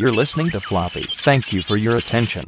You're 0.00 0.12
listening 0.12 0.48
to 0.50 0.60
Floppy. 0.60 1.02
Thank 1.24 1.52
you 1.52 1.60
for 1.60 1.76
your 1.76 1.96
attention. 1.96 2.44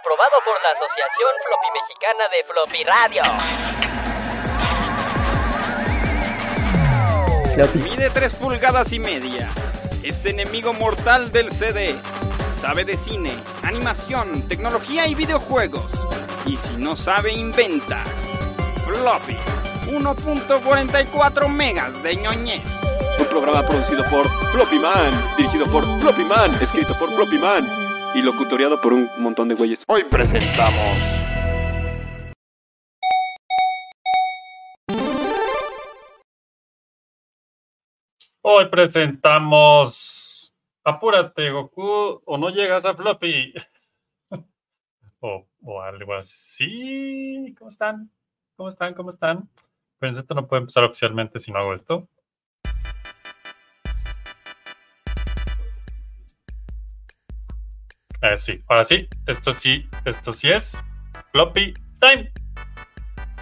Aprobado 0.00 0.42
por 0.44 0.58
la 0.64 0.70
Asociación 0.74 1.32
Floppy 1.46 1.70
Mexicana 1.78 2.24
de 2.26 2.42
Floppy 2.50 2.82
Radio. 2.82 3.22
Mide 7.84 8.10
3 8.10 8.34
pulgadas 8.34 8.92
y 8.92 8.98
media. 8.98 9.48
Es 10.02 10.24
enemigo 10.24 10.72
mortal 10.72 11.30
del 11.30 11.52
CD. 11.52 11.94
Sabe 12.60 12.84
de 12.84 12.96
cine, 12.96 13.32
animación, 13.62 14.48
tecnología 14.48 15.06
y 15.06 15.14
videojuegos. 15.14 15.88
Y 16.46 16.56
si 16.56 16.78
no 16.78 16.96
sabe, 16.96 17.32
inventa. 17.32 18.02
Floppy. 18.84 19.36
1.44 19.86 21.48
megas 21.48 22.02
de 22.02 22.16
ñoñez. 22.16 22.62
Un 23.18 23.26
programa 23.26 23.66
producido 23.66 24.04
por 24.10 24.28
Floppy 24.52 24.78
Man, 24.78 25.12
dirigido 25.36 25.66
por 25.66 25.84
Floppy 26.00 26.24
Man, 26.24 26.54
escrito 26.60 26.94
por 26.98 27.14
Floppy 27.14 27.38
Man 27.38 27.66
y 28.14 28.22
locutoriado 28.22 28.80
por 28.80 28.92
un 28.92 29.08
montón 29.18 29.48
de 29.48 29.54
güeyes. 29.54 29.78
Hoy 29.86 30.04
presentamos. 30.04 30.98
Hoy 38.42 38.68
presentamos. 38.68 40.52
Apúrate, 40.84 41.50
Goku, 41.50 42.22
o 42.24 42.38
no 42.38 42.50
llegas 42.50 42.84
a 42.84 42.94
Floppy. 42.94 43.54
o, 45.20 45.46
o 45.62 45.80
algo 45.80 46.14
así. 46.14 47.54
¿Cómo 47.56 47.68
están? 47.68 48.10
¿Cómo 48.56 48.68
están? 48.68 48.94
¿Cómo 48.94 49.10
están? 49.10 49.48
Pues 49.98 50.16
esto 50.16 50.34
no 50.34 50.46
puede 50.46 50.62
empezar 50.62 50.84
oficialmente 50.84 51.38
si 51.38 51.50
no 51.52 51.58
hago 51.58 51.74
esto. 51.74 52.08
Eh, 58.20 58.36
sí, 58.36 58.62
ahora 58.68 58.84
sí, 58.84 59.08
esto 59.26 59.52
sí, 59.52 59.88
esto 60.04 60.32
sí 60.32 60.48
es 60.48 60.80
Floppy 61.32 61.74
Time. 61.98 62.32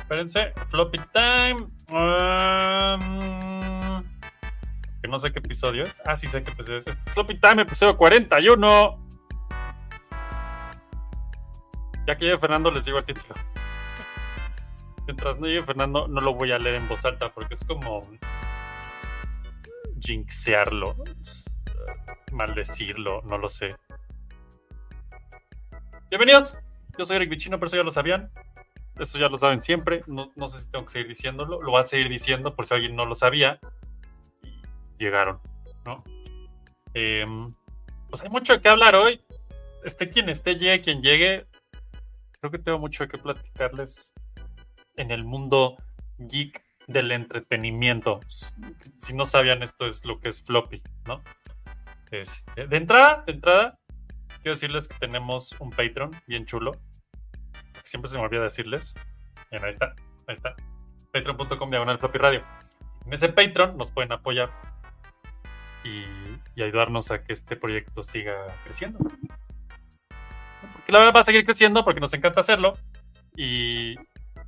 Espérense, 0.00 0.52
Floppy 0.70 0.98
Time. 1.12 1.67
Que 5.02 5.08
no 5.08 5.19
sé 5.19 5.33
qué 5.33 5.41
episodio 5.41 5.84
es. 5.84 6.00
Ah, 6.06 6.17
sí 6.17 6.27
sé 6.28 6.42
qué 6.42 6.52
episodio 6.52 6.78
es. 6.78 6.84
Floppy 7.12 7.39
Time, 7.39 7.62
episodio 7.62 7.97
41. 7.97 9.06
Ya 12.06 12.17
que 12.17 12.24
llegue 12.24 12.39
Fernando, 12.39 12.70
les 12.70 12.84
digo 12.86 12.98
el 12.98 13.05
título. 13.05 13.34
Mientras 15.11 15.41
no 15.41 15.48
llegue 15.48 15.64
Fernando, 15.64 16.06
no 16.06 16.20
lo 16.20 16.34
voy 16.34 16.53
a 16.53 16.58
leer 16.61 16.77
en 16.77 16.86
voz 16.86 17.05
alta 17.05 17.34
porque 17.34 17.55
es 17.55 17.64
como 17.64 18.00
jinxearlo, 19.98 20.94
maldecirlo, 22.30 23.20
no 23.22 23.36
lo 23.36 23.48
sé. 23.48 23.75
Bienvenidos, 26.11 26.56
yo 26.97 27.05
soy 27.05 27.17
Eric 27.17 27.28
Vichino, 27.28 27.58
pero 27.58 27.67
eso 27.67 27.77
ya 27.77 27.83
lo 27.83 27.91
sabían. 27.91 28.30
Eso 29.00 29.19
ya 29.19 29.27
lo 29.28 29.36
saben 29.36 29.61
siempre. 29.61 30.05
No, 30.06 30.30
no, 30.36 30.48
sé 30.48 30.61
si 30.61 30.70
tengo 30.70 30.84
que 30.84 30.92
seguir 30.92 31.08
diciéndolo. 31.08 31.61
Lo 31.61 31.72
voy 31.72 31.80
a 31.80 31.83
seguir 31.83 32.08
diciendo 32.08 32.55
por 32.55 32.67
si 32.67 32.74
alguien 32.74 32.95
no 32.95 33.05
lo 33.05 33.17
sabía. 33.17 33.58
Llegaron, 34.97 35.41
¿no? 35.84 36.05
Eh, 36.95 37.27
pues 38.08 38.22
hay 38.22 38.28
mucho 38.28 38.52
de 38.52 38.61
qué 38.61 38.69
hablar 38.69 38.95
hoy. 38.95 39.20
Esté 39.84 40.08
quien 40.08 40.28
esté, 40.28 40.55
llegue 40.55 40.83
quien 40.83 41.02
llegue. 41.02 41.47
Creo 42.39 42.52
que 42.52 42.58
tengo 42.61 42.78
mucho 42.78 43.02
de 43.02 43.08
qué 43.08 43.19
platicarles 43.19 44.14
en 45.01 45.11
el 45.11 45.25
mundo 45.25 45.77
geek 46.19 46.62
del 46.87 47.12
entretenimiento. 47.12 48.20
Si 48.98 49.15
no 49.15 49.25
sabían, 49.25 49.63
esto 49.63 49.86
es 49.86 50.05
lo 50.05 50.20
que 50.20 50.29
es 50.29 50.42
floppy, 50.42 50.83
¿no? 51.07 51.23
Este, 52.11 52.67
de 52.67 52.77
entrada, 52.77 53.23
de 53.27 53.33
entrada, 53.33 53.79
quiero 54.42 54.55
decirles 54.55 54.89
que 54.89 54.98
tenemos 54.98 55.55
un 55.58 55.70
Patreon 55.70 56.11
bien 56.27 56.45
chulo. 56.45 56.73
Siempre 57.85 58.11
se 58.11 58.19
me 58.19 58.24
olvida 58.24 58.42
decirles. 58.42 58.95
Bien, 59.51 59.64
ahí 59.64 59.70
está, 59.70 59.95
ahí 60.27 60.35
está. 60.35 60.55
Patreon.com 61.13 61.70
diagonal 61.70 61.98
floppy 61.98 62.19
radio. 62.19 62.45
En 63.07 63.13
ese 63.13 63.29
Patreon 63.29 63.77
nos 63.77 63.91
pueden 63.91 64.13
apoyar 64.13 64.51
y, 65.85 66.05
y, 66.55 66.63
ayudarnos 66.63 67.11
a 67.11 67.24
que 67.24 67.33
este 67.33 67.57
proyecto 67.57 68.03
siga 68.03 68.35
creciendo. 68.64 68.98
Porque 68.98 70.92
la 70.92 70.98
verdad 70.98 71.14
va 71.14 71.20
a 71.20 71.24
seguir 71.24 71.45
creciendo 71.45 71.85
porque 71.85 72.01
nos 72.01 72.13
encanta 72.13 72.41
hacerlo. 72.41 72.77
Y 73.36 73.95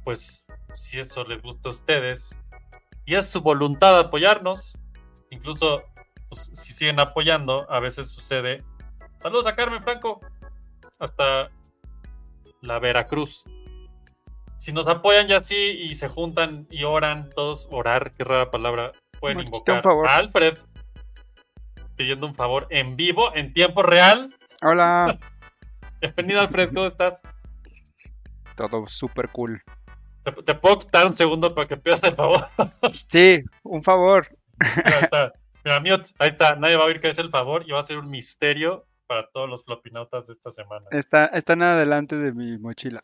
pues 0.05 0.47
si 0.75 0.99
eso 0.99 1.25
les 1.25 1.43
gusta 1.43 1.69
a 1.69 1.73
ustedes 1.73 2.35
y 3.05 3.15
es 3.15 3.29
su 3.29 3.41
voluntad 3.41 3.99
apoyarnos, 3.99 4.79
incluso 5.31 5.83
pues, 6.29 6.51
si 6.53 6.73
siguen 6.73 7.01
apoyando, 7.01 7.71
a 7.71 7.81
veces 7.81 8.11
sucede 8.11 8.65
Saludos 9.23 9.47
a 9.47 9.55
Carmen 9.55 9.81
Franco. 9.81 10.21
Hasta 10.99 11.49
la 12.61 12.81
Veracruz. 12.81 13.45
Si 14.57 14.73
nos 14.73 14.89
apoyan 14.89 15.29
ya 15.29 15.39
sí 15.39 15.55
y 15.55 15.95
se 15.95 16.09
juntan 16.09 16.67
y 16.71 16.83
oran 16.83 17.31
todos, 17.33 17.69
orar, 17.71 18.13
qué 18.15 18.25
rara 18.25 18.51
palabra, 18.51 18.91
pueden 19.21 19.39
invocar 19.39 19.81
a 20.09 20.17
Alfred 20.17 20.59
pidiendo 21.95 22.27
un 22.27 22.35
favor 22.35 22.67
en 22.71 22.97
vivo, 22.97 23.33
en 23.37 23.53
tiempo 23.53 23.85
real. 23.85 24.35
Hola. 24.61 25.17
Bienvenido 26.01 26.41
Alfred, 26.41 26.75
¿cómo 26.75 26.87
estás? 26.87 27.23
Todo 28.57 28.89
súper 28.89 29.29
cool. 29.29 29.63
¿Te, 30.25 30.33
¿Te, 30.33 30.55
puedo 30.55 30.79
quitar 30.79 31.07
un 31.07 31.13
segundo 31.13 31.55
para 31.55 31.67
que 31.67 31.77
pidas 31.77 32.03
el 32.05 32.15
favor? 32.15 32.47
sí, 33.13 33.43
un 33.63 33.83
favor. 33.83 34.29
Ahí 34.59 35.03
está. 35.03 35.33
Mira, 35.65 35.81
mute, 35.81 36.11
ahí 36.19 36.29
está. 36.29 36.57
Nadie 36.57 36.77
va 36.77 36.85
a 36.85 36.87
oír 36.87 37.01
que 37.01 37.09
es 37.09 37.19
el 37.19 37.31
favor 37.31 37.65
y 37.67 37.73
va 37.73 37.81
a 37.81 37.85
ser 37.85 37.99
un 37.99 38.11
misterio 38.11 38.87
para 39.07 39.29
todos 39.29 39.49
los 39.49 39.65
flopinautas 39.65 40.27
de 40.27 40.33
esta 40.33 40.51
semana. 40.51 40.87
Está, 40.91 41.27
están 41.27 41.63
adelante 41.63 42.17
de 42.17 42.33
mi 42.33 42.59
mochila. 42.59 43.03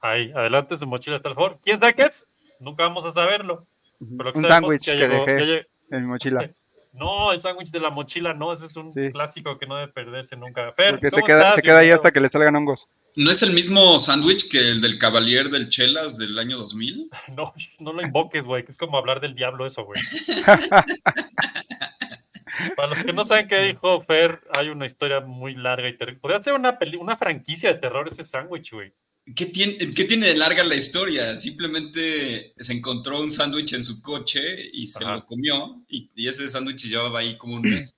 Ahí, 0.00 0.30
adelante 0.32 0.76
su 0.76 0.86
mochila 0.86 1.16
está 1.16 1.28
el 1.28 1.34
favor. 1.34 1.58
¿Quién 1.62 1.80
sabe 1.80 1.94
qué 1.94 2.02
es? 2.02 2.26
Nunca 2.60 2.84
vamos 2.84 3.04
a 3.04 3.12
saberlo. 3.12 3.66
Pero 3.98 4.32
un 4.34 4.46
sándwich 4.46 4.82
que, 4.82 4.94
llegó, 4.94 5.24
dejé 5.24 5.46
llegó... 5.46 5.68
en 5.90 6.00
mi 6.02 6.06
mochila. 6.06 6.50
No, 6.94 7.32
el 7.32 7.40
sándwich 7.40 7.70
de 7.70 7.78
la 7.78 7.90
mochila 7.90 8.34
no, 8.34 8.50
ese 8.50 8.66
es 8.66 8.74
un 8.74 8.92
sí. 8.92 9.12
clásico 9.12 9.56
que 9.56 9.66
no 9.66 9.76
debe 9.76 9.92
perderse 9.92 10.36
nunca. 10.36 10.72
Fer, 10.72 10.98
Porque 10.98 11.10
se 11.14 11.22
queda, 11.22 11.52
se 11.52 11.62
queda 11.62 11.78
ahí 11.80 11.90
hasta 11.90 12.10
que 12.10 12.18
le 12.18 12.28
salgan 12.28 12.56
hongos. 12.56 12.88
¿No 13.18 13.30
es 13.32 13.42
el 13.42 13.52
mismo 13.52 13.98
sándwich 13.98 14.48
que 14.48 14.60
el 14.60 14.80
del 14.80 14.96
Cavalier 14.96 15.50
del 15.50 15.70
Chelas 15.70 16.18
del 16.18 16.38
año 16.38 16.56
2000? 16.56 17.10
No, 17.36 17.52
no 17.80 17.92
lo 17.92 18.00
invoques, 18.00 18.44
güey, 18.44 18.64
que 18.64 18.70
es 18.70 18.78
como 18.78 18.96
hablar 18.96 19.20
del 19.20 19.34
diablo 19.34 19.66
eso, 19.66 19.84
güey. 19.84 20.00
Para 22.76 22.88
los 22.88 23.02
que 23.02 23.12
no 23.12 23.24
saben 23.24 23.48
qué 23.48 23.58
dijo 23.58 24.04
Fer, 24.04 24.40
hay 24.52 24.68
una 24.68 24.86
historia 24.86 25.18
muy 25.18 25.56
larga 25.56 25.88
y 25.88 25.98
terrible. 25.98 26.20
Podría 26.20 26.38
ser 26.38 26.52
una, 26.52 26.78
una 27.00 27.16
franquicia 27.16 27.72
de 27.72 27.80
terror 27.80 28.06
ese 28.06 28.22
sándwich, 28.22 28.72
güey. 28.72 28.92
¿Qué 29.34 29.46
tiene, 29.46 29.78
¿Qué 29.92 30.04
tiene 30.04 30.28
de 30.28 30.36
larga 30.36 30.62
la 30.62 30.76
historia? 30.76 31.40
Simplemente 31.40 32.54
se 32.56 32.72
encontró 32.72 33.20
un 33.20 33.32
sándwich 33.32 33.72
en 33.72 33.82
su 33.82 34.00
coche 34.00 34.70
y 34.72 34.86
se 34.86 35.02
Ajá. 35.02 35.16
lo 35.16 35.26
comió 35.26 35.82
y, 35.88 36.08
y 36.14 36.28
ese 36.28 36.48
sándwich 36.48 36.84
llevaba 36.84 37.18
ahí 37.18 37.36
como 37.36 37.56
un 37.56 37.62
mes. 37.68 37.96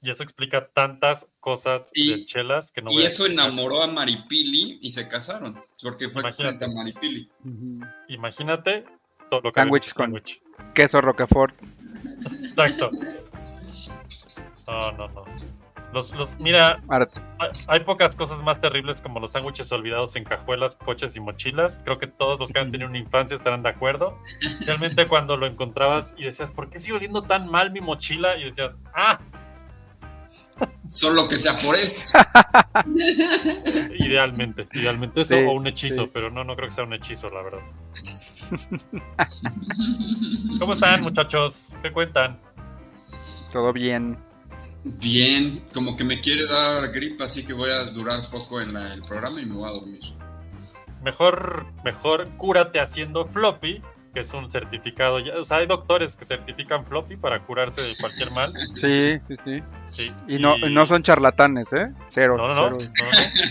Y 0.00 0.10
eso 0.10 0.22
explica 0.22 0.70
tantas 0.72 1.26
cosas 1.48 1.90
y, 1.94 2.10
de 2.10 2.24
chelas 2.24 2.70
que 2.70 2.82
no 2.82 2.90
Y 2.90 3.02
eso 3.02 3.26
enamoró 3.26 3.82
a 3.82 3.86
Maripili 3.86 4.78
y 4.82 4.92
se 4.92 5.08
casaron, 5.08 5.58
porque 5.82 6.10
fue 6.10 6.30
frente 6.32 6.64
a 6.64 6.68
Maripili. 6.68 7.30
Uh 7.44 7.48
-huh. 7.48 7.94
Imagínate 8.08 8.84
todo 9.30 9.40
lo 9.40 9.50
que 9.50 9.60
sándwich 9.60 9.92
con 9.94 10.04
sándwich. 10.04 10.42
queso 10.74 11.00
Roquefort. 11.00 11.54
Exacto. 12.42 12.90
No, 14.66 14.92
no, 14.92 15.08
no. 15.08 15.24
Los, 15.94 16.14
los, 16.14 16.38
mira, 16.38 16.82
hay, 16.90 17.48
hay, 17.66 17.80
pocas 17.80 18.14
cosas 18.14 18.42
más 18.42 18.60
terribles 18.60 19.00
como 19.00 19.20
los 19.20 19.32
sándwiches 19.32 19.72
olvidados 19.72 20.14
en 20.16 20.24
cajuelas, 20.24 20.76
coches 20.76 21.16
y 21.16 21.20
mochilas. 21.20 21.80
Creo 21.82 21.98
que 21.98 22.06
todos 22.06 22.38
los 22.38 22.52
que 22.52 22.58
han 22.58 22.70
tenido 22.70 22.90
una 22.90 22.98
infancia 22.98 23.34
estarán 23.34 23.62
de 23.62 23.70
acuerdo. 23.70 24.18
Realmente 24.66 25.08
cuando 25.08 25.38
lo 25.38 25.46
encontrabas 25.46 26.14
y 26.18 26.24
decías, 26.24 26.52
¿por 26.52 26.68
qué 26.68 26.78
sigue 26.78 26.98
oliendo 26.98 27.22
tan 27.22 27.48
mal 27.48 27.70
mi 27.72 27.80
mochila? 27.80 28.36
Y 28.36 28.44
decías, 28.44 28.76
¡ah! 28.94 29.18
Solo 30.88 31.28
que 31.28 31.38
sea 31.38 31.58
por 31.58 31.76
esto. 31.76 32.18
idealmente, 33.98 34.66
idealmente 34.72 35.20
eso 35.20 35.34
sí, 35.34 35.40
o 35.40 35.52
un 35.52 35.66
hechizo, 35.66 36.04
sí. 36.04 36.10
pero 36.12 36.30
no, 36.30 36.44
no 36.44 36.56
creo 36.56 36.68
que 36.68 36.74
sea 36.74 36.84
un 36.84 36.94
hechizo, 36.94 37.30
la 37.30 37.42
verdad. 37.42 37.60
¿Cómo 40.58 40.72
están, 40.72 41.02
muchachos? 41.02 41.74
¿Qué 41.82 41.92
cuentan? 41.92 42.40
Todo 43.52 43.72
bien. 43.72 44.18
Bien, 44.84 45.64
como 45.74 45.96
que 45.96 46.04
me 46.04 46.20
quiere 46.20 46.46
dar 46.46 46.90
gripa, 46.92 47.24
así 47.24 47.44
que 47.44 47.52
voy 47.52 47.70
a 47.70 47.84
durar 47.90 48.30
poco 48.30 48.60
en 48.60 48.72
la, 48.72 48.94
el 48.94 49.02
programa 49.02 49.40
y 49.40 49.46
me 49.46 49.54
voy 49.54 49.68
a 49.68 49.72
dormir. 49.72 50.00
Mejor, 51.02 51.66
mejor 51.84 52.28
cúrate 52.36 52.80
haciendo 52.80 53.26
floppy, 53.26 53.82
que 54.12 54.20
es 54.20 54.32
un 54.32 54.48
certificado. 54.48 55.18
Ya, 55.18 55.38
o 55.38 55.44
sea, 55.44 55.58
hay 55.58 55.66
doctores 55.66 56.16
que 56.16 56.24
certifican 56.24 56.84
floppy 56.84 57.16
para 57.16 57.40
curarse 57.44 57.82
de 57.82 57.96
cualquier 57.96 58.30
mal. 58.32 58.52
Sí, 58.80 59.18
sí, 59.28 59.36
sí. 59.44 59.62
sí 59.84 60.12
y, 60.26 60.36
y... 60.36 60.38
No, 60.38 60.56
no 60.58 60.86
son 60.86 61.02
charlatanes, 61.02 61.72
¿eh? 61.72 61.92
Cero. 62.10 62.36
No, 62.36 62.48
no, 62.54 62.70
no. 62.70 62.78
cero. 62.80 62.90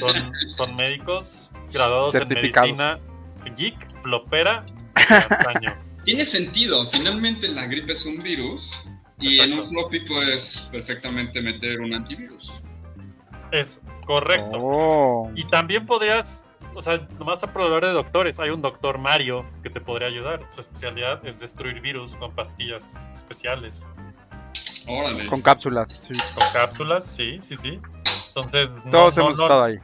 no, 0.01 0.09
no. 0.09 0.13
Son, 0.13 0.49
son 0.49 0.75
médicos 0.75 1.51
graduados 1.71 2.15
en 2.15 2.27
medicina 2.27 2.99
geek, 3.55 3.75
flopera 4.01 4.65
Tiene 6.03 6.25
sentido, 6.25 6.87
finalmente 6.87 7.47
la 7.49 7.65
gripe 7.65 7.93
es 7.93 8.05
un 8.05 8.19
virus 8.19 8.83
y 9.19 9.39
en 9.39 9.59
un 9.59 9.67
floppy 9.67 10.01
puedes 10.01 10.69
perfectamente 10.71 11.41
meter 11.41 11.81
un 11.81 11.93
antivirus. 11.93 12.53
Es 13.51 13.81
correcto. 14.05 14.57
Oh. 14.57 15.31
Y 15.35 15.45
también 15.47 15.85
podrías, 15.85 16.45
o 16.77 16.81
sea, 16.81 17.07
nomás 17.17 17.43
a 17.43 17.51
probar 17.51 17.83
de 17.83 17.91
doctores. 17.91 18.39
Hay 18.39 18.49
un 18.51 18.61
doctor 18.61 18.97
Mario 18.99 19.45
que 19.63 19.69
te 19.69 19.81
podría 19.81 20.07
ayudar. 20.07 20.41
Su 20.53 20.61
especialidad 20.61 21.25
es 21.25 21.39
destruir 21.39 21.81
virus 21.81 22.15
con 22.15 22.33
pastillas 22.35 23.01
especiales. 23.13 23.87
Órale. 24.87 25.27
Con 25.27 25.41
cápsulas, 25.41 25.87
sí. 25.99 26.13
Con 26.35 26.43
cápsulas, 26.53 27.05
sí, 27.05 27.39
sí, 27.41 27.55
sí. 27.55 27.79
Entonces, 28.29 28.73
no, 28.85 28.91
Todos 28.91 29.15
no, 29.15 29.23
hemos 29.25 29.37
no- 29.39 29.45
estado 29.45 29.63
ahí. 29.65 29.77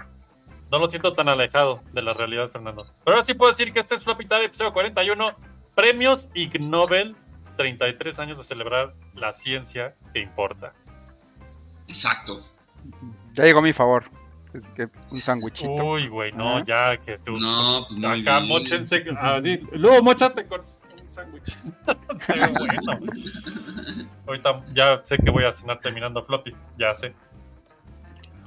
no 0.71 0.79
lo 0.79 0.87
siento 0.87 1.13
tan 1.13 1.27
alejado 1.29 1.81
de 1.91 2.01
la 2.01 2.13
realidad, 2.13 2.47
Fernando. 2.49 2.85
Pero 3.03 3.15
ahora 3.15 3.23
sí 3.23 3.33
puedo 3.33 3.51
decir 3.51 3.73
que 3.73 3.79
este 3.79 3.95
es 3.95 4.03
Floppy 4.03 4.25
Time, 4.27 4.45
episodio 4.45 4.71
41. 4.71 5.35
Premios 5.75 6.29
Ig 6.35 6.61
Nobel, 6.61 7.15
33 7.57 8.19
años 8.19 8.37
de 8.37 8.43
celebrar 8.43 8.93
la 9.15 9.33
ciencia 9.33 9.95
que 10.13 10.19
importa. 10.19 10.73
Exacto. 11.87 12.39
Ya 13.33 13.43
llegó 13.45 13.59
a 13.59 13.63
mi 13.63 13.73
favor. 13.73 14.05
Que 14.75 14.87
un 15.11 15.21
sándwichito. 15.21 15.69
Uy, 15.69 16.07
güey, 16.07 16.31
no, 16.33 16.57
Ajá. 16.57 16.65
ya 16.65 16.97
que 16.97 17.17
se 17.17 17.31
No, 17.31 17.85
pues 17.87 17.99
muy 17.99 18.21
Acá, 18.21 18.37
bien. 18.39 18.47
mochense. 18.49 19.03
ah, 19.19 19.39
di- 19.41 19.59
luego, 19.73 20.03
mochate 20.03 20.45
con 20.45 20.61
un 20.61 21.11
sándwich. 21.11 21.57
Se 22.17 22.33
ve 22.33 22.47
bueno. 22.47 22.99
Ahorita 24.27 24.61
ya 24.73 24.99
sé 25.03 25.17
que 25.17 25.29
voy 25.31 25.45
a 25.45 25.51
cenar 25.51 25.79
terminando 25.79 26.23
floppy. 26.23 26.55
Ya 26.77 26.93
sé. 26.93 27.13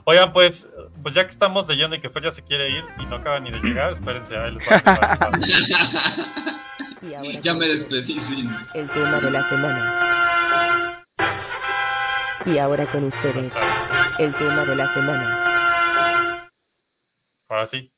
Oigan, 0.05 0.33
pues, 0.33 0.69
pues 1.03 1.15
ya 1.15 1.23
que 1.25 1.31
estamos 1.31 1.67
de 1.67 1.75
lleno 1.75 1.97
y 1.97 2.01
que 2.01 2.09
Fer 2.09 2.23
ya 2.23 2.31
se 2.31 2.43
quiere 2.43 2.71
ir 2.71 2.85
y 3.01 3.07
no 3.07 3.17
acaba 3.17 3.41
ni 3.41 3.51
de 3.51 3.59
llegar, 3.59 3.91
espérense, 3.93 4.37
ahí 4.37 4.53
les 4.53 4.63
va. 4.65 5.31
Y 7.03 7.15
ahora 7.15 7.29
ya 7.41 7.55
me 7.55 7.67
despedí 7.69 8.19
sin. 8.21 8.51
El 8.75 8.91
tema 8.91 9.19
de 9.21 9.31
la 9.31 9.43
semana. 9.45 11.03
Y 12.47 12.59
ahora 12.59 12.87
con 12.91 13.05
ustedes, 13.05 13.55
el 14.19 14.35
tema 14.37 14.65
de 14.65 14.77
la 14.77 14.89
semana. 14.89 15.56
Ahora 17.49 17.67
sí. 17.67 17.93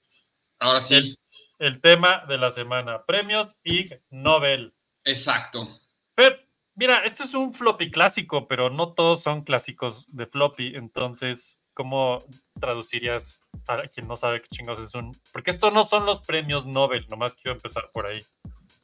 Ahora 0.59 0.81
sí. 0.81 1.17
El 1.59 1.81
tema 1.81 2.25
de 2.29 2.39
la 2.39 2.51
semana. 2.51 3.05
Premios 3.05 3.57
Ig 3.65 4.01
Nobel. 4.11 4.75
Exacto. 5.05 5.67
Fer, 6.15 6.49
mira, 6.75 7.05
esto 7.05 7.25
es 7.25 7.35
un 7.35 7.53
floppy 7.53 7.91
clásico, 7.91 8.47
pero 8.47 8.71
no 8.71 8.93
todos 8.95 9.23
son 9.23 9.43
clásicos 9.43 10.07
de 10.09 10.27
floppy. 10.27 10.77
Entonces, 10.77 11.63
¿cómo 11.75 12.25
traducirías 12.61 13.41
para 13.65 13.87
quien 13.87 14.09
no 14.09 14.17
sabe 14.17 14.43
qué 14.43 14.49
chingos 14.49 14.81
es 14.81 14.95
un. 14.95 15.17
Porque 15.33 15.51
estos 15.51 15.73
no 15.73 15.85
son 15.85 16.07
los 16.07 16.21
premios 16.21 16.67
Nobel, 16.67 17.07
nomás 17.09 17.35
quiero 17.35 17.53
empezar 17.53 17.85
por 17.93 18.07
ahí. 18.07 18.21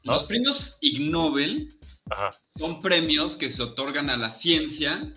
Los 0.04 0.24
premios 0.24 0.78
Ig 0.80 1.10
Nobel 1.10 1.76
Ajá. 2.10 2.30
son 2.48 2.80
premios 2.80 3.36
que 3.36 3.50
se 3.50 3.62
otorgan 3.62 4.10
a 4.10 4.16
la 4.16 4.30
ciencia 4.30 5.12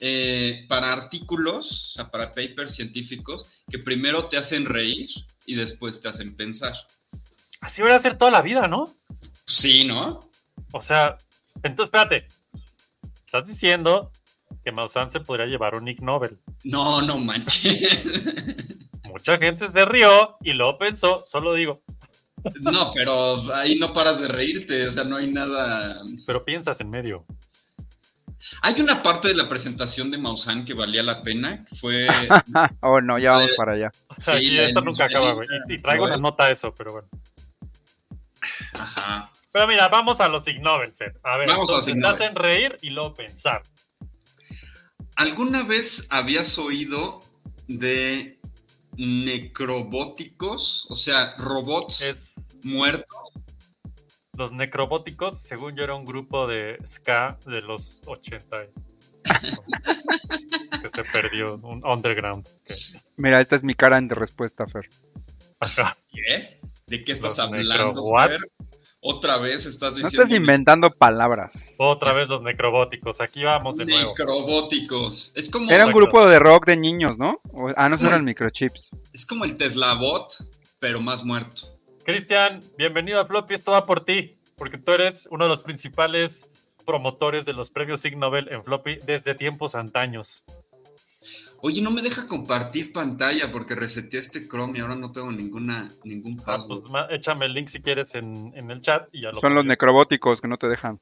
eh, 0.00 0.66
para 0.68 0.92
artículos, 0.92 1.90
o 1.90 1.92
sea, 1.94 2.10
para 2.10 2.28
papers 2.28 2.74
científicos, 2.74 3.46
que 3.70 3.78
primero 3.78 4.28
te 4.28 4.36
hacen 4.36 4.66
reír 4.66 5.08
y 5.46 5.54
después 5.54 6.00
te 6.00 6.08
hacen 6.08 6.36
pensar. 6.36 6.74
Así 7.60 7.82
va 7.82 7.94
a 7.94 7.98
ser 7.98 8.18
toda 8.18 8.30
la 8.30 8.42
vida, 8.42 8.68
¿no? 8.68 8.94
Sí, 9.46 9.84
¿no? 9.84 10.30
O 10.72 10.82
sea, 10.82 11.16
entonces 11.62 11.86
espérate. 11.86 12.28
Estás 13.24 13.46
diciendo 13.46 14.12
que 14.64 14.72
Maussan 14.72 15.10
se 15.10 15.20
podría 15.20 15.46
llevar 15.46 15.74
un 15.74 15.88
Ig 15.88 16.02
Nobel. 16.02 16.38
No, 16.64 17.00
no 17.00 17.18
manches. 17.18 18.04
Mucha 19.04 19.38
gente 19.38 19.68
se 19.68 19.84
rió 19.84 20.36
y 20.42 20.52
lo 20.52 20.76
pensó, 20.76 21.24
solo 21.24 21.54
digo. 21.54 21.82
No, 22.60 22.90
pero 22.94 23.52
ahí 23.54 23.76
no 23.76 23.92
paras 23.92 24.20
de 24.20 24.28
reírte, 24.28 24.88
o 24.88 24.92
sea, 24.92 25.04
no 25.04 25.16
hay 25.16 25.32
nada. 25.32 26.02
Pero 26.26 26.44
piensas 26.44 26.80
en 26.80 26.90
medio. 26.90 27.24
Hay 28.62 28.80
una 28.80 29.02
parte 29.02 29.28
de 29.28 29.34
la 29.34 29.48
presentación 29.48 30.10
de 30.10 30.18
Maussan 30.18 30.64
que 30.64 30.74
valía 30.74 31.02
la 31.02 31.22
pena, 31.22 31.64
fue 31.80 32.06
Oh, 32.80 33.00
no, 33.00 33.18
ya 33.18 33.32
vamos 33.32 33.50
Eh, 33.50 33.54
para 33.56 33.72
allá. 33.72 33.92
O 34.08 34.20
sea, 34.20 34.38
Sí, 34.38 34.58
esto 34.58 34.80
nunca 34.80 35.04
acaba, 35.04 35.32
güey. 35.32 35.48
Y, 35.68 35.74
y 35.74 35.78
traigo 35.78 36.04
una 36.04 36.16
nota 36.16 36.44
a 36.44 36.50
eso, 36.50 36.74
pero 36.74 36.92
bueno. 36.92 37.08
Ajá. 38.74 39.30
Pero 39.52 39.66
mira, 39.66 39.88
vamos 39.88 40.20
a 40.20 40.28
los 40.28 40.46
Ig 40.48 40.60
Nobel, 40.60 40.92
Fer. 40.92 41.18
A 41.22 41.36
ver, 41.36 41.48
Vamos 41.48 41.70
a 41.70 41.74
los 41.74 41.88
entonces 41.88 41.96
Nobel. 42.18 42.22
hacen 42.22 42.36
reír 42.36 42.76
y 42.82 42.90
luego 42.90 43.14
pensar. 43.14 43.62
¿Alguna 45.16 45.62
vez 45.64 46.06
habías 46.10 46.58
oído 46.58 47.22
de 47.68 48.38
necrobóticos? 48.96 50.86
O 50.90 50.96
sea, 50.96 51.34
robots 51.38 52.02
Es 52.02 52.48
muertos. 52.62 53.06
Los 54.36 54.52
necrobóticos, 54.52 55.38
según 55.40 55.76
yo, 55.76 55.84
era 55.84 55.94
un 55.94 56.04
grupo 56.04 56.46
de 56.46 56.78
ska 56.86 57.38
de 57.46 57.60
los 57.62 58.02
80 58.06 58.66
que 60.82 60.88
se 60.88 61.04
perdió, 61.04 61.56
un 61.62 61.84
underground. 61.84 62.46
Mira, 63.16 63.40
esta 63.40 63.56
es 63.56 63.62
mi 63.62 63.74
cara 63.74 64.00
de 64.00 64.14
respuesta, 64.14 64.66
Fer. 64.66 64.88
¿Qué? 66.12 66.60
¿De 66.86 67.04
qué 67.04 67.12
estás 67.12 67.38
Los 67.38 67.38
hablando? 67.40 68.04
Fer? 68.28 68.40
Otra 69.00 69.38
vez 69.38 69.66
estás 69.66 69.92
No 69.92 69.98
diciendo 69.98 70.22
estés 70.24 70.36
inventando 70.36 70.90
palabras. 70.90 71.52
Otra 71.78 72.12
vez 72.12 72.28
los 72.28 72.42
necrobóticos. 72.42 73.20
Aquí 73.20 73.42
vamos 73.44 73.76
de 73.76 73.84
nuevo. 73.86 74.10
necrobóticos. 74.10 75.32
Es 75.36 75.48
como, 75.50 75.66
Era 75.70 75.84
un 75.84 75.90
Exacto. 75.90 76.10
grupo 76.12 76.28
de 76.28 76.38
rock 76.38 76.66
de 76.66 76.76
niños, 76.76 77.18
¿no? 77.18 77.40
Ah, 77.76 77.88
no, 77.88 77.96
eran 78.08 78.24
microchips. 78.24 78.80
es 79.12 79.24
como 79.26 79.44
el 79.44 79.56
Tesla 79.56 79.94
Bot, 79.94 80.32
pero 80.78 81.00
más 81.00 81.24
muerto. 81.24 81.75
Cristian, 82.06 82.60
bienvenido 82.78 83.20
a 83.20 83.26
Floppy. 83.26 83.52
Esto 83.54 83.72
va 83.72 83.84
por 83.84 84.04
ti, 84.04 84.38
porque 84.56 84.78
tú 84.78 84.92
eres 84.92 85.26
uno 85.32 85.46
de 85.46 85.48
los 85.48 85.64
principales 85.64 86.48
promotores 86.84 87.44
de 87.46 87.52
los 87.52 87.70
premios 87.70 88.04
Ig 88.04 88.16
Nobel 88.16 88.46
en 88.52 88.62
Floppy 88.62 89.00
desde 89.04 89.34
tiempos 89.34 89.74
antaños. 89.74 90.44
Oye, 91.62 91.82
no 91.82 91.90
me 91.90 92.02
deja 92.02 92.28
compartir 92.28 92.92
pantalla 92.92 93.50
porque 93.50 93.74
reseteé 93.74 94.20
este 94.20 94.46
Chrome 94.46 94.78
y 94.78 94.82
ahora 94.82 94.94
no 94.94 95.10
tengo 95.10 95.32
ninguna 95.32 95.88
ningún 96.04 96.40
Ah, 96.46 96.58
pues, 96.68 96.78
password. 96.78 97.10
échame 97.12 97.46
el 97.46 97.54
link 97.54 97.66
si 97.66 97.82
quieres 97.82 98.14
en, 98.14 98.52
en 98.54 98.70
el 98.70 98.80
chat 98.80 99.08
y 99.10 99.22
ya 99.22 99.32
lo 99.32 99.40
Son 99.40 99.56
los 99.56 99.64
necrobóticos 99.66 100.40
que 100.40 100.46
no 100.46 100.58
te 100.58 100.68
dejan. 100.68 101.00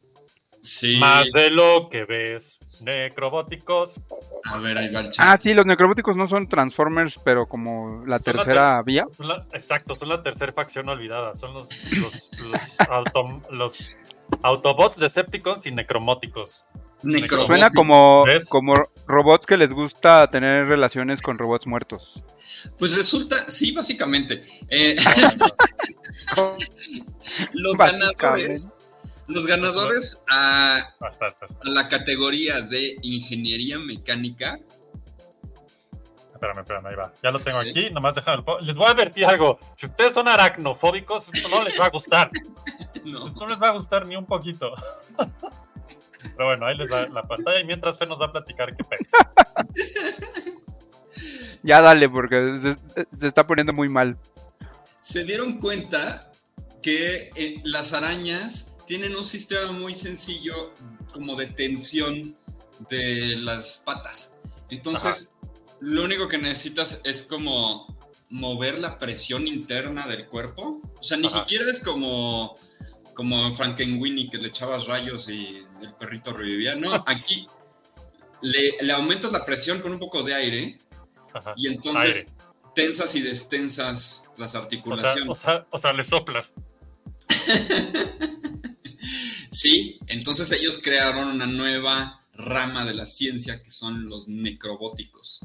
Sí. 0.62 0.96
Más 0.96 1.30
de 1.32 1.50
lo 1.50 1.90
que 1.90 2.06
ves. 2.06 2.58
Necrobóticos. 2.82 4.00
A 4.44 4.58
ver, 4.58 4.76
ahí 4.78 4.92
va 4.92 5.00
el 5.00 5.10
chat. 5.12 5.26
Ah, 5.28 5.38
sí, 5.40 5.52
los 5.54 5.66
necrobóticos 5.66 6.16
no 6.16 6.28
son 6.28 6.48
Transformers, 6.48 7.18
pero 7.24 7.46
como 7.46 8.04
la 8.06 8.18
Son 8.18 8.36
la 8.36 8.42
tercera 8.44 8.82
vía. 8.82 9.06
Son 9.16 9.28
la- 9.28 9.46
exacto, 9.52 9.94
son 9.94 10.08
la 10.08 10.22
tercera 10.22 10.52
facción 10.52 10.88
olvidada. 10.88 11.34
Son 11.34 11.54
los, 11.54 11.68
los, 11.92 12.30
los, 12.40 12.78
autom- 12.78 13.42
los 13.50 14.00
Autobots, 14.42 14.96
Decepticons 14.98 15.66
y 15.66 15.72
Necromóticos. 15.72 16.64
Necrobóticos. 17.02 17.46
Suena 17.46 17.70
como, 17.70 18.24
¿Ves? 18.24 18.48
como 18.48 18.72
robots 19.06 19.46
que 19.46 19.56
les 19.58 19.72
gusta 19.72 20.26
tener 20.30 20.66
relaciones 20.66 21.20
con 21.20 21.36
robots 21.38 21.66
muertos. 21.66 22.02
Pues 22.78 22.94
resulta, 22.96 23.48
sí, 23.50 23.72
básicamente. 23.72 24.42
eh, 24.70 24.96
los 27.52 27.76
Básicamente. 27.76 28.14
ganadores, 28.22 28.68
los 29.26 29.46
ganadores 29.46 30.22
a, 30.28 30.94
la 31.62 31.88
categoría 31.88 32.60
de 32.60 32.96
ingeniería 33.02 33.78
mecánica. 33.78 34.58
Espérame, 36.32 36.58
espérame, 36.60 36.86
ahí 36.86 36.94
va. 36.94 37.12
Ya 37.22 37.30
lo 37.30 37.38
tengo 37.38 37.62
Sí. 37.62 37.70
aquí, 37.70 37.90
nomás 37.90 38.14
déjame. 38.14 38.44
Les 38.62 38.76
voy 38.76 38.86
a 38.86 38.90
advertir 38.90 39.24
algo. 39.24 39.58
Si 39.76 39.86
ustedes 39.86 40.12
son 40.12 40.28
aracnofóbicos, 40.28 41.32
esto 41.32 41.48
no 41.48 41.62
les 41.62 41.78
va 41.80 41.86
a 41.86 41.90
gustar. 41.90 42.30
No. 43.04 43.26
Esto 43.26 43.40
no 43.40 43.48
les 43.50 43.60
va 43.60 43.68
a 43.68 43.72
gustar 43.72 44.06
ni 44.06 44.16
un 44.16 44.24
poquito. 44.24 44.72
Pero 45.18 46.46
bueno, 46.46 46.64
ahí 46.64 46.74
les 46.74 46.90
va 46.90 47.06
la 47.08 47.22
pantalla 47.22 47.60
y 47.60 47.64
mientras 47.64 47.98
Fe 47.98 48.06
nos 48.06 48.18
va 48.18 48.26
a 48.26 48.32
platicar 48.32 48.74
qué 48.74 48.82
pex. 48.82 49.12
Ya 51.62 51.80
dale, 51.80 52.08
porque 52.10 52.76
se, 52.94 53.06
se 53.18 53.26
está 53.26 53.46
poniendo 53.46 53.72
muy 53.72 53.88
mal. 53.88 54.18
Se 55.00 55.24
dieron 55.24 55.58
cuenta 55.58 56.30
que 56.82 57.30
eh, 57.34 57.60
las 57.64 57.94
arañas 57.94 58.73
tienen 58.86 59.14
un 59.16 59.24
sistema 59.24 59.72
muy 59.72 59.94
sencillo 59.94 60.72
como 61.12 61.36
de 61.36 61.46
tensión 61.48 62.36
de 62.90 63.36
las 63.36 63.78
patas. 63.84 64.34
Entonces, 64.70 65.32
lo 65.80 66.04
único 66.04 66.28
que 66.28 66.38
necesitas 66.38 67.00
es 67.04 67.22
como 67.22 67.96
mover 68.30 68.78
la 68.78 68.98
presión 68.98 69.46
interna 69.46 70.06
del 70.08 70.26
cuerpo. 70.26 70.80
O 70.98 71.02
sea, 71.02 71.16
ni 71.16 71.26
Ajá. 71.28 71.40
siquiera 71.40 71.70
es 71.70 71.78
como, 71.78 72.56
como 73.14 73.46
en 73.46 73.54
Frankenweenie 73.56 74.28
que 74.30 74.38
le 74.38 74.48
echabas 74.48 74.86
rayos 74.86 75.28
y 75.28 75.62
el 75.82 75.94
perrito 75.98 76.32
revivía. 76.32 76.74
No, 76.74 76.92
aquí 77.06 77.46
le, 78.42 78.76
le 78.80 78.92
aumentas 78.92 79.30
la 79.30 79.44
presión 79.44 79.80
con 79.80 79.92
un 79.92 79.98
poco 79.98 80.22
de 80.22 80.34
aire 80.34 80.80
Ajá. 81.32 81.54
y 81.56 81.68
entonces 81.68 82.16
Aire. 82.16 82.32
tensas 82.74 83.14
y 83.14 83.22
destensas 83.22 84.24
las 84.36 84.50
O 84.50 84.52
sea, 84.52 84.60
articulaciones. 84.62 85.28
o, 85.28 85.34
sea, 85.34 85.66
o 85.70 85.78
sea, 85.78 85.92
le 85.92 86.02
soplas. 86.02 86.52
Sí, 89.64 89.98
entonces 90.08 90.52
ellos 90.52 90.78
crearon 90.82 91.26
una 91.28 91.46
nueva 91.46 92.20
rama 92.34 92.84
de 92.84 92.92
la 92.92 93.06
ciencia 93.06 93.62
que 93.62 93.70
son 93.70 94.10
los 94.10 94.28
necrobóticos. 94.28 95.40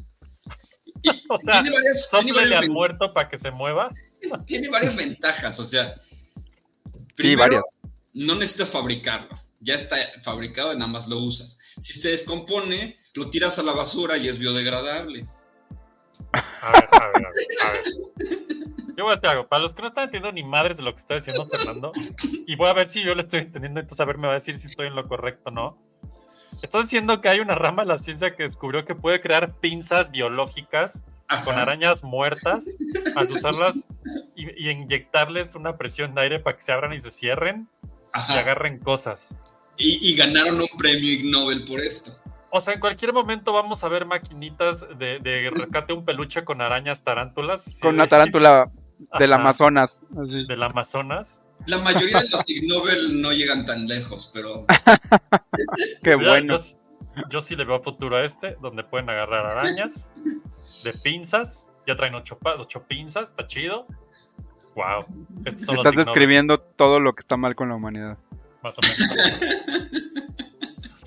Y 1.02 1.10
O 1.30 1.38
sea, 1.40 1.62
tiene, 1.62 1.78
varias, 1.78 2.10
tiene, 2.12 2.34
varias 2.34 2.62
al 2.64 2.70
muerto 2.70 3.14
para 3.14 3.30
que 3.30 3.38
se 3.38 3.50
mueva. 3.50 3.90
tiene 4.46 4.68
varias 4.68 4.94
ventajas, 4.98 5.58
o 5.62 5.66
sea, 5.66 5.94
Primero, 7.16 7.40
varias. 7.40 7.64
No 8.12 8.36
necesitas 8.36 8.72
fabricarlo. 8.72 9.30
Ya 9.62 9.76
está 9.76 9.96
fabricado 10.22 10.74
y 10.74 10.76
nada 10.76 10.92
más 10.92 11.08
lo 11.08 11.20
usas. 11.20 11.58
Si 11.80 11.94
se 11.94 12.10
descompone, 12.10 12.98
lo 13.14 13.30
tiras 13.30 13.58
a 13.58 13.64
la 13.64 13.72
basura 13.72 14.18
y 14.18 14.28
es 14.28 14.38
biodegradable. 14.38 15.30
A 16.34 16.72
ver, 16.72 16.84
a 16.92 17.08
ver, 17.08 17.26
a 17.26 17.30
ver, 17.32 17.48
a 17.64 17.72
ver. 17.72 17.84
Yo 18.98 19.06
voy 19.06 19.14
a 19.14 19.16
decir 19.16 19.30
algo. 19.30 19.48
Para 19.48 19.64
los 19.64 19.74
que 19.74 19.82
no 19.82 19.88
están 19.88 20.06
entendiendo 20.06 20.32
ni 20.34 20.44
madres 20.44 20.78
de 20.78 20.84
lo 20.84 20.92
que 20.92 20.98
está 20.98 21.16
diciendo 21.16 21.48
Fernando, 21.50 21.92
y 22.22 22.56
voy 22.56 22.68
a 22.70 22.74
ver 22.74 22.88
si 22.88 23.02
yo 23.02 23.16
le 23.16 23.22
estoy 23.22 23.40
entendiendo, 23.40 23.80
entonces 23.80 24.02
a 24.02 24.06
ver, 24.06 24.18
me 24.18 24.28
va 24.28 24.34
a 24.34 24.36
decir 24.36 24.56
si 24.56 24.68
estoy 24.68 24.88
en 24.88 24.96
lo 24.96 25.08
correcto 25.08 25.50
o 25.50 25.52
no. 25.52 25.78
Estás 26.62 26.84
diciendo 26.84 27.22
que 27.22 27.30
hay 27.30 27.40
una 27.40 27.56
rama 27.56 27.84
de 27.84 27.88
la 27.88 27.98
ciencia 27.98 28.36
que 28.36 28.44
descubrió 28.44 28.84
que 28.84 28.96
puede 28.96 29.22
crear 29.22 29.54
pinzas 29.60 30.12
biológicas 30.12 31.04
Ajá. 31.28 31.46
con 31.46 31.58
arañas 31.58 32.04
muertas 32.04 32.76
al 33.16 33.28
usarlas 33.30 33.88
y, 34.36 34.50
y 34.62 34.70
inyectarles 34.70 35.56
una 35.56 35.78
presión 35.78 36.14
de 36.16 36.22
aire 36.24 36.40
para 36.40 36.58
que 36.58 36.64
se 36.64 36.72
abran 36.72 36.92
y 36.92 37.00
se 37.00 37.12
cierren 37.12 37.70
y 38.14 38.34
agarren 38.34 38.80
cosas. 38.80 39.36
Y, 39.78 40.10
y 40.10 40.16
ganaron 40.16 40.60
un 40.60 40.68
premio 40.78 41.14
Ig 41.14 41.32
Nobel 41.32 41.64
por 41.64 41.80
esto. 41.80 42.20
O 42.52 42.62
sea, 42.62 42.74
en 42.74 42.80
cualquier 42.80 43.14
momento 43.14 43.54
vamos 43.54 43.84
a 43.84 43.88
ver 43.90 44.06
maquinitas 44.06 44.86
de, 44.98 45.20
de 45.20 45.52
rescate 45.54 45.94
un 45.94 46.04
peluche 46.06 46.44
con 46.44 46.62
arañas 46.62 47.04
tarántulas. 47.04 47.64
sí, 47.64 47.82
Con 47.82 47.96
una 47.96 48.08
tarántula 48.08 48.72
del 49.20 49.34
Ajá, 49.34 49.42
Amazonas. 49.42 50.04
así. 50.22 50.46
Del 50.48 50.64
Amazonas. 50.64 51.42
La 51.66 51.78
mayoría 51.80 52.22
de 52.22 52.30
los 52.30 52.50
Ig 52.50 52.68
Nobel 52.68 53.22
no 53.22 53.32
llegan 53.34 53.66
tan 53.66 53.86
lejos, 53.88 54.32
pero 54.34 54.66
Qué 56.04 56.16
bueno. 56.16 56.56
Yo, 56.58 57.24
yo 57.30 57.42
sí 57.42 57.56
le 57.56 57.66
veo 57.66 57.82
futuro 57.84 58.16
a 58.16 58.24
este, 58.24 58.56
donde 58.62 58.84
pueden 58.84 59.10
agarrar 59.10 59.46
arañas 59.46 60.14
de 60.84 60.94
pinzas. 61.04 61.70
Ya 61.86 61.96
traen 61.96 62.16
ocho, 62.16 62.38
pinzas, 62.88 63.30
está 63.30 63.46
chido. 63.48 63.86
Wow. 64.76 65.04
Estos 65.46 65.66
son 65.66 65.76
los 65.76 65.86
Estás 65.86 66.06
describiendo 66.06 66.60
todo 66.60 67.00
lo 67.00 67.14
que 67.14 67.22
está 67.22 67.36
mal 67.36 67.56
con 67.56 67.70
la 67.70 67.76
humanidad. 67.76 68.18
Más 68.64 68.76
o 68.78 68.82
menos. 68.82 69.40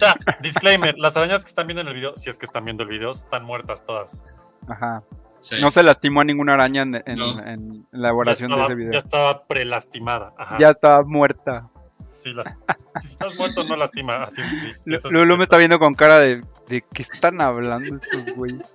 O 0.02 0.04
sea, 0.04 0.36
disclaimer: 0.40 0.96
las 0.98 1.16
arañas 1.16 1.44
que 1.44 1.48
están 1.48 1.66
viendo 1.66 1.82
en 1.82 1.88
el 1.88 1.94
video, 1.94 2.16
si 2.16 2.28
es 2.30 2.38
que 2.38 2.46
están 2.46 2.64
viendo 2.64 2.82
el 2.82 2.88
video, 2.88 3.10
están 3.12 3.44
muertas 3.44 3.84
todas. 3.86 4.22
Ajá. 4.68 5.02
sí. 5.40 5.56
No 5.60 5.70
se 5.70 5.82
lastimó 5.82 6.20
a 6.20 6.24
ninguna 6.24 6.54
araña 6.54 6.82
en, 6.82 6.94
en- 7.06 7.16
No. 7.18 7.40
en 7.44 7.86
la 7.92 8.08
elaboración 8.08 8.50
estaba, 8.50 8.66
de 8.68 8.72
ese 8.72 8.78
video. 8.78 8.92
ya 8.92 8.98
estaba 8.98 9.44
prelastimada. 9.46 10.32
Ajá. 10.38 10.58
Ya 10.60 10.68
estaba 10.70 11.02
muerta. 11.04 11.68
Sí, 12.16 12.32
las- 12.32 12.46
si 13.00 13.06
estás 13.08 13.36
muerto, 13.36 13.64
no 13.64 13.74
lastima. 13.76 14.16
Así, 14.24 14.42
sí, 14.44 14.70
sí, 14.84 15.08
Lulu 15.10 15.36
me 15.36 15.44
está 15.44 15.56
viendo 15.58 15.78
con 15.78 15.94
cara 15.94 16.18
de, 16.20 16.42
de 16.68 16.84
qué 16.94 17.04
están 17.12 17.40
hablando 17.40 17.96
estos 17.96 18.36
güeyes. 18.36 18.74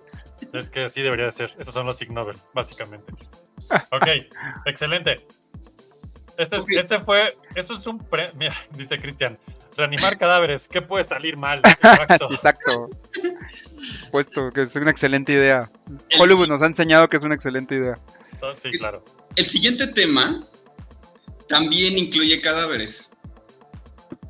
Es 0.53 0.69
que 0.69 0.83
así 0.83 1.01
debería 1.01 1.25
de 1.25 1.31
ser. 1.31 1.55
Esos 1.57 1.73
son 1.73 1.85
los 1.85 2.01
Ig 2.01 2.11
Nobel, 2.11 2.37
básicamente. 2.53 3.11
Ok, 3.91 4.07
excelente. 4.65 5.25
Este, 6.37 6.57
este 6.77 6.99
fue. 6.99 7.37
Eso 7.55 7.73
es 7.73 7.87
un. 7.87 7.97
pre- 7.97 8.31
Mira, 8.35 8.53
dice 8.71 8.99
Cristian. 8.99 9.37
Reanimar 9.77 10.17
cadáveres. 10.17 10.67
¿Qué 10.67 10.81
puede 10.81 11.03
salir 11.03 11.37
mal? 11.37 11.61
Exacto. 11.63 12.27
Sí, 12.27 12.33
exacto. 12.33 12.89
Puesto 14.11 14.51
que 14.51 14.63
es 14.63 14.75
una 14.75 14.91
excelente 14.91 15.33
idea. 15.33 15.69
El 16.09 16.21
Hollywood 16.21 16.45
si- 16.45 16.49
nos 16.51 16.61
ha 16.61 16.65
enseñado 16.65 17.07
que 17.07 17.17
es 17.17 17.23
una 17.23 17.35
excelente 17.35 17.75
idea. 17.75 17.97
Sí, 18.55 18.69
claro. 18.71 19.03
El 19.35 19.45
siguiente 19.47 19.87
tema 19.87 20.43
también 21.47 21.97
incluye 21.97 22.41
cadáveres, 22.41 23.09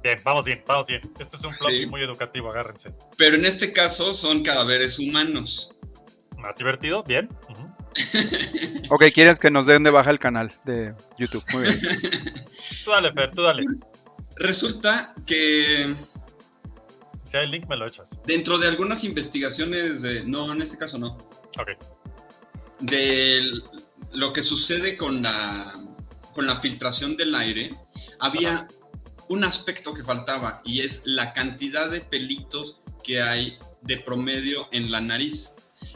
Bien, 0.03 0.19
vamos 0.23 0.45
bien, 0.45 0.63
vamos 0.67 0.85
bien. 0.85 1.01
Este 1.19 1.35
es 1.37 1.43
un 1.43 1.53
Sí. 1.67 1.85
muy 1.87 2.01
educativo, 2.01 2.49
agárrense. 2.51 2.93
pero 3.17 3.35
en 3.35 3.45
este 3.45 3.73
caso 3.73 4.13
son 4.13 4.43
cadáveres 4.43 4.99
humanos. 4.99 5.73
Más 6.37 6.55
divertido, 6.55 7.03
bien. 7.03 7.27
Ujú. 7.49 7.67
Ok, 8.89 9.05
quieres 9.13 9.39
que 9.39 9.49
nos 9.49 9.65
den 9.65 9.83
de 9.83 9.89
baja 9.91 10.11
el 10.11 10.19
canal 10.19 10.53
de 10.65 10.93
YouTube. 11.17 11.43
Muy 11.51 11.63
bien. 11.63 11.79
Tú 12.85 12.91
dale, 12.91 13.11
Fer, 13.11 13.31
tú 13.31 13.41
dale. 13.41 13.63
Resulta 14.39 15.13
que 15.25 15.95
Si 17.23 17.37
hay 17.37 17.47
link, 17.49 17.67
me 17.67 17.75
lo 17.77 17.87
echas. 17.87 18.17
dentro 18.25 18.57
de 18.57 18.67
algunas 18.67 19.03
investigaciones, 19.03 20.01
de, 20.01 20.23
no, 20.23 20.51
en 20.51 20.61
este 20.61 20.77
caso 20.77 20.97
no, 20.97 21.17
Ok. 21.59 21.69
de 22.79 23.51
lo 24.13 24.31
que 24.33 24.41
sucede 24.41 24.95
con 24.97 25.21
la, 25.23 25.73
con 26.33 26.45
la 26.47 26.57
filtración 26.59 27.17
del 27.17 27.35
aire, 27.35 27.71
había 28.19 28.67
un 29.29 29.43
aspecto 29.43 29.93
que 29.93 30.03
faltaba 30.03 30.61
y 30.63 30.81
es 30.81 31.01
la 31.03 31.33
cantidad 31.33 31.89
de 31.89 32.01
pelitos 32.01 32.79
que 33.03 33.21
hay 33.21 33.57
de 33.81 33.97
promedio 33.97 34.69
en 34.71 34.91
la 34.91 35.01
nariz. 35.01 35.53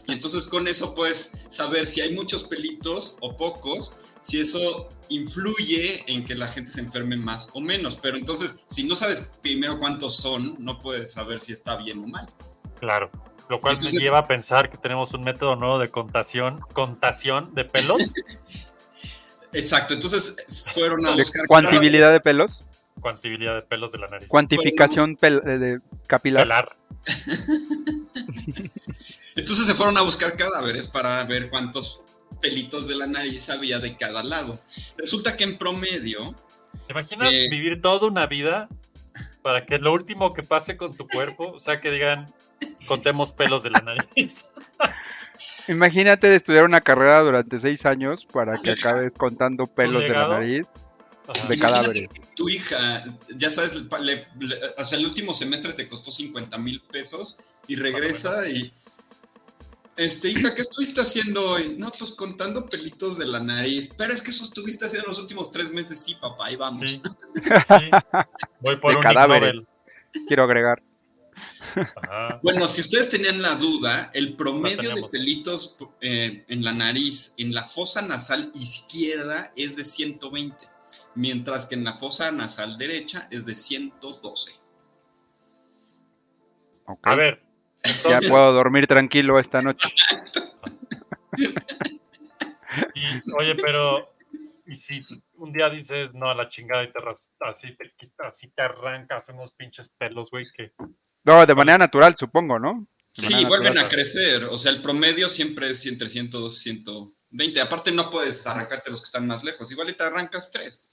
Y 0.07 0.12
entonces 0.12 0.45
con 0.45 0.67
eso 0.67 0.93
puedes 0.95 1.31
saber 1.50 1.86
si 1.88 2.01
hay 2.01 2.13
muchos 2.13 2.43
pelitos 2.43 3.17
o 3.21 3.38
pocos, 3.38 3.93
si 4.24 4.42
eso 4.42 4.90
influye 5.10 6.04
en 6.12 6.25
que 6.25 6.36
la 6.36 6.48
gente 6.48 6.72
se 6.72 6.82
enferme 6.82 7.16
más 7.18 7.48
o 7.54 7.62
menos. 7.62 7.96
Pero 7.98 8.18
entonces, 8.18 8.56
si 8.68 8.84
no 8.84 8.96
sabes 8.96 9.28
primero 9.42 9.80
cuántos 9.80 10.18
son, 10.18 10.56
no 10.60 10.80
puedes 10.80 11.13
saber 11.13 11.42
si 11.42 11.54
está 11.54 11.75
bien 11.78 12.04
o 12.04 12.08
mal. 12.08 12.28
Claro. 12.80 13.10
Lo 13.50 13.60
cual 13.60 13.74
Entonces- 13.74 13.96
me 13.96 14.01
lleva 14.01 14.20
a 14.20 14.28
pensar 14.28 14.70
que 14.70 14.78
tenemos 14.78 15.13
un 15.13 15.24
método 15.24 15.56
nuevo 15.58 15.78
de 15.80 15.90
contación, 15.90 16.62
contación 16.74 17.54
de 17.54 17.66
pelos. 17.66 18.13
Exacto, 19.54 19.94
entonces 19.94 20.34
fueron 20.74 21.06
a 21.06 21.12
buscar... 21.13 21.46
cuantibilidad 21.48 22.10
de 22.13 22.22
pelos. 22.22 22.51
cuantibilidad 23.01 23.56
de 23.56 23.62
pelos 23.63 23.92
de 23.92 23.98
la 23.98 24.08
nariz. 24.08 24.30
Cuantificación 24.30 25.18
pel- 25.18 25.44
de 25.44 25.82
capilar. 26.08 26.44
Pelar. 26.44 26.78
Entonces 29.36 29.66
se 29.68 29.74
fueron 29.74 29.98
a 29.98 30.01
buscar 30.01 30.36
cadáveres 30.38 30.88
para 30.88 31.24
ver 31.24 31.50
cuántos 31.50 32.04
pelitos 32.41 32.88
de 32.88 32.95
la 32.95 33.07
nariz 33.07 33.50
había 33.50 33.79
de 33.79 33.95
cada 33.98 34.24
lado. 34.24 34.60
Resulta 34.98 35.38
que 35.38 35.43
en 35.45 35.57
promedio, 35.57 36.36
¿Te 36.88 36.93
imaginas 36.93 37.33
Eh. 37.33 37.48
vivir 37.50 37.81
toda 37.81 38.07
una 38.07 38.25
vida 38.27 38.67
para 39.41 39.65
que 39.65 39.77
lo 39.77 39.93
último 39.93 40.33
que 40.33 40.43
pase 40.43 40.75
con 40.77 40.95
tu 40.95 41.07
cuerpo, 41.07 41.51
o 41.53 41.60
sea, 41.60 41.79
que 41.79 41.91
digan, 41.91 42.33
contemos 42.88 43.31
pelos 43.31 43.63
de 43.63 43.69
la 43.71 43.79
nariz? 43.79 44.45
Imagínate 45.67 46.27
de 46.27 46.36
estudiar 46.36 46.63
una 46.65 46.81
carrera 46.81 47.21
durante 47.21 47.60
seis 47.60 47.86
años 47.86 48.25
para 48.33 48.60
que 48.62 48.71
acabes 48.71 49.12
contando 49.15 49.67
pelos 49.67 50.03
de 50.07 50.13
la 50.13 50.27
nariz 50.27 50.65
Ajá. 51.27 51.48
de 51.48 51.57
cadáveres. 51.60 52.10
tu 52.36 52.50
hija, 52.50 53.03
ya 53.36 53.51
sabes, 53.51 53.75
le- 53.75 54.27
le- 54.39 54.57
o 54.77 54.83
sea, 54.83 54.98
el 54.98 55.05
último 55.05 55.33
semestre 55.33 55.74
te 55.74 55.88
costó 55.88 56.10
50 56.12 56.57
mil 56.57 56.81
pesos 56.81 57.38
y 57.67 57.75
regresa 57.75 58.48
y... 58.50 58.74
Este, 59.98 60.29
hija, 60.29 60.55
¿qué 60.55 60.62
estuviste 60.62 61.01
haciendo 61.01 61.51
hoy? 61.51 61.75
No, 61.77 61.91
pues 61.91 62.12
contando 62.13 62.67
pelitos 62.67 63.17
de 63.17 63.25
la 63.25 63.39
nariz. 63.39 63.89
Pero 63.98 64.13
es 64.13 64.21
que 64.21 64.31
eso 64.31 64.45
estuviste 64.45 64.86
haciendo 64.86 65.10
los 65.10 65.19
últimos 65.19 65.51
tres 65.51 65.71
meses. 65.71 66.00
Sí, 66.00 66.15
papá, 66.15 66.48
ahí 66.48 66.55
vamos. 66.55 66.79
Sí, 66.79 67.01
sí. 67.67 67.91
Voy 68.62 68.77
por 68.77 68.93
De 68.93 69.00
un. 69.00 69.29
Nobel. 69.29 69.67
Quiero 70.27 70.43
agregar. 70.43 70.81
Ajá. 71.75 72.39
Bueno, 72.43 72.67
si 72.67 72.81
ustedes 72.81 73.10
tenían 73.10 73.41
la 73.41 73.55
duda, 73.55 74.12
el 74.13 74.36
promedio 74.36 74.93
de 74.93 75.03
pelitos 75.10 75.77
eh, 76.01 76.45
en 76.48 76.63
la 76.63 76.74
nariz, 76.74 77.33
en 77.38 77.53
la 77.53 77.63
fosa 77.63 78.01
nasal 78.01 78.51
izquierda 78.53 79.51
es 79.55 79.75
de 79.75 79.86
120, 79.86 80.67
mientras 81.15 81.65
que 81.65 81.75
en 81.75 81.83
la 81.83 81.93
fosa 81.93 82.31
nasal 82.31 82.77
derecha 82.77 83.27
es 83.31 83.45
de 83.45 83.55
112. 83.55 84.51
Ok. 86.86 87.00
A 87.03 87.15
ver, 87.15 87.50
Ya 88.09 88.19
puedo 88.27 88.53
dormir 88.53 88.88
tranquilo 88.88 89.39
esta 89.39 89.61
noche. 89.61 89.89
y, 92.95 93.33
oye, 93.33 93.55
pero, 93.55 94.13
¿y 94.65 94.75
si 94.75 95.01
un 95.35 95.51
día 95.51 95.69
dices, 95.69 96.13
no, 96.13 96.29
a 96.29 96.35
la 96.35 96.47
chingada 96.47 96.83
y 96.83 96.91
te 96.91 97.00
así 97.39 97.75
te, 97.75 97.93
así 98.19 98.50
te 98.50 98.61
arrancas 98.61 99.29
unos 99.29 99.51
pinches 99.53 99.89
pelos, 99.97 100.29
güey, 100.29 100.45
que 100.55 100.73
No, 101.23 101.45
de 101.45 101.55
manera 101.55 101.77
natural, 101.77 102.15
supongo, 102.19 102.59
¿no? 102.59 102.88
De 103.15 103.23
Sí, 103.23 103.45
vuelven 103.45 103.77
a 103.77 103.88
crecer, 103.88 104.45
o 104.45 104.57
sea, 104.57 104.71
el 104.71 104.81
promedio 104.81 105.27
siempre 105.27 105.69
es 105.69 105.85
entre 105.85 106.09
100 106.09 106.27
y 106.27 106.50
120. 106.50 107.61
Aparte 107.61 107.91
no 107.91 108.09
puedes 108.09 108.45
arrancarte 108.45 108.89
los 108.89 109.01
que 109.01 109.05
están 109.05 109.27
más 109.27 109.43
lejos, 109.43 109.69
igual 109.71 109.89
y 109.89 109.93
te 109.93 110.03
arrancas 110.03 110.51
tres. 110.51 110.83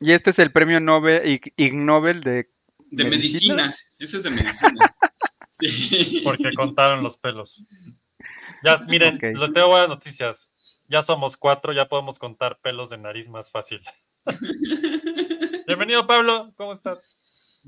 Y 0.00 0.12
este 0.12 0.30
es 0.30 0.38
el 0.40 0.50
premio 0.50 0.80
Nobel, 0.80 1.24
Ig, 1.28 1.52
Ig 1.56 1.74
Nobel 1.74 2.22
de... 2.22 2.50
De 2.90 3.04
¿Medicina? 3.04 3.54
medicina, 3.54 3.76
ese 3.98 4.16
es 4.16 4.22
de 4.24 4.30
medicina. 4.30 4.72
Sí. 5.62 6.20
porque 6.24 6.52
contaron 6.54 7.02
los 7.02 7.16
pelos. 7.16 7.62
Ya, 8.64 8.76
miren, 8.88 9.18
les 9.20 9.52
tengo 9.52 9.68
buenas 9.68 9.88
noticias. 9.88 10.50
Ya 10.88 11.02
somos 11.02 11.36
cuatro, 11.36 11.72
ya 11.72 11.88
podemos 11.88 12.18
contar 12.18 12.58
pelos 12.60 12.90
de 12.90 12.98
nariz 12.98 13.28
más 13.28 13.50
fácil. 13.50 13.80
Bienvenido, 15.66 16.06
Pablo. 16.06 16.52
¿Cómo 16.56 16.72
estás? 16.72 17.58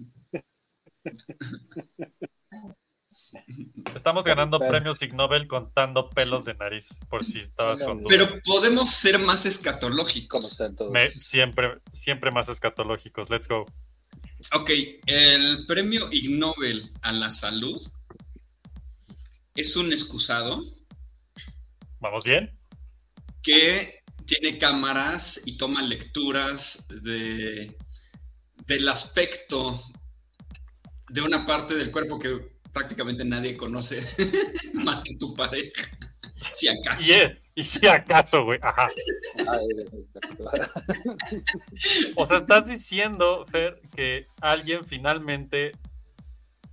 Estamos 3.95 4.25
ganando 4.25 4.59
tal? 4.59 4.69
premios 4.69 5.01
Ig 5.03 5.15
Nobel 5.15 5.47
contando 5.49 6.11
pelos 6.11 6.45
de 6.45 6.55
nariz, 6.55 6.89
por 7.09 7.25
si 7.25 7.41
estabas 7.41 7.83
con 7.83 8.03
Pero 8.05 8.27
podemos 8.45 8.91
ser 8.93 9.19
más 9.19 9.43
¿Cómo 9.43 9.51
escatológicos. 9.51 10.53
están 10.53 10.77
todos? 10.77 10.91
Me- 10.93 11.09
siempre, 11.09 11.79
siempre 11.93 12.31
más 12.31 12.49
escatológicos. 12.49 13.31
Let's 13.31 13.49
go. 13.49 13.65
Ok, 14.53 14.71
el 15.07 15.67
premio 15.67 16.09
Ig 16.13 16.31
Nobel 16.31 16.93
a 17.03 17.13
la 17.13 17.31
salud 17.31 17.81
es 19.55 19.77
un 19.77 19.93
excusado 19.93 20.65
¿Vamos 22.01 22.25
bien? 22.25 22.59
que 23.43 24.03
tiene 24.27 24.59
cámaras 24.59 25.41
y 25.45 25.57
toma 25.57 25.83
lecturas 25.83 26.87
de, 26.89 27.77
del 28.67 28.89
aspecto 28.89 29.83
de 31.09 31.21
una 31.21 31.47
parte 31.47 31.75
del 31.75 31.91
cuerpo 31.91 32.19
que 32.19 32.55
prácticamente 32.73 33.25
nadie 33.25 33.57
conoce 33.57 34.07
más 34.75 35.03
que 35.03 35.17
tu 35.17 35.35
pareja. 35.35 35.87
Si 36.53 36.69
acaso. 36.69 37.05
Y, 37.05 37.61
y 37.61 37.65
si 37.65 37.87
acaso, 37.87 38.45
güey. 38.45 38.59
Ajá. 38.63 38.89
O 42.17 42.27
sea, 42.27 42.37
estás 42.37 42.67
diciendo, 42.67 43.47
Fer, 43.51 43.81
que 43.95 44.27
alguien 44.41 44.85
finalmente 44.85 45.73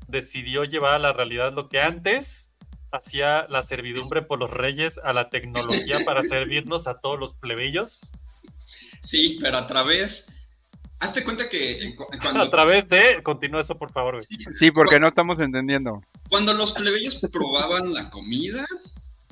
decidió 0.08 0.64
llevar 0.64 0.96
a 0.96 1.00
la 1.00 1.14
realidad 1.14 1.54
lo 1.54 1.70
que 1.70 1.82
antes 1.82 2.52
hacía 2.92 3.48
la 3.50 3.62
servidumbre 3.62 4.22
por 4.22 4.40
los 4.40 4.52
reyes 4.52 5.00
a 5.04 5.14
la 5.14 5.30
tecnología 5.30 6.00
para 6.06 6.22
servirnos 6.22 6.88
a 6.88 7.00
todos 7.00 7.20
los 7.20 7.34
plebeyos. 7.34 8.12
Sí, 9.02 9.38
pero 9.42 9.58
a 9.58 9.68
través. 9.68 10.28
Hazte 11.00 11.24
cuenta 11.24 11.50
que 11.50 11.96
cuando, 12.22 12.42
A 12.44 12.50
través 12.50 12.88
de. 12.90 13.24
Continúa 13.24 13.62
eso, 13.62 13.76
por 13.76 13.92
favor, 13.92 14.16
güey. 14.16 14.26
Sí, 14.54 14.72
porque 14.72 15.00
no 15.00 15.08
estamos 15.08 15.40
entendiendo. 15.40 16.02
cuando 16.30 16.54
los 16.54 16.74
plebeyos 16.74 17.20
probaban 17.32 17.94
la 17.94 18.10
comida, 18.10 18.66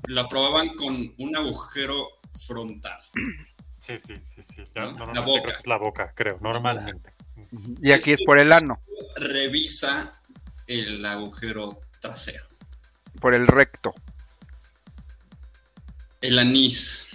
la 0.08 0.27
probaban 0.27 0.75
con 0.75 1.13
un 1.18 1.36
agujero 1.36 2.08
frontal. 2.48 3.00
Sí, 3.79 3.98
sí, 3.98 4.15
sí, 4.18 4.41
sí. 4.41 4.63
Ya, 4.75 4.91
¿No? 4.91 5.13
La 5.13 5.22
boca. 5.22 5.53
es 5.58 5.65
la 5.68 5.77
boca, 5.77 6.12
creo, 6.15 6.38
normalmente. 6.41 7.13
Y 7.82 7.91
aquí 7.91 8.12
es 8.12 8.22
por 8.24 8.38
el 8.39 8.51
ano, 8.51 8.79
Revisa 9.15 10.12
el 10.68 11.03
agujero 11.06 11.79
trasero. 12.01 12.44
por 13.20 13.34
el 13.34 13.48
recto. 13.48 13.94
El 16.22 16.38
anís. 16.38 17.06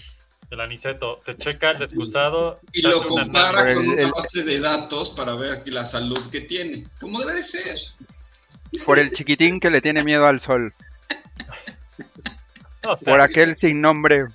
El 0.50 0.60
aniceto 0.60 1.20
te 1.24 1.36
checa 1.36 1.70
el 1.72 1.82
excusado. 1.82 2.60
Y 2.72 2.82
lo 2.82 3.04
compara 3.06 3.72
con 3.74 3.88
una 3.88 4.10
base 4.10 4.42
de 4.44 4.60
datos 4.60 5.10
para 5.10 5.34
ver 5.34 5.62
la 5.68 5.84
salud 5.84 6.30
que 6.30 6.42
tiene. 6.42 6.84
Como 7.00 7.20
debe 7.20 7.34
de 7.34 7.42
ser. 7.42 7.78
Por 8.86 8.98
el 8.98 9.10
chiquitín 9.12 9.60
que 9.60 9.70
le 9.70 9.80
tiene 9.80 10.02
miedo 10.04 10.26
al 10.26 10.40
sol. 10.42 10.72
O 12.88 12.96
sea, 12.96 13.12
Por 13.12 13.20
aquel 13.20 13.56
sin 13.60 13.80
nombre. 13.80 14.26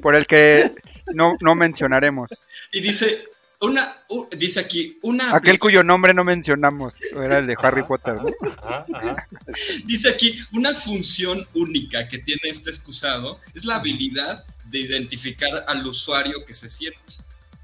Por 0.00 0.14
el 0.16 0.26
que 0.26 0.72
no, 1.14 1.36
no 1.40 1.54
mencionaremos. 1.54 2.30
Y 2.72 2.80
dice, 2.80 3.24
una, 3.60 3.96
u- 4.08 4.26
dice 4.36 4.60
aquí, 4.60 4.98
una 5.02 5.34
Aquel 5.34 5.58
cuyo 5.58 5.82
nombre 5.82 6.14
no 6.14 6.24
mencionamos. 6.24 6.94
Era 7.14 7.38
el 7.38 7.46
de 7.46 7.56
Harry 7.60 7.82
Potter. 7.82 8.14
¿no? 8.14 8.30
ajá, 8.62 8.84
ajá. 8.92 9.26
Dice 9.84 10.08
aquí, 10.10 10.38
una 10.52 10.72
función 10.74 11.44
única 11.54 12.08
que 12.08 12.18
tiene 12.18 12.42
este 12.44 12.70
excusado 12.70 13.38
es 13.54 13.64
la 13.64 13.76
habilidad 13.76 14.44
de 14.66 14.78
identificar 14.78 15.64
al 15.66 15.86
usuario 15.86 16.44
que 16.46 16.54
se 16.54 16.70
siente. 16.70 17.00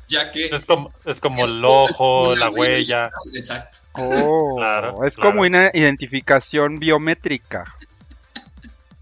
Ya 0.08 0.30
que 0.32 0.47
Es 0.47 0.64
como, 0.64 0.90
es 1.04 1.20
como 1.20 1.44
el 1.44 1.62
ojo, 1.64 2.35
la 2.35 2.49
huella. 2.50 3.11
digital, 3.25 3.37
Exacto. 3.37 3.78
Oh, 3.92 4.56
Claro, 4.56 5.04
es 5.04 5.12
claro. 5.12 5.30
como 5.30 5.42
una 5.42 5.70
identificación 5.75 6.76
biométrica. 6.78 7.75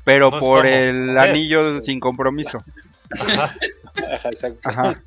Pero 0.06 0.30
No 0.30 0.38
por 0.38 0.62
como, 0.62 0.68
el 0.74 1.16
es. 1.16 1.22
anillo 1.22 1.80
sin 1.82 2.00
compromiso. 2.00 2.64
Ajá. 3.20 3.54
Ajá, 4.14 4.28
exacto. 4.30 4.60
Ajá. 4.68 5.02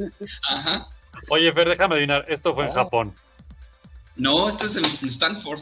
Ajá. 0.50 0.88
Oye, 1.30 1.52
Fer, 1.54 1.70
déjame 1.70 1.96
adivinar. 1.96 2.26
Esto 2.28 2.54
fue 2.54 2.66
en 2.66 2.72
Oh. 2.72 2.74
Japón. 2.74 3.16
No, 4.18 4.50
este 4.50 4.66
es 4.68 4.76
en 4.76 4.86
Stanford. 5.08 5.62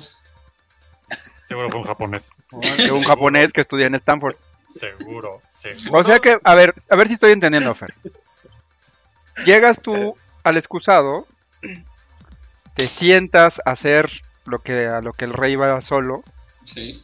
Seguro 1.44 1.70
fue 1.70 1.80
un 1.80 1.86
japonés. 1.86 2.32
Un 2.52 3.04
japonés 3.04 3.48
que 3.54 3.62
estudia 3.62 3.86
en 3.88 3.96
Stanford. 3.96 4.36
Seguro, 4.70 5.42
seguro. 5.50 6.00
O 6.02 6.06
sea 6.06 6.20
que, 6.20 6.38
a 6.44 6.56
ver, 6.56 6.74
a 6.90 6.96
ver 6.96 7.08
si 7.08 7.14
estoy 7.14 7.32
entendiendo, 7.32 7.74
Fer. 7.76 7.94
Llegas 9.46 9.80
tú 9.82 10.16
al 10.44 10.58
excusado, 10.58 11.28
te 12.74 12.88
sientas 12.88 13.54
a 13.66 13.72
hacer 13.72 14.10
lo 14.46 14.60
que 14.60 14.88
a 14.88 15.02
lo 15.02 15.14
que 15.14 15.26
el 15.26 15.34
rey 15.34 15.56
va 15.56 15.80
solo, 15.82 16.24
Sí. 16.66 17.04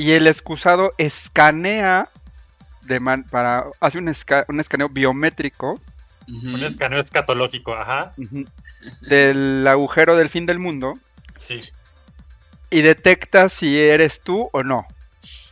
Y 0.00 0.12
el 0.14 0.26
excusado 0.26 0.90
escanea 0.98 2.08
de 2.82 3.00
man- 3.00 3.24
para 3.30 3.64
hace 3.80 3.98
un, 3.98 4.06
esca- 4.08 4.44
un 4.48 4.60
escaneo 4.60 4.88
biométrico. 4.88 5.80
Un 6.26 6.62
escaneo 6.64 7.00
escatológico, 7.00 7.74
ajá. 7.74 8.12
del 9.02 9.66
agujero 9.68 10.16
del 10.16 10.30
fin 10.30 10.46
del 10.46 10.58
mundo 10.58 10.94
Sí. 11.38 11.60
y 12.70 12.82
detecta 12.82 13.48
si 13.48 13.78
eres 13.78 14.20
tú 14.20 14.48
o 14.52 14.62
no. 14.62 14.86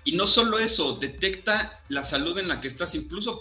Y 0.04 0.16
no 0.16 0.26
solo 0.26 0.58
eso, 0.58 0.96
detecta 0.96 1.78
la 1.88 2.04
salud 2.04 2.38
en 2.38 2.48
la 2.48 2.60
que 2.62 2.68
estás. 2.68 2.94
Incluso, 2.94 3.38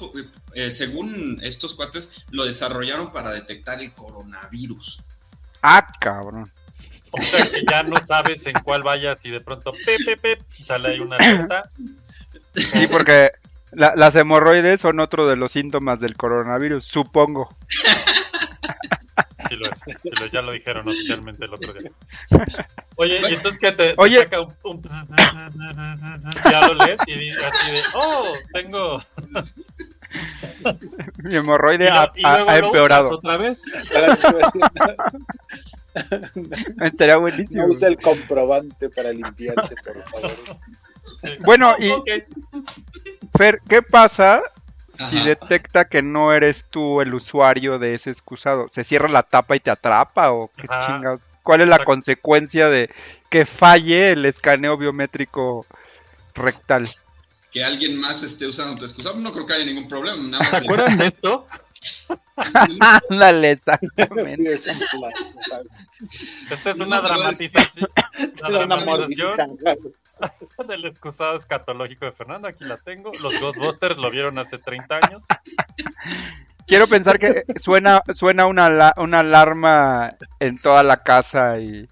eh, 0.53 0.71
según 0.71 1.39
estos 1.41 1.75
cuates, 1.75 2.25
lo 2.31 2.43
desarrollaron 2.43 3.13
para 3.13 3.31
detectar 3.31 3.81
el 3.81 3.93
coronavirus. 3.93 5.01
Ah, 5.61 5.87
cabrón. 6.01 6.51
O 7.11 7.21
sea 7.21 7.49
que 7.49 7.61
ya 7.69 7.83
no 7.83 7.97
sabes 8.05 8.45
en 8.47 8.53
cuál 8.63 8.83
vayas 8.83 9.23
y 9.25 9.29
de 9.31 9.39
pronto 9.39 9.71
pip, 9.71 10.19
pip, 10.21 10.39
sale 10.65 10.89
ahí 10.89 10.99
una 10.99 11.15
alerta. 11.17 11.63
Sí, 12.53 12.87
porque 12.91 13.31
la- 13.71 13.93
las 13.95 14.15
hemorroides 14.15 14.81
son 14.81 14.99
otro 14.99 15.27
de 15.27 15.35
los 15.35 15.51
síntomas 15.51 15.99
del 15.99 16.15
coronavirus, 16.17 16.85
supongo. 16.91 17.49
Sí 19.49 19.55
lo 19.55 19.69
es, 19.69 19.79
sí 19.79 20.09
lo 20.19 20.25
es, 20.25 20.31
ya 20.31 20.41
lo 20.41 20.51
dijeron 20.51 20.87
oficialmente 20.87 21.45
el 21.45 21.53
otro 21.53 21.71
día. 21.73 21.91
Oye, 22.97 23.21
¿y 23.29 23.33
entonces 23.35 23.57
qué 23.59 23.71
te, 23.71 23.89
te 23.89 23.93
Oye. 23.97 24.23
saca 24.23 24.41
un, 24.41 24.53
un 24.63 24.81
ya 26.51 26.67
lo 26.67 26.73
lees 26.85 26.99
y 27.07 27.29
así 27.29 27.71
de, 27.71 27.81
oh, 27.95 28.33
tengo... 28.53 28.99
Mi 31.23 31.35
hemorroide 31.35 31.85
Y, 31.85 31.87
ha, 31.87 32.05
lo- 32.05 32.11
y 32.15 32.25
ha- 32.25 32.37
luego 32.37 32.49
ha 32.49 32.53
lo 32.53 32.59
usas 32.59 32.63
empeorado. 32.65 33.09
otra 33.11 33.37
vez. 33.37 33.61
Estaría 36.81 37.15
No 37.15 37.21
buenísimo. 37.21 37.65
usa 37.67 37.87
el 37.87 37.97
comprobante 37.97 38.89
para 38.89 39.11
limpiarse, 39.11 39.75
por 39.83 40.03
favor. 40.09 40.31
Sí. 41.21 41.29
Bueno, 41.43 41.75
y-. 41.79 42.23
Fer, 43.37 43.61
¿qué 43.67 43.81
pasa 43.81 44.41
si 45.09 45.17
Ajá. 45.17 45.25
detecta 45.25 45.85
que 45.85 46.01
no 46.01 46.33
eres 46.33 46.65
tú 46.69 47.01
el 47.01 47.13
usuario 47.13 47.77
de 47.79 47.95
ese 47.95 48.11
excusado? 48.11 48.67
¿Se 48.73 48.83
cierra 48.83 49.07
la 49.07 49.23
tapa 49.23 49.55
y 49.55 49.59
te 49.59 49.71
atrapa 49.71 50.31
o 50.31 50.49
qué 50.55 50.67
chingados? 50.67 51.21
¿Cuál 51.43 51.61
es 51.61 51.69
la 51.69 51.83
consecuencia 51.83 52.69
de 52.69 52.89
que 53.29 53.45
falle 53.45 54.11
el 54.11 54.25
escaneo 54.25 54.75
biométrico 54.77 55.65
rectal? 56.35 56.89
Que 57.51 57.63
alguien 57.63 57.99
más 57.99 58.21
esté 58.23 58.45
usando 58.45 58.77
tu 58.77 58.85
excusa, 58.85 59.13
no 59.13 59.31
creo 59.31 59.45
que 59.45 59.53
haya 59.53 59.65
ningún 59.65 59.87
problema. 59.87 60.17
Nada 60.17 60.39
más 60.39 60.49
¿Se 60.49 60.57
acuerdan 60.57 60.97
de 60.97 61.07
esto? 61.07 61.47
Ándale, 63.09 63.51
exactamente. 63.51 64.53
Esta 64.53 64.71
es 66.71 66.79
una 66.79 67.01
dramatización, 67.01 67.89
dramatización 68.37 69.57
del 70.67 70.85
excusado 70.85 71.35
escatológico 71.35 72.05
de 72.05 72.11
Fernando. 72.11 72.47
Aquí 72.47 72.63
la 72.63 72.77
tengo. 72.77 73.11
Los 73.21 73.39
Ghostbusters 73.39 73.97
lo 73.97 74.11
vieron 74.11 74.37
hace 74.39 74.57
30 74.57 74.95
años. 74.95 75.23
Quiero 76.67 76.87
pensar 76.87 77.17
que 77.17 77.43
suena, 77.63 78.03
suena 78.13 78.45
una, 78.45 78.93
una 78.97 79.19
alarma 79.19 80.15
en 80.39 80.57
toda 80.57 80.83
la 80.83 81.01
casa 81.01 81.59
y 81.59 81.87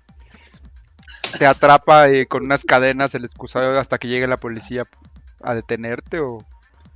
te 1.38 1.46
atrapa 1.46 2.06
con 2.30 2.44
unas 2.44 2.64
cadenas 2.64 3.16
el 3.16 3.24
excusado 3.24 3.80
hasta 3.80 3.98
que 3.98 4.08
llegue 4.08 4.28
la 4.28 4.38
policía 4.38 4.84
a 5.42 5.54
detenerte 5.54 6.20
o 6.20 6.40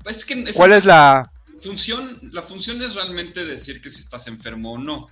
Es 0.05 0.25
que 0.25 0.33
esa 0.33 0.53
¿cuál 0.53 0.73
es 0.73 0.85
la 0.85 1.31
función? 1.61 2.19
La 2.31 2.41
función 2.43 2.81
es 2.81 2.95
realmente 2.95 3.45
decir 3.45 3.81
que 3.81 3.89
si 3.89 4.01
estás 4.01 4.27
enfermo 4.27 4.73
o 4.73 4.77
no. 4.77 5.07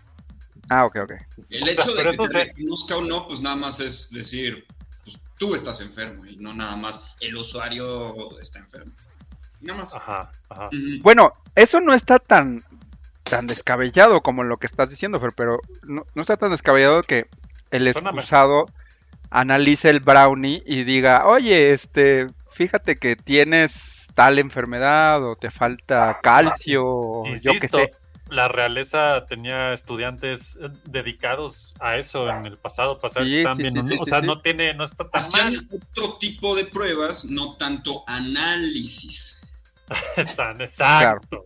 Ah, 0.69 0.85
ok, 0.85 0.97
ok. 1.03 1.11
El 1.49 1.63
O 1.63 1.65
sea, 1.65 1.73
hecho 1.73 1.93
de 1.93 2.03
que 2.03 2.09
eso 2.09 2.23
te 2.23 2.29
se- 2.29 2.43
reconozca 2.45 2.97
o 2.97 3.01
no, 3.01 3.27
pues 3.27 3.39
nada 3.39 3.55
más 3.55 3.79
es 3.79 4.09
decir, 4.11 4.65
pues 5.03 5.17
tú 5.37 5.55
estás 5.55 5.79
enfermo 5.81 6.25
y 6.25 6.35
no 6.37 6.53
nada 6.53 6.75
más 6.75 7.01
el 7.21 7.37
usuario 7.37 8.39
está 8.41 8.59
enfermo. 8.59 8.91
Nada 9.61 9.81
más. 9.81 9.93
Ajá, 9.95 10.31
ajá. 10.49 10.69
Bueno, 11.01 11.31
eso 11.55 11.79
no 11.79 11.93
está 11.93 12.19
tan 12.19 12.63
tan 13.23 13.45
descabellado 13.47 14.21
como 14.21 14.43
lo 14.45 14.55
que 14.57 14.67
estás 14.67 14.89
diciendo, 14.89 15.19
Fer, 15.19 15.31
pero 15.35 15.59
no, 15.83 16.05
no 16.15 16.21
está 16.21 16.37
tan 16.37 16.51
descabellado 16.51 17.03
que 17.03 17.25
el 17.71 17.85
excusado 17.87 18.65
analice 19.29 19.89
el 19.89 19.99
brownie 19.99 20.63
y 20.65 20.85
diga, 20.85 21.25
oye, 21.27 21.71
este, 21.73 22.27
fíjate 22.55 22.95
que 22.95 23.17
tienes 23.17 24.06
tal 24.17 24.39
enfermedad 24.39 25.23
o 25.23 25.35
te 25.35 25.51
falta 25.51 26.19
calcio, 26.23 26.81
o 26.83 27.23
yo 27.27 27.51
qué 27.53 27.67
Insisto, 27.67 27.77
sé. 27.77 27.91
la 28.31 28.47
realeza 28.47 29.27
tenía 29.27 29.73
estudiantes 29.73 30.57
eh, 30.59 30.69
dedicados 30.85 31.75
a 31.79 31.97
eso 31.97 32.27
en 32.27 32.47
el 32.47 32.57
pasado, 32.57 32.97
para 32.97 33.13
Sí, 33.13 33.27
si 33.29 33.37
están 33.37 33.57
sí, 33.57 33.97
o 33.99 34.05
sea, 34.07 34.21
sí. 34.21 34.25
no 34.25 34.41
tiene, 34.41 34.73
no 34.73 34.85
está 34.85 35.07
tan 35.07 35.21
Hacían 35.21 35.53
mal. 35.53 35.67
otro 35.71 36.17
tipo 36.17 36.55
de 36.55 36.65
pruebas, 36.65 37.25
no 37.25 37.55
tanto 37.57 38.03
análisis. 38.07 39.39
Están, 40.17 40.59
exacto. 40.61 41.43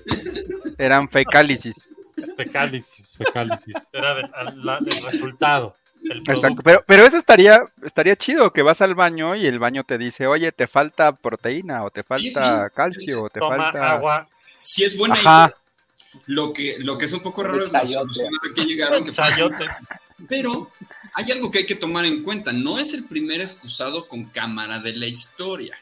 Eran 0.78 1.10
fecálisis. 1.10 1.94
Fecálisis, 2.38 3.18
fecálisis. 3.18 3.76
Era 3.92 4.14
el 4.22 5.04
resultado. 5.04 5.74
El 6.04 6.18
Exacto. 6.28 6.62
Pero, 6.64 6.84
pero 6.88 7.04
eso 7.06 7.16
estaría, 7.18 7.62
estaría 7.84 8.16
chido, 8.16 8.52
que 8.52 8.62
vas 8.64 8.82
al 8.82 8.96
baño 8.96 9.36
y 9.36 9.46
el 9.48 9.60
baño 9.60 9.84
te 9.84 9.98
dice, 9.98 10.28
oye, 10.28 10.52
te 10.52 10.68
falta 10.68 11.12
proteína, 11.12 11.84
o 11.84 11.92
te 11.92 12.02
Sí, 12.02 12.08
falta 12.08 12.64
sí. 12.70 12.76
calcio, 12.76 13.24
o 13.24 13.30
te 13.30 13.40
Toma 13.40 13.58
falta... 13.58 13.92
agua. 13.94 14.28
Si 14.62 14.84
es 14.84 14.98
buena 14.98 15.16
Ajá. 15.16 15.46
idea, 15.46 16.22
Lo 16.28 16.54
que, 16.54 16.76
lo 16.80 16.98
que 16.98 17.06
es 17.06 17.14
un 17.14 17.22
poco 17.22 17.44
raro 17.44 17.66
es 17.66 17.72
la 17.72 17.86
solución 17.86 18.28
a 18.28 18.48
la 18.48 18.54
que 18.54 18.66
llegaron. 18.66 19.04
que-. 19.04 19.12
Pero 20.30 20.70
hay 21.14 21.32
algo 21.32 21.50
que 21.52 21.60
hay 21.60 21.66
que 21.66 21.76
tomar 21.76 22.06
en 22.06 22.24
cuenta. 22.24 22.52
No 22.52 22.78
es 22.80 22.94
el 22.94 23.06
primer 23.08 23.42
excusado 23.42 24.08
con 24.08 24.26
cámara 24.26 24.80
de 24.80 24.94
la 24.96 25.08
historia. 25.08 25.78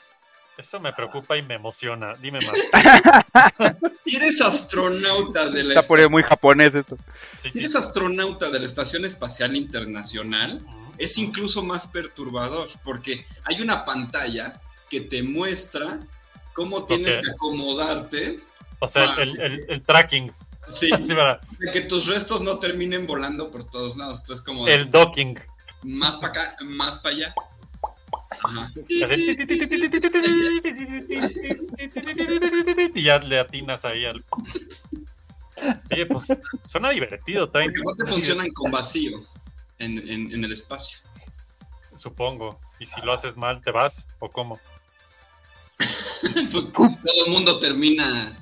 Esto 0.60 0.80
me 0.80 0.92
preocupa 0.92 1.38
y 1.38 1.42
me 1.42 1.56
emociona. 1.56 2.14
Dime 2.16 2.40
más. 2.42 3.76
Si 4.04 4.16
eres 4.16 4.42
astronauta 4.42 5.48
de 5.50 5.64
la 5.64 5.74
Está 5.76 5.88
por 5.88 6.00
ahí 6.00 6.10
muy 6.10 6.24
japonés 6.24 6.74
esto. 6.76 6.98
Sí, 7.42 7.44
Si 7.44 7.50
sí. 7.52 7.60
eres 7.60 7.76
astronauta 7.76 8.50
de 8.50 8.60
la 8.60 8.66
Estación 8.66 9.06
Espacial 9.06 9.56
Internacional, 9.56 10.60
es 10.98 11.18
incluso 11.18 11.62
más 11.64 11.88
perturbador 11.88 12.68
porque 12.84 13.26
hay 13.46 13.62
una 13.62 13.86
pantalla 13.86 14.60
que 14.90 15.02
te 15.02 15.22
muestra 15.24 16.00
cómo 16.54 16.84
tienes 16.86 17.18
que 17.24 17.32
acomodarte 17.32 18.40
O 18.80 18.88
sea, 18.88 19.14
el, 19.16 19.40
el- 19.40 19.66
el 19.70 19.82
tracking. 19.84 20.32
sí, 20.74 20.90
Sí, 21.04 21.14
¿verdad? 21.14 21.40
de 21.60 21.72
que 21.72 21.82
tus 21.82 22.08
restos 22.08 22.42
no 22.42 22.60
terminen 22.60 23.06
volando 23.08 23.50
por 23.52 23.64
todos 23.70 23.96
lados. 23.96 24.22
Entonces, 24.22 24.44
como 24.46 24.68
El 24.68 24.90
docking. 24.92 25.40
más 25.84 26.18
para 26.18 26.28
acá, 26.28 26.58
más 26.66 26.98
para 26.98 27.16
allá. 27.16 27.34
Y 32.94 33.04
ya 33.04 33.20
le 33.20 33.40
atinas 33.40 33.86
ahí 33.86 34.06
al. 34.06 34.24
Oye, 35.92 36.06
pues 36.06 36.28
suena 36.66 36.90
divertido, 36.90 37.50
traen- 37.52 37.72
Porque 37.74 37.82
no 37.84 37.96
te 37.96 38.08
funcionan 38.08 38.50
con 38.54 38.72
vacío 38.72 39.18
en, 39.78 39.98
en- 40.10 40.32
en 40.34 40.44
el 40.44 40.52
espacio. 40.54 41.00
supongo. 41.98 42.60
Y 42.80 42.86
si 42.86 43.02
lo 43.02 43.12
haces 43.12 43.36
mal, 43.36 43.62
¿te 43.62 43.72
vas? 43.72 44.08
¿O 44.20 44.30
cómo? 44.30 44.58
Pues, 45.78 46.72
todo 46.74 46.98
el 47.26 47.32
mundo 47.32 47.60
termina 47.60 48.38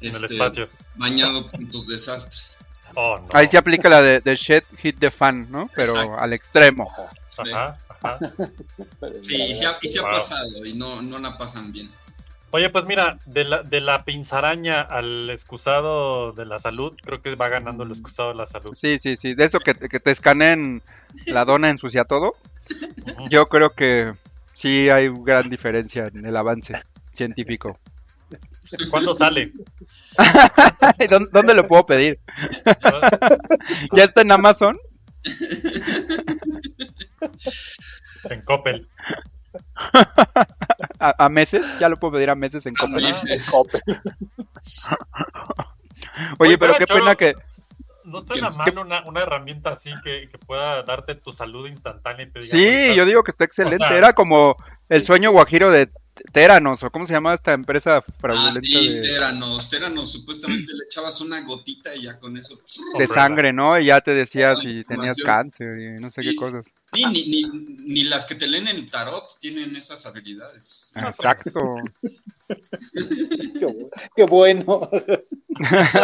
En 0.00 0.14
el 0.14 0.24
este, 0.24 0.34
espacio. 0.34 0.68
bañado 0.96 1.46
con 1.48 1.68
tus 1.70 1.86
desastres. 1.86 2.56
Oh, 2.94 3.18
no. 3.18 3.28
Ahí 3.32 3.48
se 3.48 3.58
aplica 3.58 3.88
la 3.88 4.02
de, 4.02 4.20
de 4.20 4.36
shit 4.36 4.64
hit 4.78 4.98
the 4.98 5.10
fan, 5.10 5.46
¿no? 5.50 5.70
Pero 5.74 5.92
Exacto. 5.94 6.18
al 6.18 6.32
extremo. 6.32 6.92
Ajá, 7.38 7.78
ajá. 8.02 8.18
Sí, 9.22 9.34
y 9.42 9.54
se 9.54 9.66
ha, 9.66 9.74
y 9.80 9.88
se 9.88 9.98
ha 9.98 10.02
Wow. 10.02 10.10
pasado 10.12 10.64
y 10.64 10.74
no, 10.74 11.02
no 11.02 11.18
la 11.18 11.36
pasan 11.38 11.72
bien. 11.72 11.88
Oye, 12.50 12.70
pues 12.70 12.84
mira, 12.86 13.18
de 13.26 13.44
la, 13.44 13.62
de 13.62 13.80
la 13.80 14.04
pinzaraña 14.04 14.80
al 14.80 15.28
excusado 15.30 16.32
de 16.32 16.46
la 16.46 16.58
salud, 16.58 16.96
creo 17.02 17.20
que 17.20 17.34
va 17.34 17.48
ganando 17.48 17.82
el 17.84 17.90
excusado 17.90 18.30
de 18.30 18.36
la 18.36 18.46
salud. 18.46 18.76
Sí, 18.80 18.98
sí, 19.02 19.16
sí. 19.20 19.34
De 19.34 19.44
eso 19.44 19.58
que, 19.58 19.74
que 19.74 19.98
te 20.00 20.12
escaneen 20.12 20.80
la 21.26 21.44
dona 21.44 21.70
ensucia 21.70 22.04
todo. 22.04 22.32
Yo 23.30 23.44
creo 23.46 23.68
que 23.70 24.12
sí 24.58 24.88
hay 24.88 25.08
gran 25.22 25.50
diferencia 25.50 26.04
en 26.14 26.24
el 26.24 26.36
avance 26.36 26.80
científico. 27.16 27.78
¿Cuándo 28.90 29.12
sale? 29.14 29.52
¿Dónde, 31.10 31.28
dónde 31.32 31.54
lo 31.54 31.68
puedo 31.68 31.84
pedir? 31.86 32.18
¿Ya 33.92 34.04
está 34.04 34.22
en 34.22 34.32
Amazon? 34.32 34.78
En 38.30 38.42
Coppel. 38.42 38.88
¿A, 40.98 41.24
a 41.24 41.28
meses? 41.28 41.66
¿Ya 41.80 41.88
lo 41.88 41.96
puedo 41.98 42.14
pedir 42.14 42.30
a 42.30 42.34
meses 42.34 42.66
en 42.66 42.74
Coppel? 42.74 43.06
Ah. 43.06 43.16
Oye, 46.38 46.58
pero 46.58 46.74
qué 46.78 46.84
Choro, 46.84 47.00
pena 47.00 47.14
que... 47.14 47.34
¿No 48.04 48.20
suena 48.20 48.48
¿Qué? 48.50 48.56
mal 48.72 48.78
una, 48.78 49.02
una 49.04 49.20
herramienta 49.22 49.70
así 49.70 49.90
que, 50.04 50.28
que 50.30 50.38
pueda 50.38 50.82
darte 50.84 51.14
tu 51.16 51.32
salud 51.32 51.66
instantánea 51.66 52.26
y 52.26 52.30
te 52.30 52.38
diga, 52.40 52.50
Sí, 52.50 52.64
"Ahorita 52.66 52.94
yo 52.94 53.04
digo 53.04 53.22
que 53.24 53.30
está 53.32 53.44
excelente. 53.44 53.84
O 53.84 53.88
sea- 53.88 53.96
Era 53.98 54.12
como 54.12 54.54
el 54.88 55.02
sueño 55.02 55.32
guajiro 55.32 55.70
de 55.72 55.88
Teranos, 56.32 56.82
o 56.84 56.90
cómo 56.90 57.04
se 57.06 57.12
llama 57.14 57.34
esta 57.34 57.52
empresa 57.52 57.96
Ah, 57.98 58.04
fraudulenta 58.20 58.60
sí, 58.62 58.94
de, 58.94 59.00
Teranos. 59.02 59.68
Teranos, 59.68 60.12
supuestamente 60.12 60.72
le 60.72 60.84
echabas 60.86 61.20
una 61.20 61.40
gotita 61.42 61.94
y 61.96 62.02
ya 62.04 62.16
con 62.18 62.36
eso. 62.36 62.56
de 62.96 63.06
sangre, 63.08 63.52
¿no? 63.52 63.78
Y 63.78 63.88
ya 63.88 64.00
te 64.00 64.14
decía 64.14 64.50
la 64.50 64.56
si 64.56 64.84
tenías 64.84 65.16
cáncer 65.24 65.78
y 65.78 66.00
no 66.00 66.08
sé 66.10 66.22
Sí, 66.22 66.30
qué 66.30 66.36
cosas. 66.36 66.64
Sí, 66.94 67.04
ni, 67.04 67.24
ni, 67.24 67.42
ni 67.94 68.04
las 68.04 68.24
que 68.24 68.34
te 68.36 68.46
leen 68.46 68.68
el 68.68 68.90
tarot 68.90 69.38
tienen 69.40 69.74
esas 69.76 70.06
habilidades. 70.06 70.92
O 70.96 71.00
Exacto. 71.00 71.74
Qué, 72.48 73.66
bu- 73.66 73.90
qué 74.14 74.24
bueno. 74.24 74.88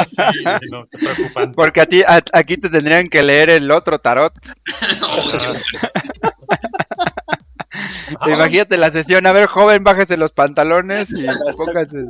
Sí, 0.07 0.23
no, 0.71 0.87
qué 0.91 0.99
preocupante. 0.99 1.55
Porque 1.55 1.81
a 1.83 1.87
ti, 1.87 2.03
a- 2.03 2.25
aquí 2.33 2.57
te 2.57 2.69
tendrían 2.69 3.09
que 3.09 3.23
leer 3.23 3.51
el 3.51 3.71
otro 3.71 3.99
tarot. 4.01 4.35
Oh. 8.21 8.29
Imagínate 8.29 8.77
la 8.77 8.93
sesión, 8.93 9.27
a 9.27 9.33
ver, 9.33 9.47
joven, 9.47 9.83
bájese 9.83 10.17
los 10.19 10.33
pantalones 10.33 11.11
y 11.11 11.25
póngase. 11.57 12.05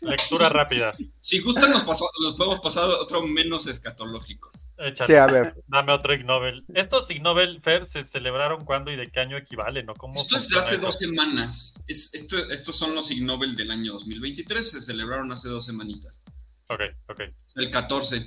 Lectura 0.00 0.48
rápida. 0.48 0.92
Si 1.20 1.40
gustan, 1.40 1.72
nos, 1.72 1.82
podemos 1.84 2.60
pasar 2.60 2.84
a 2.84 3.00
otro 3.00 3.22
menos 3.26 3.66
escatológico. 3.66 4.50
Échale. 4.84 5.14
Sí, 5.14 5.18
a 5.18 5.26
ver. 5.26 5.54
Dame 5.66 5.92
otro 5.92 6.14
Ig 6.14 6.24
Nobel. 6.24 6.64
¿Estos 6.74 7.10
Ig 7.10 7.22
Nobel, 7.22 7.60
Fer, 7.60 7.86
se 7.86 8.02
celebraron 8.02 8.64
cuándo 8.64 8.90
y 8.90 8.96
de 8.96 9.06
qué 9.06 9.20
año 9.20 9.36
equivalen? 9.36 9.86
¿no? 9.86 9.94
¿Cómo 9.94 10.14
Esto 10.14 10.36
es 10.36 10.48
de 10.48 10.58
hace 10.58 10.74
eso? 10.76 10.86
dos 10.86 10.98
semanas. 10.98 11.74
Es, 11.86 12.12
esto, 12.14 12.36
estos 12.50 12.76
son 12.76 12.94
los 12.94 13.10
Ig 13.10 13.22
Nobel 13.22 13.56
del 13.56 13.70
año 13.70 13.92
2023. 13.92 14.70
Se 14.70 14.80
celebraron 14.80 15.30
hace 15.32 15.48
dos 15.48 15.64
semanitas. 15.64 16.22
Ok, 16.68 16.80
ok. 17.08 17.20
El 17.56 17.70
14. 17.70 18.24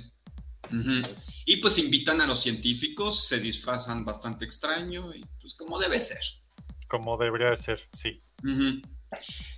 Ujú. 0.70 1.08
Y 1.46 1.56
pues 1.58 1.78
invitan 1.78 2.20
a 2.20 2.26
los 2.26 2.42
científicos, 2.42 3.26
se 3.26 3.38
disfrazan 3.38 4.04
bastante 4.04 4.44
extraño 4.44 5.14
y 5.14 5.24
pues 5.40 5.54
como 5.54 5.78
debe 5.78 6.00
ser. 6.00 6.20
Como 6.88 7.16
debería 7.16 7.50
de 7.50 7.56
ser, 7.56 7.80
sí. 7.92 8.22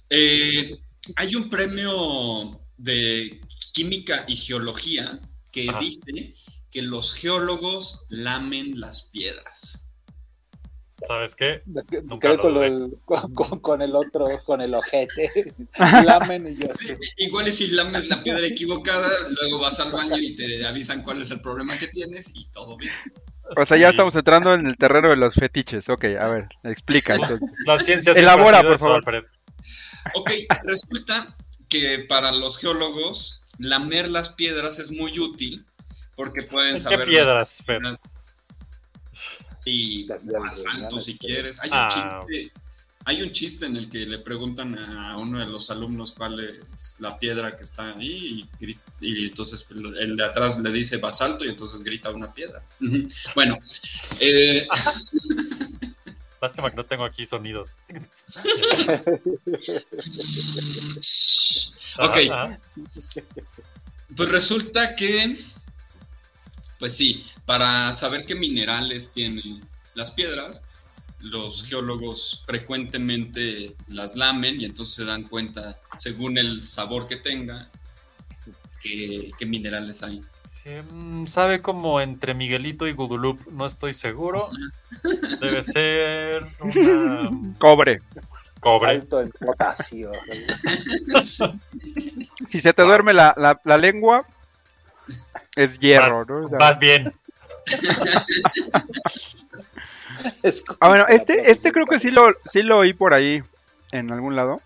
Eh, 0.08 0.78
hay 1.16 1.34
un 1.34 1.48
premio 1.48 2.60
de 2.76 3.40
química 3.72 4.24
y 4.26 4.36
geología 4.36 5.20
que 5.52 5.68
Ajá. 5.68 5.78
dice 5.80 6.34
que 6.70 6.82
los 6.82 7.14
geólogos 7.14 8.06
lamen 8.08 8.78
las 8.80 9.02
piedras. 9.12 9.78
¿Sabes 11.06 11.34
qué? 11.34 11.62
Con, 12.38 12.62
el, 12.62 12.94
con, 13.06 13.34
con- 13.34 13.60
con 13.60 13.80
el 13.82 13.94
otro, 13.96 14.26
con 14.44 14.60
el 14.60 14.74
ojete. 14.74 15.54
Lamen 16.04 16.46
y 16.46 16.62
yo 16.62 16.72
así. 16.72 16.92
Igual 17.16 17.48
y 17.48 17.52
si 17.52 17.68
lames 17.68 18.06
la 18.08 18.22
piedra 18.22 18.46
equivocada, 18.46 19.08
luego 19.30 19.60
vas 19.60 19.80
al 19.80 19.92
baño 19.92 20.18
y 20.18 20.36
te 20.36 20.66
avisan 20.66 21.02
cuál 21.02 21.22
es 21.22 21.30
el 21.30 21.40
problema 21.40 21.78
que 21.78 21.88
tienes 21.88 22.30
y 22.34 22.46
todo 22.50 22.76
bien. 22.76 22.92
O 23.56 23.64
sea, 23.64 23.78
ya 23.78 23.88
Sí. 23.88 23.94
estamos 23.94 24.14
entrando 24.14 24.52
en 24.52 24.66
el 24.66 24.76
terreno 24.76 25.08
de 25.08 25.16
los 25.16 25.34
fetiches. 25.34 25.88
Ok, 25.88 26.04
a 26.20 26.28
ver, 26.28 26.48
explica 26.64 27.14
entonces. 27.14 27.40
Las 27.66 27.84
ciencias 27.84 28.16
Elabora, 28.16 28.60
por 28.62 28.78
favor. 28.78 28.96
Alfred. 28.96 29.24
Ok, 30.14 30.30
resulta 30.64 31.34
que 31.68 32.04
para 32.08 32.30
los 32.30 32.58
geólogos 32.58 33.39
lamer 33.60 34.08
las 34.08 34.30
piedras 34.30 34.78
es 34.78 34.90
muy 34.90 35.18
útil 35.18 35.64
porque 36.16 36.42
pueden 36.42 36.74
¿Qué 36.74 36.80
saber... 36.80 37.08
piedras, 37.08 37.62
Fer? 37.64 37.80
Sí, 39.58 40.06
si 41.00 41.18
quieres. 41.18 41.58
Hay 41.60 41.70
Ah, 41.72 41.88
un 41.94 42.02
chiste, 42.02 42.52
hay 43.04 43.22
un 43.22 43.32
chiste 43.32 43.66
en 43.66 43.76
el 43.76 43.88
que 43.90 43.98
le 44.06 44.18
preguntan 44.18 44.78
a 44.78 45.16
uno 45.18 45.38
de 45.38 45.46
los 45.46 45.70
alumnos 45.70 46.12
cuál 46.12 46.40
es 46.40 46.96
la 46.98 47.18
piedra 47.18 47.56
que 47.56 47.64
está 47.64 47.94
ahí 47.94 48.48
y, 48.60 48.76
y 49.00 49.26
entonces 49.26 49.66
el 49.70 50.16
de 50.16 50.24
atrás 50.24 50.58
le 50.58 50.70
dice 50.72 50.96
basalto 50.96 51.44
y 51.44 51.48
entonces 51.48 51.82
grita 51.82 52.10
una 52.10 52.32
piedra. 52.32 52.62
Bueno, 53.34 53.58
eh, 54.20 54.66
Lástima 56.40 56.70
que 56.70 56.76
no 56.76 56.85
tengo 56.85 57.05
aquí 57.05 57.26
sonidos. 57.26 57.76
ok, 61.98 62.16
Ajá, 62.31 62.59
pues 64.16 64.29
resulta 64.29 64.96
que, 64.96 65.38
pues 66.79 66.96
sí, 66.96 67.26
para 67.44 67.92
saber 67.92 68.24
qué 68.24 68.35
minerales 68.35 69.12
tienen 69.12 69.61
las 69.94 70.11
piedras, 70.12 70.62
los 71.20 71.64
geólogos 71.64 72.42
frecuentemente 72.46 73.76
las 73.88 74.16
lamen 74.16 74.61
y 74.61 74.64
entonces 74.64 74.94
se 74.94 75.05
dan 75.05 75.24
cuenta, 75.24 75.79
según 75.98 76.38
el 76.38 76.66
sabor 76.66 77.07
que 77.07 77.16
tenga, 77.16 77.69
qué, 78.80 79.30
qué 79.38 79.46
minerales 79.46 80.02
hay. 80.02 80.20
Sí, 80.44 80.70
mm, 80.92 81.26
sabe 81.26 81.60
como 81.62 82.00
entre 82.00 82.34
Miguelito 82.34 82.86
y 82.86 82.92
Gudulup, 82.92 83.40
no 83.52 83.66
estoy 83.66 83.94
seguro. 83.94 84.48
Debe 85.40 85.62
ser 85.62 86.46
una 86.60 87.30
Cobre. 87.58 88.00
cobre. 88.60 88.90
Alto 88.90 89.20
en 89.20 89.30
potasio. 89.30 90.10
Si 92.50 92.58
se 92.60 92.72
te 92.72 92.82
duerme 92.82 93.12
la, 93.12 93.34
la, 93.36 93.60
la 93.64 93.78
lengua, 93.78 94.26
es 95.56 95.78
hierro, 95.78 96.24
¿no? 96.24 96.44
O 96.44 96.48
sea- 96.48 96.58
Vas 96.58 96.78
bien. 96.78 97.12
Es 100.42 100.62
Ah, 100.80 100.88
bueno, 100.88 101.06
este, 101.08 101.50
este 101.50 101.72
creo 101.72 101.86
que 101.86 101.98
sí 101.98 102.10
lo, 102.10 102.30
sí 102.52 102.62
lo 102.62 102.78
oí 102.78 102.92
por 102.92 103.14
ahí 103.14 103.42
en 103.92 104.12
algún 104.12 104.36
lado. 104.36 104.60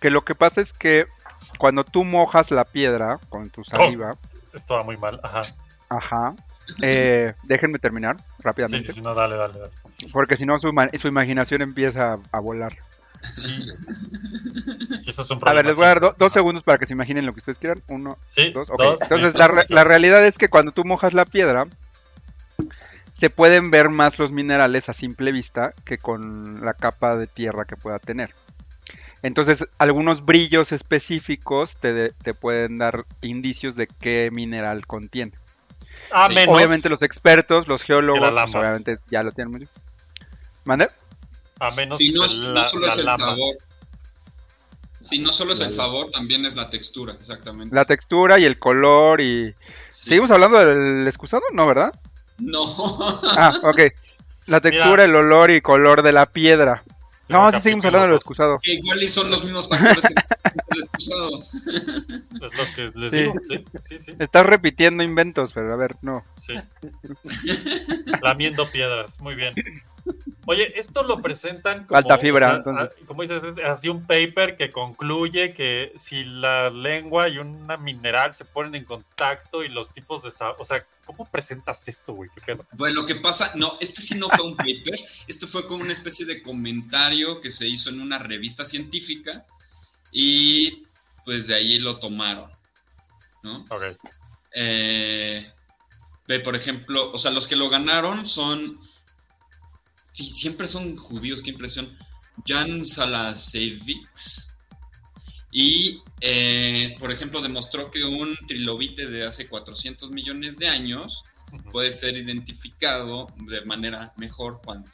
Que 0.00 0.08
lo 0.10 0.24
que 0.24 0.34
pasa 0.34 0.62
es 0.62 0.72
que 0.78 1.06
cuando 1.58 1.84
tú 1.84 2.04
mojas 2.04 2.50
la 2.50 2.64
piedra 2.64 3.18
con 3.28 3.48
tu 3.50 3.62
saliva, 3.64 4.12
Esto 4.52 4.74
va 4.74 4.82
muy 4.84 4.96
mal. 4.96 5.20
Ajá. 5.22 5.42
ajá, 5.88 6.34
eh, 6.82 7.32
déjenme 7.44 7.78
terminar 7.78 8.16
rápidamente, 8.40 8.88
sí, 8.88 8.94
sí, 8.94 9.02
no, 9.02 9.14
dale, 9.14 9.36
dale, 9.36 9.58
dale. 9.58 9.72
porque 10.12 10.36
si 10.36 10.44
no 10.44 10.58
su, 10.58 10.68
ima- 10.68 10.90
su 11.00 11.08
imaginación 11.08 11.62
empieza 11.62 12.14
a, 12.14 12.18
a 12.32 12.40
volar. 12.40 12.76
Sí. 13.34 13.66
Eso 15.06 15.22
es 15.22 15.30
un 15.30 15.36
A 15.38 15.40
problema. 15.40 15.54
ver, 15.56 15.66
les 15.66 15.76
voy 15.76 15.84
a 15.84 15.88
dar 15.88 16.00
do- 16.00 16.14
dos 16.18 16.32
segundos 16.32 16.62
para 16.64 16.78
que 16.78 16.86
se 16.86 16.92
imaginen 16.94 17.24
lo 17.26 17.32
que 17.32 17.40
ustedes 17.40 17.58
quieran. 17.58 17.82
Uno, 17.88 18.18
Sí, 18.28 18.50
dos, 18.52 18.68
Entonces, 19.02 19.34
la, 19.34 19.48
re- 19.48 19.64
la 19.68 19.84
realidad 19.84 20.24
es 20.26 20.38
que 20.38 20.48
cuando 20.48 20.72
tú 20.72 20.84
mojas 20.84 21.14
la 21.14 21.24
piedra, 21.24 21.66
se 23.16 23.30
pueden 23.30 23.70
ver 23.70 23.88
más 23.88 24.18
los 24.18 24.30
minerales 24.32 24.88
a 24.88 24.92
simple 24.92 25.32
vista 25.32 25.72
que 25.84 25.98
con 25.98 26.64
la 26.64 26.74
capa 26.74 27.16
de 27.16 27.26
tierra 27.26 27.64
que 27.64 27.76
pueda 27.76 27.98
tener. 27.98 28.30
Entonces, 29.22 29.66
algunos 29.78 30.24
brillos 30.24 30.72
específicos 30.72 31.70
te, 31.80 31.92
de- 31.92 32.10
te 32.10 32.34
pueden 32.34 32.78
dar 32.78 33.04
indicios 33.22 33.74
de 33.76 33.86
qué 33.86 34.30
mineral 34.32 34.86
contiene. 34.86 35.32
A 36.12 36.28
Sí. 36.28 36.34
menos. 36.34 36.54
Obviamente 36.54 36.88
los 36.88 37.02
expertos, 37.02 37.66
los 37.66 37.82
geólogos, 37.82 38.32
la 38.32 38.44
pues, 38.44 38.54
obviamente 38.54 38.98
ya 39.10 39.22
lo 39.22 39.32
tienen 39.32 39.52
muy... 39.52 39.68
¿Mande? 40.64 40.88
A 41.58 41.70
menos 41.70 41.96
Si 41.96 42.10
que 42.12 42.18
no, 42.18 42.28
se 42.28 42.40
no 42.40 42.52
la- 42.52 42.64
solo 42.64 42.86
la 42.86 42.92
es 42.92 42.98
el 42.98 43.04
lamas. 43.06 43.26
sabor. 43.28 43.56
Si 45.00 45.18
no 45.20 45.32
solo 45.32 45.52
es 45.54 45.60
el 45.60 45.72
sabor, 45.72 46.10
también 46.10 46.44
es 46.46 46.54
la 46.56 46.68
textura, 46.68 47.14
exactamente. 47.14 47.74
La 47.74 47.84
textura 47.84 48.40
y 48.40 48.44
el 48.44 48.58
color 48.58 49.20
y... 49.20 49.52
Sí. 49.88 50.08
¿Seguimos 50.10 50.30
hablando 50.30 50.58
del 50.58 51.06
excusado? 51.06 51.42
No, 51.52 51.66
¿verdad? 51.66 51.92
No. 52.38 53.20
Ah, 53.36 53.60
ok. 53.62 53.80
La 54.46 54.60
textura, 54.60 55.04
el 55.04 55.14
olor 55.16 55.50
y 55.52 55.60
color 55.60 56.02
de 56.02 56.12
la 56.12 56.26
piedra. 56.26 56.82
No, 57.28 57.50
sí 57.52 57.60
seguimos 57.60 57.84
hablando 57.84 58.04
del 58.06 58.12
dos. 58.14 58.22
excusado. 58.22 58.58
que 58.62 58.72
igual 58.74 59.02
y 59.02 59.08
son 59.08 59.30
los 59.30 59.42
mismos 59.44 59.68
factores 59.68 60.02
que 60.04 60.14
el 60.70 60.80
excusado. 60.80 61.38
Es 61.38 62.54
lo 62.56 62.74
que 62.74 62.90
les 62.98 63.10
Sí. 63.10 63.18
digo. 63.18 63.32
Sí, 63.48 63.64
sí, 63.88 63.98
sí. 63.98 64.12
Estás 64.18 64.46
repitiendo 64.46 65.02
inventos, 65.02 65.50
pero 65.52 65.72
a 65.72 65.76
ver, 65.76 65.96
no. 66.02 66.22
sí. 66.38 66.54
Lamiendo 68.22 68.70
piedras. 68.70 69.20
Muy 69.20 69.34
bien. 69.34 69.54
Oye, 70.46 70.78
esto 70.78 71.02
lo 71.02 71.16
presentan 71.18 71.86
como, 71.86 71.98
Alta 71.98 72.18
fibra, 72.18 72.46
o 72.46 72.50
sea, 72.50 72.58
entonces. 72.58 72.98
a- 73.02 73.06
como 73.06 73.22
dices, 73.22 73.42
es 73.42 73.64
así 73.64 73.88
un 73.88 74.06
paper 74.06 74.56
que 74.56 74.70
concluye 74.70 75.52
que 75.54 75.92
si 75.96 76.22
la 76.24 76.70
lengua 76.70 77.28
y 77.28 77.38
una 77.38 77.76
mineral 77.76 78.32
se 78.34 78.44
ponen 78.44 78.76
en 78.76 78.84
contacto 78.84 79.64
y 79.64 79.68
los 79.68 79.92
tipos 79.92 80.22
de 80.22 80.30
sabor, 80.30 80.56
o 80.60 80.64
sea, 80.64 80.84
¿cómo 81.04 81.24
presentas 81.26 81.88
esto, 81.88 82.12
güey? 82.14 82.30
¿Qué 82.34 82.40
pedo? 82.42 82.64
Bueno, 82.72 83.00
lo 83.00 83.06
que 83.06 83.16
pasa, 83.16 83.52
no, 83.56 83.76
este 83.80 84.00
sí 84.00 84.14
no 84.14 84.28
fue 84.28 84.44
un 84.44 84.56
paper, 84.56 84.94
esto 85.26 85.48
fue 85.48 85.66
como 85.66 85.82
una 85.82 85.92
especie 85.92 86.24
de 86.24 86.40
comentario 86.42 87.40
que 87.40 87.50
se 87.50 87.66
hizo 87.66 87.90
en 87.90 88.00
una 88.00 88.18
revista 88.18 88.64
científica 88.64 89.44
y 90.12 90.84
pues 91.24 91.48
de 91.48 91.56
ahí 91.56 91.78
lo 91.80 91.98
tomaron, 91.98 92.48
¿no? 93.42 93.64
Ok. 93.68 93.82
Eh, 94.54 95.44
ve, 96.26 96.40
por 96.40 96.54
ejemplo, 96.56 97.10
o 97.12 97.18
sea, 97.18 97.30
los 97.30 97.46
que 97.46 97.56
lo 97.56 97.68
ganaron 97.68 98.26
son, 98.26 98.78
sí, 100.16 100.24
siempre 100.24 100.66
son 100.66 100.96
judíos, 100.96 101.42
qué 101.42 101.50
impresión, 101.50 101.96
Jan 102.46 102.84
Salasevics 102.84 104.48
y, 105.52 106.02
eh, 106.20 106.96
por 106.98 107.10
ejemplo, 107.12 107.40
demostró 107.40 107.90
que 107.90 108.04
un 108.04 108.36
trilobite 108.46 109.06
de 109.06 109.26
hace 109.26 109.48
400 109.48 110.10
millones 110.10 110.58
de 110.58 110.68
años 110.68 111.24
puede 111.70 111.92
ser 111.92 112.16
identificado 112.16 113.26
de 113.48 113.64
manera 113.64 114.12
mejor 114.16 114.60
cuando, 114.64 114.90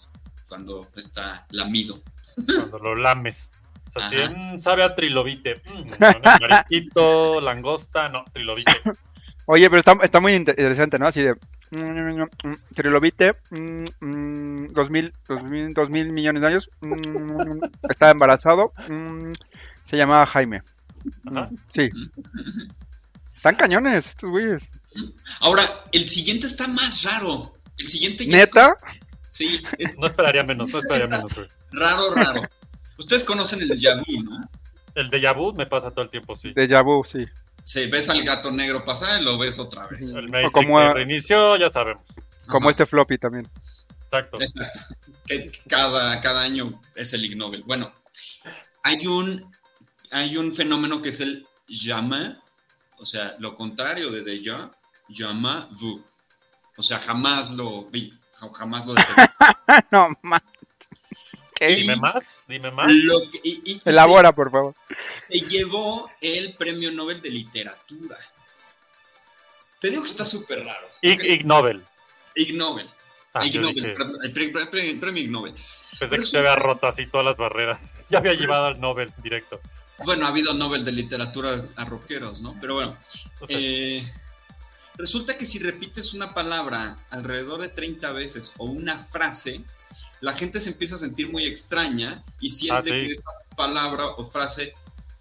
cuando 0.48 0.88
está 0.96 1.46
lamido. 1.50 2.02
Cuando 2.46 2.78
lo 2.78 2.94
lames. 2.94 3.50
O 3.94 4.00
sea, 4.00 4.08
si 4.08 4.16
Ajá. 4.16 4.54
mm, 4.54 4.58
sabe 4.58 4.84
a 4.84 4.94
trilobite. 4.94 5.56
Mm, 5.64 5.90
no, 5.98 6.38
marisquito, 6.40 7.40
langosta, 7.40 8.08
no, 8.08 8.24
trilobite. 8.32 8.72
Oye, 9.46 9.68
pero 9.68 9.80
está, 9.80 9.98
está 10.02 10.20
muy 10.20 10.34
inter- 10.34 10.54
interesante, 10.56 10.98
¿no? 10.98 11.08
Así 11.08 11.22
de... 11.22 11.34
mm, 11.72 12.54
Trilobite, 12.74 13.34
mm, 13.50 13.84
mm, 14.00 14.66
dos 14.72 14.90
mil, 14.90 15.12
dos 15.26 15.42
mil, 15.44 15.72
dos 15.74 15.90
mil 15.90 16.12
millones 16.12 16.42
de 16.42 16.48
años, 16.48 16.70
mm, 16.80 17.64
está 17.90 18.10
embarazado, 18.10 18.72
mm, 18.88 19.32
se 19.82 19.96
llamaba 19.96 20.26
Jaime. 20.26 20.60
Ajá. 21.26 21.50
Sí. 21.70 21.90
Están 23.34 23.56
cañones 23.56 24.04
estos 24.06 24.30
güeyes. 24.30 24.62
Ahora, 25.40 25.62
el 25.90 26.08
siguiente 26.08 26.46
está 26.46 26.68
más 26.68 27.02
raro. 27.02 27.54
El 27.78 27.88
siguiente 27.88 28.24
ya 28.26 28.36
¿Neta? 28.36 28.76
Sí, 29.28 29.62
es 29.78 29.98
No 29.98 30.06
esperaría 30.06 30.44
menos, 30.44 30.68
no 30.68 30.78
esperaría 30.78 31.08
menos, 31.08 31.34
güey. 31.34 31.48
raro, 31.72 32.14
raro. 32.14 32.42
Ustedes 32.98 33.24
conocen 33.24 33.62
el 33.62 33.80
Yabu, 33.80 34.22
¿no? 34.22 34.48
El 34.94 35.08
de 35.08 35.32
vu 35.32 35.54
me 35.54 35.66
pasa 35.66 35.90
todo 35.90 36.04
el 36.04 36.10
tiempo, 36.10 36.36
sí. 36.36 36.52
De 36.52 36.68
Yabu, 36.68 37.02
sí. 37.02 37.24
Sí, 37.64 37.86
ves 37.86 38.08
al 38.08 38.22
gato 38.24 38.50
negro 38.50 38.82
pasar 38.84 39.20
y 39.20 39.24
lo 39.24 39.38
ves 39.38 39.58
otra 39.58 39.86
vez. 39.86 40.10
El 40.10 40.26
O 40.26 40.28
Matrix 40.28 40.52
como 40.52 40.78
se 40.78 40.92
reinició, 40.94 41.56
ya 41.56 41.70
sabemos. 41.70 42.02
Como 42.46 42.66
Ajá, 42.68 42.70
este 42.72 42.86
floppy 42.86 43.18
también. 43.18 43.48
Exacto. 44.04 44.40
Exacto. 44.40 44.80
Que 45.26 45.52
cada, 45.68 46.20
cada 46.20 46.40
año 46.42 46.80
es 46.94 47.12
el 47.12 47.24
Ig 47.24 47.36
Nobel. 47.36 47.62
Bueno, 47.64 47.92
hay 48.82 49.06
un, 49.06 49.50
hay 50.10 50.36
un 50.36 50.52
fenómeno 50.54 51.00
que 51.00 51.10
es 51.10 51.20
el 51.20 51.46
llama, 51.68 52.42
o 52.98 53.04
sea, 53.06 53.36
lo 53.38 53.54
contrario 53.54 54.10
de 54.10 54.24
déjà, 54.24 54.70
llama 55.08 55.68
vu. 55.80 56.04
O 56.76 56.82
sea, 56.82 56.98
jamás 56.98 57.50
lo 57.50 57.84
vi, 57.84 58.12
ja- 58.34 58.50
jamás 58.54 58.84
lo 58.86 58.94
detecté. 58.94 59.22
no, 59.92 60.08
ma- 60.22 60.42
Dime 61.68 61.96
más, 61.96 62.42
dime 62.48 62.70
más. 62.70 62.86
Lo 62.92 63.20
que- 63.30 63.40
y- 63.42 63.62
y- 63.64 63.72
y 63.74 63.82
Elabora, 63.84 64.32
por 64.32 64.50
favor. 64.50 64.74
se, 65.14 65.38
llevó 65.40 66.10
el 66.20 66.54
premio 66.54 66.90
Nobel 66.92 67.20
de 67.22 67.30
Literatura. 67.30 68.18
Te 69.80 69.90
digo 69.90 70.02
que 70.02 70.10
está 70.10 70.24
súper 70.24 70.64
raro. 70.64 70.86
Ig, 71.00 71.18
Ok, 71.18 71.24
Ig 71.24 71.46
Nobel. 71.46 71.82
Ig 72.36 72.54
Nobel. 72.56 72.88
Ah, 73.34 73.44
Ig 73.46 73.60
Nobel, 73.60 73.74
dije, 73.74 73.88
el 73.88 73.94
pre- 73.94 74.50
pre- 74.50 74.66
pre- 74.66 74.66
premio 74.96 75.22
Ig 75.22 75.30
Nobel. 75.30 75.54
pensé 75.98 76.16
que 76.16 76.24
se 76.24 76.38
había 76.38 76.54
roto 76.56 76.86
así 76.86 77.06
todas 77.06 77.24
las 77.26 77.36
barreras. 77.36 77.78
Ya 78.10 78.18
había 78.18 78.34
llevado 78.34 78.66
al 78.66 78.78
Nobel 78.78 79.10
directo. 79.22 79.58
Bueno, 80.04 80.26
ha 80.26 80.28
habido 80.28 80.52
Nobel 80.52 80.84
de 80.84 80.92
literatura 80.92 81.64
a 81.76 81.84
rockeros, 81.86 82.42
¿no? 82.42 82.54
Pero 82.60 82.74
bueno, 82.74 82.94
O 83.40 83.46
sea, 83.46 83.56
eh, 83.58 84.04
resulta 84.98 85.38
que 85.38 85.46
si 85.46 85.58
repites 85.58 86.12
una 86.12 86.34
palabra 86.34 86.98
alrededor 87.10 87.60
de 87.62 87.68
30 87.68 88.12
veces 88.12 88.52
o 88.58 88.66
una 88.66 88.98
frase, 89.06 89.62
la 90.22 90.32
gente 90.32 90.60
se 90.60 90.70
empieza 90.70 90.94
a 90.94 90.98
sentir 90.98 91.30
muy 91.30 91.44
extraña 91.46 92.24
y 92.40 92.48
siente 92.48 92.78
Ah, 92.78 92.82
sí. 92.82 92.90
que 92.90 93.12
esa 93.12 93.30
palabra 93.56 94.06
o 94.16 94.24
frase 94.24 94.72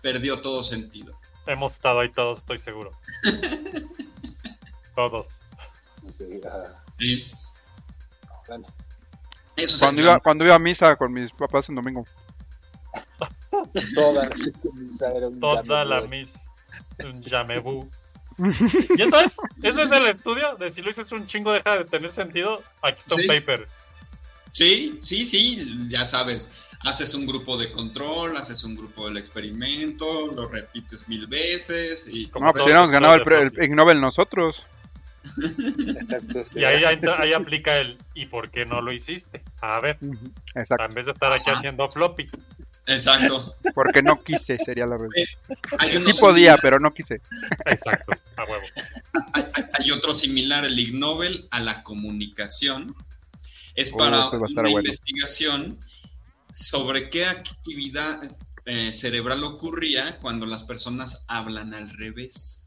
perdió 0.01 0.41
todo 0.41 0.63
sentido. 0.63 1.13
hemos 1.47 1.73
estado 1.73 1.99
ahí 1.99 2.09
todos, 2.11 2.37
estoy 2.39 2.57
seguro. 2.59 2.91
Todos. 4.95 5.41
Sí. 6.97 7.31
bueno, 8.47 8.67
Eso 9.55 9.75
es 9.75 9.79
Cuando 9.79 10.01
iba, 10.01 10.19
cuando 10.19 10.43
iba 10.45 10.55
a 10.55 10.59
misa 10.59 10.95
con 10.95 11.13
mis 11.13 11.31
papás 11.31 11.69
en 11.69 11.75
domingo. 11.75 12.03
toda, 13.95 14.29
Toda 15.39 15.85
la 15.85 15.97
duro. 15.97 16.09
mis. 16.09 16.35
Un. 17.63 17.89
¿Y 18.97 19.01
eso 19.01 19.19
es? 19.21 19.37
¿Eso 19.63 19.81
es 19.83 19.91
el 19.91 20.05
estudio? 20.07 20.55
De 20.55 20.71
si 20.71 20.81
lo 20.81 20.87
dices 20.89 21.11
un 21.11 21.25
chingo 21.25 21.51
deja 21.53 21.77
de 21.77 21.85
tener 21.85 22.11
sentido. 22.11 22.61
Aquí 22.81 22.99
está 22.99 23.15
un 23.15 23.21
Sí. 23.21 23.27
paper. 23.27 23.67
Sí, 24.51 24.97
sí, 25.01 25.25
sí, 25.25 25.87
ya 25.89 26.05
sabes. 26.05 26.49
Haces 26.83 27.13
un 27.13 27.27
grupo 27.27 27.57
de 27.57 27.71
control, 27.71 28.35
haces 28.37 28.63
un 28.63 28.75
grupo 28.75 29.07
del 29.07 29.17
experimento, 29.17 30.27
lo 30.27 30.47
repites 30.47 31.07
mil 31.07 31.27
veces 31.27 32.07
y 32.11 32.27
Como 32.27 32.47
No, 32.47 32.51
pues 32.53 32.63
hubiéramos 32.65 32.89
ganado 32.89 33.13
el, 33.15 33.51
el. 33.55 33.63
Ig 33.65 33.75
Nobel 33.75 34.01
nosotros. 34.01 34.55
Y 36.55 36.63
ahí, 36.63 36.83
ahí, 36.83 36.99
ahí 37.19 37.33
aplica 37.33 37.77
el 37.77 37.97
¿y 38.15 38.25
por 38.25 38.49
qué 38.49 38.65
no 38.65 38.81
lo 38.81 38.91
hiciste? 38.91 39.43
A 39.61 39.79
ver, 39.79 39.99
Exacto. 40.55 40.83
en 40.85 40.93
vez 40.93 41.05
de 41.05 41.11
estar 41.11 41.31
aquí 41.31 41.49
Ajá. 41.49 41.59
haciendo 41.59 41.89
floppy. 41.91 42.27
Exacto. 42.87 43.53
Porque 43.75 44.01
no 44.01 44.17
quise, 44.17 44.57
sería 44.65 44.87
la 44.87 44.97
verdad. 44.97 45.09
Hay, 45.77 46.03
Sí 46.03 46.13
podía, 46.19 46.57
pero 46.57 46.79
no 46.79 46.89
quise. 46.89 47.21
Exacto, 47.67 48.13
a 48.37 48.43
huevo. 48.45 48.65
hay, 49.33 49.43
hay- 49.53 49.65
hay 49.71 49.91
otro 49.91 50.13
similar, 50.15 50.65
el 50.65 50.77
Ig 50.79 50.95
Nobel 50.95 51.47
a 51.51 51.59
la 51.59 51.83
comunicación. 51.83 52.95
Es 53.75 53.91
Oh, 53.93 53.97
para 53.97 54.29
una 54.29 54.61
bueno. 54.69 54.79
investigación 54.79 55.79
sobre 56.53 57.09
qué 57.09 57.25
actividad 57.25 58.21
eh, 58.65 58.93
cerebral 58.93 59.43
ocurría 59.43 60.17
cuando 60.19 60.45
las 60.45 60.63
personas 60.63 61.23
hablan 61.27 61.73
al 61.73 61.89
revés. 61.97 62.61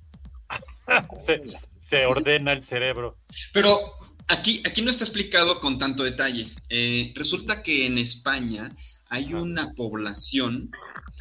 Se, 1.18 1.40
se 1.78 2.06
ordena 2.06 2.52
el 2.52 2.62
cerebro. 2.62 3.16
Pero 3.52 3.94
aquí, 4.28 4.62
aquí 4.66 4.82
no 4.82 4.90
está 4.90 5.04
explicado 5.04 5.58
con 5.60 5.78
tanto 5.78 6.02
detalle. 6.02 6.50
Eh, 6.68 7.12
resulta 7.16 7.62
que 7.62 7.86
en 7.86 7.96
España 7.98 8.70
hay 9.08 9.26
Ajá. 9.26 9.40
una 9.42 9.72
población. 9.74 10.70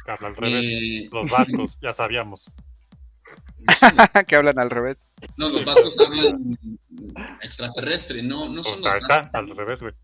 Habla 0.06 0.28
al 0.28 0.36
revés. 0.36 0.66
eh, 0.66 1.08
Los 1.10 1.26
vascos, 1.30 1.78
ya 1.80 1.92
sabíamos. 1.94 2.44
que 4.28 4.36
hablan 4.36 4.58
al 4.58 4.70
revés. 4.70 4.98
no, 5.36 5.48
los 5.48 5.64
vascos 5.64 5.98
hablan 6.00 6.58
extraterrestre, 7.42 8.22
no, 8.22 8.48
no 8.48 8.62
son 8.62 8.82
los 8.82 8.94
está, 8.94 9.20
vascos. 9.22 9.34
al 9.34 9.56
revés, 9.56 9.82
güey. 9.82 9.94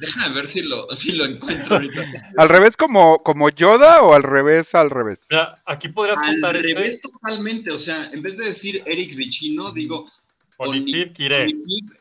Déjame 0.00 0.34
ver 0.34 0.44
si 0.44 0.62
lo, 0.62 0.88
si 0.96 1.12
lo 1.12 1.24
encuentro 1.26 1.76
ahorita. 1.76 2.02
¿Al 2.36 2.48
revés 2.48 2.76
como, 2.76 3.18
como 3.18 3.48
Yoda 3.50 4.02
o 4.02 4.14
al 4.14 4.24
revés 4.24 4.74
al 4.74 4.90
revés? 4.90 5.20
O 5.22 5.26
sea, 5.28 5.54
aquí 5.64 5.88
podrías 5.88 6.18
Al 6.18 6.32
contar 6.32 6.54
revés 6.54 6.94
este. 6.94 7.08
totalmente, 7.08 7.70
o 7.70 7.78
sea, 7.78 8.10
en 8.12 8.20
vez 8.20 8.36
de 8.36 8.46
decir 8.46 8.82
Eric 8.84 9.16
Richino, 9.16 9.72
digo 9.72 10.10
Onichip 10.58 11.14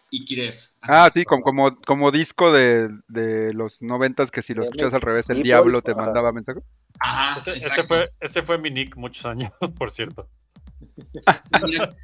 y 0.09 0.25
Kirev. 0.25 0.55
Ah, 0.81 1.09
sí, 1.13 1.23
como, 1.25 1.43
como, 1.43 1.75
como 1.81 2.11
disco 2.11 2.51
de, 2.51 2.89
de 3.07 3.53
los 3.53 3.81
noventas 3.81 4.31
que 4.31 4.41
si 4.41 4.53
lo 4.53 4.63
escuchas 4.63 4.93
al 4.93 5.01
revés, 5.01 5.29
el 5.29 5.43
diablo 5.43 5.81
te 5.81 5.95
mandaba 5.95 6.31
mensaje. 6.31 6.59
Ajá, 6.99 7.39
Ese, 7.51 7.83
fue, 7.83 8.09
ese 8.19 8.43
fue 8.43 8.57
mi 8.57 8.69
nick 8.69 8.95
muchos 8.95 9.25
años, 9.25 9.51
por 9.77 9.91
cierto. 9.91 10.27
Mira, 11.65 11.95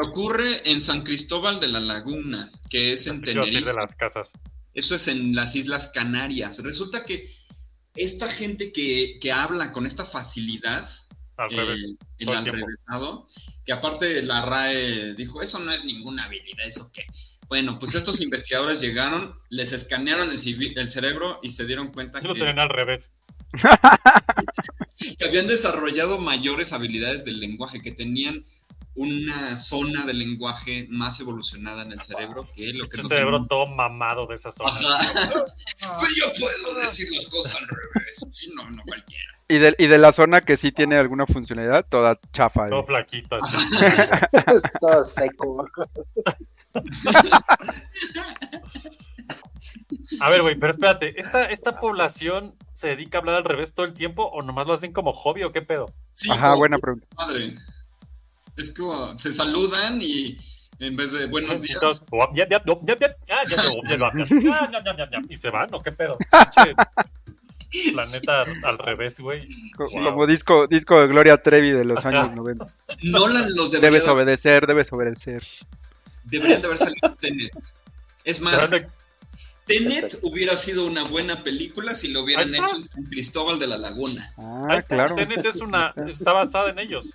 ocurre 0.00 0.70
en 0.70 0.80
San 0.80 1.02
Cristóbal 1.02 1.60
de 1.60 1.68
la 1.68 1.80
Laguna, 1.80 2.50
que 2.70 2.92
es 2.92 3.06
en 3.06 3.20
Tenerife. 3.20 3.60
de 3.60 3.74
las 3.74 3.94
casas. 3.94 4.32
Eso 4.74 4.94
es 4.94 5.08
en 5.08 5.34
las 5.34 5.54
Islas 5.54 5.88
Canarias. 5.88 6.62
Resulta 6.62 7.04
que 7.04 7.28
esta 7.94 8.28
gente 8.28 8.72
que, 8.72 9.18
que 9.20 9.32
habla 9.32 9.72
con 9.72 9.86
esta 9.86 10.04
facilidad, 10.04 10.88
Al 11.36 11.52
eh, 11.52 11.56
revés. 11.56 11.94
el 12.18 12.28
alrevesado, 12.28 13.28
que 13.64 13.72
aparte 13.72 14.22
la 14.22 14.44
RAE 14.44 15.14
dijo, 15.14 15.42
eso 15.42 15.58
no 15.58 15.72
es 15.72 15.84
ninguna 15.84 16.24
habilidad, 16.24 16.66
¿eso 16.66 16.90
qué? 16.92 17.04
Bueno, 17.48 17.78
pues 17.78 17.94
estos 17.94 18.20
investigadores 18.20 18.80
llegaron, 18.80 19.38
les 19.48 19.72
escanearon 19.72 20.30
el, 20.30 20.88
cerebro 20.90 21.40
y 21.42 21.50
se 21.50 21.66
dieron 21.66 21.92
cuenta 21.92 22.20
Yo 22.20 22.28
lo 22.28 22.34
que, 22.34 22.40
tenían 22.40 22.60
al 22.60 22.68
revés. 22.68 23.10
que 24.98 25.24
habían 25.24 25.46
desarrollado 25.46 26.18
mayores 26.18 26.72
habilidades 26.72 27.24
del 27.24 27.40
lenguaje, 27.40 27.80
que 27.82 27.92
tenían 27.92 28.42
una 28.94 29.56
zona 29.56 30.04
del 30.04 30.18
lenguaje 30.18 30.86
más 30.90 31.20
evolucionada 31.20 31.82
en 31.84 31.92
el 31.92 32.00
cerebro 32.02 32.48
que 32.52 32.72
lo 32.72 32.88
que 32.88 32.94
Ese 32.98 33.02
no 33.02 33.08
cerebro 33.08 33.46
todo 33.46 33.66
mamado 33.66 34.26
de 34.26 34.34
esa 34.34 34.50
zona. 34.50 34.72
Ajá. 34.72 35.44
Pues 36.00 36.10
yo 36.16 36.26
puedo 36.40 36.74
decir 36.80 37.08
las 37.12 37.26
cosas 37.28 37.54
al 37.56 37.68
revés. 37.68 38.26
Si 38.32 38.50
no, 38.54 38.68
no 38.70 38.82
cualquiera. 38.84 39.34
Y 39.48 39.58
de, 39.58 39.74
y 39.78 39.86
de 39.86 39.98
la 39.98 40.10
zona 40.12 40.40
que 40.40 40.56
sí 40.56 40.72
tiene 40.72 40.96
alguna 40.96 41.26
funcionalidad, 41.26 41.86
toda 41.88 42.18
chafa. 42.34 42.66
eh. 42.66 42.70
Todo 42.70 42.82
flaquito. 42.84 43.36
así. 43.36 43.56
Es 44.48 44.62
todo 44.80 45.04
seco. 45.04 45.64
A 50.20 50.30
ver, 50.30 50.42
güey, 50.42 50.58
pero 50.58 50.70
espérate, 50.70 51.18
¿esta, 51.18 51.44
¿esta 51.44 51.80
población 51.80 52.54
se 52.72 52.88
dedica 52.88 53.18
a 53.18 53.20
hablar 53.20 53.36
al 53.36 53.44
revés 53.44 53.72
todo 53.72 53.86
el 53.86 53.94
tiempo 53.94 54.24
o 54.24 54.42
nomás 54.42 54.66
lo 54.66 54.74
hacen 54.74 54.92
como 54.92 55.12
hobby 55.12 55.44
o 55.44 55.52
qué 55.52 55.62
pedo? 55.62 55.86
Sí, 56.12 56.30
Ajá, 56.30 56.54
buena 56.56 56.78
pregunta. 56.78 57.06
Es 58.56 58.70
que 58.72 58.82
se 59.16 59.32
saludan 59.32 60.00
y 60.02 60.36
en 60.80 60.96
vez 60.96 61.12
de 61.12 61.26
buenos 61.26 61.62
días. 61.62 61.78
Ah, 63.30 63.42
y 65.28 65.36
se 65.36 65.50
van, 65.50 65.72
¿o 65.72 65.80
qué 65.80 65.92
pedo? 65.92 66.16
Planeta 67.92 68.46
al 68.64 68.78
revés, 68.78 69.20
güey. 69.20 69.46
Como 69.76 70.12
wow. 70.12 70.26
disco, 70.26 70.66
disco 70.66 71.00
de 71.00 71.06
Gloria 71.08 71.36
Trevi 71.36 71.72
de 71.72 71.84
los 71.84 72.04
años 72.06 72.34
90. 72.34 72.66
Nolan 73.02 73.54
los 73.54 73.70
debería... 73.70 73.98
Debes 73.98 74.08
obedecer, 74.08 74.66
debes 74.66 74.92
obedecer. 74.92 75.46
Deberían 76.24 76.62
de 76.62 76.66
haber 76.66 76.78
salido 76.78 77.14
tenis. 77.20 77.50
Es 78.24 78.40
más, 78.40 78.70
Tenet 79.68 80.18
hubiera 80.22 80.56
sido 80.56 80.86
una 80.86 81.04
buena 81.04 81.42
película 81.44 81.94
si 81.94 82.08
lo 82.08 82.22
hubieran 82.22 82.52
hecho 82.54 82.74
en 82.76 82.82
San 82.84 83.04
Cristóbal 83.04 83.58
de 83.58 83.66
la 83.68 83.78
Laguna. 83.78 84.32
Ah, 84.38 84.64
Ahí 84.70 84.78
está, 84.78 84.94
claro. 84.96 85.14
Tenet 85.14 85.44
es 85.44 85.56
una, 85.60 85.92
está 86.08 86.32
basada 86.32 86.70
en 86.70 86.78
ellos. 86.80 87.06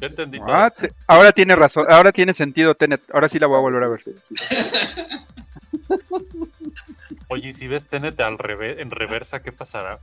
Ya 0.00 0.06
entendí 0.08 0.38
todo. 0.38 0.52
Ah, 0.54 0.70
te- 0.70 0.92
ahora 1.06 1.32
tiene 1.32 1.56
razón, 1.56 1.86
ahora 1.88 2.12
tiene 2.12 2.34
sentido 2.34 2.74
Tenet. 2.74 3.02
Ahora 3.12 3.28
sí 3.28 3.38
la 3.38 3.46
voy 3.48 3.56
a 3.58 3.60
volver 3.60 3.82
a 3.82 3.88
ver. 3.88 4.00
Oye, 7.28 7.48
y 7.48 7.52
si 7.52 7.66
ves 7.66 7.86
Tenet 7.86 8.18
al 8.20 8.38
revés, 8.38 8.78
en 8.78 8.90
reversa, 8.90 9.42
¿qué 9.42 9.52
pasará? 9.52 9.98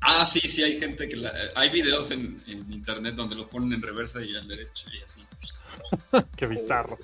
Ah, 0.00 0.26
sí, 0.26 0.40
sí, 0.40 0.62
hay 0.62 0.78
gente 0.80 1.08
que 1.08 1.16
la, 1.16 1.32
hay 1.54 1.70
videos 1.70 2.10
en, 2.10 2.36
en 2.48 2.72
internet 2.72 3.14
donde 3.14 3.36
lo 3.36 3.48
ponen 3.48 3.72
en 3.72 3.82
reversa 3.82 4.22
y 4.22 4.34
al 4.34 4.46
derecho 4.48 4.84
y 4.92 5.02
así. 5.02 5.20
Qué 6.36 6.46
bizarro. 6.46 6.98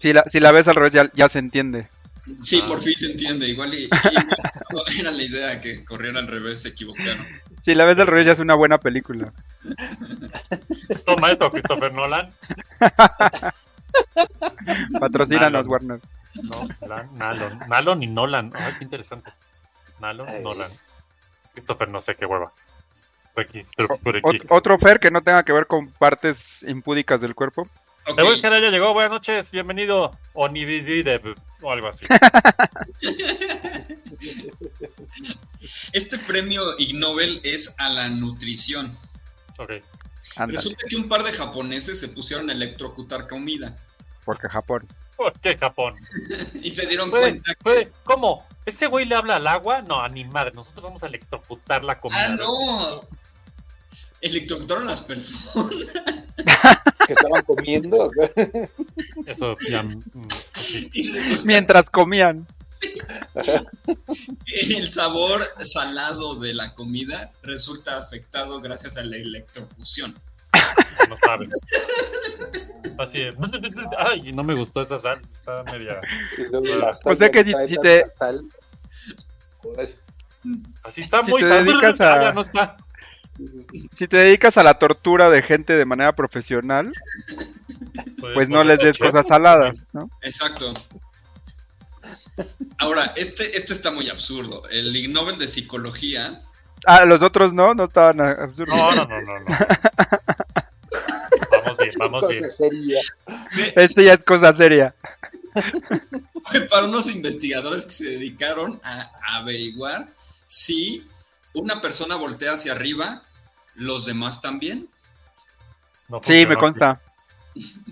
Si 0.00 0.12
la, 0.12 0.24
si 0.32 0.40
la 0.40 0.50
ves 0.52 0.66
al 0.68 0.74
revés 0.74 0.92
ya, 0.92 1.10
ya 1.14 1.28
se 1.28 1.38
entiende. 1.38 1.88
Sí, 2.42 2.60
Ah. 2.62 2.66
por 2.66 2.80
fin 2.80 2.94
se 2.96 3.06
entiende. 3.06 3.46
Igual 3.48 3.74
y, 3.74 3.84
y 3.84 3.88
era 5.00 5.10
la 5.10 5.22
idea 5.22 5.60
que 5.60 5.84
corriera 5.84 6.20
al 6.20 6.26
revés, 6.28 6.62
se 6.62 6.68
equivocaron. 6.68 7.26
Si 7.64 7.74
la 7.74 7.84
ves 7.84 7.98
al 7.98 8.06
revés 8.06 8.26
ya 8.26 8.32
es 8.32 8.38
una 8.40 8.54
buena 8.54 8.78
película. 8.78 9.32
Toma 11.06 11.30
esto, 11.32 11.50
Christopher 11.50 11.92
Nolan. 11.92 12.30
Patrocínanos, 15.00 15.52
Nalon. 15.52 15.68
Warner. 15.70 16.00
No, 16.42 16.68
Nalon. 17.16 17.58
Nalon 17.68 18.02
y 18.02 18.06
Nolan. 18.08 18.50
Ay, 18.54 18.74
qué 18.78 18.84
interesante. 18.84 19.30
Nalon, 20.00 20.28
Ay. 20.28 20.42
Nolan. 20.42 20.72
Christopher, 21.52 21.88
no 21.90 22.00
sé 22.00 22.14
qué 22.14 22.26
hueva. 22.26 22.52
Por 23.34 23.44
aquí, 23.44 23.60
aquí. 23.60 23.66
Ot- 24.22 24.46
otro 24.48 24.78
Fer 24.78 24.98
que 25.00 25.10
no 25.10 25.22
tenga 25.22 25.42
que 25.42 25.52
ver 25.52 25.66
con 25.66 25.88
partes 25.92 26.62
impúdicas 26.64 27.20
del 27.20 27.34
cuerpo. 27.34 27.68
Ok, 28.06 28.18
El 28.18 28.24
buen 28.24 28.38
Jera 28.38 28.58
ya 28.60 28.70
llegó, 28.70 28.92
buenas 28.92 29.12
noches, 29.12 29.50
bienvenido. 29.50 30.10
Onivididev, 30.34 31.34
o 31.62 31.70
algo 31.72 31.88
así. 31.88 32.06
Este 35.92 36.18
premio 36.18 36.78
Ig 36.78 36.94
Nobel 36.96 37.40
es 37.42 37.74
a 37.78 37.88
la 37.88 38.08
nutrición. 38.08 38.94
Ok. 39.58 39.72
Ándale, 40.36 40.58
Resulta 40.58 40.86
que 40.88 40.96
un 40.96 41.08
par 41.08 41.22
de 41.22 41.32
japoneses 41.32 41.98
se 42.00 42.08
pusieron 42.08 42.50
a 42.50 42.52
electrocutar 42.52 43.26
comida 43.28 43.76
porque 44.24 44.48
Japón. 44.48 44.86
¿Por 45.16 45.32
qué 45.40 45.56
Japón? 45.56 45.94
y 46.62 46.74
se 46.74 46.86
dieron 46.86 47.10
Puede, 47.10 47.22
cuenta 47.30 47.54
que... 47.54 47.62
puede- 47.62 47.92
¿Cómo? 48.02 48.46
¿Ese 48.66 48.86
güey 48.86 49.04
le 49.06 49.14
habla 49.14 49.36
al 49.36 49.46
agua? 49.46 49.82
No, 49.82 50.00
a 50.02 50.08
ni 50.08 50.24
madre. 50.24 50.52
Nosotros 50.54 50.82
vamos 50.82 51.02
a 51.02 51.06
electrocutar 51.06 51.84
la 51.84 52.00
comida. 52.00 52.26
¡Ah, 52.26 52.36
no! 52.36 53.00
Electrocutaron 54.20 54.84
a 54.84 54.90
las 54.92 55.02
personas. 55.02 55.74
Que 57.06 57.12
estaban 57.12 57.42
comiendo. 57.44 58.10
Eso 59.26 59.54
ya. 59.68 59.82
mm, 59.82 59.98
Mientras 61.44 61.84
comían. 61.90 62.46
el 64.46 64.92
sabor 64.92 65.42
salado 65.64 66.34
de 66.36 66.52
la 66.54 66.74
comida 66.74 67.30
resulta 67.42 67.98
afectado 67.98 68.60
gracias 68.60 68.96
a 68.96 69.02
la 69.02 69.16
electrocución. 69.16 70.14
No 71.08 71.16
sabes. 71.16 71.48
Así 72.98 73.18
de, 73.20 73.34
Ay, 73.98 74.32
no 74.32 74.44
me 74.44 74.54
gustó 74.54 74.82
esa 74.82 74.98
sal. 74.98 75.20
Está 75.30 75.62
media. 75.72 76.00
O 77.04 77.14
sea 77.16 77.30
que 77.30 77.44
si- 77.44 77.76
te-. 77.82 78.04
Así 80.82 81.00
está 81.00 81.22
Si 81.24 81.30
muy 81.30 81.40
te 81.42 81.48
sal- 81.48 81.64
dedicas 81.64 82.00
a- 82.00 82.14
Ah, 82.14 82.22
ya 82.22 82.32
no 82.32 82.40
está. 82.42 82.76
Si 83.98 84.06
te 84.06 84.18
dedicas 84.18 84.56
a 84.58 84.62
la 84.62 84.74
tortura 84.74 85.28
de 85.30 85.42
gente 85.42 85.74
de 85.74 85.84
manera 85.84 86.12
profesional, 86.12 86.92
pues 88.34 88.48
no 88.48 88.62
les 88.62 88.80
des 88.80 88.98
cosas 88.98 89.26
saladas, 89.26 89.74
¿no? 89.92 90.08
Exacto. 90.22 90.72
Ahora, 92.78 93.12
este, 93.16 93.56
este 93.56 93.72
está 93.74 93.90
muy 93.90 94.08
absurdo. 94.08 94.68
El 94.68 94.94
Ig 94.94 95.10
Nobel 95.10 95.38
de 95.38 95.48
Psicología 95.48 96.40
Ah, 96.86 97.04
los 97.04 97.22
otros 97.22 97.52
no, 97.52 97.74
no 97.74 97.84
estaban 97.84 98.20
absurdos. 98.20 98.76
No, 98.76 98.94
no, 98.94 99.06
no, 99.06 99.20
no. 99.20 99.38
no. 99.40 99.58
Vamos 101.50 101.78
bien, 101.78 101.94
vamos 101.98 102.28
bien. 102.28 102.44
Este 103.74 104.04
ya 104.04 104.14
es 104.14 104.24
cosa 104.24 104.54
seria. 104.56 104.94
fue 106.44 106.60
para 106.62 106.86
unos 106.86 107.06
investigadores 107.08 107.84
que 107.84 107.90
se 107.90 108.04
dedicaron 108.04 108.80
a 108.82 109.10
averiguar 109.38 110.06
si 110.46 111.06
una 111.54 111.80
persona 111.80 112.16
voltea 112.16 112.52
hacia 112.54 112.72
arriba, 112.72 113.22
los 113.74 114.04
demás 114.06 114.40
también. 114.40 114.88
No 116.08 116.20
Sí, 116.26 116.46
me 116.46 116.56
consta. 116.56 117.00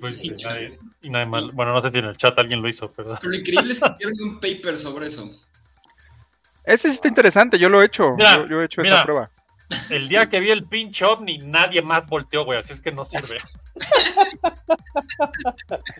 Pues, 0.00 0.18
sí, 0.18 0.30
nadie- 0.30 0.78
y 1.02 1.10
nadie 1.10 1.26
más. 1.26 1.52
Bueno, 1.52 1.72
no 1.74 1.80
sé 1.80 1.90
si 1.92 1.98
en 1.98 2.06
el 2.06 2.16
chat 2.16 2.36
alguien 2.36 2.60
lo 2.60 2.68
hizo, 2.68 2.90
pero. 2.90 3.14
Pero 3.20 3.30
lo 3.30 3.36
increíble 3.36 3.72
es 3.72 3.78
que 3.78 3.86
hicieron 4.00 4.14
un 4.20 4.40
paper 4.40 4.76
sobre 4.76 5.06
eso. 5.08 5.30
Ese 6.64 6.88
sí 6.88 6.94
está 6.96 7.06
interesante, 7.08 7.56
yo 7.58 7.68
lo 7.68 7.80
he 7.82 7.84
hecho. 7.86 8.10
Mira, 8.16 8.36
yo, 8.38 8.46
yo 8.46 8.62
he 8.62 8.64
hecho 8.64 8.80
mira. 8.80 8.96
esa 8.96 9.04
prueba. 9.04 9.30
El 9.90 10.08
día 10.08 10.26
que 10.26 10.40
vi 10.40 10.50
el 10.50 10.64
pinche 10.64 11.04
ovni, 11.04 11.38
nadie 11.38 11.82
más 11.82 12.08
volteó, 12.08 12.44
güey. 12.44 12.58
Así 12.58 12.72
es 12.72 12.80
que 12.80 12.90
no 12.90 13.04
sirve. 13.04 13.38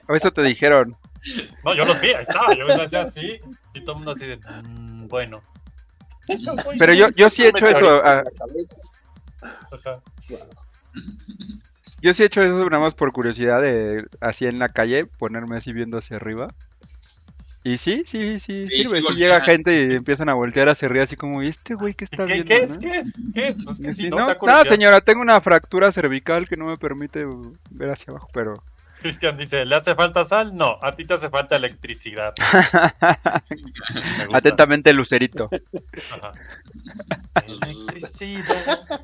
Eso 0.08 0.30
te 0.32 0.42
dijeron. 0.42 0.96
No, 1.64 1.74
yo 1.74 1.84
los 1.84 2.00
vi, 2.00 2.08
ahí 2.12 2.22
estaba. 2.22 2.54
Yo 2.54 2.66
me 2.66 2.82
hacía 2.82 3.02
así. 3.02 3.38
Y 3.74 3.80
todo 3.82 3.92
el 3.92 3.96
mundo 3.98 4.12
así 4.12 4.26
de. 4.26 4.36
"Mm, 4.38 5.06
bueno. 5.08 5.42
Pero 6.78 6.92
yo, 6.94 7.06
yo 7.16 7.28
sí 7.28 7.42
he 7.42 7.48
hecho 7.48 7.66
eso. 7.66 8.02
Ah, 8.04 8.22
yo 12.00 12.14
sí 12.14 12.22
he 12.22 12.26
hecho 12.26 12.42
eso 12.42 12.68
nada 12.68 12.82
más 12.82 12.94
por 12.94 13.12
curiosidad 13.12 13.60
de 13.60 14.04
así 14.20 14.46
en 14.46 14.58
la 14.58 14.68
calle, 14.68 15.04
ponerme 15.18 15.56
así 15.56 15.72
viendo 15.72 15.98
hacia 15.98 16.16
arriba. 16.16 16.48
Y 17.64 17.78
sí, 17.78 18.04
sí, 18.10 18.40
sí, 18.40 18.64
Sí, 18.68 18.82
sirve. 18.82 19.02
Sí, 19.02 19.14
llega 19.14 19.40
gente 19.40 19.72
y 19.74 19.94
empiezan 19.94 20.28
a 20.28 20.34
voltear 20.34 20.68
hacia 20.68 20.88
arriba 20.88 21.04
así 21.04 21.14
como, 21.14 21.42
¿y 21.44 21.48
este 21.48 21.74
güey 21.74 21.94
qué 21.94 22.04
está 22.04 22.24
¿Qué, 22.24 22.42
viendo? 22.42 22.48
qué 22.48 22.58
no?" 22.58 22.64
es? 22.64 22.78
¿Qué 22.78 22.98
es? 22.98 23.16
¿Qué? 23.34 23.56
Pues 23.64 23.80
que 23.80 23.92
si 23.92 24.10
no, 24.10 24.26
no, 24.26 24.62
señora, 24.68 25.00
tengo 25.00 25.22
una 25.22 25.40
fractura 25.40 25.92
cervical 25.92 26.48
que 26.48 26.56
no 26.56 26.66
me 26.66 26.76
permite 26.76 27.24
ver 27.70 27.90
hacia 27.90 28.06
abajo, 28.08 28.28
pero 28.32 28.54
Cristian 29.02 29.36
dice, 29.36 29.64
¿le 29.64 29.74
hace 29.76 29.94
falta 29.94 30.24
sal? 30.24 30.54
No, 30.56 30.78
a 30.80 30.92
ti 30.92 31.04
te 31.04 31.14
hace 31.14 31.28
falta 31.28 31.56
electricidad. 31.56 32.32
Atentamente 34.32 34.92
Lucerito. 34.92 35.50
Ajá. 36.12 36.32
Electricidad. 37.46 39.00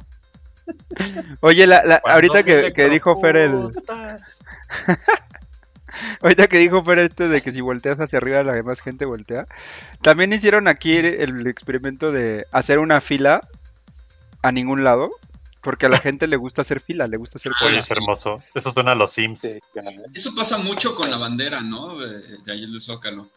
Oye, 1.40 1.66
la, 1.66 1.82
la- 1.84 2.00
ahorita 2.04 2.42
que, 2.42 2.72
que 2.72 2.88
dijo 2.88 3.20
Fer 3.20 3.36
el. 3.36 3.70
Ahorita 6.22 6.46
que 6.46 6.58
dijo 6.58 6.84
Fer 6.84 6.98
este 7.00 7.28
de 7.28 7.40
que 7.42 7.50
si 7.50 7.60
volteas 7.60 7.98
hacia 7.98 8.18
arriba 8.18 8.42
la 8.42 8.52
demás 8.52 8.80
gente 8.80 9.04
voltea. 9.04 9.46
También 10.02 10.32
hicieron 10.32 10.68
aquí 10.68 10.96
el 10.96 11.46
experimento 11.46 12.12
de 12.12 12.44
hacer 12.52 12.78
una 12.78 13.00
fila 13.00 13.40
a 14.42 14.52
ningún 14.52 14.84
lado. 14.84 15.08
Porque 15.68 15.84
a 15.84 15.90
la 15.90 15.98
gente 15.98 16.26
le 16.26 16.38
gusta 16.38 16.62
hacer 16.62 16.80
fila, 16.80 17.06
le 17.06 17.18
gusta 17.18 17.36
hacer 17.38 17.52
Oye, 17.52 17.58
cola. 17.72 17.76
es 17.76 17.90
hermoso. 17.90 18.42
Eso 18.54 18.72
suena 18.72 18.92
a 18.92 18.94
los 18.94 19.12
Sims. 19.12 19.40
Sí. 19.42 19.58
Eso 20.14 20.34
pasa 20.34 20.56
mucho 20.56 20.94
con 20.94 21.10
la 21.10 21.18
bandera, 21.18 21.60
¿no? 21.60 21.94
De, 21.98 22.38
de 22.38 22.52
ayer 22.52 22.70
de 22.70 22.80
Zócalo. 22.80 23.28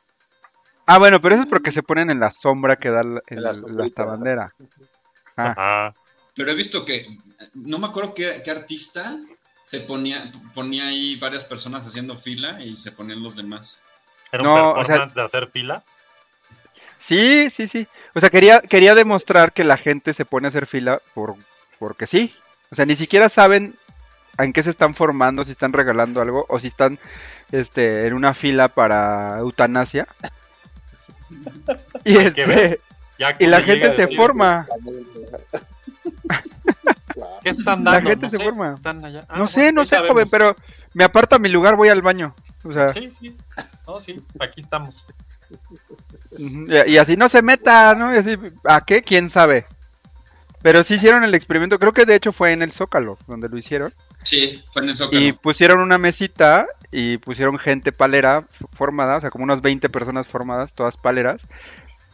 Ah, 0.86 0.98
bueno, 0.98 1.20
pero 1.20 1.36
eso 1.36 1.44
es 1.44 1.50
porque 1.50 1.72
se 1.74 1.84
ponen 1.84 2.10
en 2.10 2.22
la 2.22 2.32
sombra 2.32 2.78
que 2.78 2.90
da 2.90 3.04
la, 3.04 3.22
En 3.28 3.44
la 3.44 3.50
la, 3.50 3.54
sombrita. 3.54 4.06
bandera. 4.06 4.54
Ah, 5.36 5.50
Ajá. 5.90 5.94
Pero 6.34 6.52
he 6.52 6.56
visto 6.56 6.86
que, 6.86 7.06
no 7.54 7.80
me 7.80 7.88
acuerdo 7.88 8.14
qué, 8.14 8.42
qué 8.46 8.52
artista 8.52 9.18
se 9.66 9.82
ponía, 9.82 10.32
ponía 10.54 10.88
ahí 10.88 11.18
varias 11.18 11.44
personas 11.44 11.86
haciendo 11.86 12.16
fila 12.16 12.62
y 12.64 12.78
se 12.78 12.94
ponían 12.94 13.22
los 13.22 13.36
demás. 13.36 13.82
Era 14.32 14.44
un 14.44 14.48
No, 14.48 14.70
o 14.70 14.74
sea- 14.76 14.84
performance 14.86 15.16
de 15.16 15.22
hacer 15.22 15.48
fila. 15.50 15.84
Sí, 17.10 17.50
sí, 17.50 17.68
sí. 17.68 17.86
O 18.16 18.22
sea, 18.22 18.30
quería, 18.30 18.62
quería 18.62 18.96
demostrar 18.96 19.52
que 19.52 19.66
la 19.66 19.76
gente 19.76 20.14
se 20.14 20.24
pone 20.24 20.48
a 20.48 20.50
hacer 20.50 20.66
fila 20.66 21.02
por, 21.14 21.36
porque 21.82 22.06
sí. 22.06 22.32
O 22.72 22.76
sea, 22.76 22.86
ni 22.86 22.96
siquiera 22.96 23.28
saben 23.28 23.74
en 24.38 24.54
qué 24.54 24.62
se 24.62 24.70
están 24.70 24.94
formando, 24.94 25.44
si 25.44 25.52
están 25.52 25.74
regalando 25.74 26.22
algo 26.22 26.46
o 26.48 26.60
si 26.60 26.68
están 26.68 27.00
este, 27.52 28.06
en 28.06 28.14
una 28.14 28.36
fila 28.36 28.68
para 28.68 29.40
eutanasia. 29.40 30.08
Y, 32.06 32.18
este, 32.18 32.80
Ya 33.18 33.36
y 33.40 33.48
la 33.48 33.62
gente 33.62 33.96
se 33.96 34.16
forma. 34.16 34.68
Claro. 37.14 37.32
¿Qué 37.44 37.50
están 37.50 37.84
La 37.84 37.92
dando? 37.94 38.10
gente 38.12 38.26
no 38.26 38.30
se 38.30 38.38
sé, 38.38 38.44
forma. 38.44 38.74
están 38.74 39.04
allá. 39.06 39.22
Ah, 39.28 39.38
No 39.40 39.52
sé, 39.52 39.62
bueno, 39.64 39.82
no 39.82 39.88
sé, 39.88 39.96
sabemos. 39.96 40.14
joven, 40.14 40.28
pero 40.32 40.56
me 40.94 41.04
aparta 41.04 41.40
mi 41.40 41.50
lugar, 41.50 41.76
voy 41.76 41.90
al 41.90 42.02
baño. 42.02 42.36
O 42.64 42.72
sea, 42.72 42.94
Sí, 42.94 43.10
sí. 43.12 43.36
No, 43.88 44.00
sí, 44.00 44.22
aquí 44.40 44.62
estamos. 44.62 45.04
Y, 46.38 46.92
y 46.94 46.98
así 46.98 47.18
no 47.18 47.28
se 47.28 47.42
meta, 47.42 47.94
¿no? 47.96 48.14
Y 48.16 48.20
así, 48.20 48.38
¿a 48.64 48.82
qué? 48.82 49.02
¿Quién 49.02 49.30
sabe? 49.30 49.66
Pero 50.62 50.84
sí 50.84 50.96
hicieron 50.96 51.24
el 51.24 51.34
experimento, 51.34 51.80
creo 51.80 51.92
que 51.92 52.06
de 52.06 52.16
hecho 52.16 52.32
fue 52.32 52.54
en 52.54 52.62
el 52.62 52.74
Zócalo 52.74 53.18
donde 53.28 53.50
lo 53.50 53.58
hicieron. 53.58 53.94
Sí, 54.24 54.64
fue 54.72 54.84
en 54.84 54.90
el 54.90 54.96
Zócalo. 54.96 55.22
Y 55.22 55.34
pusieron 55.34 55.80
una 55.82 55.98
mesita 55.98 56.68
y 56.92 57.18
pusieron 57.18 57.58
gente 57.58 57.92
palera 57.92 58.46
formada, 58.74 59.18
o 59.18 59.22
sea, 59.22 59.30
como 59.30 59.44
unas 59.44 59.62
20 59.62 59.90
personas 59.90 60.28
formadas, 60.28 60.72
todas 60.74 60.96
paleras. 60.98 61.42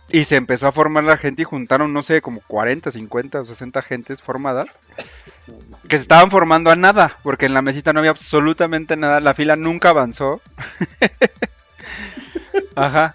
Y 0.10 0.24
se 0.24 0.38
empezó 0.38 0.68
a 0.68 0.72
formar 0.72 1.04
la 1.04 1.18
gente 1.18 1.41
y 1.41 1.45
juntaron, 1.45 1.91
no 1.91 2.04
sé, 2.04 2.22
como 2.22 2.39
40, 2.48 2.91
50 2.91 3.41
o 3.41 3.45
60 3.45 3.82
gentes 3.82 4.22
formadas. 4.22 4.68
Que 5.89 5.98
se 5.98 6.02
estaban 6.02 6.32
formando 6.32 6.72
a 6.72 6.78
nada, 6.78 7.18
porque 7.24 7.45
en 7.45 7.54
la 7.54 7.62
mesita 7.62 7.91
no 7.91 8.00
había 8.00 8.12
absolutamente 8.12 8.95
nada, 8.95 9.20
la 9.20 9.34
fila 9.34 9.58
nunca 9.58 9.89
avanzó. 9.89 10.41
Ajá. 12.76 13.14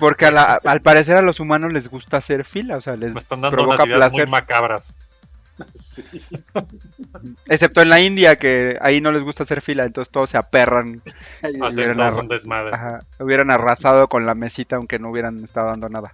Porque 0.00 0.26
a 0.26 0.30
la- 0.30 0.58
al 0.64 0.80
parecer 0.80 1.16
a 1.16 1.22
los 1.22 1.40
humanos 1.40 1.72
les 1.72 1.88
gusta 1.88 2.18
hacer 2.18 2.44
fila, 2.44 2.76
o 2.78 2.82
sea, 2.82 2.96
les 2.96 3.12
Me 3.12 3.18
están 3.18 3.40
dando 3.40 3.56
provoca 3.56 3.82
unas 3.84 3.86
ideas 3.86 3.98
placer. 4.10 4.26
muy 4.26 4.30
macabras. 4.30 4.96
Sí. 5.74 6.02
Excepto 7.46 7.82
en 7.82 7.88
la 7.90 8.00
India, 8.00 8.36
que 8.36 8.78
ahí 8.80 9.00
no 9.00 9.12
les 9.12 9.22
gusta 9.22 9.44
hacer 9.44 9.60
fila, 9.60 9.84
entonces 9.84 10.10
todos 10.10 10.30
se 10.30 10.38
aperran. 10.38 11.02
Hacen 11.42 11.62
hubieran 11.62 11.96
todos 11.96 12.12
arra- 12.14 12.22
un 12.22 12.28
desmadre. 12.28 12.74
Ajá, 12.74 12.98
hubieran 13.20 13.50
arrasado 13.50 14.08
con 14.08 14.24
la 14.24 14.34
mesita 14.34 14.76
aunque 14.76 14.98
no 14.98 15.10
hubieran 15.10 15.36
estado 15.44 15.68
dando 15.68 15.88
nada. 15.88 16.12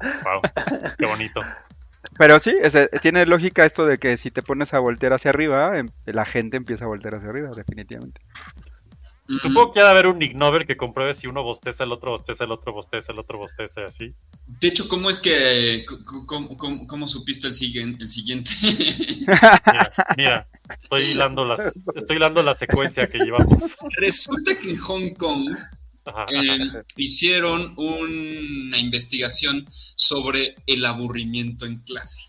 Wow, 0.00 0.42
qué 0.98 1.06
bonito. 1.06 1.40
Pero 2.18 2.38
sí, 2.38 2.56
ese- 2.60 2.88
tiene 3.02 3.26
lógica 3.26 3.64
esto 3.64 3.84
de 3.86 3.96
que 3.98 4.16
si 4.18 4.30
te 4.30 4.42
pones 4.42 4.72
a 4.74 4.78
voltear 4.78 5.14
hacia 5.14 5.30
arriba, 5.30 5.76
em- 5.76 5.88
la 6.04 6.24
gente 6.24 6.56
empieza 6.56 6.84
a 6.84 6.88
voltear 6.88 7.16
hacia 7.16 7.28
arriba, 7.30 7.50
definitivamente. 7.56 8.20
Supongo 9.40 9.72
que 9.72 9.80
ha 9.80 9.84
de 9.84 9.90
haber 9.90 10.06
un 10.06 10.18
Nobel 10.34 10.66
que 10.66 10.76
compruebe 10.76 11.14
si 11.14 11.26
uno 11.26 11.42
bosteza, 11.42 11.84
el 11.84 11.92
otro 11.92 12.12
bosteza, 12.12 12.44
el 12.44 12.52
otro 12.52 12.72
bosteza, 12.72 13.12
el 13.12 13.18
otro 13.18 13.38
bosteza 13.38 13.84
así. 13.84 14.14
De 14.46 14.68
hecho, 14.68 14.88
¿cómo 14.88 15.10
es 15.10 15.20
que, 15.20 15.84
cómo, 16.26 16.56
cómo- 16.56 16.86
cómo 16.86 17.08
supiste 17.08 17.48
el, 17.48 17.54
siguiente 17.54 18.04
el 18.04 18.10
siguiente? 18.10 18.52
Mira, 18.62 19.92
mira, 20.16 20.48
estoy 20.80 21.04
hilando 21.04 21.44
las, 21.44 21.78
estoy 21.94 22.16
hilando 22.16 22.42
la 22.42 22.54
secuencia 22.54 23.06
que 23.08 23.18
llevamos. 23.18 23.76
Resulta 23.96 24.58
que 24.58 24.70
en 24.70 24.76
Hong 24.78 25.10
Kong 25.14 25.56
eh, 26.28 26.70
hicieron 26.96 27.74
una 27.76 28.78
investigación 28.78 29.66
sobre 29.96 30.54
el 30.66 30.84
aburrimiento 30.84 31.66
en 31.66 31.80
clase. 31.80 32.20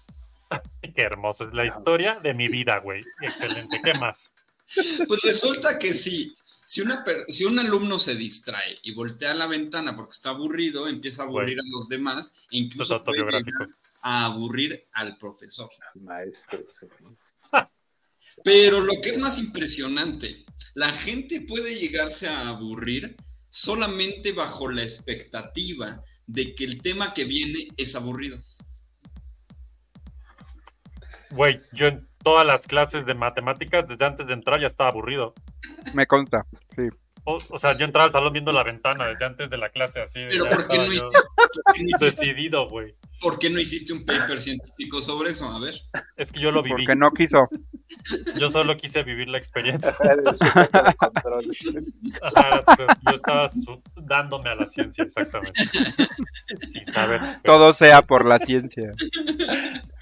Qué 0.81 1.01
hermoso. 1.01 1.47
Es 1.47 1.53
la 1.53 1.65
historia 1.65 2.19
de 2.23 2.33
mi 2.33 2.47
vida, 2.47 2.79
güey. 2.79 3.03
Excelente. 3.21 3.79
¿Qué 3.83 3.93
más? 3.93 4.31
Pues 5.07 5.21
resulta 5.21 5.77
que 5.77 5.93
sí. 5.93 6.33
Si, 6.69 6.81
una 6.81 7.01
per- 7.01 7.23
si 7.29 7.45
un 7.45 7.57
alumno 7.57 7.97
se 7.97 8.13
distrae 8.13 8.79
y 8.83 8.93
voltea 8.93 9.31
a 9.31 9.35
la 9.35 9.47
ventana 9.47 9.95
porque 9.95 10.11
está 10.11 10.31
aburrido, 10.31 10.85
empieza 10.89 11.21
a 11.21 11.25
aburrir 11.25 11.57
a 11.61 11.63
los 11.65 11.87
demás 11.87 12.33
e 12.51 12.57
incluso 12.57 13.01
puede 13.01 13.23
a 14.01 14.25
aburrir 14.25 14.85
al 14.91 15.17
profesor. 15.17 15.69
Maestro, 15.95 16.61
sí. 16.67 16.85
Pero 18.43 18.81
lo 18.81 18.99
que 19.01 19.11
es 19.11 19.17
más 19.17 19.37
impresionante, 19.37 20.43
la 20.73 20.91
gente 20.91 21.39
puede 21.39 21.79
llegarse 21.79 22.27
a 22.27 22.49
aburrir 22.49 23.15
solamente 23.49 24.33
bajo 24.33 24.69
la 24.69 24.83
expectativa 24.83 26.03
de 26.25 26.53
que 26.53 26.65
el 26.65 26.81
tema 26.81 27.13
que 27.13 27.23
viene 27.23 27.69
es 27.77 27.95
aburrido. 27.95 28.43
Güey, 31.31 31.57
yo 31.71 31.91
todas 32.27 32.45
las 32.45 32.67
clases 32.67 33.05
de 33.05 33.13
matemáticas, 33.13 33.87
desde 33.87 34.05
antes 34.05 34.27
de 34.27 34.33
entrar, 34.33 34.59
ya 34.59 34.67
estaba 34.67 34.89
aburrido. 34.89 35.33
Me 35.93 36.05
consta, 36.05 36.45
sí. 36.75 36.83
O, 37.29 37.39
o 37.49 37.57
sea, 37.57 37.75
yo 37.77 37.83
entraba 37.83 38.05
al 38.05 38.11
salón 38.11 38.31
viendo 38.31 38.53
la 38.53 38.63
ventana 38.63 39.05
desde 39.07 39.25
antes 39.25 39.49
de 39.49 39.57
la 39.57 39.69
clase, 39.69 39.99
así. 40.01 40.21
de 40.21 40.27
Pero 40.29 40.45
ya 40.45 40.49
¿por 40.51 40.67
qué, 40.67 40.77
no 40.77 40.85
hiciste, 40.85 41.03
por 41.09 41.73
qué 41.73 41.83
no 41.83 41.89
hiciste- 41.89 42.05
decidido, 42.05 42.69
güey. 42.69 42.95
por 43.19 43.37
qué 43.37 43.49
no 43.49 43.59
hiciste 43.59 43.91
un 43.91 44.05
paper 44.05 44.39
científico 44.39 45.01
sobre 45.01 45.31
eso? 45.31 45.45
A 45.49 45.59
ver. 45.59 45.75
Es 46.15 46.31
que 46.31 46.39
yo 46.39 46.51
lo 46.51 46.61
viví. 46.63 46.85
Porque 46.85 46.95
no 46.95 47.11
quiso. 47.11 47.49
Yo 48.39 48.49
solo 48.49 48.77
quise 48.77 49.03
vivir 49.03 49.27
la 49.27 49.37
experiencia. 49.37 49.93
Ajá, 52.21 52.61
yo 52.77 53.11
estaba 53.15 53.49
dándome 53.95 54.49
a 54.49 54.55
la 54.55 54.65
ciencia, 54.67 55.03
exactamente. 55.03 55.61
Sin 56.63 56.87
saber. 56.91 57.19
Todo 57.43 57.73
sea 57.73 58.01
por 58.03 58.25
la 58.25 58.39
ciencia. 58.39 58.91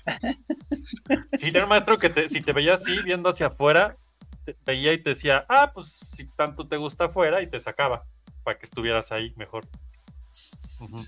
Sí, 1.34 1.47
era 1.53 1.64
un 1.64 1.70
maestro 1.70 1.97
que 1.97 2.10
te- 2.10 2.30
si 2.30 2.41
te 2.41 2.53
veía 2.53 2.74
así, 2.74 2.97
viendo 3.03 3.30
hacia 3.30 3.47
afuera, 3.47 3.97
te 4.45 4.56
veía 4.66 4.93
y 4.93 5.01
te 5.01 5.12
decía, 5.12 5.45
ah, 5.49 5.72
pues 5.74 5.91
si 5.93 6.26
tanto 6.36 6.68
te 6.68 6.78
gusta 6.78 7.06
afuera, 7.06 7.41
y 7.41 7.47
te 7.47 7.60
sacaba 7.60 8.03
para 8.43 8.58
que 8.58 8.66
estuvieras 8.66 9.12
ahí 9.12 9.34
mejor. 9.36 9.66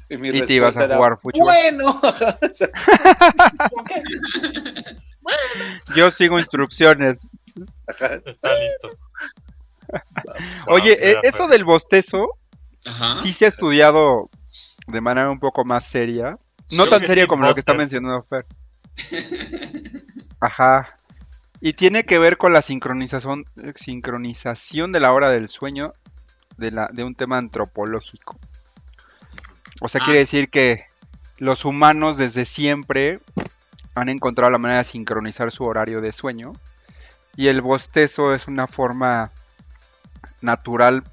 Y, 0.10 0.18
mi 0.18 0.30
Y 0.30 0.46
te 0.46 0.54
ibas 0.54 0.78
a 0.78 0.86
era, 0.86 0.96
jugar 0.96 1.20
fútbol. 1.20 1.42
Bueno, 1.42 2.00
Yo 5.96 6.12
sigo 6.12 6.40
instrucciones. 6.40 7.18
Ajá. 7.88 8.16
Está 8.26 8.54
listo. 8.60 8.90
Oye, 10.68 10.96
Wow, 10.96 11.08
eh, 11.08 11.20
eso 11.24 11.38
pues, 11.40 11.50
del 11.52 11.64
bostezo 11.64 12.38
Ajá. 12.86 13.18
sí 13.20 13.34
se 13.34 13.46
ha 13.46 13.50
estudiado 13.50 14.30
de 14.88 15.02
manera 15.02 15.30
un 15.30 15.40
poco 15.40 15.64
más 15.66 15.86
seria. 15.86 16.38
No 16.72 16.84
Creo 16.86 16.90
tan 16.90 17.06
seria 17.06 17.28
como 17.28 17.46
lo 17.46 17.54
que 17.54 17.62
está 17.62 17.74
mencionando 17.74 18.24
Fer. 18.24 18.46
Ajá. 20.40 20.98
Y 21.60 21.74
tiene 21.74 22.04
que 22.04 22.20
ver 22.20 22.38
con 22.38 22.54
la 22.54 22.62
sincronización, 22.62 23.46
sincronización 23.84 24.92
de 24.92 25.00
la 25.00 25.12
hora 25.12 25.32
del 25.32 25.50
sueño 25.50 25.94
de, 26.58 26.72
la, 26.72 26.88
de 26.92 27.04
un 27.04 27.16
tema 27.16 27.38
antropológico. 27.38 28.38
O 29.82 29.90
sea, 29.90 30.02
Ah. 30.02 30.06
quiere 30.06 30.22
decir 30.26 30.50
que 30.50 30.86
los 31.40 31.66
humanos 31.66 32.18
desde 32.18 32.46
siempre 32.46 33.20
han 33.96 34.10
encontrado 34.10 34.52
la 34.52 34.60
manera 34.60 34.80
de 34.82 34.86
sincronizar 34.86 35.52
su 35.52 35.64
horario 35.64 36.00
de 36.00 36.12
sueño. 36.12 36.52
Y 37.36 37.48
el 37.48 37.62
bostezo 37.62 38.34
es 38.34 38.48
una 38.48 38.68
forma 38.68 39.32
natural, 40.42 41.04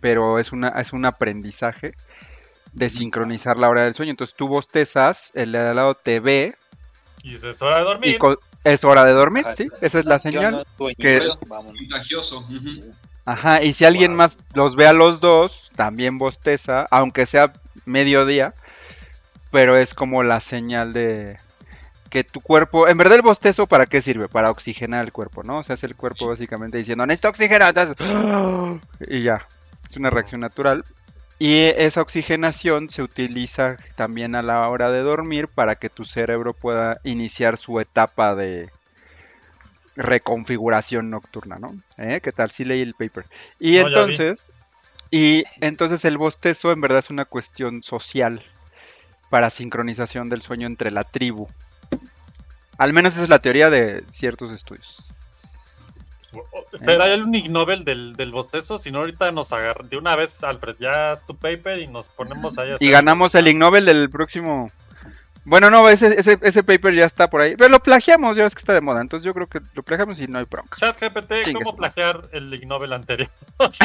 pero 0.00 0.38
es, 0.38 0.52
una, 0.52 0.68
es 0.80 0.92
un 0.92 1.06
aprendizaje 1.06 1.92
de 2.72 2.90
sincronizar 2.90 3.56
la 3.58 3.68
hora 3.68 3.84
del 3.84 3.94
sueño. 3.94 4.12
Entonces 4.12 4.36
tú 4.36 4.46
bostezas, 4.48 5.18
el 5.34 5.52
de 5.52 5.58
al 5.58 5.76
lado 5.76 5.94
te 5.94 6.20
ve 6.20 6.54
dices, 7.32 7.56
es 7.56 7.62
hora 7.62 7.78
de 7.78 7.84
dormir. 7.84 8.18
es 8.64 8.84
hora 8.84 9.04
de 9.04 9.12
dormir, 9.14 9.44
Ajá. 9.46 9.56
¿sí? 9.56 9.68
Esa 9.80 9.98
es 9.98 10.04
la 10.04 10.18
señal. 10.20 10.64
no 10.78 10.86
que-. 10.96 11.20
Contagioso. 11.48 12.38
ujú. 12.40 12.80
Ajá, 13.24 13.62
y 13.62 13.74
si 13.74 13.84
alguien 13.84 14.12
Wow. 14.12 14.18
más 14.18 14.38
los 14.54 14.74
ve 14.74 14.86
a 14.86 14.92
los 14.94 15.20
dos, 15.20 15.52
también 15.76 16.16
bosteza, 16.18 16.86
aunque 16.90 17.26
sea 17.26 17.52
mediodía, 17.84 18.54
pero 19.50 19.76
es 19.76 19.94
como 19.94 20.22
la 20.22 20.40
señal 20.40 20.92
de 20.92 21.36
que 22.10 22.24
tu 22.24 22.40
cuerpo, 22.40 22.88
en 22.88 22.96
verdad 22.96 23.16
el 23.16 23.22
bostezo 23.22 23.66
para 23.66 23.84
qué 23.84 24.00
sirve? 24.00 24.28
Para 24.28 24.50
oxigenar 24.50 25.04
el 25.04 25.12
cuerpo, 25.12 25.42
¿no? 25.42 25.58
O 25.58 25.64
sea, 25.64 25.74
es 25.76 25.84
el 25.84 25.94
cuerpo 25.94 26.26
básicamente 26.28 26.78
diciendo, 26.78 27.04
necesito 27.04 27.28
oxígeno, 27.28 27.66
y 29.08 29.22
ya, 29.22 29.46
es 29.90 29.96
una 29.98 30.08
reacción 30.10 30.40
natural. 30.40 30.84
Y 31.38 31.54
esa 31.56 32.02
oxigenación 32.02 32.88
se 32.88 33.02
utiliza 33.02 33.76
también 33.94 34.34
a 34.34 34.42
la 34.42 34.68
hora 34.68 34.90
de 34.90 35.02
dormir 35.02 35.46
para 35.46 35.76
que 35.76 35.88
tu 35.88 36.04
cerebro 36.04 36.52
pueda 36.52 37.00
iniciar 37.04 37.58
su 37.60 37.78
etapa 37.78 38.34
de 38.34 38.68
reconfiguración 39.94 41.10
nocturna, 41.10 41.58
¿no? 41.58 41.74
¿Eh? 41.96 42.20
¿Qué 42.22 42.32
tal? 42.32 42.50
Sí 42.52 42.64
leí 42.64 42.80
el 42.80 42.94
paper. 42.94 43.24
Y 43.60 43.76
No, 43.76 43.86
entonces, 43.86 44.40
y 45.10 45.44
entonces 45.60 46.04
el 46.04 46.18
bostezo 46.18 46.72
en 46.72 46.80
verdad 46.80 47.04
es 47.04 47.10
una 47.10 47.24
cuestión 47.24 47.82
social 47.82 48.42
para 49.30 49.50
sincronización 49.50 50.28
del 50.28 50.42
sueño 50.42 50.66
entre 50.66 50.90
la 50.90 51.04
tribu. 51.04 51.46
Al 52.78 52.92
menos 52.92 53.14
esa 53.14 53.24
es 53.24 53.30
la 53.30 53.38
teoría 53.38 53.70
de 53.70 54.02
ciertos 54.18 54.56
estudios. 54.56 54.96
Hay 56.86 57.20
un 57.20 57.34
Ig 57.34 57.50
Nobel 57.50 57.84
del, 57.84 58.14
del 58.14 58.30
bostezo, 58.32 58.76
si 58.78 58.90
no 58.90 58.98
ahorita 58.98 59.32
nos 59.32 59.52
agarran 59.52 59.88
de 59.88 59.96
una 59.96 60.14
vez, 60.16 60.42
Alfred, 60.44 60.76
ya 60.78 61.12
haz 61.12 61.26
tu 61.26 61.34
paper 61.36 61.78
y 61.78 61.86
nos 61.86 62.08
ponemos 62.08 62.58
ahí 62.58 62.70
a 62.70 62.76
Y 62.78 62.90
ganamos 62.90 63.34
el 63.34 63.48
Ig 63.48 63.56
Nobel 63.58 63.84
del 63.86 64.10
próximo... 64.10 64.70
Bueno, 65.44 65.70
no, 65.70 65.88
ese, 65.88 66.20
ese, 66.20 66.38
ese 66.42 66.62
paper 66.62 66.94
ya 66.94 67.06
está 67.06 67.28
por 67.30 67.40
ahí. 67.40 67.56
Pero 67.56 67.70
lo 67.70 67.80
plagiamos, 67.80 68.36
ya 68.36 68.44
ves 68.44 68.54
que 68.54 68.58
está 68.58 68.74
de 68.74 68.82
moda. 68.82 69.00
Entonces 69.00 69.24
yo 69.24 69.32
creo 69.32 69.46
que 69.46 69.60
lo 69.72 69.82
plagiamos 69.82 70.18
y 70.18 70.26
no 70.26 70.38
hay 70.38 70.44
bronca. 70.44 70.76
Chat 70.76 71.00
GPT, 71.00 71.44
Chingue 71.44 71.52
¿cómo 71.54 71.74
plagiar 71.74 72.28
el 72.32 72.52
Ig 72.52 72.66
Nobel 72.66 72.92
anterior? 72.92 73.30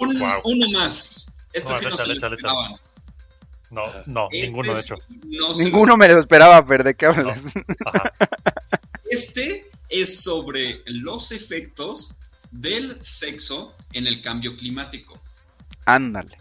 Un- 0.00 0.18
Wow. 0.18 0.40
Uno 0.44 0.70
más. 0.70 1.26
Este 1.52 1.70
No, 1.70 1.78
sí 1.78 1.84
no 1.84 1.94
échale. 1.94 2.14
No, 3.70 3.84
no, 4.06 4.28
Este 4.32 4.46
ninguno 4.46 4.74
de 4.74 4.80
hecho. 4.80 4.94
no 5.26 5.54
Ninguno 5.54 5.96
me 5.96 6.08
lo 6.08 6.20
esperaba, 6.20 6.64
pero 6.66 6.82
¿de 6.84 6.94
qué 6.94 7.06
hablas? 7.06 7.38
Este 9.10 9.64
es 9.88 10.22
sobre 10.22 10.82
los 10.86 11.32
efectos 11.32 12.18
del 12.50 13.02
sexo 13.02 13.74
en 13.92 14.06
el 14.06 14.22
cambio 14.22 14.56
climático. 14.56 15.18
Ándale. 15.86 16.36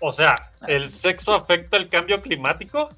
O 0.00 0.12
sea, 0.12 0.50
¿el 0.66 0.88
sexo 0.90 1.32
afecta 1.34 1.76
el 1.76 1.88
cambio 1.88 2.20
climático? 2.22 2.88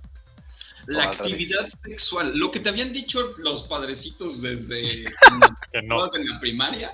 La 0.87 1.05
actividad 1.05 1.67
sexual, 1.67 2.37
lo 2.37 2.51
que 2.51 2.61
te 2.61 2.69
habían 2.69 2.93
dicho 2.93 3.21
los 3.39 3.65
padrecitos 3.65 4.43
desde 4.43 5.05
Que 5.73 5.83
no. 5.83 6.05
en 6.15 6.29
la 6.29 6.41
primaria, 6.41 6.91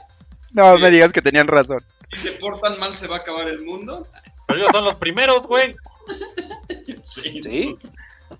No 0.52 0.76
me 0.78 0.90
digas 0.90 1.12
que 1.12 1.22
tenían 1.22 1.46
razón. 1.46 1.78
si 2.12 2.18
se 2.20 2.32
portan 2.32 2.78
mal 2.78 2.96
se 2.96 3.06
va 3.06 3.16
a 3.16 3.20
acabar 3.20 3.48
el 3.48 3.62
mundo. 3.64 4.06
Pero 4.46 4.60
ellos 4.60 4.70
son 4.72 4.84
los 4.84 4.94
primeros, 4.96 5.42
güey. 5.44 5.74
Sí. 7.02 7.40
¿Sí? 7.42 7.78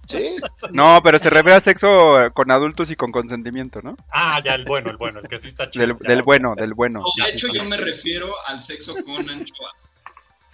¿Sí? 0.06 0.36
No, 0.72 1.00
pero 1.02 1.18
se 1.18 1.30
refiere 1.30 1.56
al 1.56 1.62
sexo 1.62 2.20
eh, 2.20 2.30
con 2.32 2.50
adultos 2.50 2.90
y 2.90 2.96
con 2.96 3.10
consentimiento, 3.10 3.80
¿no? 3.82 3.96
Ah, 4.10 4.40
ya, 4.44 4.54
el 4.54 4.64
bueno, 4.64 4.90
el 4.90 4.96
bueno, 4.96 5.20
el 5.20 5.28
que 5.28 5.38
sí 5.38 5.48
está 5.48 5.70
chido. 5.70 5.96
Del, 6.00 6.22
bueno, 6.22 6.54
del 6.54 6.74
bueno. 6.74 7.00
No, 7.00 7.24
de 7.24 7.30
hecho, 7.30 7.48
yo 7.52 7.64
me 7.64 7.76
refiero 7.76 8.32
al 8.46 8.62
sexo 8.62 8.94
con 9.04 9.28
anchoas. 9.28 9.90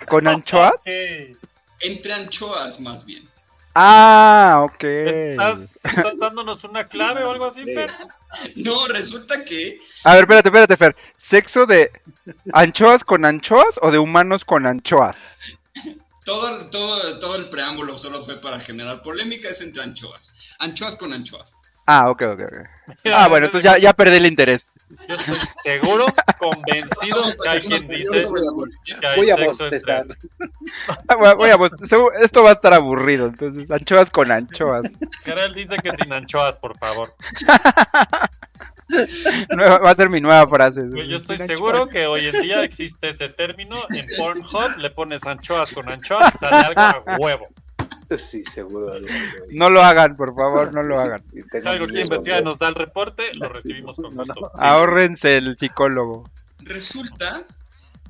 ¿Con 0.09 0.29
anchoas? 0.29 0.75
Entre 1.81 2.13
anchoas, 2.13 2.81
más 2.81 3.05
bien. 3.05 3.25
Ah, 3.75 4.63
ok. 4.63 4.85
¿Estás, 4.85 5.85
estás 5.85 6.19
dándonos 6.19 6.63
una 6.65 6.85
clave 6.85 7.25
o 7.25 7.33
algo 7.33 7.47
así, 7.47 7.65
Fer? 7.65 7.91
No, 8.57 8.87
resulta 8.87 9.45
que 9.45 9.81
A 10.05 10.15
ver, 10.15 10.23
espérate, 10.23 10.49
espérate, 10.49 10.77
Fer. 10.77 10.97
¿Sexo 11.23 11.67
de 11.67 11.91
anchoas 12.53 13.05
con 13.05 13.25
anchoas 13.25 13.81
o 13.83 13.91
de 13.91 13.99
humanos 13.99 14.45
con 14.45 14.67
anchoas? 14.67 15.55
Todo, 16.25 16.67
todo, 16.71 17.19
todo 17.19 17.37
el 17.37 17.49
preámbulo 17.49 17.99
solo 17.99 18.25
fue 18.25 18.41
para 18.41 18.61
generar 18.61 19.03
polémica, 19.03 19.49
es 19.49 19.61
entre 19.61 19.83
anchoas. 19.83 20.33
Anchoas 20.59 20.97
con 20.97 21.13
anchoas. 21.13 21.55
Ah, 21.87 22.09
ok, 22.09 22.23
ok, 22.23 22.41
ok. 22.41 22.95
Ah, 23.15 23.29
bueno, 23.29 23.47
entonces 23.47 23.71
ya, 23.71 23.79
ya 23.79 23.93
perdí 23.93 24.17
el 24.17 24.27
interés. 24.27 24.73
Yo 25.09 25.17
estoy 25.17 25.39
seguro, 25.63 26.07
convencido 26.39 27.23
que 27.43 27.49
hay 27.49 27.61
quien 27.61 27.89
dice 27.89 28.27
que 28.85 29.07
hay 29.07 29.17
Voy 29.17 29.31
a 29.31 29.37
sexo 29.37 29.67
entre... 29.67 29.93
Ah, 29.93 31.35
voy 31.35 31.51
a 31.51 31.59
Esto 32.21 32.43
va 32.43 32.51
a 32.51 32.53
estar 32.53 32.73
aburrido, 32.73 33.27
entonces 33.27 33.71
anchoas 33.71 34.09
con 34.11 34.31
anchoas. 34.31 34.85
Gerald 35.25 35.55
dice 35.55 35.77
que 35.83 35.95
sin 35.97 36.13
anchoas, 36.13 36.57
por 36.57 36.79
favor. 36.79 37.15
Nueva- 39.57 39.79
va 39.79 39.91
a 39.91 39.95
ser 39.97 40.11
mi 40.11 40.21
nueva 40.21 40.47
frase. 40.49 40.83
Yo 40.93 41.17
estoy 41.17 41.39
seguro 41.39 41.87
que 41.89 42.07
hoy 42.07 42.27
en 42.27 42.43
día 42.43 42.63
existe 42.63 43.09
ese 43.09 43.29
término. 43.29 43.77
En 43.91 44.07
Pornhub 44.17 44.77
le 44.79 44.91
pones 44.91 45.25
anchoas 45.27 45.73
con 45.73 45.91
anchoas 45.91 46.35
y 46.35 46.39
sale 46.39 46.57
algo 46.57 46.81
a 47.11 47.17
huevo. 47.19 47.47
Sí, 48.17 48.45
seguro. 48.45 48.93
algo. 48.93 49.09
No 49.53 49.71
lo 49.71 49.83
hagan, 49.83 50.17
por 50.17 50.35
favor, 50.37 50.73
no 50.73 50.83
lo 50.83 51.01
hagan. 51.01 51.23
Si 51.33 51.67
algo 51.69 51.87
que 51.87 52.03
investiga 52.03 52.41
nos 52.43 52.59
da 52.59 52.69
el 52.69 52.75
reporte, 52.75 53.33
lo 53.35 53.49
recibimos 53.49 53.97
con 53.97 54.15
No, 54.15 54.25
no. 54.25 54.35
gusto. 54.35 54.51
Sí. 54.55 54.61
Ahórrense 54.63 55.37
el 55.39 55.57
psicólogo. 55.57 56.31
Resulta 56.61 57.45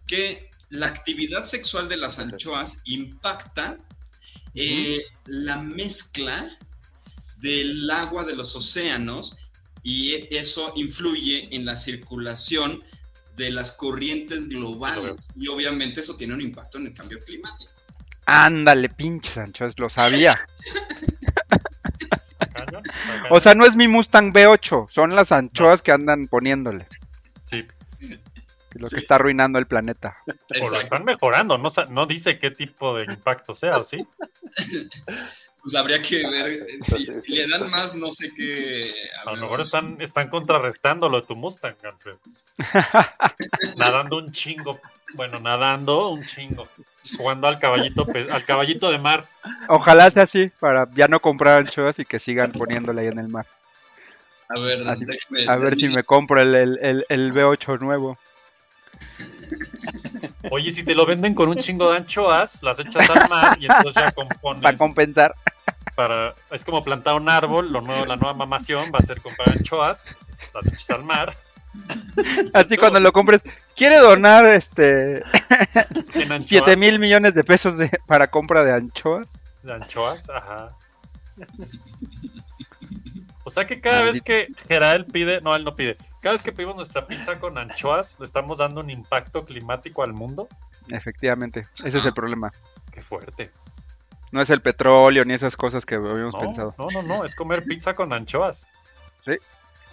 que 0.06 0.50
la 0.70 0.86
actividad 0.88 1.44
sexual 1.46 1.88
de 1.88 1.96
las 1.96 2.18
anchoas 2.18 2.80
impacta 2.84 3.78
eh, 4.54 5.00
la 5.26 5.58
mezcla 5.58 6.48
del 7.38 7.88
agua 7.90 8.24
de 8.24 8.34
los 8.36 8.54
océanos 8.56 9.38
y 9.84 10.34
eso 10.34 10.72
influye 10.74 11.54
en 11.54 11.64
la 11.64 11.76
circulación 11.76 12.82
de 13.36 13.50
las 13.50 13.72
corrientes 13.72 14.48
globales 14.48 15.28
y 15.36 15.46
obviamente 15.48 16.00
eso 16.00 16.16
tiene 16.16 16.34
un 16.34 16.40
impacto 16.40 16.78
en 16.78 16.86
el 16.86 16.94
cambio 16.94 17.20
climático. 17.20 17.70
Ándale, 18.26 18.88
pinches 18.88 19.36
anchoas, 19.36 19.74
lo 19.76 19.90
sabía. 19.90 20.44
O 23.30 23.40
sea, 23.42 23.54
no 23.54 23.66
es 23.66 23.76
mi 23.76 23.86
Mustang 23.86 24.32
B8, 24.32 24.88
son 24.92 25.14
las 25.14 25.30
anchoas 25.32 25.82
que 25.82 25.92
andan 25.92 26.26
poniéndole. 26.28 26.86
Sí. 27.44 27.66
Lo 28.72 28.88
que 28.88 28.98
está 28.98 29.16
arruinando 29.16 29.58
el 29.58 29.66
planeta. 29.66 30.16
O 30.62 30.70
lo 30.70 30.80
están 30.80 31.04
mejorando, 31.04 31.58
no, 31.58 31.68
no 31.90 32.06
dice 32.06 32.38
qué 32.38 32.50
tipo 32.50 32.96
de 32.96 33.04
impacto 33.04 33.54
sea, 33.54 33.78
¿o 33.78 33.84
sí? 33.84 33.98
Pues 35.64 35.74
habría 35.76 36.02
que 36.02 36.28
ver 36.28 36.46
eh, 36.52 36.66
si, 36.86 37.20
si 37.22 37.32
le 37.36 37.48
dan 37.48 37.70
más, 37.70 37.94
no 37.94 38.12
sé 38.12 38.30
qué. 38.36 38.90
A 39.24 39.30
lo 39.32 39.40
mejor 39.40 39.62
están, 39.62 39.96
están 39.98 40.28
contrarrestando 40.28 41.08
lo 41.08 41.22
de 41.22 41.26
tu 41.26 41.34
Mustang, 41.34 41.74
Alfred. 41.82 42.16
nadando 43.76 44.18
un 44.18 44.30
chingo. 44.30 44.78
Bueno, 45.14 45.40
nadando 45.40 46.10
un 46.10 46.22
chingo. 46.26 46.68
Jugando 47.16 47.48
al 47.48 47.58
caballito, 47.58 48.06
al 48.30 48.44
caballito 48.44 48.90
de 48.90 48.98
mar. 48.98 49.24
Ojalá 49.68 50.10
sea 50.10 50.24
así, 50.24 50.50
para 50.60 50.86
ya 50.94 51.08
no 51.08 51.18
comprar 51.20 51.60
anchoas 51.60 51.98
y 51.98 52.04
que 52.04 52.18
sigan 52.20 52.52
poniéndole 52.52 53.00
ahí 53.00 53.06
en 53.08 53.18
el 53.20 53.28
mar. 53.28 53.46
A 54.50 54.58
ver, 54.60 54.86
Así- 54.86 55.06
déjame- 55.06 55.48
A 55.48 55.56
ver 55.56 55.76
si 55.76 55.88
me 55.88 56.02
compro 56.02 56.40
el, 56.42 56.54
el, 56.54 56.78
el, 56.82 57.06
el 57.08 57.32
B8 57.32 57.80
nuevo. 57.80 58.18
Oye, 60.50 60.70
si 60.72 60.82
te 60.84 60.94
lo 60.94 61.06
venden 61.06 61.34
con 61.34 61.48
un 61.48 61.56
chingo 61.58 61.90
de 61.90 61.98
anchoas, 61.98 62.62
las 62.62 62.78
echas 62.78 63.08
al 63.10 63.28
mar 63.30 63.56
y 63.60 63.66
entonces 63.66 63.94
ya 63.94 64.12
compones. 64.12 64.62
Para 64.62 64.76
compensar. 64.76 65.34
para- 65.94 66.34
es 66.50 66.64
como 66.64 66.82
plantar 66.82 67.14
un 67.14 67.28
árbol, 67.28 67.70
lo 67.72 67.80
nuevo, 67.80 68.04
la 68.04 68.16
nueva 68.16 68.34
mamación 68.34 68.90
va 68.94 68.98
a 68.98 69.02
ser 69.02 69.20
comprar 69.20 69.50
anchoas, 69.50 70.06
las 70.52 70.66
echas 70.68 70.90
al 70.90 71.04
mar. 71.04 71.34
Así 72.52 72.76
cuando 72.76 73.00
lo 73.00 73.10
compres, 73.12 73.42
quiere 73.76 73.98
donar 73.98 74.44
este 74.46 75.24
En 76.14 76.32
anchoas, 76.32 76.48
7 76.48 76.76
mil 76.76 76.98
millones 77.00 77.34
de 77.34 77.42
pesos 77.44 77.76
de, 77.76 77.90
para 78.06 78.28
compra 78.28 78.62
de 78.64 78.72
anchoas. 78.74 79.26
de 79.62 79.72
anchoas, 79.72 80.28
ajá. 80.30 80.68
O 83.44 83.50
sea 83.50 83.66
que 83.66 83.80
cada 83.80 84.02
vez 84.02 84.22
que 84.22 84.48
Gerael 84.68 85.04
pide, 85.04 85.40
no, 85.42 85.54
él 85.54 85.64
no 85.64 85.76
pide, 85.76 85.96
cada 86.22 86.32
vez 86.32 86.42
que 86.42 86.50
pedimos 86.52 86.76
nuestra 86.76 87.06
pizza 87.06 87.38
con 87.38 87.58
anchoas, 87.58 88.18
le 88.18 88.24
estamos 88.24 88.58
dando 88.58 88.80
un 88.80 88.88
impacto 88.90 89.44
climático 89.44 90.02
al 90.02 90.14
mundo. 90.14 90.48
Efectivamente, 90.88 91.66
ese 91.84 91.98
es 91.98 92.04
el 92.06 92.14
problema. 92.14 92.50
Qué 92.90 93.00
fuerte. 93.02 93.50
No 94.32 94.42
es 94.42 94.50
el 94.50 94.62
petróleo 94.62 95.24
ni 95.24 95.34
esas 95.34 95.56
cosas 95.56 95.84
que 95.84 95.94
habíamos 95.94 96.32
No, 96.34 96.40
pensado. 96.40 96.74
no, 96.78 96.88
no, 96.90 97.02
no, 97.02 97.24
es 97.24 97.34
comer 97.34 97.62
pizza 97.64 97.94
con 97.94 98.12
anchoas. 98.12 98.66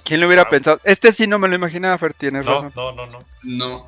¿Quién 0.03 0.19
lo 0.19 0.27
hubiera 0.27 0.43
Claro. 0.43 0.49
pensado? 0.49 0.81
Este 0.83 1.11
sí 1.11 1.27
no 1.27 1.37
me 1.37 1.47
lo 1.47 1.55
imaginaba, 1.55 1.97
Fer, 1.97 2.13
tienes 2.15 2.43
No, 2.45 2.63
razón. 2.63 2.71
no, 2.75 2.91
no, 2.93 3.05
no. 3.05 3.19
No. 3.43 3.87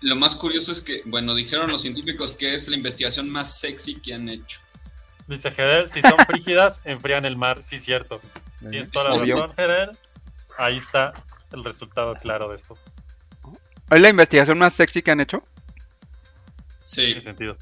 Lo 0.00 0.14
más 0.16 0.36
curioso 0.36 0.72
es 0.72 0.82
que, 0.82 1.02
bueno, 1.06 1.34
dijeron 1.34 1.70
los 1.70 1.82
científicos 1.82 2.32
que 2.32 2.54
es 2.54 2.68
la 2.68 2.76
investigación 2.76 3.28
más 3.30 3.58
sexy 3.58 3.96
que 3.96 4.14
han 4.14 4.28
hecho. 4.28 4.60
Dice 5.28 5.50
Gerael, 5.50 5.88
si 5.88 6.00
son 6.02 6.16
frígidas, 6.26 6.80
enfrían 6.84 7.24
el 7.24 7.36
mar. 7.36 7.62
Sí, 7.62 7.78
cierto. 7.78 8.20
Tienes 8.60 8.90
toda 8.90 9.10
la 9.10 9.14
Obvio. 9.16 9.36
razón, 9.42 9.54
Gerael. 9.54 9.90
Ahí 10.58 10.76
está 10.76 11.12
el 11.52 11.62
resultado 11.62 12.14
claro 12.16 12.48
de 12.48 12.56
esto. 12.56 12.74
¿Es 13.90 14.00
la 14.00 14.08
investigación 14.08 14.58
más 14.58 14.74
sexy 14.74 15.02
que 15.02 15.10
han 15.10 15.20
hecho? 15.20 15.42
Sí. 16.84 17.14
¿Qué 17.14 17.20
sentido? 17.22 17.56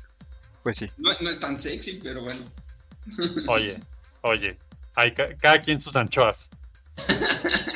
Pues 0.62 0.76
sí. 0.78 0.86
No, 0.96 1.10
no 1.20 1.30
es 1.30 1.38
tan 1.40 1.58
sexy, 1.58 2.00
pero 2.02 2.22
bueno. 2.22 2.44
Oye, 3.48 3.78
oye. 4.22 4.58
Hay 4.96 5.12
ca- 5.14 5.36
cada 5.36 5.60
quien 5.60 5.78
sus 5.78 5.94
anchoas. 5.94 6.50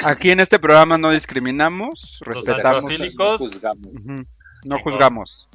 Aquí 0.03 0.31
en 0.31 0.41
este 0.41 0.59
programa 0.59 0.97
no 0.99 1.11
discriminamos, 1.13 2.19
Los 2.25 2.47
respetamos, 2.47 2.79
anchoafílicos. 2.79 3.39
Juzgamos. 3.39 3.89
No 4.65 4.79
juzgamos. 4.83 5.49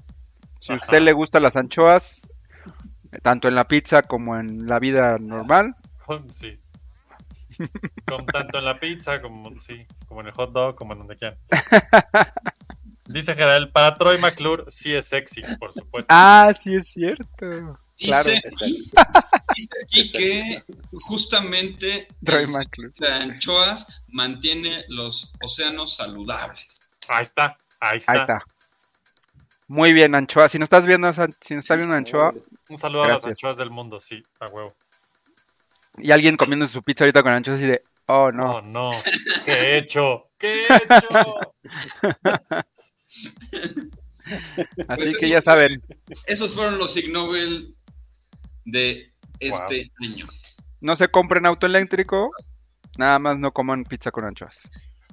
Si 0.61 0.71
a 0.71 0.75
usted 0.75 1.01
le 1.01 1.11
gustan 1.13 1.43
las 1.43 1.55
anchoas, 1.55 2.29
tanto 3.22 3.47
en 3.47 3.55
la 3.55 3.68
pizza 3.68 4.01
como 4.03 4.38
en 4.38 4.68
la 4.68 4.80
vida 4.80 5.18
normal, 5.20 5.76
Sí. 6.32 6.59
Con 8.05 8.26
tanto 8.26 8.57
en 8.59 8.66
la 8.66 8.78
pizza 8.80 9.22
como, 9.22 9.57
sí, 9.61 9.86
como 10.07 10.22
en 10.22 10.28
el 10.28 10.34
hot 10.34 10.51
dog, 10.51 10.76
como 10.76 10.91
en 10.93 10.99
donde 10.99 11.16
quieran. 11.16 11.38
Dice 13.07 13.34
Gerald, 13.36 13.72
para 13.72 13.93
Troy 13.95 14.18
McClure 14.18 14.66
sí 14.68 14.93
es 14.93 15.07
sexy, 15.07 15.41
por 15.59 15.72
supuesto. 15.72 16.07
Ah, 16.13 16.51
sí 16.63 16.76
es 16.76 16.88
cierto. 16.88 17.80
Dice, 17.97 18.07
Claro. 18.07 18.30
aquí, 18.30 18.91
dice 19.55 19.70
aquí 19.84 20.11
que 20.11 20.63
justamente 20.91 22.07
Troy 22.26 22.45
de 22.99 23.07
anchoas 23.07 23.88
mantiene 24.09 24.84
los 24.89 25.34
océanos 25.41 25.95
saludables. 25.95 26.82
Ahí 27.07 27.22
está, 27.22 27.55
ahí 27.80 27.97
está. 27.99 28.11
Ahí 28.11 28.20
está. 28.20 28.43
Muy 29.68 29.93
bien, 29.93 30.13
Anchoa. 30.16 30.47
Si 30.49 30.57
no 30.59 30.63
estás 30.63 30.86
viendo, 30.86 31.11
si 31.41 31.53
no 31.55 31.59
estás 31.59 31.78
viendo 31.78 31.95
Anchoa 31.95 32.34
Un 32.70 32.78
saludo 32.78 33.03
a 33.03 33.07
las 33.09 33.26
anchoas 33.26 33.57
del 33.57 33.72
mundo, 33.72 33.99
sí, 33.99 34.22
a 34.39 34.45
huevo. 34.47 34.76
y 35.97 36.11
alguien 36.11 36.38
comiendo 36.38 36.68
su 36.68 36.84
pizza 36.84 37.03
ahorita 37.03 37.24
con 37.24 37.32
anchoas 37.34 37.57
así 37.57 37.66
de, 37.68 37.82
oh 38.07 38.32
no. 38.32 38.61
No, 38.61 38.89
no. 38.89 38.89
¿Qué 39.43 39.51
he 39.53 39.78
hecho? 39.78 40.30
¿Qué 40.38 40.66
he 40.66 40.66
hecho? 40.68 41.36
Así 44.26 44.86
Pues 44.88 45.18
que 45.18 45.30
ya 45.30 45.41
fue- 45.41 45.51
saben, 45.51 45.84
Esos 46.26 46.55
fueron 46.55 46.78
los 46.80 46.95
Ig 46.97 47.11
Nobel 47.11 47.76
de 48.66 49.13
este 49.39 49.91
año. 50.01 50.26
no 50.82 50.97
se 50.97 51.07
compren 51.07 51.45
auto 51.45 51.68
eléctrico, 51.68 52.32
nada 52.97 53.20
más 53.20 53.38
no 53.38 53.51
coman 53.51 53.84
pizza 53.84 54.11
con 54.11 54.26
anchoas. 54.26 54.70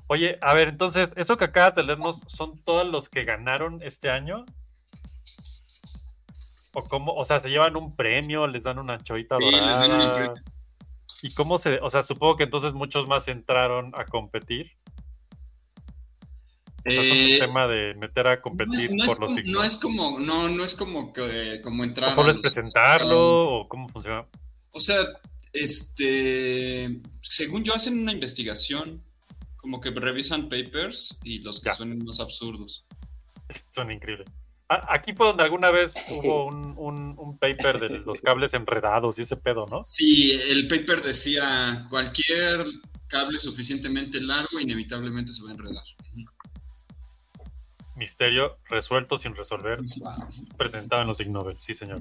Oye, 0.09 0.37
a 0.43 0.53
ver, 0.55 0.69
entonces, 0.69 1.15
¿eso 1.17 1.37
que 1.37 1.45
acabas 1.45 1.75
de 1.75 1.83
leernos 1.85 2.21
son 2.27 2.59
todos 2.65 2.87
los 2.87 3.09
que 3.09 3.25
ganaron 3.25 3.81
este 3.83 4.11
año? 4.11 4.45
¿O 6.75 6.83
cómo? 6.85 7.13
O 7.15 7.25
sea, 7.25 7.39
¿se 7.41 7.51
llevan 7.51 7.77
un 7.77 7.95
premio? 7.97 8.47
¿Les 8.47 8.65
dan 8.65 8.79
una 8.79 8.95
anchoita 8.95 9.37
Sí, 9.39 9.45
les 9.51 9.61
dan 9.61 9.91
una 9.91 10.05
dorada? 10.07 10.35
¿Y 11.23 11.33
cómo 11.35 11.57
se...? 11.59 11.79
O 11.81 11.89
sea, 11.91 12.03
supongo 12.03 12.37
que 12.37 12.45
entonces 12.45 12.73
muchos 12.75 13.07
más 13.07 13.29
entraron 13.29 13.93
a 13.97 14.05
competir. 14.05 14.73
O 16.85 16.91
sea, 16.91 17.01
es 17.01 17.11
un 17.11 17.17
Eh, 17.17 17.27
sistema 17.29 17.69
de 17.69 17.95
meter 17.95 18.27
a 18.27 18.41
competir 18.41 18.91
no 18.93 19.05
es 19.05 19.11
por 19.11 19.21
los 19.21 19.29
como, 19.29 19.37
signos. 19.37 19.53
no 19.53 19.63
es 19.65 19.77
como, 19.77 20.19
no, 20.19 20.49
no 20.49 20.65
es 20.65 20.75
como 20.75 21.13
que 21.13 21.61
como 21.63 21.85
entrar. 21.85 22.09
¿O 22.11 22.13
solo 22.13 22.31
es 22.31 22.39
presentarlo? 22.39 23.61
¿O 23.61 23.69
cómo 23.69 23.89
funciona? 23.89 24.27
O 24.73 24.81
sea, 24.81 24.97
este, 25.53 27.01
según 27.23 27.63
yo 27.63 27.75
hacen 27.75 28.01
una 28.01 28.13
investigación, 28.13 29.01
como 29.63 29.81
que 29.81 29.91
revisan 29.91 30.49
papers 30.51 31.19
y 31.25 31.39
los 31.39 31.61
que 31.61 31.71
Ya. 31.71 31.75
suenen 31.77 32.05
más 32.05 32.21
absurdos. 32.21 32.85
Son 33.71 33.91
increíbles. 33.91 34.29
A- 34.69 34.95
Aquí 34.95 35.13
fue 35.15 35.27
donde 35.29 35.45
alguna 35.45 35.71
vez 35.71 35.95
hubo 36.11 36.47
un, 36.47 36.75
un- 36.77 37.15
un 37.19 37.39
paper 37.39 37.79
de 37.79 37.89
los 38.01 38.21
cables 38.21 38.53
enredados 38.55 39.19
y 39.19 39.23
ese 39.23 39.37
pedo, 39.37 39.67
¿no? 39.71 39.83
Sí, 39.85 40.33
el 40.33 40.67
paper 40.69 41.01
decía 41.03 41.87
cualquier 41.89 42.65
cable 43.07 43.39
suficientemente 43.39 44.21
largo 44.21 44.59
inevitablemente 44.59 45.33
se 45.33 45.43
va 45.45 45.51
a 45.51 45.53
enredar. 45.53 45.85
Misterio 47.95 48.59
resuelto 48.69 49.17
sin 49.17 49.37
resolver, 49.37 49.79
presentado 50.57 51.03
en 51.03 51.09
los 51.09 51.21
Ig 51.21 51.31
Nobel, 51.31 51.59
sí 51.59 51.75
señor. 51.75 52.01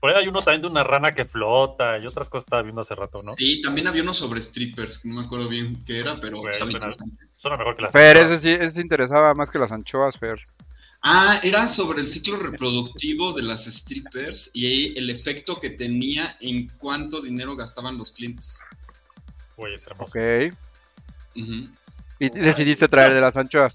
Por 0.00 0.10
ahí 0.10 0.22
hay 0.22 0.28
uno 0.28 0.42
también 0.42 0.62
de 0.62 0.68
una 0.68 0.84
rana 0.84 1.12
que 1.12 1.24
flota 1.24 1.98
y 1.98 2.06
otras 2.06 2.28
cosas 2.30 2.44
estaba 2.44 2.62
viendo 2.62 2.80
hace 2.82 2.94
rato, 2.94 3.20
¿no? 3.24 3.32
Sí, 3.34 3.60
también 3.60 3.88
había 3.88 4.02
uno 4.02 4.14
sobre 4.14 4.40
strippers, 4.40 4.98
que 4.98 5.08
no 5.08 5.16
me 5.20 5.26
acuerdo 5.26 5.48
bien 5.48 5.82
qué 5.84 5.98
era, 5.98 6.20
pero 6.20 6.48
estaba 6.48 6.70
suena- 7.34 7.56
mejor 7.56 7.74
que 7.76 7.82
las 7.82 7.92
Fer, 7.92 8.16
anchoas. 8.16 8.38
ese 8.44 8.48
sí, 8.58 8.64
ese 8.64 8.80
interesaba 8.80 9.34
más 9.34 9.50
que 9.50 9.58
las 9.58 9.72
anchoas, 9.72 10.16
Fer. 10.18 10.40
Ah, 11.02 11.40
era 11.42 11.68
sobre 11.68 12.00
el 12.00 12.08
ciclo 12.08 12.36
reproductivo 12.38 13.32
de 13.32 13.42
las 13.42 13.64
strippers 13.66 14.50
y 14.52 14.96
el 14.98 15.10
efecto 15.10 15.58
que 15.60 15.70
tenía 15.70 16.36
en 16.40 16.68
cuánto 16.78 17.20
dinero 17.20 17.54
gastaban 17.56 17.96
los 17.98 18.12
clientes. 18.12 18.58
Güey, 19.56 19.74
es 19.74 19.86
hermoso. 19.86 20.12
Ok. 20.12 20.52
Y 22.20 22.28
decidiste 22.30 22.88
traer 22.88 23.14
de 23.14 23.20
las 23.20 23.36
anchoas. 23.36 23.72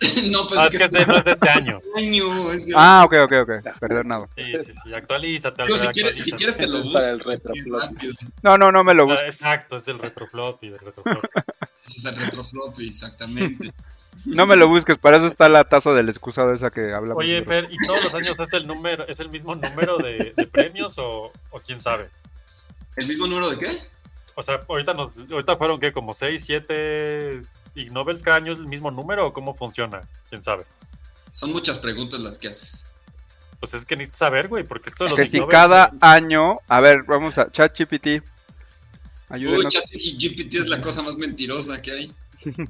no, 0.26 0.46
pues 0.46 0.60
Ah, 0.60 0.66
es 0.66 0.72
es 0.74 0.78
que 0.78 0.84
este 0.84 1.06
no 1.06 1.16
es 1.18 1.24
de 1.24 1.30
este 1.32 1.48
año. 1.48 1.80
año. 1.96 2.52
es 2.52 2.66
de- 2.66 2.72
Ah, 2.76 3.02
ok, 3.06 3.14
ok, 3.24 3.32
ok. 3.42 3.78
Perdonado. 3.80 4.28
Sí, 4.36 4.44
sí, 4.64 4.72
sí. 4.84 4.94
Actualízate, 4.94 5.64
Digo, 5.64 5.78
si, 5.78 5.86
quieres, 5.88 6.24
si 6.24 6.32
quieres 6.32 6.56
te 6.56 6.66
lo 6.66 6.82
busco. 6.82 6.92
para 6.94 7.10
el. 7.12 7.22
No, 8.42 8.58
no, 8.58 8.70
no 8.70 8.84
me 8.84 8.94
lo 8.94 9.04
busques. 9.06 9.28
Exacto, 9.28 9.76
es 9.76 9.84
del 9.84 9.98
retrofloppy, 9.98 10.68
del 10.70 10.78
retrofloppy. 10.80 11.28
Ese 11.86 11.98
es 11.98 12.04
el 12.04 12.16
retrofloppy, 12.16 12.88
exactamente. 12.88 13.72
No 14.26 14.46
me 14.46 14.54
lo 14.54 14.68
busques, 14.68 14.96
para 14.96 15.16
eso 15.16 15.26
está 15.26 15.48
la 15.48 15.64
taza 15.64 15.92
del 15.92 16.08
excusado 16.08 16.54
esa 16.54 16.70
que 16.70 16.82
hablamos. 16.94 17.16
Oye, 17.18 17.42
Fer, 17.44 17.66
¿y 17.68 17.76
todos 17.84 18.04
los 18.04 18.14
años 18.14 18.38
es 18.38 18.52
el 18.52 18.64
número, 18.64 19.04
es 19.08 19.18
el 19.18 19.28
mismo 19.28 19.56
número 19.56 19.98
de, 19.98 20.32
de 20.36 20.46
premios 20.46 20.96
o, 20.98 21.32
o 21.50 21.58
quién 21.58 21.80
sabe? 21.80 22.08
¿El 22.94 23.08
mismo 23.08 23.26
número 23.26 23.50
de 23.50 23.58
qué? 23.58 23.80
O 24.36 24.42
sea, 24.44 24.60
ahorita, 24.68 24.94
nos, 24.94 25.10
ahorita 25.32 25.56
fueron 25.56 25.80
que 25.80 25.92
como 25.92 26.14
6, 26.14 26.44
7 26.44 27.40
Ig 27.74 27.92
Nobels 27.92 28.22
cada 28.22 28.36
año 28.38 28.52
es 28.52 28.58
el 28.58 28.66
mismo 28.66 28.90
número 28.90 29.26
o 29.26 29.32
cómo 29.32 29.54
funciona? 29.54 30.00
¿Quién 30.28 30.42
sabe? 30.42 30.64
Son 31.32 31.52
muchas 31.52 31.78
preguntas 31.78 32.20
las 32.20 32.38
que 32.38 32.48
haces. 32.48 32.86
Pues 33.60 33.74
es 33.74 33.84
que 33.86 33.96
necesitas 33.96 34.18
saber, 34.18 34.48
güey, 34.48 34.64
porque 34.64 34.90
esto 34.90 35.04
de 35.04 35.10
los 35.10 35.18
Que 35.18 35.26
si 35.30 35.38
Nobel- 35.38 35.50
cada 35.50 35.90
año, 36.00 36.58
a 36.68 36.80
ver, 36.80 37.02
vamos 37.06 37.36
a 37.38 37.50
ChatGPT. 37.50 38.22
Uy. 39.30 39.66
ChatGPT 39.68 40.54
es 40.54 40.68
la 40.68 40.80
cosa 40.80 41.02
más 41.02 41.16
mentirosa 41.16 41.80
que 41.82 41.90
hay. 41.92 42.12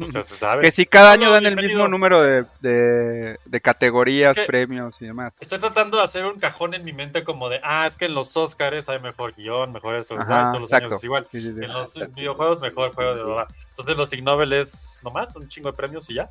O 0.01 0.07
sea, 0.11 0.23
se 0.23 0.37
sabe. 0.37 0.63
Que 0.71 0.75
si 0.75 0.85
cada 0.87 1.13
año 1.13 1.31
dan 1.31 1.47
el 1.47 1.57
mismo 1.57 1.89
número 1.89 2.23
de, 2.23 2.45
de, 2.61 3.39
de 3.45 3.61
categorías, 3.61 4.31
Es 4.37 4.43
que- 4.43 4.47
premios 4.47 4.95
y 5.01 5.07
demás. 5.07 5.33
Estoy 5.41 5.59
tratando 5.59 5.99
de 5.99 6.05
hacer 6.05 6.25
un 6.25 6.39
cajón 6.39 6.75
en 6.75 6.85
mi 6.85 6.93
mente 6.93 7.25
como 7.25 7.49
de, 7.49 7.61
ah, 7.63 7.87
es 7.87 7.97
que 7.97 8.05
en 8.07 8.15
los 8.15 8.37
Oscars 8.37 8.89
hay 8.89 8.99
mejor 9.01 9.35
guion, 9.35 9.73
mejor 9.73 9.97
eso, 9.97 10.15
Ajá, 10.19 10.51
todos 10.53 10.61
los 10.63 10.71
exacto. 10.71 10.87
años 10.87 10.99
es 10.99 11.05
igual. 11.05 11.27
Sí, 11.31 11.41
sí, 11.41 11.53
sí. 11.57 11.65
En 11.65 11.73
los 11.73 11.95
videojuegos 12.15 12.61
mejor 12.61 12.93
juego 12.95 13.15
de 13.15 13.23
verdad. 13.25 13.47
Entonces 13.71 13.97
los 13.97 14.13
Ig 14.13 14.23
Nobel 14.23 14.53
es 14.53 14.99
nomás 15.03 15.35
un 15.37 15.49
chingo 15.49 15.71
de 15.71 15.77
premios 15.77 16.09
y 16.11 16.15
ya. 16.15 16.29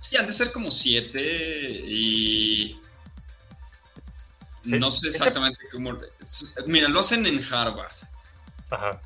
Sí, 0.00 0.16
han 0.16 0.26
de 0.26 0.32
ser 0.32 0.50
como 0.52 0.70
siete 0.70 1.20
y... 1.22 2.80
Sí. 4.62 4.78
No 4.78 4.92
sé 4.92 5.08
Ese- 5.08 5.16
exactamente 5.18 5.58
cómo... 5.72 5.96
Mira, 6.66 6.88
lo 6.88 7.00
hacen 7.00 7.24
en 7.26 7.40
Harvard. 7.52 7.92
Ajá. 8.70 9.00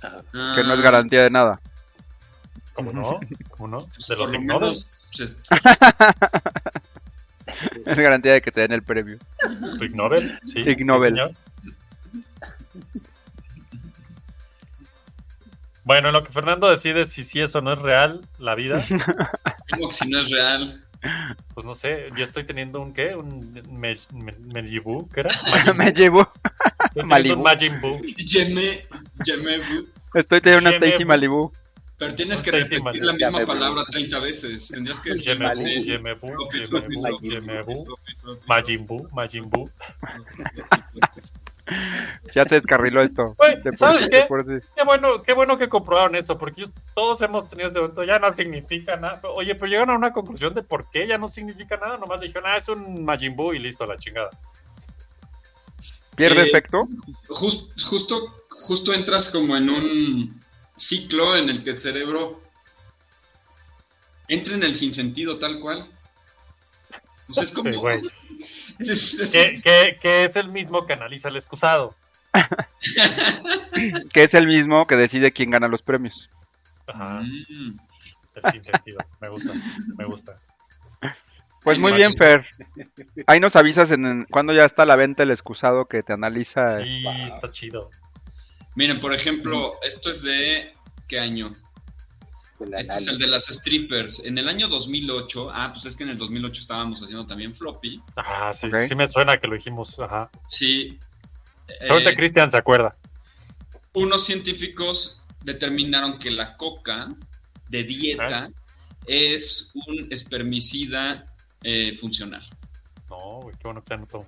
Que 0.00 0.62
no 0.62 0.74
es 0.74 0.78
Ah, 0.78 0.82
garantía 0.82 1.22
de 1.22 1.30
nada. 1.30 1.60
¿Cómo 2.76 2.92
no? 2.92 3.18
¿Cómo 3.50 3.68
no? 3.68 3.86
pues, 3.94 4.06
De 4.06 4.16
los 4.16 4.30
por 4.30 4.38
lo 4.38 4.40
Ig 4.40 4.46
Nobel. 4.46 4.60
menos, 4.60 5.08
pues, 5.16 5.36
Es 7.86 7.96
garantía 7.96 8.34
de 8.34 8.42
que 8.42 8.50
te 8.50 8.60
den 8.60 8.72
el 8.72 8.82
premio. 8.82 9.16
Ig 9.80 9.94
Nobel, 9.96 10.38
sí. 10.46 10.60
Ig 10.60 10.84
Nobel. 10.84 11.12
señor. 11.14 11.32
Bueno, 15.84 16.08
en 16.08 16.14
lo 16.14 16.24
que 16.24 16.32
Fernando 16.32 16.68
decide 16.68 17.04
si 17.04 17.22
sí 17.22 17.40
eso 17.40 17.60
no 17.60 17.72
es 17.72 17.78
real, 17.78 18.20
la 18.38 18.54
vida, 18.56 18.78
como 19.70 19.88
que 19.88 19.94
si 19.94 20.08
no 20.08 20.18
es 20.18 20.30
real. 20.30 20.82
pues 21.54 21.64
no 21.64 21.74
sé, 21.74 22.08
yo 22.16 22.24
estoy 22.24 22.42
teniendo 22.44 22.80
un 22.80 22.92
qué, 22.92 23.14
un 23.14 23.52
me, 23.70 23.94
me, 24.12 24.32
Mejibu, 24.62 25.08
¿qué 25.10 25.20
era? 25.20 25.30
me 25.76 25.92
llevo. 25.92 26.22
Estoy 26.96 27.08
teniendo 27.08 27.08
Malibu. 27.08 27.34
un 27.36 27.42
Majin 27.42 27.80
Buu. 27.80 28.02
Yeme, 28.02 28.84
yeme, 29.24 29.58
bu. 29.58 29.88
Estoy 30.18 30.40
teniendo 30.40 30.68
una 30.68 30.76
Stacy 30.76 31.04
bu- 31.04 31.06
Malibu. 31.06 31.52
Pero 31.98 32.14
tienes 32.14 32.42
que 32.42 32.50
repetir 32.50 33.02
la 33.02 33.12
misma 33.14 33.46
palabra 33.46 33.84
30 33.90 34.18
veces. 34.20 34.68
Tendrías 34.68 35.00
que 35.00 35.14
decir 35.14 35.34
Yemebu. 35.36 36.28
Yemebu, 38.66 39.08
Majin 39.12 39.48
Buu. 39.48 39.70
Ya 42.32 42.44
te 42.44 42.56
descarriló 42.56 43.02
esto. 43.02 43.34
¿sabes 43.76 44.02
sí, 44.02 44.08
qué? 44.08 44.18
de 44.18 44.22
por 44.26 44.44
sí. 44.44 44.68
Qué 44.76 44.84
bueno, 44.84 45.20
qué 45.22 45.32
bueno 45.32 45.58
que 45.58 45.68
comprobaron 45.68 46.14
eso, 46.14 46.38
porque 46.38 46.64
todos 46.94 47.20
hemos 47.22 47.48
tenido 47.48 47.68
ese 47.68 47.80
momento, 47.80 48.04
ya 48.04 48.20
no 48.20 48.32
significa 48.32 48.94
nada. 48.96 49.20
Oye, 49.34 49.54
pero 49.56 49.66
llegaron 49.66 49.90
a 49.90 49.98
una 49.98 50.12
conclusión 50.12 50.54
de 50.54 50.62
por 50.62 50.88
qué 50.90 51.08
ya 51.08 51.18
no 51.18 51.28
significa 51.28 51.76
nada, 51.76 51.96
nomás 51.96 52.20
dijeron, 52.20 52.44
ah, 52.46 52.56
es 52.56 52.68
un 52.68 53.04
Majin 53.04 53.34
Buu 53.34 53.52
y 53.54 53.58
listo, 53.58 53.84
la 53.84 53.96
chingada. 53.96 54.30
¿Pierde 56.14 56.42
Eh, 56.42 56.46
efecto? 56.46 56.86
Jus- 57.30 57.68
justo, 57.84 58.20
justo 58.48 58.94
entras 58.94 59.28
como 59.30 59.56
en 59.56 59.68
un 59.68 60.40
ciclo 60.76 61.36
en 61.36 61.48
el 61.48 61.62
que 61.62 61.70
el 61.70 61.78
cerebro 61.78 62.40
entra 64.28 64.54
en 64.54 64.62
el 64.62 64.76
sinsentido 64.76 65.38
tal 65.38 65.60
cual. 65.60 65.86
Sea, 67.30 67.44
es 67.44 67.52
como... 67.52 67.70
Sí, 67.70 69.28
Que, 69.32 69.56
que- 69.62 69.98
que 70.00 70.24
es 70.24 70.36
el 70.36 70.48
mismo 70.48 70.86
que 70.86 70.92
analiza 70.92 71.28
el 71.28 71.36
excusado. 71.36 71.94
Que 74.12 74.24
es 74.24 74.34
el 74.34 74.46
mismo 74.46 74.84
que 74.86 74.94
decide 74.96 75.32
quién 75.32 75.50
gana 75.50 75.68
los 75.68 75.82
premios. 75.82 76.28
Ajá, 76.86 77.20
Mm. 77.20 77.78
el 78.44 78.52
sinsentido. 78.52 78.98
Me 79.20 79.28
gusta, 79.28 79.52
me 79.96 80.04
gusta. 80.04 80.36
Pues 81.62 81.78
muy 81.78 81.92
bien, 81.94 82.14
Fer. 82.16 82.46
Ahí 83.26 83.40
nos 83.40 83.56
avisas 83.56 83.90
en 83.90 84.24
cuando 84.30 84.52
ya 84.52 84.64
está 84.64 84.82
a 84.84 84.86
la 84.86 84.94
venta 84.96 85.24
el 85.24 85.30
excusado 85.32 85.86
que 85.86 86.02
te 86.02 86.12
analiza. 86.12 86.80
Sí, 86.80 87.02
está 87.26 87.50
chido. 87.50 87.90
Miren, 88.76 89.00
por 89.00 89.12
ejemplo, 89.12 89.72
esto 89.82 90.10
es 90.10 90.22
de... 90.22 90.72
¿Qué 91.08 91.18
año? 91.20 91.52
Este 92.78 92.96
es 92.96 93.06
el 93.06 93.18
de 93.18 93.26
las 93.26 93.44
strippers. 93.46 94.24
En 94.24 94.38
el 94.38 94.48
año 94.48 94.66
2008, 94.68 95.50
ah, 95.52 95.70
pues 95.72 95.84
es 95.86 95.94
que 95.96 96.04
en 96.04 96.10
el 96.10 96.18
2008 96.18 96.60
estábamos 96.60 97.02
haciendo 97.02 97.26
también 97.26 97.54
floppy. 97.54 98.00
Ajá, 98.16 98.52
sí, 98.52 98.68
sí 98.88 98.94
me 98.94 99.06
suena 99.06 99.36
que 99.38 99.46
lo 99.46 99.54
dijimos. 99.54 99.98
Ajá. 99.98 100.30
Sí. 100.48 100.98
Seguramente 101.80 102.10
Eh, 102.10 102.16
Cristian 102.16 102.50
se 102.50 102.56
acuerda. 102.56 102.96
unos 103.92 104.24
científicos 104.24 105.22
determinaron 105.44 106.18
que 106.18 106.30
la 106.30 106.56
coca 106.56 107.08
de 107.68 107.84
dieta 107.84 108.48
es 109.06 109.72
un 109.86 110.08
espermicida 110.10 111.24
eh, 111.62 111.94
funcional. 111.94 112.42
No, 113.10 113.40
güey, 113.42 113.54
qué 113.56 113.62
bueno 113.64 113.84
que 113.84 113.94
anotó. 113.94 114.26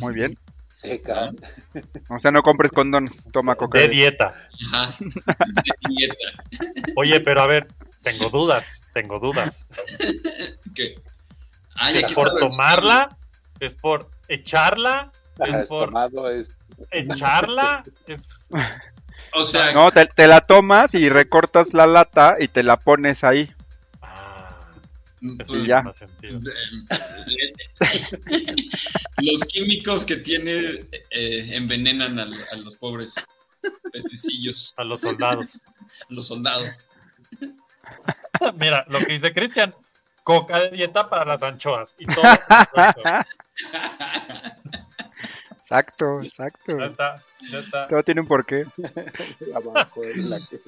Muy 0.00 0.14
bien. 0.14 0.38
Ca- 1.04 1.32
O 2.10 2.18
sea, 2.20 2.30
no 2.30 2.42
compres 2.42 2.72
condones, 2.72 3.28
toma 3.32 3.54
coca. 3.56 3.78
De 3.78 3.88
dieta. 3.88 4.30
Ajá. 4.72 4.94
De 5.00 5.72
dieta. 5.88 6.44
Oye, 6.96 7.20
pero 7.20 7.42
a 7.42 7.46
ver, 7.46 7.66
tengo 8.02 8.30
dudas, 8.30 8.82
tengo 8.94 9.18
dudas. 9.18 9.66
¿Qué? 10.74 10.94
Ay, 11.76 11.98
¿Es 11.98 12.04
aquí 12.04 12.14
por 12.14 12.38
tomarla? 12.38 13.08
¿Es 13.60 13.74
por 13.74 14.10
echarla? 14.28 15.10
¿Es 15.44 15.54
es 15.60 15.68
por 15.68 15.86
tomado, 15.86 16.30
es 16.30 16.56
echarla? 16.90 17.82
¿Es... 18.06 18.48
O 19.34 19.44
sea, 19.44 19.72
No, 19.72 19.90
te, 19.90 20.06
te 20.06 20.26
la 20.26 20.40
tomas 20.40 20.94
y 20.94 21.08
recortas 21.08 21.74
la 21.74 21.86
lata 21.86 22.36
y 22.38 22.48
te 22.48 22.62
la 22.62 22.78
pones 22.78 23.22
ahí. 23.24 23.52
Eso 25.20 25.52
pues, 25.52 25.64
ya. 25.64 25.82
los 29.22 29.40
químicos 29.48 30.04
que 30.04 30.16
tiene 30.16 30.86
eh, 31.10 31.50
envenenan 31.52 32.18
a, 32.18 32.24
a 32.24 32.56
los 32.56 32.76
pobres 32.76 33.14
pececillos, 33.92 34.74
A 34.76 34.84
los 34.84 35.00
soldados. 35.00 35.56
a 35.56 35.60
los 36.10 36.26
soldados. 36.26 36.78
Mira, 38.58 38.84
lo 38.88 39.00
que 39.00 39.12
dice 39.12 39.32
Cristian. 39.32 39.74
Coca 40.22 40.58
de 40.60 40.70
dieta 40.70 41.08
para 41.08 41.24
las 41.24 41.42
anchoas. 41.44 41.94
Y 42.00 42.06
todo. 42.06 42.24
Exacto, 45.68 46.22
exacto. 46.22 46.78
Ya 46.78 46.84
está, 46.84 47.16
ya 47.50 47.58
está. 47.58 47.88
Todo 47.88 48.00
tiene 48.04 48.20
un 48.20 48.28
porqué. 48.28 48.64
abajo 49.54 50.00
de 50.02 50.14
la 50.22 50.38
que- 50.38 50.60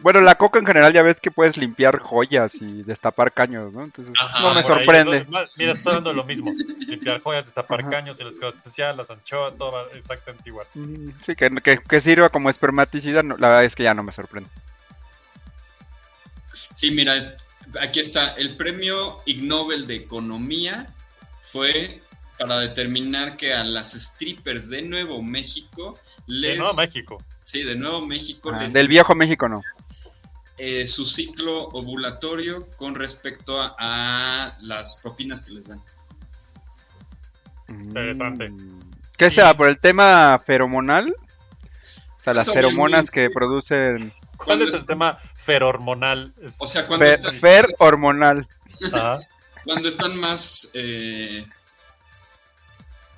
Bueno, 0.00 0.20
la 0.20 0.36
coca 0.36 0.60
en 0.60 0.66
general 0.66 0.92
ya 0.92 1.02
ves 1.02 1.18
que 1.20 1.32
puedes 1.32 1.56
limpiar 1.56 1.98
joyas 1.98 2.54
y 2.62 2.84
destapar 2.84 3.32
caños, 3.32 3.72
¿no? 3.72 3.82
Entonces, 3.82 4.14
Ajá, 4.20 4.40
no 4.40 4.54
me 4.54 4.60
ahí, 4.60 4.66
sorprende. 4.66 5.26
no, 5.28 5.40
Mira, 5.56 5.72
estoy 5.72 5.90
hablando 5.90 6.10
de 6.10 6.16
lo 6.16 6.22
mismo. 6.24 6.52
Limpiar 6.86 7.20
joyas, 7.20 7.46
destapar 7.46 7.80
Ajá. 7.80 7.90
caños, 7.90 8.20
el 8.20 8.28
escudo 8.28 8.50
especial, 8.50 8.96
las 8.96 9.10
anchoas, 9.10 9.56
todo 9.58 9.72
va 9.72 9.82
exactamente 9.92 10.48
igual. 10.48 10.68
Mm, 10.74 11.08
Sí, 11.26 11.34
que, 11.34 11.50
que, 11.62 11.78
que 11.78 12.00
sirva 12.00 12.28
como 12.28 12.48
espermaticida, 12.48 13.24
no, 13.24 13.36
la 13.38 13.48
verdad 13.48 13.64
es 13.64 13.74
que 13.74 13.82
ya 13.82 13.92
no 13.94 14.04
me 14.04 14.12
sorprende. 14.12 14.48
Sí, 16.74 16.92
mira, 16.92 17.14
aquí 17.80 17.98
está. 17.98 18.34
El 18.34 18.56
premio 18.56 19.16
Ig 19.26 19.42
Nobel 19.42 19.88
de 19.88 19.96
Economía 19.96 20.86
fue 21.50 22.00
para 22.42 22.58
determinar 22.60 23.36
que 23.36 23.54
a 23.54 23.62
las 23.62 23.92
strippers 23.92 24.68
de 24.68 24.82
Nuevo 24.82 25.22
México 25.22 25.94
les... 26.26 26.52
De 26.54 26.58
Nuevo 26.58 26.74
México. 26.74 27.18
Sí, 27.40 27.62
de 27.62 27.76
Nuevo 27.76 28.04
México 28.04 28.50
Ah, 28.52 28.62
les 28.62 28.72
del 28.72 28.88
viejo 28.88 29.14
México 29.14 29.48
no. 29.48 29.62
eh, 30.58 30.84
su 30.86 31.04
ciclo 31.04 31.68
ovulatorio 31.68 32.68
con 32.76 32.94
respecto 32.96 33.60
a, 33.60 33.74
a 33.78 34.56
las 34.60 34.96
propinas 35.02 35.40
que 35.42 35.52
les 35.52 35.68
dan. 35.68 35.80
Interesante. 37.68 38.48
Mm. 38.48 38.80
¿Qué 39.16 39.30
sea? 39.30 39.54
¿Por 39.56 39.68
el 39.70 39.78
tema 39.78 40.38
feromonal? 40.44 41.14
O 41.14 42.24
sea, 42.24 42.34
las 42.34 42.46
Eso 42.48 42.54
feromonas 42.54 43.06
que 43.06 43.30
producen... 43.30 44.12
¿Cuál 44.36 44.62
es 44.62 44.74
el 44.74 44.84
tema 44.84 45.18
ferormonal? 45.34 46.32
Es- 46.42 46.56
O 46.58 46.66
sea, 46.66 46.84
cuando, 46.86 47.06
Fer, 47.06 47.14
están, 47.14 47.40
fer 47.40 47.66
hormonal. 47.78 48.48
Ajá. 48.92 49.18
cuando 49.64 49.88
están 49.88 50.16
más 50.16 50.70
eh, 50.74 51.46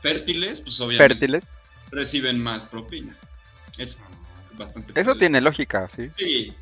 fértiles, 0.04 0.60
pues 0.60 0.78
obviamente 0.80 1.14
Fértiles. 1.14 1.44
reciben 1.90 2.38
más 2.38 2.60
propina. 2.64 3.14
Es 3.78 3.98
bastante 4.52 5.00
Eso 5.00 5.14
tiene 5.16 5.40
lógica, 5.40 5.88
sí. 5.96 6.10
Sí. 6.16 6.54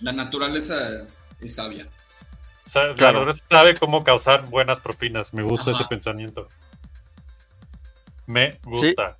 La 0.00 0.12
naturaleza 0.12 1.06
es 1.40 1.54
sabia. 1.54 1.86
O 2.64 2.68
sea, 2.68 2.84
la 2.88 2.94
Claro. 2.94 3.12
naturaleza 3.20 3.44
sabe 3.44 3.74
cómo 3.74 4.02
causar 4.02 4.44
buenas 4.50 4.80
propinas. 4.80 5.32
Me 5.32 5.42
gusta 5.44 5.70
Ajá. 5.70 5.80
ese 5.80 5.84
pensamiento. 5.88 6.48
Me 8.26 8.58
gusta. 8.64 9.16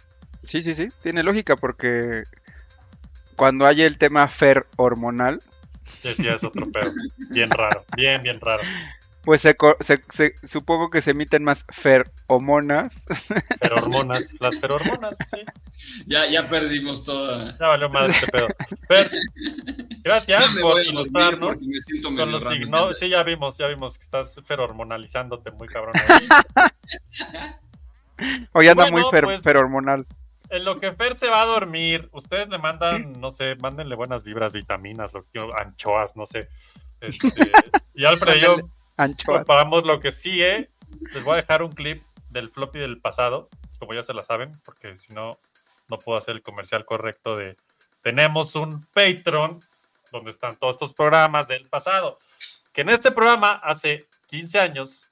Sí, 0.50 0.62
sí, 0.62 0.74
sí. 0.74 0.88
Tiene 1.00 1.22
lógica 1.22 1.54
porque 1.54 2.24
cuando 3.36 3.66
hay 3.66 3.82
el 3.82 3.98
tema 3.98 4.26
fer 4.28 4.66
hormonal, 4.76 5.40
Sí, 6.02 6.14
sí, 6.14 6.28
es 6.28 6.44
otro 6.44 6.66
pedo. 6.70 6.92
Bien 7.30 7.50
raro. 7.50 7.84
Bien, 7.96 8.22
bien 8.22 8.40
raro. 8.40 8.62
Pues 9.26 9.42
se, 9.42 9.54
co- 9.56 9.76
se- 9.84 10.00
se- 10.12 10.34
supongo 10.48 10.88
que 10.88 11.02
se 11.02 11.10
emiten 11.10 11.44
más 11.44 11.58
feromonas. 11.80 12.88
Ferormonas. 13.60 14.36
Las 14.40 14.58
ferormonas, 14.58 15.18
sí. 15.28 15.42
Ya, 16.06 16.26
ya 16.30 16.48
perdimos 16.48 17.04
toda. 17.04 17.54
Ya 17.58 17.66
valió 17.66 17.90
madre 17.90 18.14
este 18.14 18.28
pedo. 18.28 18.46
Fer, 18.88 19.10
gracias 20.02 20.46
por 20.54 20.62
voy 20.62 20.70
a 20.70 20.74
dormir 20.74 20.92
ilustrarnos 20.92 21.58
siento 21.84 22.08
con 22.16 22.32
los 22.32 22.44
signos. 22.44 22.98
Sí, 22.98 23.08
ya 23.10 23.22
vimos, 23.22 23.58
ya 23.58 23.66
vimos 23.66 23.98
que 23.98 24.04
estás 24.04 24.40
ferormonalizándote 24.46 25.50
muy 25.50 25.68
cabrón. 25.68 25.92
Hoy 28.52 28.68
anda 28.68 28.84
Bueno, 28.84 28.98
muy 29.02 29.10
fer, 29.10 29.24
pues- 29.24 29.42
ferormonal. 29.42 30.06
En 30.48 30.64
lo 30.64 30.76
que 30.76 30.92
Fer 30.92 31.12
se 31.16 31.28
va 31.28 31.42
a 31.42 31.44
dormir, 31.44 32.08
ustedes 32.12 32.48
le 32.48 32.58
mandan, 32.58 33.14
no 33.20 33.32
sé, 33.32 33.56
mándenle 33.56 33.96
buenas 33.96 34.22
vibras, 34.22 34.52
vitaminas, 34.52 35.12
lo 35.12 35.24
que, 35.32 35.40
anchoas, 35.60 36.14
no 36.14 36.24
sé. 36.24 36.48
Este, 37.00 37.50
y 37.94 38.04
Alfred 38.04 38.36
y 38.36 38.40
yo 38.42 38.56
Preparamos 39.24 39.84
lo 39.84 40.00
que 40.00 40.10
sigue. 40.10 40.70
Les 41.12 41.24
voy 41.24 41.34
a 41.34 41.36
dejar 41.36 41.62
un 41.62 41.72
clip 41.72 42.02
del 42.30 42.50
floppy 42.50 42.78
del 42.78 43.00
pasado, 43.00 43.48
como 43.78 43.94
ya 43.94 44.02
se 44.02 44.14
la 44.14 44.22
saben, 44.22 44.52
porque 44.64 44.96
si 44.96 45.12
no, 45.12 45.38
no 45.88 45.98
puedo 45.98 46.18
hacer 46.18 46.36
el 46.36 46.42
comercial 46.42 46.84
correcto 46.84 47.36
de... 47.36 47.56
Tenemos 48.00 48.54
un 48.54 48.86
Patreon 48.92 49.60
donde 50.12 50.30
están 50.30 50.56
todos 50.56 50.76
estos 50.76 50.94
programas 50.94 51.48
del 51.48 51.68
pasado. 51.68 52.18
Que 52.72 52.82
en 52.82 52.90
este 52.90 53.10
programa, 53.10 53.50
hace 53.50 54.06
15 54.28 54.60
años, 54.60 55.10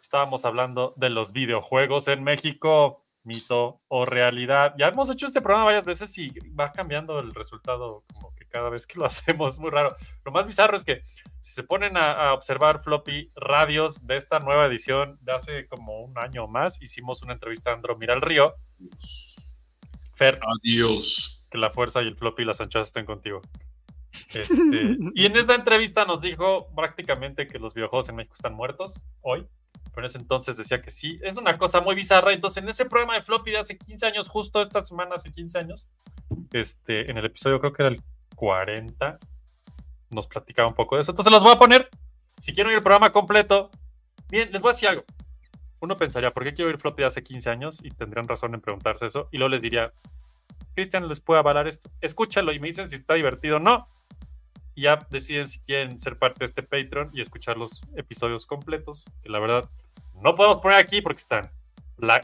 estábamos 0.00 0.44
hablando 0.44 0.94
de 0.96 1.10
los 1.10 1.32
videojuegos 1.32 2.08
en 2.08 2.24
México, 2.24 3.03
mito 3.24 3.80
o 3.88 4.04
realidad. 4.04 4.74
Ya 4.78 4.88
hemos 4.88 5.10
hecho 5.10 5.26
este 5.26 5.40
programa 5.40 5.66
varias 5.66 5.86
veces 5.86 6.16
y 6.18 6.28
va 6.58 6.72
cambiando 6.72 7.18
el 7.18 7.34
resultado 7.34 8.04
como 8.12 8.34
que 8.34 8.46
cada 8.46 8.70
vez 8.70 8.86
que 8.86 8.98
lo 8.98 9.04
hacemos, 9.06 9.58
muy 9.58 9.70
raro. 9.70 9.94
Lo 10.24 10.32
más 10.32 10.46
bizarro 10.46 10.76
es 10.76 10.84
que 10.84 11.02
si 11.40 11.52
se 11.52 11.62
ponen 11.62 11.96
a, 11.96 12.12
a 12.12 12.34
observar 12.34 12.82
floppy 12.82 13.30
radios 13.36 14.06
de 14.06 14.16
esta 14.16 14.38
nueva 14.38 14.66
edición 14.66 15.18
de 15.22 15.32
hace 15.32 15.66
como 15.66 16.02
un 16.02 16.16
año 16.18 16.44
o 16.44 16.48
más, 16.48 16.80
hicimos 16.80 17.22
una 17.22 17.32
entrevista 17.32 17.70
a 17.70 17.74
Andro 17.74 17.96
Miral 17.96 18.20
Río. 18.20 18.54
Fer, 20.14 20.38
Adiós. 20.62 21.44
que 21.50 21.58
la 21.58 21.70
fuerza 21.70 22.02
y 22.02 22.06
el 22.06 22.16
floppy 22.16 22.42
y 22.42 22.46
las 22.46 22.60
anchas 22.60 22.86
estén 22.86 23.04
contigo. 23.04 23.42
Este, 24.32 24.96
y 25.14 25.26
en 25.26 25.36
esa 25.36 25.54
entrevista 25.54 26.04
nos 26.04 26.20
dijo 26.20 26.68
prácticamente 26.74 27.46
que 27.46 27.58
los 27.58 27.74
videojuegos 27.74 28.08
en 28.08 28.16
México 28.16 28.34
están 28.34 28.54
muertos 28.54 29.02
hoy, 29.20 29.46
pero 29.94 30.04
en 30.04 30.10
ese 30.10 30.18
entonces 30.18 30.56
decía 30.56 30.82
que 30.82 30.90
sí. 30.90 31.18
Es 31.22 31.36
una 31.36 31.56
cosa 31.56 31.80
muy 31.80 31.94
bizarra. 31.94 32.32
Entonces, 32.32 32.62
en 32.62 32.68
ese 32.68 32.84
programa 32.84 33.14
de 33.14 33.22
floppy 33.22 33.52
de 33.52 33.58
hace 33.58 33.78
15 33.78 34.06
años, 34.06 34.28
justo 34.28 34.60
esta 34.60 34.80
semana, 34.80 35.14
hace 35.14 35.32
15 35.32 35.58
años, 35.58 35.86
este, 36.52 37.10
en 37.10 37.18
el 37.18 37.24
episodio 37.24 37.60
creo 37.60 37.72
que 37.72 37.82
era 37.82 37.92
el 37.92 38.02
40, 38.34 39.18
nos 40.10 40.26
platicaba 40.26 40.68
un 40.68 40.74
poco 40.74 40.96
de 40.96 41.02
eso. 41.02 41.12
Entonces, 41.12 41.32
los 41.32 41.42
voy 41.42 41.52
a 41.52 41.58
poner. 41.58 41.88
Si 42.40 42.52
quieren 42.52 42.68
oír 42.68 42.78
el 42.78 42.82
programa 42.82 43.12
completo, 43.12 43.70
bien, 44.28 44.50
les 44.52 44.62
voy 44.62 44.70
a 44.70 44.72
decir 44.72 44.88
algo. 44.88 45.04
Uno 45.80 45.96
pensaría, 45.96 46.32
¿por 46.32 46.42
qué 46.42 46.52
quiero 46.52 46.68
oír 46.70 46.78
floppy 46.78 47.02
de 47.02 47.06
hace 47.06 47.22
15 47.22 47.50
años? 47.50 47.80
Y 47.82 47.90
tendrían 47.90 48.26
razón 48.26 48.54
en 48.54 48.60
preguntarse 48.60 49.06
eso. 49.06 49.28
Y 49.30 49.38
luego 49.38 49.50
les 49.50 49.62
diría, 49.62 49.92
Cristian 50.74 51.08
les 51.08 51.20
puede 51.20 51.40
avalar 51.40 51.68
esto. 51.68 51.90
Escúchalo 52.00 52.52
y 52.52 52.58
me 52.58 52.66
dicen 52.66 52.88
si 52.88 52.96
está 52.96 53.14
divertido 53.14 53.56
o 53.56 53.60
no. 53.60 53.88
Y 54.74 54.82
ya 54.82 54.98
deciden 55.10 55.46
si 55.46 55.60
quieren 55.60 55.98
ser 55.98 56.18
parte 56.18 56.40
de 56.40 56.44
este 56.46 56.62
Patreon 56.62 57.10
y 57.12 57.20
escuchar 57.20 57.56
los 57.56 57.80
episodios 57.96 58.46
completos, 58.46 59.04
que 59.22 59.28
la 59.28 59.38
verdad 59.38 59.68
no 60.20 60.34
podemos 60.34 60.58
poner 60.58 60.78
aquí 60.78 61.00
porque 61.00 61.20
están. 61.20 61.50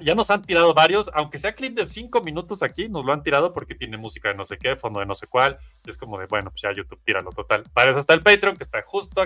ya 0.01 0.15
nos 0.17 0.31
han 0.31 0.43
tirado 0.43 0.75
varios, 0.75 1.11
aunque 1.15 1.39
sea 1.39 1.55
clip 1.55 1.77
de 1.77 1.85
5 1.85 2.21
minutos 2.23 2.63
aquí, 2.63 2.89
nos 2.89 3.05
lo 3.05 3.13
han 3.13 3.23
tirado 3.23 3.53
porque 3.53 3.75
tiene 3.75 3.97
música 3.97 4.29
de 4.31 4.35
no 4.35 4.45
sé 4.45 4.59
qué, 4.59 4.75
fondo 4.77 4.99
de 5.01 5.07
no 5.07 5.15
sé 5.15 5.27
cuál. 5.29 5.59
es 5.87 5.97
como 5.97 6.19
de, 6.19 6.27
bueno, 6.27 6.51
pues 6.51 6.63
ya 6.63 6.73
YouTube 6.73 7.01
tíralo 7.05 7.31
total. 7.31 7.63
Para 7.73 7.93
eso 7.93 8.01
está 8.01 8.15
el 8.15 8.23
Patreon, 8.23 8.57
que 8.57 8.65
está 8.65 8.83
justo 8.85 9.23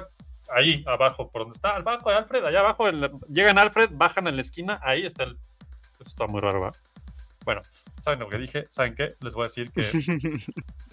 ahí 0.54 0.84
abajo, 0.86 1.30
por 1.30 1.42
donde 1.42 1.56
está, 1.56 1.76
abajo 1.76 2.10
de 2.10 2.16
Alfred, 2.16 2.44
allá 2.44 2.60
abajo. 2.60 2.90
la- 2.90 3.10
llegan 3.28 3.58
Alfred, 3.58 3.90
bajan 3.92 4.26
en 4.26 4.34
la 4.36 4.42
esquina, 4.42 4.78
ahí 4.82 5.06
está 5.06 5.24
el. 5.24 5.38
Eso 6.00 6.10
está 6.10 6.26
muy 6.26 6.40
raro, 6.42 6.60
¿va? 6.60 6.72
Bueno, 7.46 7.60
¿saben 8.00 8.18
lo 8.20 8.28
que 8.28 8.38
dije? 8.38 8.64
¿Saben 8.70 8.94
qué? 8.94 9.14
Les 9.22 9.34
voy 9.34 9.42
a 9.44 9.46
decir 9.48 9.70
que 9.70 9.82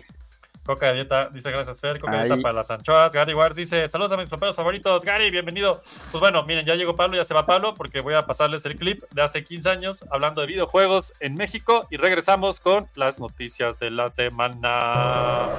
Coca 0.64 0.88
de 0.88 0.94
dieta 0.94 1.30
dice 1.30 1.50
gracias 1.50 1.82
Fer, 1.82 2.00
Coca 2.00 2.18
de 2.18 2.26
dieta 2.26 2.42
para 2.42 2.54
las 2.54 2.70
anchoas. 2.70 3.14
Gary 3.14 3.34
Wars 3.34 3.56
dice 3.56 3.88
saludos 3.88 4.12
a 4.12 4.18
mis 4.18 4.30
floperos 4.30 4.56
favoritos. 4.56 5.04
Gary, 5.04 5.32
bienvenido. 5.32 5.82
Pues 6.12 6.22
bueno, 6.22 6.44
miren, 6.46 6.66
ya 6.66 6.76
llegó 6.76 6.96
Pablo, 6.96 7.18
ya 7.18 7.24
se 7.24 7.34
va 7.34 7.46
Pablo 7.46 7.74
porque 7.74 8.02
voy 8.02 8.14
a 8.14 8.26
pasarles 8.26 8.66
el 8.66 8.76
clip 8.76 9.04
de 9.12 9.22
hace 9.24 9.44
15 9.44 9.70
años 9.70 10.06
hablando 10.12 10.42
de 10.42 10.48
videojuegos 10.48 11.14
en 11.20 11.34
México 11.34 11.88
y 11.90 11.98
regresamos 11.98 12.60
con 12.60 12.88
las 12.96 13.20
noticias 13.20 13.80
de 13.80 13.92
la 13.92 14.10
semana. 14.10 15.50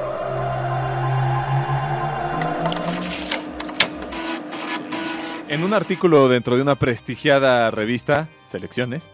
En 5.49 5.65
un 5.65 5.75
artículo 5.75 6.29
dentro 6.29 6.57
de 6.57 6.63
una 6.63 6.77
prestigiada 6.77 7.71
revista, 7.71 8.27
Selecciones, 8.47 9.11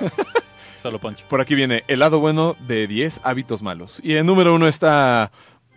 Solo 0.82 0.98
Poncho. 0.98 1.24
por 1.28 1.40
aquí 1.40 1.54
viene 1.54 1.84
el 1.86 2.00
lado 2.00 2.18
bueno 2.18 2.56
de 2.66 2.88
10 2.88 3.20
hábitos 3.22 3.62
malos. 3.62 4.00
Y 4.02 4.16
en 4.16 4.26
número 4.26 4.52
uno 4.54 4.66
está 4.66 5.30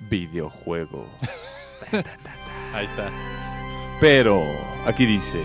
videojuego. 0.10 1.08
Ahí 2.74 2.86
está. 2.86 3.12
Pero 4.02 4.44
aquí 4.86 5.06
dice, 5.06 5.42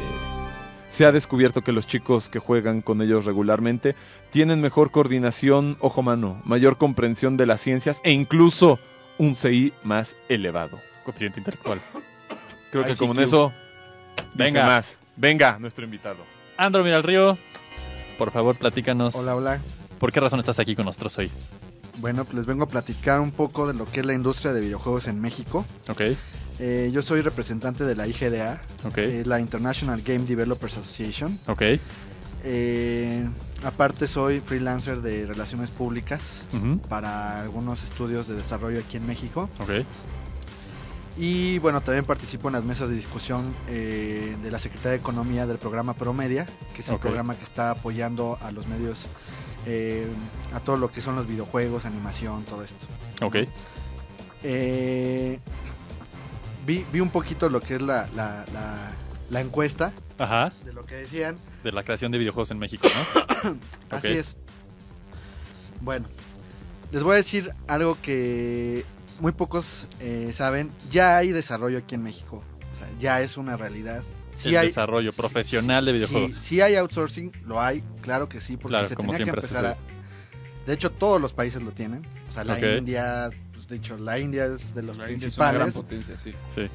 Se 0.89 1.05
ha 1.05 1.13
descubierto 1.13 1.61
que 1.63 1.73
los 1.73 1.87
chicos 1.87 2.29
que 2.31 2.39
juegan 2.39 2.81
con 2.81 3.03
ellos 3.03 3.27
regularmente 3.27 3.95
tienen 4.31 4.61
mejor 4.63 4.91
coordinación 4.91 5.77
ojo-mano, 5.81 6.41
mayor 6.45 6.79
comprensión 6.79 7.37
de 7.37 7.47
las 7.47 7.61
ciencias 7.61 8.01
e 8.03 8.13
incluso 8.13 8.79
un 9.19 9.37
CI 9.37 9.73
más 9.85 10.17
elevado. 10.31 10.81
Coeficiente 11.05 11.39
intelectual. 11.41 11.81
Creo 12.73 12.85
que 12.85 12.93
ICQ. 12.93 13.07
con 13.07 13.21
eso 13.21 13.53
dice 14.35 14.45
Venga. 14.55 14.67
más. 14.67 14.99
Venga, 15.17 15.59
nuestro 15.59 15.85
invitado. 15.85 16.25
Andro 16.57 16.83
Mira 16.83 17.03
Río, 17.03 17.37
por 18.21 18.31
favor, 18.33 18.55
platícanos. 18.55 19.15
Hola, 19.15 19.35
hola. 19.35 19.61
¿Por 19.99 20.13
qué 20.13 20.21
razón 20.21 20.41
estás 20.41 20.59
aquí 20.59 20.77
con 20.77 20.85
nosotros 20.85 21.17
hoy? 21.17 21.31
Bueno, 22.01 22.25
pues 22.27 22.37
les 22.37 22.45
vengo 22.45 22.65
a 22.65 22.69
platicar 22.69 23.19
un 23.19 23.31
poco 23.31 23.67
de 23.67 23.73
lo 23.73 23.87
que 23.87 24.01
es 24.01 24.07
la 24.07 24.13
industria 24.13 24.53
de 24.53 24.61
videojuegos 24.61 25.09
en 25.09 25.19
México. 25.23 25.65
Ok, 25.89 26.03
Eh, 26.63 26.91
yo 26.93 27.01
soy 27.01 27.23
representante 27.23 27.85
de 27.85 27.95
la 27.95 28.07
IGDA, 28.07 28.61
ok, 28.85 28.93
que 28.95 29.21
es 29.23 29.27
la 29.27 29.41
International 29.41 30.03
Game 30.03 30.27
Developers 30.27 30.77
Association. 30.77 31.39
ok. 31.47 31.63
Eh, 32.45 33.27
aparte 33.65 34.07
soy 34.07 34.41
freelancer 34.41 35.01
de 35.01 35.25
relaciones 35.25 35.71
públicas 35.71 36.43
para 36.91 37.41
algunos 37.41 37.83
estudios 37.83 38.29
de 38.29 38.35
desarrollo 38.35 38.81
aquí 38.81 38.99
en 38.99 39.07
México. 39.07 39.49
Ok, 39.61 39.71
Y 41.17 41.59
bueno, 41.59 41.81
también 41.81 42.05
participo 42.05 42.49
en 42.49 42.55
las 42.55 42.65
mesas 42.65 42.89
de 42.89 42.95
discusión 42.95 43.53
eh, 43.69 44.37
de 44.43 44.51
la 44.51 44.59
Secretaría 44.59 44.93
de 44.93 44.97
Economía 44.99 45.47
del 45.47 45.59
programa 45.59 45.95
Promedia, 45.95 46.47
que 46.75 46.83
es 46.83 46.89
el 46.89 46.99
programa 46.99 47.35
que 47.37 47.43
está 47.45 47.73
apoyando 47.73 48.39
a 48.41 48.51
los 48.53 48.67
medios, 48.69 49.07
eh, 49.67 50.07
a 50.55 50.61
todo 50.61 50.77
lo 50.77 50.91
que 50.93 51.01
son 51.01 51.17
los 51.17 51.27
videojuegos, 51.27 51.85
animación, 51.85 52.45
todo 52.45 52.63
esto. 52.65 52.87
ok. 53.23 53.37
Eh, 54.43 55.39
vi, 56.65 56.87
vi 56.93 57.01
un 57.01 57.11
poquito 57.11 57.49
lo 57.51 57.61
que 57.61 57.75
es 57.77 57.83
la, 57.83 58.09
la, 58.15 58.45
la- 58.53 58.93
la 59.29 59.41
encuesta 59.41 59.93
Ajá, 60.19 60.51
de 60.65 60.73
lo 60.73 60.83
que 60.83 60.97
decían. 60.97 61.37
de 61.63 61.71
la 61.73 61.85
creación 61.85 62.11
de 62.11 62.19
videojuegos 62.19 62.51
en 62.51 62.59
México, 62.59 62.89
¿no? 63.45 63.57
Así 63.97 64.09
es. 64.09 64.37
Bueno, 65.83 66.09
les 66.91 67.03
voy 67.05 67.13
a 67.13 67.17
decir 67.17 67.53
algo 67.69 67.97
que 68.03 68.85
muy 69.21 69.33
pocos 69.33 69.87
eh, 70.01 70.31
saben. 70.33 70.71
Ya 70.91 71.17
hay 71.17 71.33
desarrollo 71.33 71.79
aquí 71.79 71.95
en 71.95 72.03
México. 72.03 72.43
O 72.73 72.77
sea, 72.77 72.89
ya 72.99 73.21
es 73.23 73.37
una 73.37 73.57
realidad. 73.57 74.03
Sí 74.37 74.51
el 74.51 74.57
hay, 74.59 74.67
desarrollo 74.69 75.13
sí- 75.13 75.17
profesional 75.21 75.85
de 75.85 75.93
sí- 75.93 75.97
videojuegos. 75.99 76.33
Sí, 76.33 76.61
hay 76.61 76.75
outsourcing, 76.77 77.33
lo 77.45 77.61
hay, 77.61 77.83
claro 78.01 78.29
que 78.29 78.41
sí, 78.41 78.57
porque 78.57 78.73
Claro, 78.75 78.89
se 78.89 78.95
como 78.97 79.13
tenía 79.13 79.25
que 79.25 79.31
empezar 79.31 79.67
a... 79.67 79.77
De 80.67 80.73
hecho, 80.75 80.91
todos 80.91 81.21
los 81.21 81.33
países 81.33 81.63
lo 81.63 81.73
tienen. 81.73 82.07
O 82.29 82.33
sea, 82.33 82.45
la. 82.45 82.59
India, 82.77 83.31
pues 83.53 83.67
de 83.69 83.77
hecho, 83.77 83.97
la 83.99 84.19
India 84.19 84.47
es 84.47 84.75
de 84.75 84.83
los 84.83 84.97
La 84.99 85.11
India 85.11 85.27
es 85.27 85.37
una 85.37 85.53
gran 85.53 85.73
principales. 85.73 86.15
potencia, 86.15 86.19
sí. 86.19 86.33
Sí, 86.55 86.71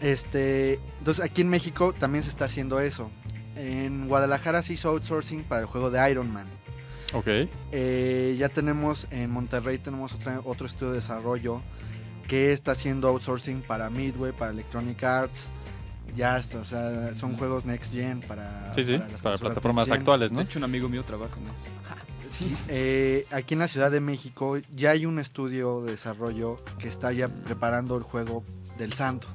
Este, 0.00 0.78
entonces 0.98 1.24
aquí 1.24 1.40
en 1.42 1.48
México 1.48 1.92
también 1.98 2.22
se 2.22 2.30
está 2.30 2.44
haciendo 2.46 2.80
eso. 2.80 3.10
En 3.56 4.08
Guadalajara 4.08 4.62
se 4.62 4.74
hizo 4.74 4.90
outsourcing 4.90 5.44
para 5.44 5.60
el 5.62 5.66
juego 5.66 5.90
de 5.90 6.10
Iron 6.10 6.32
Man. 6.32 6.46
Ok. 7.12 7.26
Eh, 7.72 8.36
ya 8.38 8.48
tenemos 8.48 9.06
en 9.10 9.30
Monterrey 9.30 9.78
tenemos 9.78 10.12
otra- 10.14 10.40
otro 10.44 10.66
estudio 10.66 10.92
de 10.92 10.98
desarrollo 11.00 11.60
que 12.28 12.52
está 12.52 12.72
haciendo 12.72 13.08
outsourcing 13.08 13.62
para 13.62 13.90
Midway, 13.90 14.32
para 14.32 14.52
Electronic 14.52 15.02
Arts. 15.04 15.50
Ya 16.14 16.38
está, 16.38 16.58
o 16.58 16.64
sea, 16.64 17.14
son 17.14 17.36
juegos 17.36 17.64
next 17.64 17.92
gen 17.92 18.20
para, 18.20 18.72
Sí, 18.74 18.84
sí, 18.84 18.92
las 18.92 19.00
para 19.00 19.12
consolas 19.34 19.40
plataformas 19.40 19.90
actuales, 19.90 20.30
¿no? 20.32 20.38
De 20.38 20.44
hecho, 20.44 20.58
un 20.58 20.64
amigo 20.64 20.88
mío 20.88 21.02
trabaja 21.04 21.34
en 21.38 21.46
eso. 21.46 21.54
Sí, 22.30 22.56
eh, 22.68 23.26
aquí 23.30 23.54
en 23.54 23.60
la 23.60 23.68
Ciudad 23.68 23.90
de 23.90 24.00
México 24.00 24.58
ya 24.74 24.90
hay 24.90 25.06
un 25.06 25.18
estudio 25.18 25.82
de 25.82 25.92
desarrollo 25.92 26.56
que 26.78 26.88
está 26.88 27.12
ya 27.12 27.28
preparando 27.28 27.96
el 27.96 28.02
juego 28.02 28.42
del 28.78 28.92
Santo. 28.92 29.28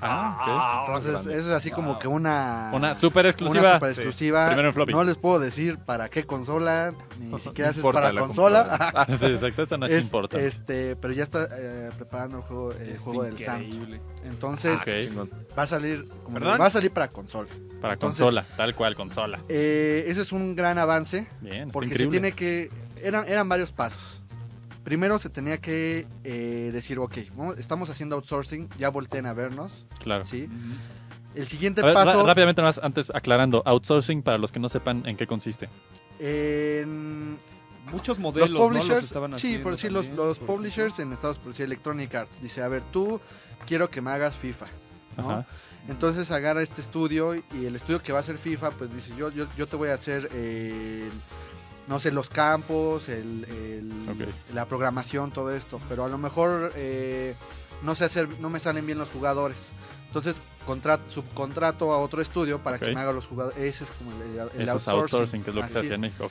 Ah, 0.00 0.84
Entonces, 0.86 1.20
eso 1.26 1.30
es 1.48 1.52
así 1.52 1.70
como 1.70 1.98
que 1.98 2.08
una. 2.08 2.70
Una 2.72 2.94
super 2.94 3.26
exclusiva. 3.26 3.60
Una 3.62 3.74
super 3.74 3.88
exclusiva. 3.90 4.46
Primero 4.48 4.68
en 4.68 4.74
floppy. 4.74 4.92
No 4.92 5.04
les 5.04 5.16
puedo 5.16 5.38
decir 5.38 5.78
para 5.78 6.08
qué 6.08 6.24
consola, 6.24 6.92
ni 7.18 7.26
siquiera 7.40 7.68
no 7.68 7.72
si 7.72 7.78
es 7.80 7.84
importa 7.84 8.00
para 8.00 8.12
la 8.12 8.20
consola. 8.20 8.92
Ah, 8.96 9.06
sí, 9.08 9.26
exacto, 9.26 9.62
eso 9.62 9.76
no 9.78 9.86
es 9.86 10.02
importante. 10.04 10.46
Este, 10.46 10.96
pero 10.96 11.12
ya 11.14 11.22
está 11.22 11.48
eh, 11.58 11.90
preparando 11.96 12.38
el 12.38 12.42
juego, 12.44 12.72
el 12.72 12.88
Está 12.90 13.02
juego 13.04 13.22
del 13.24 13.38
Santo. 13.38 13.64
increíble. 13.64 14.00
Entonces, 14.24 14.78
va 15.58 15.62
a 15.62 15.66
salir 15.66 16.08
como 16.24 16.34
¿Perdón? 16.38 16.60
va 16.60 16.66
a 16.66 16.70
salir 16.70 16.90
para 16.90 17.08
consola. 17.08 17.48
Para 17.80 17.94
entonces- 17.94 18.20
consola, 18.22 18.46
tal 18.56 18.74
cual, 18.74 18.94
consola. 18.96 19.40
Eh, 19.48 20.04
ese 20.08 20.22
es 20.22 20.32
un 20.32 20.56
gran 20.56 20.78
avance 20.78 21.26
Bien, 21.40 21.70
porque 21.70 21.96
se 21.96 22.06
tiene 22.06 22.32
que 22.32 22.68
eran 23.02 23.28
eran 23.28 23.48
varios 23.48 23.72
pasos. 23.72 24.22
Primero 24.86 25.18
se 25.18 25.30
tenía 25.30 25.58
que 25.58 26.06
eh, 26.22 26.70
decir, 26.72 27.00
ok, 27.00 27.16
vamos- 27.34 27.58
estamos 27.58 27.90
haciendo 27.90 28.14
outsourcing, 28.14 28.68
ya 28.78 28.88
volteen 28.88 29.26
a 29.26 29.32
vernos, 29.34 29.84
Claro. 29.98 30.24
¿sí? 30.24 30.48
El 31.34 31.48
siguiente 31.48 31.82
ver, 31.82 31.92
paso 31.92 32.24
rápidamente 32.24 32.62
más, 32.62 32.78
antes 32.80 33.10
aclarando, 33.12 33.62
outsourcing 33.66 34.22
para 34.22 34.38
los 34.38 34.52
que 34.52 34.60
no 34.60 34.68
sepan 34.68 35.02
en 35.04 35.16
qué 35.16 35.26
consiste. 35.26 35.68
en 36.20 37.36
Muchos 37.90 38.18
los 38.18 38.18
modelos 38.20 38.50
¿no? 38.50 38.58
los 38.60 38.68
publishers, 38.68 39.02
estaban 39.04 39.30
sí, 39.32 39.34
haciendo 39.36 39.62
por 39.64 39.72
decir 39.72 39.90
los, 39.92 40.06
también, 40.06 40.16
los 40.16 40.38
por 40.38 40.44
ejemplo. 40.44 40.56
publishers 40.56 40.98
en 41.00 41.12
Estados 41.12 41.38
Unidos, 41.38 41.58
Electronic 41.60 42.14
Arts, 42.14 42.40
dice, 42.40 42.62
a 42.62 42.68
ver, 42.68 42.82
tú 42.92 43.20
quiero 43.66 43.90
que 43.90 44.00
me 44.00 44.10
hagas 44.12 44.36
FIFA, 44.36 44.66
¿no? 45.16 45.30
Ajá. 45.30 45.46
Entonces 45.88 46.30
agarra 46.30 46.62
este 46.62 46.80
estudio 46.80 47.34
y 47.34 47.64
el 47.66 47.74
estudio 47.74 48.00
que 48.02 48.12
va 48.12 48.18
a 48.18 48.20
hacer 48.22 48.38
FIFA, 48.38 48.70
pues 48.70 48.94
dice, 48.94 49.12
yo, 49.16 49.30
yo, 49.32 49.46
yo 49.56 49.66
te 49.66 49.74
voy 49.76 49.88
a 49.90 49.94
hacer, 49.94 50.28
eh, 50.32 51.08
no 51.88 52.00
sé, 52.00 52.10
los 52.12 52.28
campos, 52.28 53.08
el, 53.08 53.44
el- 53.48 54.06
la 54.54 54.66
programación, 54.66 55.30
todo 55.30 55.50
esto, 55.54 55.80
pero 55.88 56.04
a 56.04 56.08
lo 56.08 56.18
mejor 56.18 56.72
eh, 56.76 57.34
no 57.82 57.94
sé 57.94 58.04
hacer, 58.04 58.28
no 58.40 58.48
me 58.50 58.58
salen 58.60 58.86
bien 58.86 58.98
los 58.98 59.10
jugadores. 59.10 59.72
Entonces 60.16 60.40
contra- 60.64 60.98
subcontrato 61.08 61.92
a 61.92 61.98
otro 61.98 62.22
estudio 62.22 62.58
para 62.60 62.78
que 62.78 62.86
me 62.94 63.00
haga 63.00 63.12
los 63.12 63.26
jugadores. 63.26 63.58
Ese 63.58 63.84
es 63.84 63.90
como 63.92 64.12
el, 64.12 64.22
el 64.22 64.38
Eso 64.38 64.48
es 64.62 64.68
outsourcing. 64.68 65.00
outsourcing, 65.00 65.42
que 65.42 65.50
es 65.50 65.56
lo 65.56 65.62
que 65.62 65.68
se 65.68 65.78
hace 65.80 65.94
en. 65.94 66.00
México. 66.00 66.30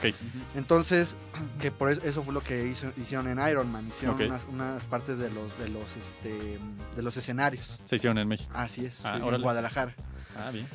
Entonces, 0.55 1.15
que 1.61 1.69
por 1.71 1.91
eso, 1.91 2.01
eso 2.03 2.23
fue 2.23 2.33
lo 2.33 2.41
que 2.41 2.65
hizo- 2.65 2.91
hicieron 2.97 3.27
en 3.27 3.47
Iron 3.47 3.71
Man, 3.71 3.87
hicieron 3.87 4.19
unas, 4.21 4.45
unas 4.51 4.83
partes 4.85 5.19
de 5.19 5.29
los 5.29 5.55
de 5.59 5.67
los 5.69 5.83
este 5.97 6.57
de 6.95 7.01
los 7.03 7.15
escenarios. 7.17 7.79
Se 7.85 7.97
hicieron 7.97 8.17
en 8.17 8.27
México. 8.27 8.49
Así 8.55 8.85
es, 8.85 8.99
Ah, 9.05 9.17
sí, 9.21 9.27
en. 9.27 9.41
Guadalajara. 9.41 9.93
Ah, 10.35 10.49
bien. 10.51 10.67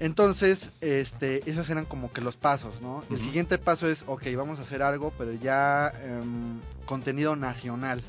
Entonces, 0.00 0.70
este, 0.80 1.48
esos 1.50 1.68
eran 1.70 1.84
como 1.84 2.12
que 2.12 2.20
los 2.20 2.36
pasos, 2.36 2.80
¿no? 2.80 3.02
El 3.10 3.18
siguiente 3.18 3.58
paso 3.58 3.88
es, 3.90 4.04
ok, 4.06 4.22
vamos 4.36 4.58
a 4.58 4.62
hacer 4.62 4.82
algo, 4.82 5.12
pero 5.18 5.32
ya 5.32 5.92
em, 6.02 6.60
contenido 6.86 7.34
nacional. 7.36 8.00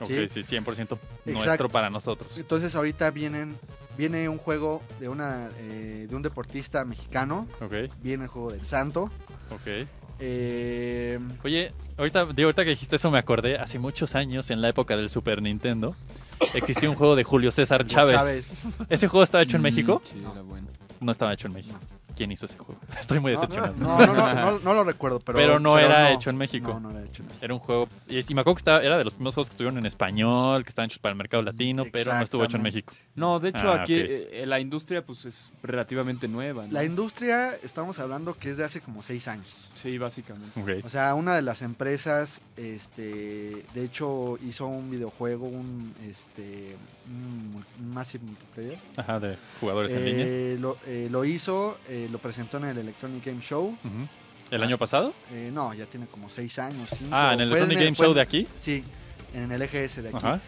Ok, 0.00 0.28
¿sí? 0.28 0.42
sí, 0.44 0.56
100% 0.56 0.62
Exacto. 0.80 1.32
nuestro 1.32 1.68
para 1.68 1.90
nosotros. 1.90 2.36
Entonces 2.38 2.74
ahorita 2.74 3.10
vienen, 3.10 3.56
viene 3.96 4.28
un 4.28 4.38
juego 4.38 4.82
de 5.00 5.08
una 5.08 5.50
eh, 5.58 6.06
de 6.08 6.14
un 6.16 6.22
deportista 6.22 6.84
mexicano, 6.84 7.46
Ok, 7.60 7.74
viene 8.02 8.24
el 8.24 8.30
juego 8.30 8.50
del 8.52 8.66
Santo. 8.66 9.10
ok. 9.50 9.86
eh, 10.20 11.18
Oye, 11.44 11.72
ahorita, 11.96 12.26
digo, 12.26 12.46
ahorita 12.48 12.64
que 12.64 12.70
dijiste 12.70 12.96
eso 12.96 13.10
me 13.10 13.18
acordé, 13.18 13.58
hace 13.58 13.78
muchos 13.78 14.14
años, 14.14 14.50
en 14.50 14.60
la 14.60 14.68
época 14.68 14.96
del 14.96 15.08
Super 15.08 15.42
Nintendo, 15.42 15.94
existía 16.54 16.88
un 16.90 16.96
juego 16.96 17.16
de 17.16 17.24
Julio 17.24 17.50
César 17.50 17.86
Chávez. 17.86 18.16
Chávez. 18.16 18.62
¿Ese 18.88 19.08
juego 19.08 19.24
estaba 19.24 19.42
hecho 19.44 19.56
en 19.56 19.62
Mm, 19.62 19.64
México? 19.64 20.00
Sí, 20.04 20.18
era 20.20 20.42
bueno. 20.42 20.68
No 21.00 21.12
estaba 21.12 21.32
hecho 21.32 21.46
en 21.48 21.54
México. 21.54 21.78
¿Quién 22.16 22.32
hizo 22.32 22.46
ese 22.46 22.56
juego? 22.56 22.80
Estoy 22.98 23.20
muy 23.20 23.32
decepcionado. 23.32 23.74
no, 23.76 23.98
no, 23.98 24.14
no, 24.14 24.34
no, 24.34 24.58
no 24.60 24.74
lo 24.74 24.84
recuerdo, 24.84 25.20
pero, 25.20 25.36
Pero 25.38 25.58
no 25.60 25.78
era 25.78 26.04
no. 26.10 26.14
hecho 26.16 26.30
en 26.30 26.36
México. 26.38 26.72
No, 26.74 26.80
no 26.80 26.90
era 26.98 27.04
hecho 27.06 27.22
en 27.22 27.28
México. 27.28 27.44
Era 27.44 27.54
un 27.54 27.60
juego, 27.60 27.88
y, 28.08 28.18
y 28.18 28.34
me 28.34 28.40
acuerdo 28.40 28.54
que 28.54 28.60
estaba, 28.60 28.82
era 28.82 28.96
de 28.96 29.04
los 29.04 29.12
primeros 29.12 29.34
juegos 29.34 29.50
que 29.50 29.54
estuvieron 29.54 29.76
en 29.78 29.84
español, 29.86 30.62
que 30.62 30.70
estaban 30.70 30.86
hechos 30.86 30.98
para 30.98 31.10
el 31.12 31.18
mercado 31.18 31.42
latino, 31.42 31.84
pero 31.92 32.14
no 32.14 32.22
estuvo 32.24 32.42
hecho 32.44 32.56
en. 32.56 32.62
México. 32.62 32.94
No, 33.14 33.38
de 33.38 33.50
hecho, 33.50 33.70
Ah, 33.70 33.82
aquí 33.82 33.94
ok. 34.00 34.06
eh, 34.08 34.44
la 34.46 34.58
industria 34.60 35.04
pues 35.04 35.24
es 35.26 35.52
relativamente 35.62 36.26
nueva. 36.26 36.66
¿no? 36.66 36.72
La 36.72 36.84
industria, 36.84 37.54
estamos 37.62 37.98
hablando 37.98 38.34
que 38.34 38.48
es 38.50 38.56
de 38.56 38.64
hace 38.64 38.80
como 38.80 39.02
seis 39.02 39.28
años. 39.28 39.70
Sí, 39.74 39.98
básicamente. 39.98 40.58
Ok. 40.58 40.84
O 40.86 40.88
sea, 40.88 41.14
una 41.14 41.34
de 41.36 41.42
las 41.42 41.60
empresas, 41.62 42.40
este, 42.56 43.62
de 43.74 43.84
hecho, 43.84 44.38
hizo 44.46 44.66
un 44.66 44.90
videojuego, 44.90 45.46
un, 45.46 45.94
este, 46.08 46.76
un, 47.08 47.64
un 47.78 47.94
Massive 47.94 48.24
Multiplayer. 48.24 48.78
Ajá, 48.96 49.20
de 49.20 49.36
jugadores 49.60 49.92
en 49.92 50.04
línea. 50.04 50.24
Eh, 50.26 50.56
lo, 50.58 50.76
eh, 50.86 51.08
lo 51.10 51.24
hizo, 51.24 51.78
eh, 51.88 52.08
lo 52.10 52.18
presentó 52.18 52.56
en 52.58 52.64
el 52.64 52.78
Electronic 52.78 53.24
Game 53.24 53.40
Show. 53.40 53.76
¿El 54.50 54.62
año 54.62 54.78
pasado? 54.78 55.12
Eh, 55.32 55.50
no, 55.52 55.74
ya 55.74 55.86
tiene 55.86 56.06
como 56.06 56.30
seis 56.30 56.58
años. 56.58 56.88
cinco. 56.96 57.10
Ah, 57.12 57.32
¿en 57.34 57.40
el 57.40 57.48
Fue 57.48 57.58
Electronic 57.58 57.84
Game 57.84 57.96
Show 57.96 58.14
de 58.14 58.20
aquí? 58.20 58.46
Sí, 58.58 58.84
en 59.34 59.50
el 59.52 59.60
EGS 59.62 60.02
de 60.02 60.08
aquí. 60.08 60.16
Ajá. 60.18 60.40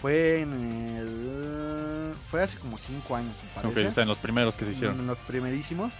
Fue 0.00 0.40
en 0.42 0.52
el... 0.96 2.14
Fue 2.24 2.42
hace 2.42 2.56
como 2.58 2.78
cinco 2.78 3.16
años, 3.16 3.32
me 3.42 3.60
Ok, 3.68 3.74
parece. 3.74 3.88
o 3.88 3.92
sea, 3.92 4.02
en 4.02 4.08
los 4.08 4.18
primeros 4.18 4.56
que 4.56 4.64
se 4.64 4.72
hicieron. 4.72 5.00
En 5.00 5.06
los 5.06 5.18
primerísimos. 5.18 5.92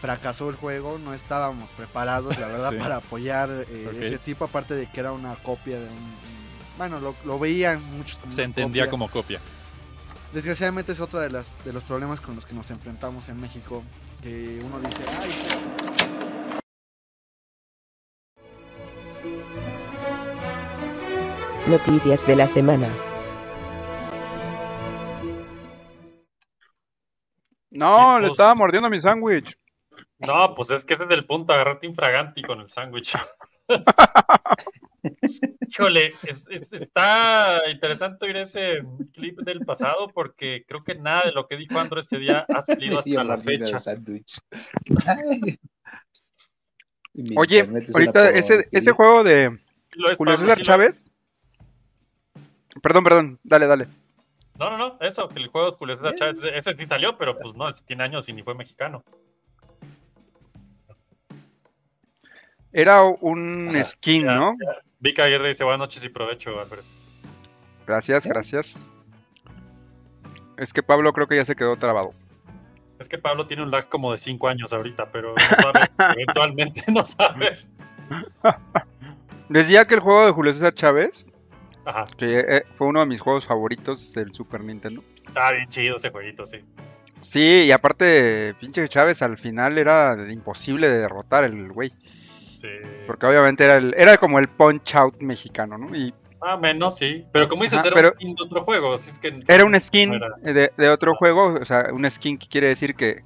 Fracasó 0.00 0.48
el 0.48 0.54
juego, 0.56 0.96
no 0.98 1.12
estábamos 1.12 1.68
preparados, 1.70 2.38
la 2.38 2.46
verdad, 2.46 2.70
Sí. 2.72 2.76
para 2.78 2.96
apoyar 2.96 3.50
eh, 3.68 3.98
ese 4.00 4.18
tipo, 4.18 4.44
aparte 4.44 4.74
de 4.74 4.86
que 4.86 5.00
era 5.00 5.12
una 5.12 5.34
copia 5.34 5.78
de 5.78 5.86
un... 5.86 6.14
Bueno, 6.78 7.00
lo, 7.00 7.16
lo 7.24 7.38
veían 7.40 7.82
muchos 7.96 8.16
como 8.18 8.32
Se 8.32 8.44
entendía 8.44 8.84
copia. 8.84 8.90
como 8.90 9.08
copia. 9.10 9.40
Desgraciadamente 10.32 10.92
es 10.92 11.00
otro 11.00 11.20
de, 11.20 11.30
las, 11.30 11.50
de 11.64 11.72
los 11.72 11.82
problemas 11.84 12.20
con 12.20 12.36
los 12.36 12.44
que 12.44 12.54
nos 12.54 12.70
enfrentamos 12.70 13.28
en 13.28 13.40
México, 13.40 13.82
que 14.22 14.60
uno 14.62 14.78
dice, 14.80 15.02
ay, 15.08 16.38
Noticias 21.66 22.26
de 22.26 22.36
la 22.36 22.48
semana. 22.48 22.88
No, 27.70 28.16
le 28.18 28.22
pues- 28.22 28.32
estaba 28.32 28.54
mordiendo 28.54 28.88
mi 28.90 29.00
sándwich. 29.00 29.46
No, 30.18 30.54
pues 30.54 30.70
es 30.70 30.84
que 30.84 30.94
ese 30.94 31.04
es 31.04 31.10
el 31.10 31.26
punto, 31.26 31.52
agarrarte 31.52 31.86
infraganti 31.86 32.42
con 32.42 32.60
el 32.60 32.68
sándwich. 32.68 33.16
Híjole, 35.68 36.12
es- 36.22 36.46
es- 36.50 36.72
está 36.72 37.60
interesante 37.70 38.24
oír 38.26 38.36
ese 38.38 38.82
clip 39.12 39.40
del 39.40 39.60
pasado 39.64 40.08
porque 40.14 40.64
creo 40.66 40.80
que 40.80 40.94
nada 40.94 41.22
de 41.26 41.32
lo 41.32 41.46
que 41.46 41.56
dijo 41.56 41.78
Andro 41.78 42.00
ese 42.00 42.18
día 42.18 42.46
ha 42.48 42.62
salido 42.62 42.98
hasta 43.00 43.24
la 43.24 43.38
fecha. 43.38 43.78
Oye, 47.36 47.60
ahorita 47.94 48.26
ese, 48.26 48.68
ese 48.70 48.92
juego 48.92 49.24
de 49.24 49.58
Julio 50.16 50.36
César 50.36 50.54
sí 50.56 50.60
lo- 50.62 50.66
Chávez. 50.66 51.00
Perdón, 52.82 53.02
perdón, 53.04 53.40
dale, 53.42 53.66
dale. 53.66 53.88
No, 54.58 54.70
no, 54.70 54.78
no, 54.78 54.98
eso, 55.00 55.28
que 55.28 55.40
el 55.40 55.48
juego 55.48 55.70
de 55.72 55.76
Julio 55.76 55.96
César 55.96 56.14
Chávez, 56.14 56.42
ese 56.54 56.74
sí 56.74 56.86
salió, 56.86 57.16
pero 57.18 57.36
pues 57.38 57.54
no, 57.56 57.68
ese 57.68 57.82
tiene 57.84 58.04
años 58.04 58.28
y 58.28 58.32
ni 58.32 58.42
fue 58.42 58.54
mexicano. 58.54 59.02
Era 62.72 63.02
un 63.02 63.72
skin, 63.82 64.26
Ya, 64.26 64.34
¿no? 64.36 64.56
Ya. 65.00 65.08
Vika 65.08 65.24
Aguirre 65.24 65.48
dice 65.48 65.64
buenas 65.64 65.80
noches 65.80 66.04
y 66.04 66.08
provecho, 66.08 66.58
Alfred. 66.60 66.82
Gracias, 67.86 68.26
gracias. 68.26 68.90
Es 70.56 70.72
que 70.72 70.82
Pablo 70.82 71.12
creo 71.12 71.26
que 71.26 71.36
ya 71.36 71.44
se 71.44 71.56
quedó 71.56 71.76
trabado. 71.76 72.12
Es 72.98 73.08
que 73.08 73.16
Pablo 73.16 73.46
tiene 73.46 73.62
un 73.62 73.70
lag 73.70 73.88
como 73.88 74.10
de 74.10 74.18
5 74.18 74.48
años 74.48 74.72
ahorita, 74.72 75.10
pero 75.12 75.34
no 75.34 75.44
sabe, 75.44 75.80
eventualmente 76.14 76.84
no 76.88 77.04
sabe. 77.06 77.58
Decía 79.48 79.84
que 79.84 79.94
el 79.94 80.00
juego 80.00 80.26
de 80.26 80.32
Julio 80.32 80.52
César 80.52 80.74
Chávez, 80.74 81.24
Ajá, 81.84 82.08
que 82.18 82.40
eh, 82.40 82.64
fue 82.74 82.88
uno 82.88 83.00
de 83.00 83.06
mis 83.06 83.20
juegos 83.20 83.46
favoritos 83.46 84.12
del 84.14 84.34
Super 84.34 84.62
Nintendo. 84.62 85.02
está 85.26 85.52
bien 85.52 85.68
chido 85.68 85.96
ese 85.96 86.10
jueguito, 86.10 86.44
sí. 86.44 86.58
Sí, 87.20 87.64
y 87.66 87.72
aparte, 87.72 88.54
pinche 88.60 88.86
Chávez 88.88 89.22
al 89.22 89.38
final 89.38 89.78
era 89.78 90.16
imposible 90.30 90.88
de 90.88 90.98
derrotar 90.98 91.44
el 91.44 91.72
güey. 91.72 91.92
Sí. 92.60 92.68
Porque 93.06 93.26
obviamente 93.26 93.64
era, 93.64 93.74
el, 93.74 93.94
era 93.96 94.16
como 94.16 94.38
el 94.38 94.48
punch 94.48 94.94
out 94.96 95.16
mexicano, 95.20 95.78
¿no? 95.78 95.94
Y 95.96 96.12
Ah, 96.40 96.56
menos, 96.56 96.96
sí. 96.96 97.24
Pero 97.32 97.48
como 97.48 97.64
dices, 97.64 97.80
Ajá, 97.80 97.88
era 97.88 98.08
un 98.08 98.14
skin 98.14 98.34
de 98.36 98.42
otro 98.44 98.62
juego, 98.64 98.94
así 98.94 99.10
es 99.10 99.18
que... 99.18 99.40
era 99.48 99.64
un 99.64 99.80
skin 99.84 100.14
era- 100.14 100.52
de, 100.52 100.72
de 100.76 100.88
otro 100.88 101.14
juego, 101.16 101.54
o 101.60 101.64
sea, 101.64 101.88
un 101.92 102.08
skin 102.08 102.38
que 102.38 102.46
quiere 102.46 102.68
decir 102.68 102.94
que 102.94 103.22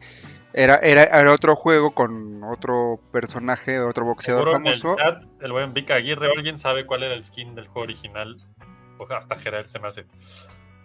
era, 0.55 0.77
era, 0.77 1.03
era 1.05 1.31
otro 1.31 1.55
juego 1.55 1.91
con 1.91 2.43
otro 2.45 3.01
personaje, 3.13 3.81
otro 3.81 4.07
boxeador 4.07 4.45
Seguro 4.49 4.59
en 4.59 4.67
el 4.67 4.79
famoso. 4.79 5.03
chat, 5.03 5.25
el 5.43 5.53
buen 5.53 5.75
Vika 5.75 5.95
Aguirre, 5.97 6.31
alguien 6.35 6.57
sabe 6.57 6.87
cuál 6.87 7.03
era 7.03 7.15
el 7.15 7.23
skin 7.23 7.55
del 7.55 7.67
juego 7.69 7.83
original. 7.85 8.37
O 8.99 9.07
hasta 9.13 9.37
Gerald 9.37 9.67
se 9.67 9.79
me 9.79 9.89
hace. 9.89 10.07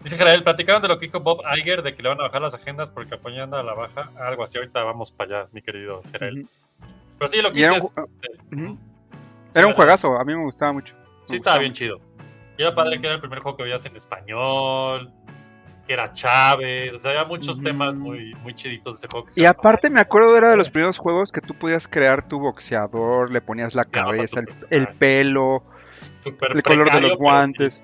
Dice 0.03 0.17
Gerald, 0.17 0.43
platicaron 0.43 0.81
de 0.81 0.87
lo 0.89 0.99
que 0.99 1.05
dijo 1.05 1.19
Bob 1.21 1.41
Iger, 1.57 1.81
de 1.81 1.95
que 1.95 2.03
le 2.03 2.09
van 2.09 2.19
a 2.19 2.23
bajar 2.23 2.41
las 2.41 2.53
agendas 2.53 2.91
porque 2.91 3.15
apoyando 3.15 3.55
a 3.57 3.63
la 3.63 3.73
baja. 3.73 4.11
Algo 4.19 4.43
así, 4.43 4.57
ahorita 4.57 4.83
vamos 4.83 5.11
para 5.11 5.39
allá, 5.41 5.49
mi 5.53 5.61
querido 5.61 6.01
Gerald. 6.11 6.45
Pero 7.17 7.27
sí, 7.27 7.41
lo 7.41 7.51
que 7.51 7.59
Y 7.59 7.63
era 7.63 7.73
un 7.73 7.79
ju- 7.79 8.07
este. 8.21 8.77
Era 9.53 9.67
un 9.67 9.73
juegazo, 9.73 10.17
a 10.19 10.23
mí 10.23 10.35
me 10.35 10.43
gustaba 10.43 10.71
mucho. 10.73 10.95
Me 10.97 11.03
Sí, 11.29 11.35
estaba 11.37 11.57
bien 11.59 11.71
mucho. 11.71 11.79
chido. 11.79 11.99
Y 12.57 12.61
era 12.63 12.73
padre 12.75 12.99
que 12.99 13.05
era 13.07 13.15
el 13.15 13.21
primer 13.21 13.39
juego 13.39 13.57
que 13.57 13.63
veías 13.63 13.85
en 13.85 13.95
español, 13.95 15.11
que 15.85 15.93
era 15.93 16.11
Chávez, 16.11 16.93
o 16.93 16.99
sea, 16.99 17.11
había 17.11 17.23
muchos 17.25 17.61
temas 17.61 17.95
muy, 17.95 18.33
muy 18.35 18.53
chiditos 18.53 18.95
de 18.95 18.97
ese 19.05 19.07
juego. 19.07 19.27
que 19.27 19.41
Y 19.41 19.45
aparte 19.45 19.89
me 19.89 20.01
acuerdo 20.01 20.35
era 20.37 20.49
de 20.49 20.57
los 20.57 20.69
primeros 20.69 20.97
juegos 20.97 21.31
que 21.31 21.39
tú 21.41 21.53
podías 21.53 21.87
crear 21.87 22.27
tu 22.27 22.39
boxeador, 22.39 23.31
le 23.31 23.41
ponías 23.41 23.73
la 23.75 23.85
cabeza, 23.85 24.39
el, 24.41 24.47
el 24.49 24.55
personaje. 24.87 24.95
pelo, 24.99 25.63
el 26.53 26.63
color 26.63 26.91
de 26.91 27.01
los 27.01 27.15
guantes. 27.15 27.73
sí. 27.73 27.79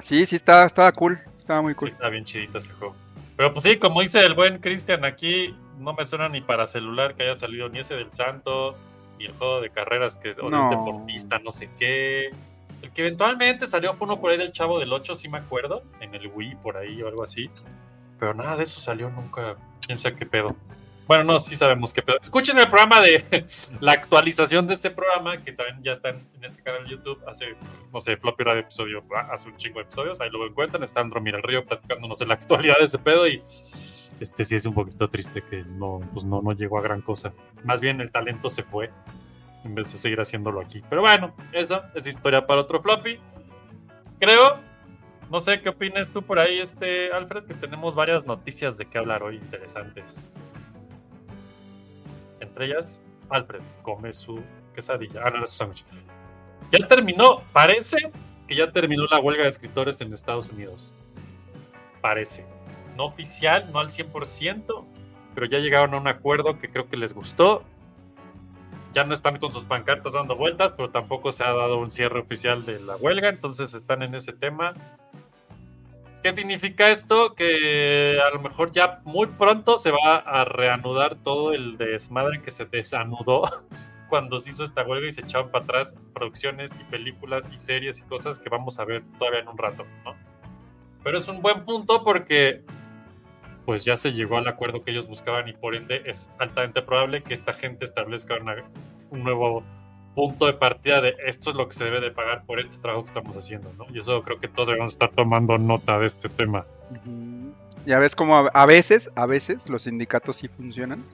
Sí, 0.00 0.26
sí, 0.26 0.36
estaba, 0.36 0.64
estaba 0.66 0.92
cool, 0.92 1.18
estaba 1.38 1.62
muy 1.62 1.72
Sí, 1.72 1.76
cool. 1.78 1.88
está 1.88 2.08
bien 2.10 2.24
chidito 2.24 2.58
ese 2.58 2.72
juego. 2.74 2.94
Pero 3.36 3.52
pues 3.52 3.64
sí, 3.64 3.78
como 3.78 4.00
dice 4.00 4.20
el 4.20 4.34
buen 4.34 4.58
Cristian 4.58 5.04
aquí, 5.04 5.54
no 5.78 5.92
me 5.92 6.04
suena 6.04 6.28
ni 6.28 6.40
para 6.40 6.66
celular 6.66 7.14
que 7.14 7.24
haya 7.24 7.34
salido 7.34 7.68
ni 7.68 7.80
ese 7.80 7.94
del 7.94 8.10
Santo, 8.10 8.76
ni 9.18 9.26
el 9.26 9.32
juego 9.32 9.60
de 9.60 9.70
carreras 9.70 10.16
que 10.16 10.32
o 10.40 10.50
No. 10.50 10.70
deportista, 10.70 11.38
no 11.38 11.50
sé 11.50 11.68
qué. 11.78 12.30
El 12.82 12.90
que 12.92 13.02
eventualmente 13.02 13.66
salió 13.66 13.94
fue 13.94 14.06
uno 14.06 14.20
por 14.20 14.30
ahí 14.30 14.38
del 14.38 14.52
Chavo 14.52 14.78
del 14.78 14.92
8, 14.92 15.14
sí 15.14 15.28
me 15.28 15.38
acuerdo, 15.38 15.82
en 16.00 16.14
el 16.14 16.28
Wii 16.28 16.56
por 16.56 16.76
ahí 16.76 17.02
o 17.02 17.08
algo 17.08 17.22
así. 17.22 17.50
Pero 18.20 18.34
nada 18.34 18.56
de 18.56 18.62
eso 18.62 18.80
salió 18.80 19.10
nunca, 19.10 19.56
quién 19.84 19.98
sabe 19.98 20.16
qué 20.16 20.26
pedo. 20.26 20.54
Bueno, 21.06 21.24
no, 21.24 21.38
sí 21.38 21.54
sabemos 21.54 21.92
qué 21.92 22.02
pedo. 22.02 22.18
Escuchen 22.20 22.58
el 22.58 22.68
programa 22.68 23.00
de 23.00 23.44
la 23.80 23.92
actualización 23.92 24.66
de 24.66 24.74
este 24.74 24.90
programa, 24.90 25.42
que 25.42 25.52
también 25.52 25.82
ya 25.82 25.92
está 25.92 26.10
en, 26.10 26.16
en 26.36 26.44
este 26.44 26.62
canal 26.62 26.84
de 26.84 26.90
YouTube. 26.90 27.22
Hace, 27.26 27.56
no 27.92 28.00
sé, 28.00 28.16
Floppy 28.16 28.44
Radio 28.44 28.60
episodio, 28.60 29.04
ah, 29.14 29.28
hace 29.32 29.48
un 29.48 29.56
chingo 29.56 29.80
de 29.80 29.84
episodios. 29.84 30.20
Ahí 30.20 30.30
lo 30.30 30.46
encuentran. 30.46 30.82
Está 30.82 31.00
Andro 31.00 31.20
Mira 31.20 31.36
el 31.36 31.42
Río 31.42 31.64
platicándonos 31.64 32.18
de 32.18 32.26
la 32.26 32.34
actualidad 32.40 32.78
de 32.78 32.84
ese 32.84 32.98
pedo. 32.98 33.28
Y 33.28 33.42
este 34.20 34.44
sí 34.44 34.54
es 34.54 34.64
un 34.66 34.74
poquito 34.74 35.08
triste 35.08 35.42
que 35.42 35.62
no, 35.64 36.00
pues 36.12 36.24
no, 36.24 36.40
no 36.40 36.52
llegó 36.52 36.78
a 36.78 36.82
gran 36.82 37.02
cosa. 37.02 37.32
Más 37.64 37.80
bien 37.80 38.00
el 38.00 38.10
talento 38.10 38.48
se 38.48 38.62
fue 38.62 38.90
en 39.64 39.74
vez 39.74 39.92
de 39.92 39.98
seguir 39.98 40.20
haciéndolo 40.20 40.60
aquí. 40.60 40.82
Pero 40.88 41.02
bueno, 41.02 41.34
eso 41.52 41.82
es 41.94 42.06
historia 42.06 42.46
para 42.46 42.60
otro 42.60 42.80
Floppy. 42.80 43.18
Creo, 44.20 44.60
no 45.30 45.40
sé 45.40 45.60
qué 45.60 45.70
opinas 45.70 46.10
tú 46.10 46.22
por 46.22 46.38
ahí, 46.38 46.60
este 46.60 47.12
Alfred, 47.12 47.44
que 47.44 47.54
tenemos 47.54 47.94
varias 47.94 48.26
noticias 48.26 48.76
de 48.78 48.86
qué 48.86 48.98
hablar 48.98 49.22
hoy 49.22 49.36
interesantes. 49.36 50.20
Entre 52.54 52.66
ellas, 52.66 53.02
Alfred 53.30 53.62
come 53.82 54.12
su 54.12 54.40
quesadilla. 54.72 55.22
Ah, 55.24 55.30
no, 55.30 55.40
no, 55.40 55.46
su 55.48 55.56
sándwich. 55.56 55.84
Ya 56.70 56.86
terminó, 56.86 57.42
parece 57.52 58.12
que 58.46 58.54
ya 58.54 58.70
terminó 58.70 59.06
la 59.10 59.18
huelga 59.18 59.42
de 59.42 59.48
escritores 59.48 60.00
en 60.00 60.14
Estados 60.14 60.50
Unidos. 60.50 60.94
Parece. 62.00 62.46
No 62.96 63.06
oficial, 63.06 63.72
no 63.72 63.80
al 63.80 63.88
100%, 63.88 64.84
pero 65.34 65.46
ya 65.46 65.58
llegaron 65.58 65.94
a 65.94 65.96
un 65.96 66.06
acuerdo 66.06 66.56
que 66.56 66.70
creo 66.70 66.88
que 66.88 66.96
les 66.96 67.12
gustó. 67.12 67.64
Ya 68.92 69.02
no 69.02 69.14
están 69.14 69.40
con 69.40 69.50
sus 69.50 69.64
pancartas 69.64 70.12
dando 70.12 70.36
vueltas, 70.36 70.74
pero 70.74 70.90
tampoco 70.90 71.32
se 71.32 71.42
ha 71.42 71.52
dado 71.52 71.78
un 71.78 71.90
cierre 71.90 72.20
oficial 72.20 72.64
de 72.64 72.78
la 72.78 72.94
huelga, 72.94 73.30
entonces 73.30 73.74
están 73.74 74.02
en 74.02 74.14
ese 74.14 74.32
tema. 74.32 74.74
¿Qué 76.24 76.32
significa 76.32 76.88
esto? 76.88 77.34
Que 77.34 78.18
a 78.18 78.30
lo 78.30 78.40
mejor 78.40 78.72
ya 78.72 79.02
muy 79.04 79.26
pronto 79.26 79.76
se 79.76 79.90
va 79.90 80.14
a 80.14 80.46
reanudar 80.46 81.16
todo 81.16 81.52
el 81.52 81.76
desmadre 81.76 82.40
que 82.40 82.50
se 82.50 82.64
desanudó 82.64 83.42
cuando 84.08 84.38
se 84.38 84.48
hizo 84.48 84.64
esta 84.64 84.84
huelga 84.84 85.06
y 85.06 85.12
se 85.12 85.20
echaron 85.20 85.50
para 85.50 85.64
atrás 85.64 85.94
producciones 86.14 86.74
y 86.80 86.84
películas 86.84 87.50
y 87.52 87.58
series 87.58 87.98
y 87.98 88.04
cosas 88.04 88.38
que 88.38 88.48
vamos 88.48 88.78
a 88.78 88.86
ver 88.86 89.04
todavía 89.18 89.40
en 89.40 89.48
un 89.48 89.58
rato, 89.58 89.84
¿no? 90.02 90.14
Pero 91.02 91.18
es 91.18 91.28
un 91.28 91.42
buen 91.42 91.66
punto 91.66 92.02
porque 92.02 92.62
pues 93.66 93.84
ya 93.84 93.98
se 93.98 94.14
llegó 94.14 94.38
al 94.38 94.48
acuerdo 94.48 94.82
que 94.82 94.92
ellos 94.92 95.06
buscaban 95.06 95.46
y 95.46 95.52
por 95.52 95.74
ende 95.74 96.04
es 96.06 96.30
altamente 96.38 96.80
probable 96.80 97.22
que 97.22 97.34
esta 97.34 97.52
gente 97.52 97.84
establezca 97.84 98.36
un 99.10 99.24
nuevo 99.24 99.62
punto 100.14 100.46
de 100.46 100.54
partida 100.54 101.00
de 101.00 101.14
esto 101.26 101.50
es 101.50 101.56
lo 101.56 101.68
que 101.68 101.74
se 101.74 101.84
debe 101.84 102.00
de 102.00 102.10
pagar 102.10 102.44
por 102.44 102.60
este 102.60 102.80
trabajo 102.80 103.02
que 103.02 103.08
estamos 103.08 103.36
haciendo, 103.36 103.72
¿no? 103.78 103.86
Y 103.92 103.98
eso 103.98 104.22
creo 104.22 104.38
que 104.38 104.48
todos 104.48 104.68
debemos 104.68 104.92
estar 104.92 105.10
tomando 105.10 105.58
nota 105.58 105.98
de 105.98 106.06
este 106.06 106.28
tema. 106.28 106.66
Ya 107.86 107.98
ves 107.98 108.14
como 108.14 108.36
a, 108.36 108.48
a 108.54 108.66
veces, 108.66 109.10
a 109.16 109.26
veces 109.26 109.68
los 109.68 109.82
sindicatos 109.82 110.36
sí 110.36 110.48
funcionan. 110.48 111.04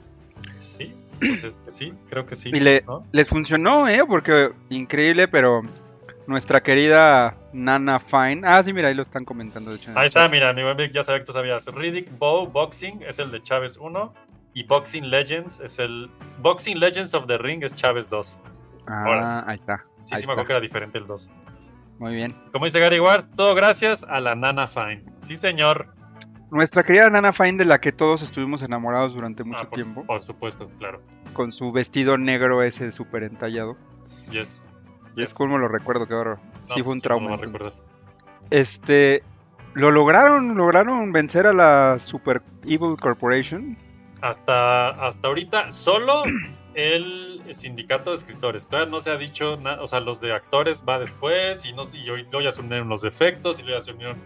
Sí, 0.60 0.94
pues 1.18 1.44
es 1.44 1.56
que 1.64 1.70
sí, 1.70 1.92
creo 2.08 2.26
que 2.26 2.36
sí. 2.36 2.50
Y 2.50 2.60
le, 2.60 2.82
¿no? 2.82 3.04
les 3.12 3.28
funcionó, 3.28 3.88
¿eh? 3.88 4.02
Porque 4.06 4.52
increíble, 4.68 5.28
pero 5.28 5.62
nuestra 6.26 6.62
querida 6.62 7.36
Nana 7.52 8.00
Fine. 8.00 8.42
Ah, 8.44 8.62
sí, 8.62 8.72
mira, 8.72 8.88
ahí 8.88 8.94
lo 8.94 9.02
están 9.02 9.24
comentando. 9.24 9.70
De 9.70 9.76
hecho, 9.76 9.90
Ahí 9.96 10.06
está, 10.06 10.28
mira, 10.28 10.52
mi 10.52 10.62
buen 10.62 10.76
Vic, 10.76 10.92
ya 10.92 11.02
sabía 11.02 11.20
que 11.20 11.26
tú 11.26 11.32
sabías. 11.32 11.66
Riddick 11.66 12.16
Bow 12.18 12.46
Boxing 12.46 13.02
es 13.02 13.18
el 13.18 13.30
de 13.30 13.42
Chávez 13.42 13.76
1 13.76 14.14
y 14.54 14.62
Boxing 14.64 15.10
Legends 15.10 15.60
es 15.60 15.78
el... 15.78 16.10
Boxing 16.38 16.78
Legends 16.78 17.14
of 17.14 17.26
the 17.26 17.38
Ring 17.38 17.62
es 17.64 17.74
Chávez 17.74 18.08
2. 18.08 18.38
Ah, 18.86 19.44
ahí 19.46 19.54
está. 19.56 19.84
Sí, 20.04 20.14
ahí 20.14 20.20
sí 20.22 20.26
me 20.26 20.32
acuerdo 20.32 20.46
que 20.46 20.52
era 20.54 20.60
diferente 20.60 20.98
el 20.98 21.06
2. 21.06 21.30
Muy 21.98 22.14
bien. 22.14 22.34
Como 22.52 22.64
dice 22.64 22.80
Gary 22.80 22.98
Ward, 23.00 23.26
todo 23.36 23.54
gracias 23.54 24.04
a 24.08 24.20
la 24.20 24.34
Nana 24.34 24.66
Fine. 24.66 25.04
Sí, 25.22 25.36
señor. 25.36 25.94
Nuestra 26.50 26.82
querida 26.82 27.08
Nana 27.10 27.32
Fine, 27.32 27.58
de 27.58 27.64
la 27.64 27.78
que 27.78 27.92
todos 27.92 28.22
estuvimos 28.22 28.62
enamorados 28.62 29.14
durante 29.14 29.44
mucho 29.44 29.58
Ah, 29.60 29.68
por, 29.70 29.78
tiempo, 29.78 30.04
por 30.06 30.22
supuesto, 30.24 30.68
claro. 30.78 31.00
con 31.32 31.52
su 31.52 31.70
vestido 31.70 32.18
negro 32.18 32.62
ese 32.62 32.90
súper 32.90 33.22
entallado. 33.22 33.76
Yes. 34.30 34.66
Es 35.10 35.28
yes. 35.28 35.34
como 35.34 35.58
lo 35.58 35.68
recuerdo, 35.68 36.06
que 36.06 36.14
ahora 36.14 36.40
No, 36.42 36.74
sí 36.74 36.82
fue 36.82 36.92
un 36.94 37.00
pues, 37.00 37.12
¿cómo 37.12 37.36
trauma. 37.36 37.36
no? 37.36 37.58
Este, 38.50 39.22
lo 39.74 39.90
lograron, 39.90 40.56
lograron 40.56 41.12
vencer 41.12 41.46
a 41.46 41.52
la 41.52 41.98
Super 41.98 42.42
Evil 42.64 42.96
Corporation. 43.00 43.76
Hasta, 44.22 44.88
hasta 45.06 45.28
ahorita, 45.28 45.70
solo 45.70 46.24
el 46.74 47.42
sindicato 47.52 48.10
de 48.10 48.16
escritores. 48.16 48.66
Todavía 48.68 48.90
no 48.90 49.00
se 49.00 49.10
ha 49.10 49.16
dicho 49.16 49.56
nada. 49.56 49.82
O 49.82 49.88
sea, 49.88 50.00
los 50.00 50.20
de 50.20 50.32
actores 50.32 50.84
va 50.88 50.98
después. 50.98 51.64
Y, 51.64 51.72
no, 51.72 51.82
y 51.92 52.08
hoy- 52.10 52.22
luego 52.24 52.40
ya 52.40 52.50
se 52.50 52.60
unieron 52.60 52.88
los 52.88 53.04
efectos. 53.04 53.58
Y 53.58 53.62
luego 53.62 53.78
ya 53.78 53.84
se 53.84 53.92
unieron 53.92 54.16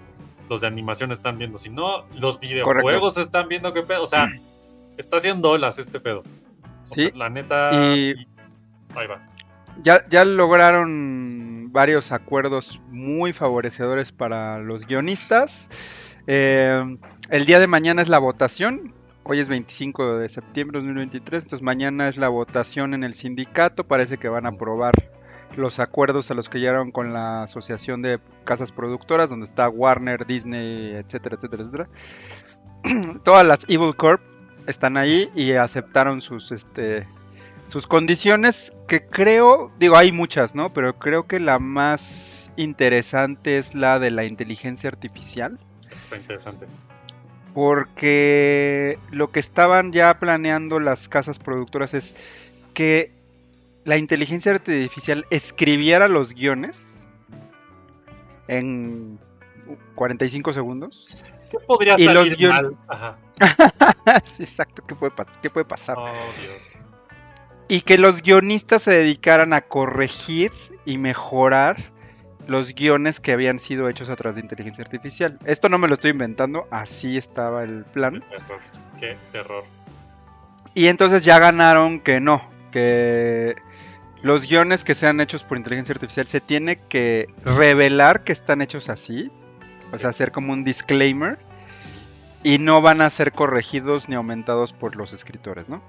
los 0.48 0.60
de 0.60 0.66
animación. 0.66 1.12
Están 1.12 1.38
viendo 1.38 1.58
si 1.58 1.70
no. 1.70 2.04
Los 2.14 2.40
videojuegos 2.40 3.16
están 3.18 3.48
viendo 3.48 3.72
qué 3.72 3.82
pedo. 3.82 4.02
O 4.02 4.06
sea, 4.06 4.26
está 4.96 5.16
haciendo 5.18 5.50
olas 5.50 5.78
este 5.78 6.00
pedo. 6.00 6.20
O 6.20 6.24
Sí. 6.82 7.04
sea, 7.06 7.12
la 7.14 7.30
neta. 7.30 7.70
Y- 7.88 8.10
y- 8.10 8.26
Ahí 8.94 9.06
va. 9.06 9.20
Ya, 9.82 10.06
ya 10.08 10.24
lograron 10.24 11.72
varios 11.72 12.12
acuerdos 12.12 12.80
muy 12.90 13.32
favorecedores 13.32 14.12
para 14.12 14.58
los 14.60 14.86
guionistas. 14.86 15.68
Eh, 16.28 16.96
el 17.30 17.44
día 17.44 17.58
de 17.58 17.66
mañana 17.66 18.00
es 18.00 18.08
la 18.08 18.18
votación 18.20 18.94
Hoy 19.26 19.40
es 19.40 19.48
25 19.48 20.18
de 20.18 20.28
septiembre 20.28 20.80
de 20.80 20.86
2023, 20.86 21.44
entonces 21.44 21.64
mañana 21.64 22.08
es 22.08 22.18
la 22.18 22.28
votación 22.28 22.92
en 22.92 23.04
el 23.04 23.14
sindicato. 23.14 23.84
Parece 23.84 24.18
que 24.18 24.28
van 24.28 24.44
a 24.44 24.50
aprobar 24.50 24.92
los 25.56 25.78
acuerdos 25.78 26.30
a 26.30 26.34
los 26.34 26.50
que 26.50 26.60
llegaron 26.60 26.92
con 26.92 27.14
la 27.14 27.44
Asociación 27.44 28.02
de 28.02 28.20
Casas 28.44 28.70
Productoras, 28.70 29.30
donde 29.30 29.46
está 29.46 29.70
Warner, 29.70 30.26
Disney, 30.26 30.96
etcétera, 30.96 31.36
etcétera, 31.36 31.62
etcétera. 31.62 31.88
Todas 33.24 33.46
las 33.46 33.64
Evil 33.66 33.96
Corp 33.96 34.20
están 34.66 34.98
ahí 34.98 35.30
y 35.34 35.52
aceptaron 35.52 36.20
sus 36.20 36.52
este 36.52 37.08
sus 37.70 37.86
condiciones 37.86 38.74
que 38.86 39.06
creo, 39.06 39.72
digo, 39.78 39.96
hay 39.96 40.12
muchas, 40.12 40.54
¿no? 40.54 40.74
Pero 40.74 40.98
creo 40.98 41.26
que 41.26 41.40
la 41.40 41.58
más 41.58 42.52
interesante 42.56 43.54
es 43.54 43.74
la 43.74 43.98
de 43.98 44.10
la 44.10 44.24
inteligencia 44.24 44.90
artificial 44.90 45.58
Está 45.94 46.16
interesante. 46.16 46.66
Porque 47.54 48.98
lo 49.10 49.30
que 49.30 49.40
estaban 49.40 49.92
ya 49.92 50.12
planeando 50.14 50.80
las 50.80 51.08
casas 51.08 51.38
productoras 51.38 51.94
es 51.94 52.14
que 52.74 53.12
la 53.84 53.96
inteligencia 53.96 54.52
artificial 54.52 55.24
escribiera 55.30 56.08
los 56.08 56.34
guiones 56.34 57.08
en 58.48 59.18
45 59.94 60.52
segundos. 60.52 61.24
¿Qué 61.50 61.58
podría 61.66 61.94
Y 61.98 62.04
los 62.06 62.28
salir 62.28 62.36
guion- 62.36 62.48
mal? 62.48 62.76
Ajá. 62.88 63.18
Sí, 64.24 64.42
exacto, 64.42 64.82
¿qué 64.86 64.94
puede, 64.94 65.12
pas- 65.12 65.38
qué 65.40 65.48
puede 65.50 65.64
pasar? 65.64 65.96
Oh, 65.98 66.12
Dios. 66.40 66.80
Y 67.68 67.80
que 67.80 67.96
los 67.96 68.20
guionistas 68.20 68.82
se 68.82 68.90
dedicaran 68.90 69.52
a 69.54 69.62
corregir 69.62 70.52
y 70.84 70.98
mejorar 70.98 71.76
los 72.46 72.74
guiones 72.74 73.20
que 73.20 73.32
habían 73.32 73.58
sido 73.58 73.88
hechos 73.88 74.10
a 74.10 74.16
través 74.16 74.36
de 74.36 74.42
inteligencia 74.42 74.82
artificial. 74.84 75.38
Esto 75.44 75.68
no 75.68 75.78
me 75.78 75.88
lo 75.88 75.94
estoy 75.94 76.10
inventando, 76.10 76.66
así 76.70 77.16
estaba 77.16 77.62
el 77.64 77.84
plan. 77.84 78.22
Terror. 78.28 78.60
Qué 79.00 79.16
terror. 79.32 79.64
Y 80.74 80.88
entonces 80.88 81.24
ya 81.24 81.38
ganaron 81.38 82.00
que 82.00 82.20
no, 82.20 82.48
que 82.72 83.54
los 84.22 84.48
guiones 84.48 84.84
que 84.84 84.94
sean 84.94 85.20
hechos 85.20 85.44
por 85.44 85.56
inteligencia 85.58 85.92
artificial 85.94 86.26
se 86.26 86.40
tiene 86.40 86.76
que 86.88 87.28
revelar 87.44 88.24
que 88.24 88.32
están 88.32 88.60
hechos 88.62 88.88
así, 88.88 89.30
o 89.92 89.96
sea, 89.98 90.10
hacer 90.10 90.32
como 90.32 90.52
un 90.52 90.64
disclaimer, 90.64 91.38
y 92.42 92.58
no 92.58 92.82
van 92.82 93.00
a 93.00 93.08
ser 93.10 93.32
corregidos 93.32 94.08
ni 94.08 94.16
aumentados 94.16 94.72
por 94.72 94.96
los 94.96 95.12
escritores, 95.12 95.68
¿no? 95.68 95.80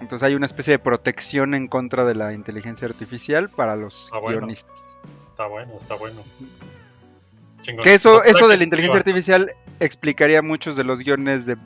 Entonces 0.00 0.26
hay 0.26 0.34
una 0.34 0.46
especie 0.46 0.72
de 0.72 0.78
protección 0.78 1.54
en 1.54 1.68
contra 1.68 2.04
de 2.04 2.14
la 2.14 2.32
inteligencia 2.32 2.88
artificial 2.88 3.48
para 3.50 3.76
los 3.76 4.10
Ah, 4.12 4.18
bueno. 4.18 4.40
guionistas. 4.40 4.71
Está 5.32 5.46
bueno, 5.46 5.72
está 5.80 5.94
bueno. 5.94 6.22
Chingón. 7.62 7.84
Que 7.84 7.94
eso, 7.94 8.22
eso 8.22 8.48
de 8.48 8.58
la 8.58 8.64
inteligencia 8.64 8.98
artificial 8.98 9.54
explicaría 9.80 10.42
muchos 10.42 10.76
de 10.76 10.84
los 10.84 11.00
guiones 11.00 11.46
de 11.46 11.56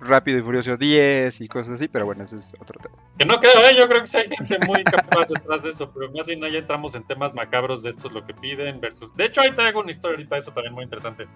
Rápido 0.00 0.38
y 0.38 0.42
Furioso 0.42 0.76
10 0.76 1.40
y 1.40 1.48
cosas 1.48 1.74
así, 1.74 1.88
pero 1.88 2.04
bueno, 2.04 2.24
ese 2.24 2.36
es 2.36 2.52
otro 2.60 2.78
tema. 2.78 2.94
Que 3.18 3.24
no 3.24 3.40
creo, 3.40 3.66
¿eh? 3.66 3.74
yo 3.74 3.88
creo 3.88 4.02
que 4.02 4.06
sí 4.06 4.18
hay 4.18 4.28
gente 4.28 4.58
muy 4.66 4.84
capaz 4.84 5.28
detrás 5.28 5.62
de 5.62 5.70
eso, 5.70 5.90
pero 5.90 6.12
más 6.12 6.26
bien 6.26 6.44
ahí 6.44 6.58
entramos 6.58 6.94
en 6.94 7.04
temas 7.04 7.32
macabros 7.32 7.82
de 7.82 7.90
esto 7.90 8.08
es 8.08 8.12
lo 8.12 8.26
que 8.26 8.34
piden 8.34 8.80
versus. 8.82 9.16
De 9.16 9.24
hecho, 9.24 9.40
ahí 9.40 9.52
traigo 9.52 9.80
una 9.80 9.90
historia 9.90 10.16
ahorita, 10.16 10.36
eso 10.36 10.52
también 10.52 10.74
muy 10.74 10.84
interesante. 10.84 11.26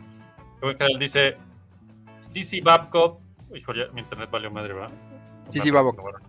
General 0.61 0.99
dice 0.99 1.39
Cici 2.21 2.61
Babcock. 2.61 3.21
Hijo, 3.55 3.73
ya 3.73 3.87
mi 3.95 4.03
internet 4.03 4.29
valió 4.31 4.51
madre, 4.51 4.75
¿verdad? 4.75 4.93
Sea, 5.51 5.73
Babcock. 5.73 6.21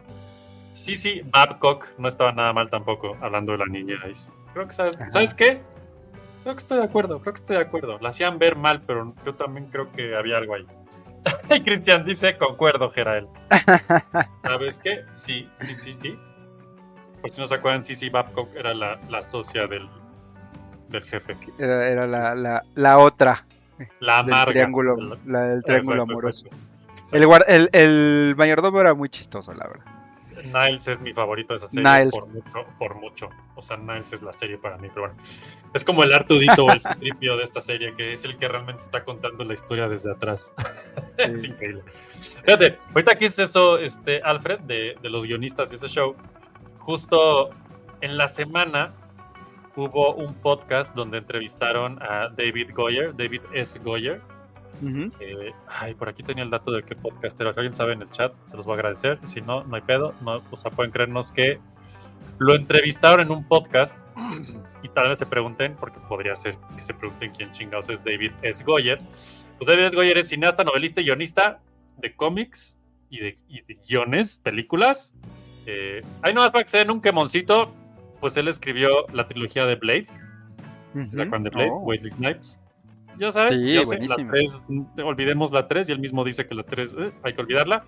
Cici 0.73 1.21
Babcock 1.25 1.89
no 1.97 2.07
estaba 2.07 2.31
nada 2.31 2.53
mal 2.53 2.69
tampoco, 2.69 3.17
hablando 3.19 3.51
de 3.51 3.57
la 3.57 3.65
niña. 3.65 3.99
ahí. 4.05 4.13
Creo 4.53 4.67
que 4.67 4.73
sabes, 4.73 4.97
¿sabes 5.09 5.33
qué? 5.33 5.61
Creo 6.43 6.55
que 6.55 6.59
estoy 6.59 6.79
de 6.79 6.85
acuerdo, 6.85 7.19
creo 7.21 7.33
que 7.33 7.39
estoy 7.39 7.55
de 7.57 7.61
acuerdo. 7.61 7.97
La 7.99 8.09
hacían 8.09 8.39
ver 8.39 8.55
mal, 8.55 8.81
pero 8.85 9.13
yo 9.25 9.35
también 9.35 9.67
creo 9.67 9.91
que 9.91 10.15
había 10.15 10.37
algo 10.37 10.55
ahí. 10.55 10.65
Y 11.55 11.61
Cristian 11.61 12.03
dice, 12.03 12.35
concuerdo, 12.37 12.89
Gerael. 12.89 13.27
¿Sabes 14.43 14.79
qué? 14.79 15.05
Sí, 15.13 15.49
sí, 15.53 15.73
sí, 15.75 15.93
sí. 15.93 16.19
Por 17.21 17.29
si 17.29 17.39
no 17.39 17.47
se 17.47 17.55
acuerdan, 17.55 17.83
Cici 17.83 18.09
Babcock 18.09 18.55
era 18.55 18.73
la, 18.73 18.99
la 19.09 19.23
socia 19.23 19.67
del, 19.67 19.87
del 20.89 21.03
jefe. 21.03 21.37
Era, 21.59 21.87
era 21.87 22.07
la, 22.07 22.33
la, 22.33 22.63
la 22.73 22.97
otra. 22.97 23.45
La 23.99 24.23
del 24.23 24.33
amarga. 24.33 24.51
triángulo, 24.53 24.95
La- 25.25 25.41
del 25.43 25.63
triángulo 25.63 26.03
Exacto, 26.03 26.11
amoroso. 26.27 26.45
exacto. 26.97 27.45
El, 27.47 27.55
el, 27.55 27.69
el 27.73 28.35
mayordomo 28.35 28.81
era 28.81 28.93
muy 28.95 29.09
chistoso, 29.09 29.53
la 29.53 29.67
verdad. 29.67 29.85
Niles 30.45 30.87
es 30.87 31.01
mi 31.01 31.13
favorito 31.13 31.53
de 31.53 31.57
esa 31.57 31.69
serie 31.69 31.83
Niles. 31.83 32.11
por 32.11 32.27
mucho, 32.27 32.65
por 32.77 32.95
mucho. 32.95 33.29
O 33.55 33.61
sea, 33.61 33.77
Niles 33.77 34.13
es 34.13 34.21
la 34.21 34.33
serie 34.33 34.57
para 34.57 34.77
mí, 34.77 34.89
pero 34.93 35.07
bueno. 35.07 35.21
Es 35.73 35.83
como 35.85 36.03
el 36.03 36.13
Artudito 36.13 36.65
o 36.65 36.71
el 36.71 36.79
Citripio 36.81 37.37
de 37.37 37.43
esta 37.43 37.61
serie, 37.61 37.95
que 37.95 38.13
es 38.13 38.25
el 38.25 38.37
que 38.37 38.47
realmente 38.47 38.83
está 38.83 39.03
contando 39.03 39.43
la 39.43 39.53
historia 39.53 39.87
desde 39.87 40.11
atrás. 40.11 40.53
es 41.17 41.43
increíble. 41.45 41.83
Fíjate, 42.45 42.77
ahorita 42.89 43.17
que 43.17 43.25
es 43.25 43.39
eso, 43.39 43.77
este, 43.77 44.21
Alfred, 44.21 44.59
de, 44.61 44.97
de 45.01 45.09
los 45.09 45.23
guionistas 45.23 45.71
y 45.71 45.75
ese 45.75 45.87
show, 45.87 46.15
justo 46.79 47.49
en 48.01 48.17
la 48.17 48.27
semana 48.27 48.93
hubo 49.75 50.15
un 50.15 50.33
podcast 50.33 50.95
donde 50.95 51.19
entrevistaron 51.19 52.01
a 52.01 52.29
David 52.29 52.71
Goyer, 52.73 53.15
David 53.15 53.41
S. 53.53 53.79
Goyer, 53.79 54.21
Eh, 55.19 55.53
ay, 55.67 55.93
por 55.93 56.09
aquí 56.09 56.23
tenía 56.23 56.43
el 56.43 56.49
dato 56.49 56.71
de 56.71 56.83
qué 56.83 56.95
podcast 56.95 57.39
era. 57.39 57.53
Si 57.53 57.59
alguien 57.59 57.73
sabe 57.73 57.93
en 57.93 58.01
el 58.01 58.09
chat, 58.09 58.33
se 58.47 58.57
los 58.57 58.65
voy 58.65 58.73
a 58.73 58.75
agradecer. 58.75 59.19
Si 59.25 59.41
no, 59.41 59.63
no 59.63 59.75
hay 59.75 59.81
pedo. 59.81 60.13
No, 60.21 60.41
o 60.49 60.57
sea, 60.57 60.71
pueden 60.71 60.91
creernos 60.91 61.31
que 61.31 61.59
lo 62.39 62.55
entrevistaron 62.55 63.27
en 63.27 63.31
un 63.31 63.47
podcast 63.47 64.03
y 64.81 64.89
tal 64.89 65.09
vez 65.09 65.19
se 65.19 65.27
pregunten, 65.27 65.75
porque 65.75 65.99
podría 66.09 66.35
ser 66.35 66.57
que 66.75 66.81
se 66.81 66.93
pregunten 66.93 67.31
quién 67.31 67.51
chingados 67.51 67.89
es 67.89 68.03
David 68.03 68.31
S. 68.41 68.63
Goyer. 68.63 68.99
Pues 69.57 69.67
David 69.67 69.83
S. 69.83 69.95
Goyer 69.95 70.17
es 70.17 70.29
cineasta, 70.29 70.63
novelista 70.63 71.01
y 71.01 71.05
guionista 71.05 71.59
de 71.97 72.15
cómics 72.15 72.77
y 73.11 73.19
de, 73.19 73.37
y 73.47 73.61
de 73.61 73.77
guiones, 73.87 74.39
películas. 74.39 75.13
Eh, 75.67 76.01
ahí 76.23 76.33
nomás 76.33 76.51
para 76.51 76.63
que 76.63 76.69
se 76.69 76.79
den 76.79 76.89
un 76.89 77.01
quemoncito, 77.01 77.73
pues 78.19 78.35
él 78.37 78.47
escribió 78.47 79.05
la 79.13 79.27
trilogía 79.27 79.67
de 79.67 79.75
Blade. 79.75 80.07
¿Se 81.05 81.21
acuerdan 81.21 81.43
de 81.43 81.49
Blade? 81.51 81.69
Oh. 81.71 81.79
Wesley 81.81 82.11
Snipes. 82.11 82.59
Ya 83.17 83.31
saben, 83.31 83.59
Sí, 83.59 83.73
yo 83.73 83.85
sé, 83.85 83.99
la 83.99 84.15
buenísima. 84.15 84.31
3, 84.31 84.67
olvidemos 85.03 85.51
la 85.51 85.67
3 85.67 85.89
y 85.89 85.91
él 85.91 85.99
mismo 85.99 86.23
dice 86.23 86.47
que 86.47 86.55
la 86.55 86.63
3 86.63 86.91
eh, 86.97 87.11
hay 87.23 87.33
que 87.33 87.41
olvidarla. 87.41 87.83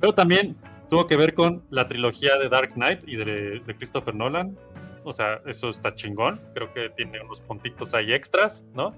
Pero 0.00 0.14
también 0.14 0.56
tuvo 0.88 1.06
que 1.06 1.16
ver 1.16 1.34
con 1.34 1.62
la 1.70 1.88
trilogía 1.88 2.36
de 2.36 2.48
Dark 2.48 2.74
Knight 2.74 3.06
y 3.06 3.16
de, 3.16 3.60
de 3.60 3.74
Christopher 3.76 4.14
Nolan. 4.14 4.56
O 5.04 5.12
sea, 5.12 5.40
eso 5.46 5.70
está 5.70 5.94
chingón. 5.94 6.40
Creo 6.54 6.72
que 6.72 6.90
tiene 6.90 7.20
unos 7.20 7.40
puntitos 7.40 7.94
ahí 7.94 8.12
extras, 8.12 8.64
¿no? 8.74 8.94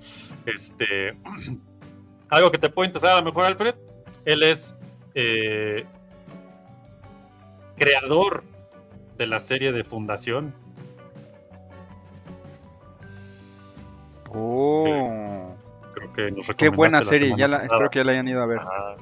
Este. 0.47 1.17
Algo 2.29 2.51
que 2.51 2.59
te 2.59 2.71
puede 2.71 2.89
interesar 2.89 3.13
a 3.13 3.21
lo 3.21 3.27
mejor, 3.27 3.45
Alfred. 3.45 3.75
Él 4.25 4.43
es 4.43 4.75
eh, 5.15 5.85
creador 7.77 8.45
de 9.19 9.27
la 9.27 9.39
serie 9.39 9.73
de 9.73 9.85
Fundación. 9.85 10.55
Oh, 14.35 15.55
Creo 15.95 16.13
que 16.13 16.31
nos 16.31 16.47
qué 16.57 16.69
buena 16.69 17.01
la 17.01 17.05
serie, 17.05 17.29
semana 17.29 17.41
ya 17.41 17.49
la, 17.49 17.57
espero 17.59 17.91
que 17.91 17.99
ya 17.99 18.05
la 18.05 18.13
hayan 18.13 18.29
ido 18.29 18.43
a 18.43 18.47
ver. 18.47 18.59
Ajá, 18.59 18.97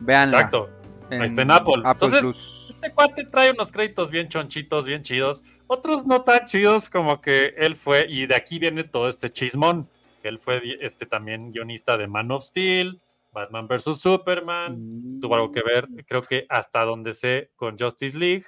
Veanla. 0.00 0.36
Exacto. 0.38 0.70
Ahí 1.10 1.26
está 1.26 1.42
en 1.42 1.50
Apple. 1.50 1.82
Entonces, 1.84 2.20
Plus. 2.20 2.70
este 2.74 2.92
cuate 2.92 3.24
trae 3.26 3.50
unos 3.50 3.70
créditos 3.70 4.10
bien 4.10 4.28
chonchitos, 4.28 4.84
bien 4.86 5.02
chidos. 5.02 5.42
Otros 5.66 6.06
no 6.06 6.22
tan 6.22 6.46
chidos, 6.46 6.90
como 6.90 7.20
que 7.20 7.54
él 7.56 7.76
fue, 7.76 8.06
y 8.08 8.26
de 8.26 8.34
aquí 8.34 8.58
viene 8.58 8.84
todo 8.84 9.08
este 9.08 9.30
chismón. 9.30 9.88
Él 10.22 10.38
fue 10.38 10.60
este 10.80 11.06
también 11.06 11.52
guionista 11.52 11.96
de 11.96 12.06
Man 12.06 12.30
of 12.30 12.44
Steel, 12.44 13.00
Batman 13.32 13.68
vs. 13.68 13.98
Superman. 13.98 15.20
Tuvo 15.20 15.34
algo 15.34 15.52
que 15.52 15.62
ver, 15.62 15.86
creo 16.06 16.22
que 16.22 16.46
hasta 16.48 16.84
donde 16.84 17.12
sé, 17.12 17.50
con 17.56 17.78
Justice 17.78 18.16
League. 18.16 18.44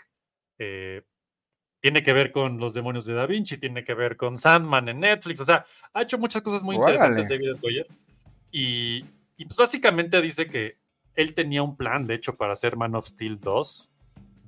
Eh, 0.59 1.03
tiene 1.87 2.03
que 2.03 2.13
ver 2.13 2.33
con 2.33 2.59
Los 2.59 2.75
Demonios 2.75 3.05
de 3.07 3.15
Da 3.15 3.27
Vinci, 3.27 3.59
tiene 3.59 3.85
que 3.85 3.95
ver 3.95 4.17
con 4.17 4.39
Sandman 4.39 4.89
en 4.89 4.99
Netflix. 4.99 5.39
O 5.39 5.45
sea, 5.45 5.65
ha 5.95 6.03
hecho 6.03 6.19
muchas 6.19 6.43
cosas 6.43 6.65
muy 6.65 6.75
Órale. 6.75 6.95
interesantes 6.95 7.29
David. 7.29 7.61
Goyer. 7.63 7.87
Y, 8.51 9.05
y 9.37 9.45
pues 9.45 9.57
básicamente 9.57 10.21
dice 10.21 10.49
que 10.49 10.79
él 11.15 11.33
tenía 11.33 11.63
un 11.63 11.77
plan, 11.77 12.05
de 12.09 12.17
hecho, 12.17 12.35
para 12.35 12.55
hacer 12.55 12.75
Man 12.75 12.97
of 12.97 13.07
Steel 13.07 13.39
2 13.39 13.89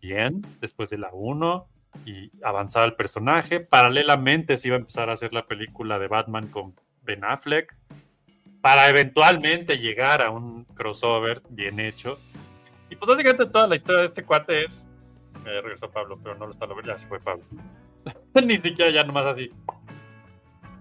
bien, 0.01 0.45
después 0.61 0.91
de 0.91 0.99
la 0.99 1.11
1, 1.13 1.69
y 2.07 2.33
avanzar 2.43 2.89
el 2.89 2.95
personaje. 2.95 3.61
Paralelamente 3.61 4.57
se 4.57 4.67
iba 4.67 4.77
a 4.77 4.81
empezar 4.81 5.09
a 5.09 5.13
hacer 5.13 5.33
la 5.33 5.47
película 5.47 6.01
de 6.01 6.09
Batman 6.09 6.49
con 6.49 6.75
Ben 7.03 7.23
Affleck, 7.23 7.73
para 8.61 8.89
eventualmente 8.89 9.79
llegar 9.79 10.23
a 10.23 10.31
un 10.31 10.65
crossover 10.65 11.41
bien 11.51 11.79
hecho. 11.79 12.19
Y 12.91 12.97
pues 12.97 13.09
básicamente 13.11 13.47
toda 13.47 13.69
la 13.69 13.77
historia 13.77 14.01
de 14.01 14.07
este 14.07 14.25
cuate 14.25 14.65
es... 14.65 14.85
Eh, 15.47 15.61
regresó 15.63 15.91
Pablo, 15.91 16.19
pero 16.23 16.35
no 16.37 16.47
lo 16.47 16.51
está 16.51 16.67
logrando. 16.67 16.93
Ya 16.93 16.99
se 16.99 17.07
fue 17.07 17.21
Pablo. 17.21 17.45
Ni 18.45 18.59
siquiera 18.59 18.91
ya 18.91 19.05
nomás 19.05 19.27
así. 19.27 19.51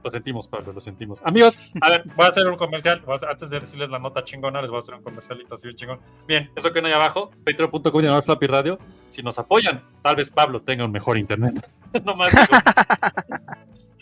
Lo 0.04 0.12
sentimos, 0.12 0.48
Pablo, 0.48 0.72
lo 0.74 0.80
sentimos. 0.80 1.22
Amigos, 1.26 1.74
a 1.82 1.90
ver, 1.90 2.04
voy 2.16 2.26
a 2.26 2.30
hacer 2.30 2.48
un 2.48 2.56
comercial. 2.56 3.04
Antes 3.30 3.50
de 3.50 3.60
decirles 3.60 3.90
la 3.90 4.00
nota 4.00 4.24
chingona, 4.24 4.62
les 4.62 4.70
voy 4.70 4.78
a 4.78 4.80
hacer 4.80 4.96
un 4.96 5.04
comercialito 5.04 5.56
así 5.56 5.68
bien 5.68 5.76
chingón. 5.76 6.00
Bien, 6.28 6.50
eso 6.56 6.72
que 6.72 6.82
no 6.82 6.88
hay 6.88 6.94
abajo, 6.94 7.32
patreon.com 7.46 8.02
diagonal 8.02 8.24
Flappy 8.24 8.48
Radio. 8.48 8.80
Si 9.08 9.22
nos 9.22 9.38
apoyan, 9.40 9.84
tal 10.04 10.16
vez 10.16 10.30
Pablo 10.30 10.62
tenga 10.62 10.86
un 10.86 10.92
mejor 10.92 11.18
internet. 11.18 11.56
no 12.06 12.16
más. 12.16 12.30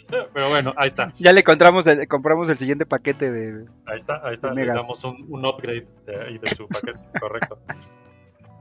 Pero 0.08 0.50
bueno, 0.50 0.74
ahí 0.78 0.90
está. 0.90 1.12
Ya 1.18 1.32
le 1.32 1.44
compramos 1.44 1.88
el, 1.88 2.08
compramos 2.08 2.50
el 2.50 2.58
siguiente 2.58 2.86
paquete 2.86 3.32
de. 3.32 3.66
Ahí 3.88 3.98
está, 3.98 4.22
ahí 4.24 4.34
está. 4.34 4.52
Le 4.52 4.66
damos 4.66 5.04
un, 5.04 5.26
un 5.30 5.46
upgrade 5.46 5.88
de, 6.06 6.40
de 6.40 6.56
su 6.56 6.68
paquete, 6.68 7.00
correcto. 7.20 7.58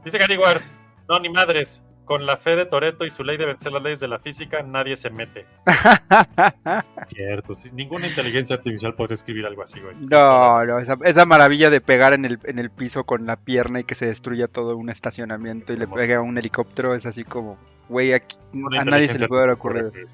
Dice 0.05 0.19
Gary 0.19 0.39
Wars, 0.39 0.73
no, 1.09 1.19
ni 1.21 1.29
madres. 1.29 1.83
Con 2.05 2.27
la 2.27 2.37
fe 2.37 2.55
de 2.55 2.67
Toreto 2.67 3.07
y 3.07 3.11
su 3.11 3.25
ley 3.25 3.39
de 3.39 3.47
vencer 3.47 3.73
las 3.73 3.83
leyes 3.83 4.01
de 4.01 4.09
la 4.09 4.19
física, 4.19 4.63
nadie 4.63 4.95
se 4.95 5.09
mete. 5.09 5.47
Cierto, 7.07 7.55
sí, 7.55 7.71
ninguna 7.73 8.09
inteligencia 8.09 8.57
artificial 8.57 8.95
podría 8.95 9.15
escribir 9.15 9.47
algo 9.47 9.63
así, 9.63 9.81
güey. 9.81 9.97
No, 10.01 10.63
no, 10.67 10.81
esa, 10.81 10.99
esa 11.03 11.25
maravilla 11.25 11.71
de 11.71 11.81
pegar 11.81 12.13
en 12.13 12.27
el, 12.27 12.39
en 12.45 12.59
el 12.59 12.71
piso 12.71 13.05
con 13.05 13.25
la 13.25 13.37
pierna 13.37 13.81
y 13.81 13.85
que 13.85 13.95
se 13.95 14.05
destruya 14.05 14.49
todo 14.49 14.77
un 14.77 14.91
estacionamiento 14.91 15.73
y 15.73 15.79
le 15.79 15.89
pegue 15.89 16.17
a 16.17 16.21
un 16.21 16.37
helicóptero 16.37 16.95
es 16.95 17.07
así 17.07 17.25
como, 17.25 17.57
güey, 17.89 18.13
aquí 18.13 18.37
a 18.79 18.85
nadie 18.85 19.09
se 19.09 19.19
le 19.19 19.27
puede 19.27 19.47
de 19.47 20.07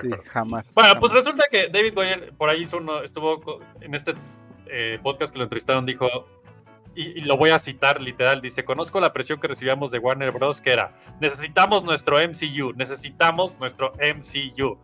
Sí, 0.00 0.10
jamás. 0.32 0.66
Bueno, 0.74 0.88
jamás. 0.88 0.96
pues 0.98 1.12
resulta 1.12 1.44
que 1.48 1.68
David 1.68 1.94
Goyer 1.94 2.32
por 2.36 2.48
ahí 2.48 2.62
hizo 2.62 2.78
uno, 2.78 3.02
estuvo 3.02 3.60
en 3.80 3.94
este 3.94 4.14
eh, 4.66 4.98
podcast 5.02 5.32
que 5.32 5.38
lo 5.38 5.44
entrevistaron, 5.44 5.86
dijo, 5.86 6.08
y, 6.94 7.18
y 7.18 7.20
lo 7.22 7.36
voy 7.36 7.50
a 7.50 7.58
citar 7.58 8.00
literal, 8.00 8.40
dice, 8.40 8.64
conozco 8.64 9.00
la 9.00 9.12
presión 9.12 9.40
que 9.40 9.48
recibíamos 9.48 9.90
de 9.90 9.98
Warner 9.98 10.32
Bros. 10.32 10.60
que 10.60 10.72
era, 10.72 10.92
necesitamos 11.20 11.84
nuestro 11.84 12.16
MCU, 12.18 12.72
necesitamos 12.74 13.58
nuestro 13.58 13.92
MCU. 13.94 14.78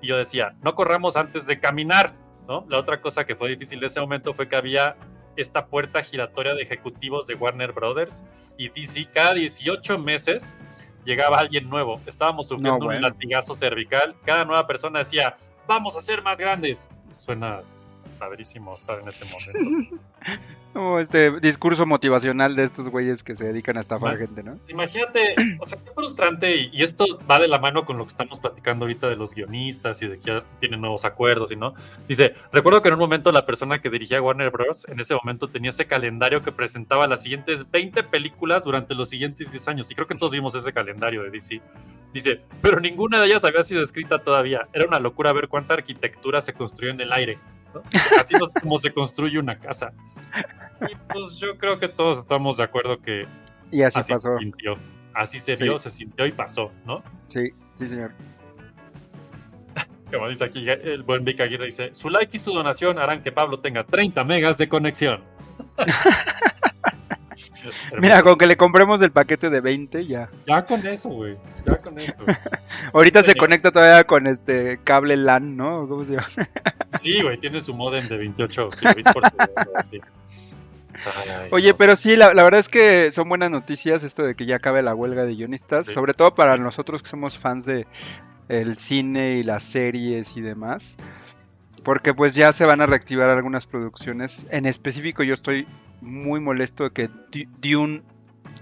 Y 0.00 0.08
yo 0.08 0.16
decía, 0.16 0.54
no 0.62 0.74
corramos 0.74 1.16
antes 1.16 1.46
de 1.46 1.60
caminar, 1.60 2.14
¿no? 2.48 2.66
La 2.68 2.78
otra 2.78 3.00
cosa 3.00 3.24
que 3.24 3.36
fue 3.36 3.48
difícil 3.50 3.78
de 3.80 3.86
ese 3.86 4.00
momento 4.00 4.34
fue 4.34 4.48
que 4.48 4.56
había 4.56 4.96
esta 5.36 5.66
puerta 5.66 6.02
giratoria 6.02 6.54
de 6.54 6.62
ejecutivos 6.62 7.26
de 7.26 7.34
Warner 7.34 7.72
Brothers 7.72 8.22
y 8.58 8.68
DC 8.68 9.08
cada 9.14 9.34
18 9.34 9.98
meses 9.98 10.56
llegaba 11.04 11.38
alguien 11.38 11.70
nuevo. 11.70 12.00
Estábamos 12.06 12.48
sufriendo 12.48 12.78
No, 12.80 12.84
bueno. 12.86 12.98
un 12.98 13.02
latigazo 13.12 13.54
cervical. 13.54 14.14
Cada 14.24 14.44
nueva 14.44 14.66
persona 14.66 14.98
decía, 14.98 15.36
vamos 15.66 15.96
a 15.96 16.02
ser 16.02 16.20
más 16.22 16.38
grandes. 16.38 16.90
Suena 17.08 17.60
padrísimo 18.18 18.72
estar 18.72 18.98
en 19.00 19.08
ese 19.08 19.24
momento. 19.24 19.96
Como 20.72 20.98
este 21.00 21.38
discurso 21.40 21.84
motivacional 21.84 22.56
de 22.56 22.64
estos 22.64 22.88
güeyes 22.88 23.22
que 23.22 23.36
se 23.36 23.44
dedican 23.44 23.76
a 23.76 23.82
estafar 23.82 24.16
gente, 24.16 24.42
¿no? 24.42 24.56
Imagínate, 24.70 25.34
o 25.60 25.66
sea, 25.66 25.78
qué 25.84 25.90
frustrante, 25.94 26.56
y, 26.56 26.70
y 26.72 26.82
esto 26.82 27.18
va 27.30 27.38
de 27.38 27.46
la 27.46 27.58
mano 27.58 27.84
con 27.84 27.98
lo 27.98 28.04
que 28.04 28.08
estamos 28.08 28.40
platicando 28.40 28.86
ahorita 28.86 29.06
de 29.10 29.16
los 29.16 29.34
guionistas 29.34 30.00
y 30.00 30.08
de 30.08 30.18
que 30.18 30.30
ya 30.30 30.42
tienen 30.60 30.80
nuevos 30.80 31.04
acuerdos 31.04 31.52
y 31.52 31.56
no. 31.56 31.74
Dice, 32.08 32.34
recuerdo 32.52 32.80
que 32.80 32.88
en 32.88 32.94
un 32.94 33.00
momento 33.00 33.30
la 33.32 33.44
persona 33.44 33.82
que 33.82 33.90
dirigía 33.90 34.22
Warner 34.22 34.50
Bros. 34.50 34.86
en 34.88 34.98
ese 34.98 35.14
momento 35.14 35.48
tenía 35.48 35.68
ese 35.68 35.84
calendario 35.84 36.40
que 36.40 36.52
presentaba 36.52 37.06
las 37.06 37.22
siguientes 37.22 37.70
20 37.70 38.04
películas 38.04 38.64
durante 38.64 38.94
los 38.94 39.10
siguientes 39.10 39.52
10 39.52 39.68
años, 39.68 39.90
y 39.90 39.94
creo 39.94 40.06
que 40.06 40.14
todos 40.14 40.32
vimos 40.32 40.54
ese 40.54 40.72
calendario 40.72 41.22
de 41.22 41.30
DC. 41.30 41.60
Dice, 42.14 42.40
pero 42.62 42.80
ninguna 42.80 43.20
de 43.20 43.26
ellas 43.26 43.44
había 43.44 43.62
sido 43.62 43.82
escrita 43.82 44.20
todavía. 44.20 44.68
Era 44.72 44.86
una 44.86 45.00
locura 45.00 45.32
ver 45.34 45.48
cuánta 45.48 45.74
arquitectura 45.74 46.40
se 46.40 46.54
construyó 46.54 46.92
en 46.92 47.00
el 47.00 47.12
aire. 47.12 47.38
¿No? 47.74 47.82
Así 48.20 48.34
es 48.34 48.54
como 48.60 48.78
se 48.78 48.92
construye 48.92 49.38
una 49.38 49.58
casa. 49.58 49.92
Y 50.90 50.94
pues 51.12 51.36
yo 51.38 51.56
creo 51.58 51.78
que 51.78 51.88
todos 51.88 52.18
estamos 52.18 52.56
de 52.56 52.64
acuerdo 52.64 53.00
que 53.00 53.26
Y 53.70 53.82
así, 53.82 54.00
así 54.00 54.12
pasó. 54.12 54.32
se 54.32 54.38
sintió. 54.38 54.76
Así 55.14 55.38
se 55.38 55.56
Sí. 55.56 55.64
vio, 55.64 55.78
se 55.78 55.90
sintió 55.90 56.26
y 56.26 56.32
pasó, 56.32 56.72
¿no? 56.86 57.02
Sí, 57.32 57.50
sí, 57.74 57.88
señor. 57.88 58.12
Como 60.10 60.28
dice 60.28 60.44
aquí 60.44 60.68
el 60.68 61.02
buen 61.02 61.24
Vic 61.24 61.40
Aguirre, 61.40 61.66
dice, 61.66 61.94
su 61.94 62.08
like 62.10 62.36
y 62.36 62.40
su 62.40 62.52
donación 62.52 62.98
harán 62.98 63.22
que 63.22 63.30
Pablo 63.32 63.60
tenga 63.60 63.84
30 63.84 64.24
megas 64.24 64.58
de 64.58 64.68
conexión. 64.68 65.22
Mira, 67.98 68.22
con 68.22 68.36
que 68.36 68.46
le 68.46 68.56
compremos 68.56 69.00
el 69.02 69.10
paquete 69.12 69.50
de 69.50 69.60
20 69.60 70.06
ya. 70.06 70.28
Ya 70.46 70.64
con 70.64 70.86
eso, 70.86 71.08
güey. 71.10 71.36
Ya 71.66 71.76
con 71.78 71.98
eso. 71.98 72.12
Ahorita 72.92 73.22
se 73.22 73.34
conecta 73.34 73.70
todavía 73.70 74.04
con 74.04 74.26
este 74.26 74.78
cable 74.84 75.16
LAN, 75.16 75.56
¿no? 75.56 75.86
¿Cómo 75.88 76.04
se 76.04 76.12
llama? 76.12 76.26
Sí, 76.98 77.22
güey, 77.22 77.38
tiene 77.38 77.60
su 77.62 77.72
modem 77.72 78.06
de 78.08 78.18
28 78.18 78.70
kilobits 78.70 79.12
por 79.14 79.22
segundo. 79.24 79.62
sí. 79.90 80.00
Ay, 81.04 81.48
Oye, 81.50 81.70
no. 81.70 81.76
pero 81.78 81.96
sí, 81.96 82.16
la, 82.16 82.32
la 82.34 82.42
verdad 82.44 82.60
es 82.60 82.68
que 82.68 83.10
son 83.10 83.28
buenas 83.28 83.50
noticias 83.50 84.02
esto 84.04 84.22
de 84.22 84.34
que 84.36 84.46
ya 84.46 84.56
acabe 84.56 84.82
la 84.82 84.94
huelga 84.94 85.24
de 85.24 85.34
guionistas, 85.34 85.86
Sí. 85.86 85.92
sobre 85.92 86.14
todo 86.14 86.34
para 86.34 86.56
nosotros 86.58 87.02
que 87.02 87.10
somos 87.10 87.38
fans 87.38 87.64
de 87.66 87.86
el 88.48 88.76
cine 88.76 89.38
y 89.38 89.42
las 89.42 89.62
series 89.62 90.36
y 90.36 90.42
demás, 90.42 90.98
porque 91.82 92.12
pues 92.14 92.36
ya 92.36 92.52
se 92.52 92.66
van 92.66 92.80
a 92.82 92.86
reactivar 92.86 93.30
algunas 93.30 93.66
producciones. 93.66 94.46
En 94.50 94.66
específico, 94.66 95.22
yo 95.24 95.34
estoy 95.34 95.66
muy 96.02 96.40
molesto 96.40 96.84
de 96.84 96.90
que 96.90 97.08
Du- 97.08 97.48
Dune, 97.60 98.02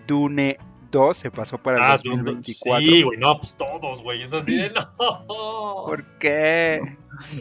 Dune 0.06 0.58
2 0.92 1.18
se 1.18 1.30
pasó 1.30 1.58
para 1.58 1.76
el 1.78 1.82
Ah, 1.84 1.96
Dune, 2.02 2.16
2024. 2.22 2.80
Sí, 2.92 3.02
güey, 3.02 3.18
no, 3.18 3.38
pues 3.38 3.54
todos, 3.56 4.02
güey. 4.02 4.22
Eso 4.22 4.40
sí, 4.40 4.54
de 4.56 4.70
no. 4.70 5.24
¿Por 5.86 6.04
qué? 6.18 6.80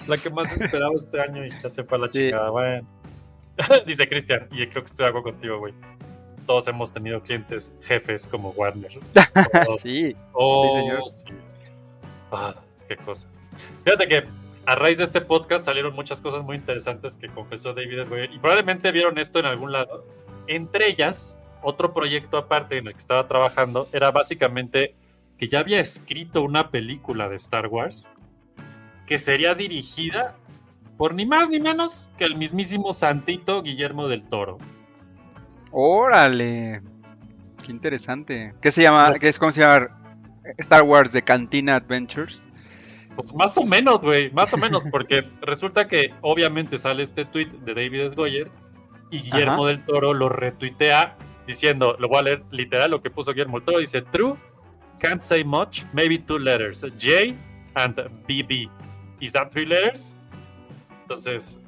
La 0.08 0.18
que 0.18 0.30
más 0.30 0.52
esperaba 0.60 0.92
este 0.96 1.20
año 1.22 1.46
y 1.46 1.50
ya 1.62 1.70
se 1.70 1.84
fue 1.84 1.98
a 1.98 2.02
la 2.02 2.08
Sí. 2.08 2.20
chingada, 2.20 2.50
bueno. 2.50 2.88
Dice 3.86 4.08
Cristian, 4.08 4.48
y 4.52 4.66
creo 4.68 4.84
que 4.84 4.88
estoy 4.88 5.04
de 5.06 5.10
acuerdo 5.10 5.32
contigo, 5.32 5.60
güey. 5.60 5.74
Todos 6.46 6.68
hemos 6.68 6.92
tenido 6.92 7.22
clientes 7.22 7.74
jefes 7.82 8.26
como 8.28 8.50
Warner. 8.52 8.92
Sí. 9.82 10.16
Oh, 10.34 10.78
Sí, 10.78 10.80
señor. 10.80 11.10
sí. 11.10 11.26
Ah, 12.32 12.56
qué 12.88 12.98
cosa. 12.98 13.28
Fíjate 13.84 14.08
que 14.08 14.24
a 14.70 14.76
raíz 14.76 15.00
de 15.00 15.04
este 15.04 15.20
podcast 15.20 15.66
salieron 15.66 15.96
muchas 15.96 16.22
cosas 16.22 16.44
muy 16.44 16.56
interesantes 16.56 17.18
que 17.18 17.28
confesó 17.28 17.74
David 17.74 18.02
S. 18.02 18.10
Goyer 18.10 18.32
y 18.32 18.38
probablemente 18.38 18.92
vieron 18.92 19.18
esto 19.18 19.40
en 19.40 19.48
algún 19.48 19.72
lado. 19.72 20.06
Entre 20.46 20.88
ellas, 20.88 21.42
otro 21.64 21.92
proyecto 21.92 22.38
aparte 22.38 22.78
en 22.78 22.86
el 22.86 22.94
que 22.94 23.00
estaba 23.00 23.28
trabajando 23.28 23.90
era 23.92 24.12
básicamente 24.12 24.94
que 25.40 25.48
ya 25.48 25.62
había 25.62 25.80
escrito 25.80 26.44
una 26.44 26.70
película 26.70 27.28
de 27.30 27.38
Star 27.38 27.66
Wars 27.66 28.08
que 29.08 29.18
sería 29.18 29.56
dirigida 29.56 30.36
por 30.98 31.16
ni 31.16 31.26
más 31.26 31.50
ni 31.50 31.60
menos 31.60 32.08
que 32.20 32.26
el 32.26 32.36
mismísimo 32.36 32.94
Santito 32.94 33.64
Guillermo 33.64 34.08
del 34.08 34.30
Toro. 34.30 34.60
Órale. 35.72 36.84
Qué 37.66 37.72
interesante. 37.72 38.54
¿Qué 38.62 38.72
se 38.72 38.84
llama? 38.84 39.16
¿Qué 39.16 39.30
es 39.30 39.40
cómo 39.40 39.52
se 39.52 39.62
llama? 39.62 40.00
Star 40.60 40.84
Wars 40.84 41.12
de 41.12 41.24
Cantina 41.24 41.78
Adventures. 41.78 42.48
Pues 43.20 43.34
más 43.34 43.58
o 43.58 43.66
menos, 43.66 44.00
güey, 44.00 44.32
más 44.32 44.54
o 44.54 44.58
menos, 44.58 44.82
porque 44.90 45.26
resulta 45.42 45.90
que 45.90 46.14
obviamente 46.22 46.78
sale 46.78 47.04
este 47.04 47.26
tweet 47.26 47.48
de 47.66 47.74
David. 47.74 48.14
Goyer 48.16 48.50
y 49.12 49.20
Guillermo 49.20 49.66
Ajá. 49.66 49.74
del 49.74 49.86
Toro 49.86 50.14
lo 50.14 50.30
retuitea 50.30 51.18
diciendo, 51.46 51.98
lo 52.00 52.08
voy 52.08 52.20
a 52.20 52.22
leer 52.22 52.44
literal 52.52 52.92
lo 52.92 53.02
que 53.02 53.10
puso 53.10 53.34
Guillermo 53.34 53.58
del 53.58 53.66
Toro, 53.66 53.80
dice, 53.80 54.04
True, 54.04 54.38
can't 55.00 55.22
say 55.22 55.44
much, 55.44 55.84
maybe 55.92 56.18
two 56.18 56.40
letters, 56.40 56.80
J 56.82 57.36
and 57.74 57.98
BB. 58.26 58.70
Is 59.20 59.34
that 59.34 59.50
three 59.52 59.66
letters? 59.66 60.16
Entonces, 61.02 61.60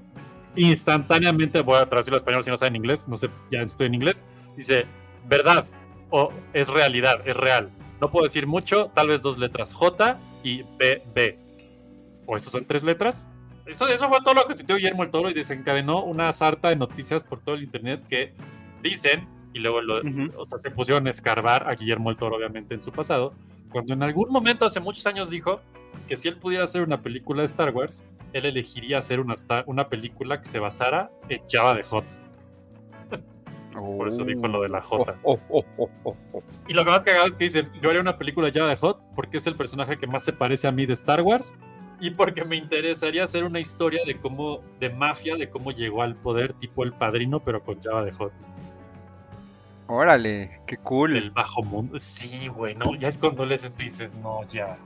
instantáneamente 0.56 1.60
voy 1.62 1.80
a 1.80 1.86
traducirlo 1.86 2.16
a 2.16 2.20
español 2.20 2.46
si 2.46 2.50
no 2.50 2.58
saben 2.58 2.78
inglés, 2.78 3.10
no 3.10 3.18
sé, 3.18 3.30
ya 3.52 3.60
estoy 3.60 3.88
en 3.88 3.96
inglés, 3.96 4.24
dice, 4.56 4.86
verdad 5.28 5.66
o 6.12 6.32
es 6.54 6.70
realidad, 6.70 7.28
es 7.28 7.36
real. 7.36 7.70
No 8.00 8.10
puedo 8.10 8.24
decir 8.24 8.48
mucho, 8.48 8.90
tal 8.94 9.10
vez 9.10 9.22
dos 9.22 9.38
letras, 9.38 9.74
J 9.74 10.18
y 10.44 10.64
BB. 10.64 11.41
¿O 12.26 12.36
eso 12.38 12.50
son 12.50 12.66
tres 12.66 12.84
letras? 12.84 13.28
Eso, 13.66 13.88
eso 13.88 14.10
fue 14.10 14.20
todo 14.22 14.34
lo 14.34 14.48
que 14.48 14.56
tuiteó 14.56 14.76
Guillermo 14.76 15.04
el 15.04 15.12
Toro 15.12 15.30
y 15.30 15.34
desencadenó 15.34 16.04
una 16.04 16.32
sarta 16.34 16.70
de 16.70 16.76
noticias 16.76 17.24
por 17.24 17.40
todo 17.40 17.56
el 17.56 17.64
internet 17.64 18.04
que 18.10 18.34
dicen, 18.82 19.28
y 19.54 19.60
luego 19.60 19.82
lo- 19.82 20.00
Ujú. 20.02 20.32
o 20.38 20.48
sea, 20.48 20.58
se 20.58 20.72
pusieron 20.72 21.06
a 21.08 21.10
escarbar 21.10 21.70
a 21.70 21.76
Guillermo 21.76 22.10
el 22.10 22.18
Toro, 22.18 22.36
obviamente, 22.38 22.74
en 22.74 22.82
su 22.82 22.92
pasado, 22.92 23.34
cuando 23.72 23.94
en 23.94 24.04
algún 24.04 24.30
momento, 24.30 24.66
hace 24.66 24.80
muchos 24.80 25.06
años, 25.06 25.30
dijo 25.30 25.62
que 26.08 26.16
si 26.18 26.28
él 26.28 26.38
pudiera 26.38 26.64
hacer 26.64 26.82
una 26.82 27.02
película 27.02 27.42
de 27.42 27.46
Star 27.46 27.70
Wars, 27.70 28.04
él 28.34 28.46
elegiría 28.46 28.98
hacer 28.98 29.20
una, 29.20 29.36
una 29.66 29.88
película 29.90 30.42
que 30.42 30.48
se 30.48 30.60
basara 30.60 31.12
en 31.30 31.42
Java 31.50 31.76
de 31.76 31.84
Hot. 31.84 32.06
Por 33.74 34.08
eso 34.08 34.24
dijo 34.26 34.48
lo 34.48 34.62
de 34.62 34.70
la 34.70 34.82
J. 34.82 35.16
Oh, 35.24 35.40
oh, 35.50 35.66
oh. 36.04 36.16
Y 36.68 36.74
lo 36.74 36.84
que 36.84 36.92
más 36.92 37.04
cagado 37.04 37.28
es 37.28 37.36
que 37.36 37.46
dicen, 37.46 37.70
yo 37.82 37.90
haría 37.90 38.02
una 38.02 38.18
película 38.18 38.48
de 38.50 38.54
Java 38.60 38.70
de 38.72 38.78
Hot 38.78 39.00
porque 39.16 39.38
es 39.38 39.48
el 39.48 39.56
personaje 39.56 39.98
que 39.98 40.08
más 40.08 40.24
se 40.26 40.34
parece 40.34 40.68
a 40.68 40.72
mí 40.72 40.86
de 40.86 40.94
Star 40.94 41.22
Wars 41.22 41.54
y 42.02 42.10
porque 42.10 42.44
me 42.44 42.56
interesaría 42.56 43.24
hacer 43.24 43.44
una 43.44 43.60
historia 43.60 44.04
de 44.04 44.18
cómo, 44.18 44.62
de 44.80 44.90
mafia, 44.90 45.36
de 45.36 45.52
cómo 45.52 45.72
llegó 45.72 46.02
al 46.02 46.16
poder 46.16 46.54
tipo 46.54 46.84
el 46.84 46.94
padrino, 46.94 47.40
pero 47.40 47.64
con 47.64 47.80
Java 47.80 48.04
de 48.04 48.12
Hot. 48.12 48.34
Órale, 49.86 50.62
qué 50.66 50.78
cool. 50.78 51.16
El 51.16 51.30
bajo 51.30 51.62
mundo. 51.62 52.00
Sí, 52.00 52.48
güey, 52.48 52.74
no, 52.74 52.96
ya 52.96 53.08
es 53.08 53.20
cuando 53.20 53.46
y 53.46 53.56
dices, 53.78 54.16
no, 54.16 54.44
ya. 54.48 54.80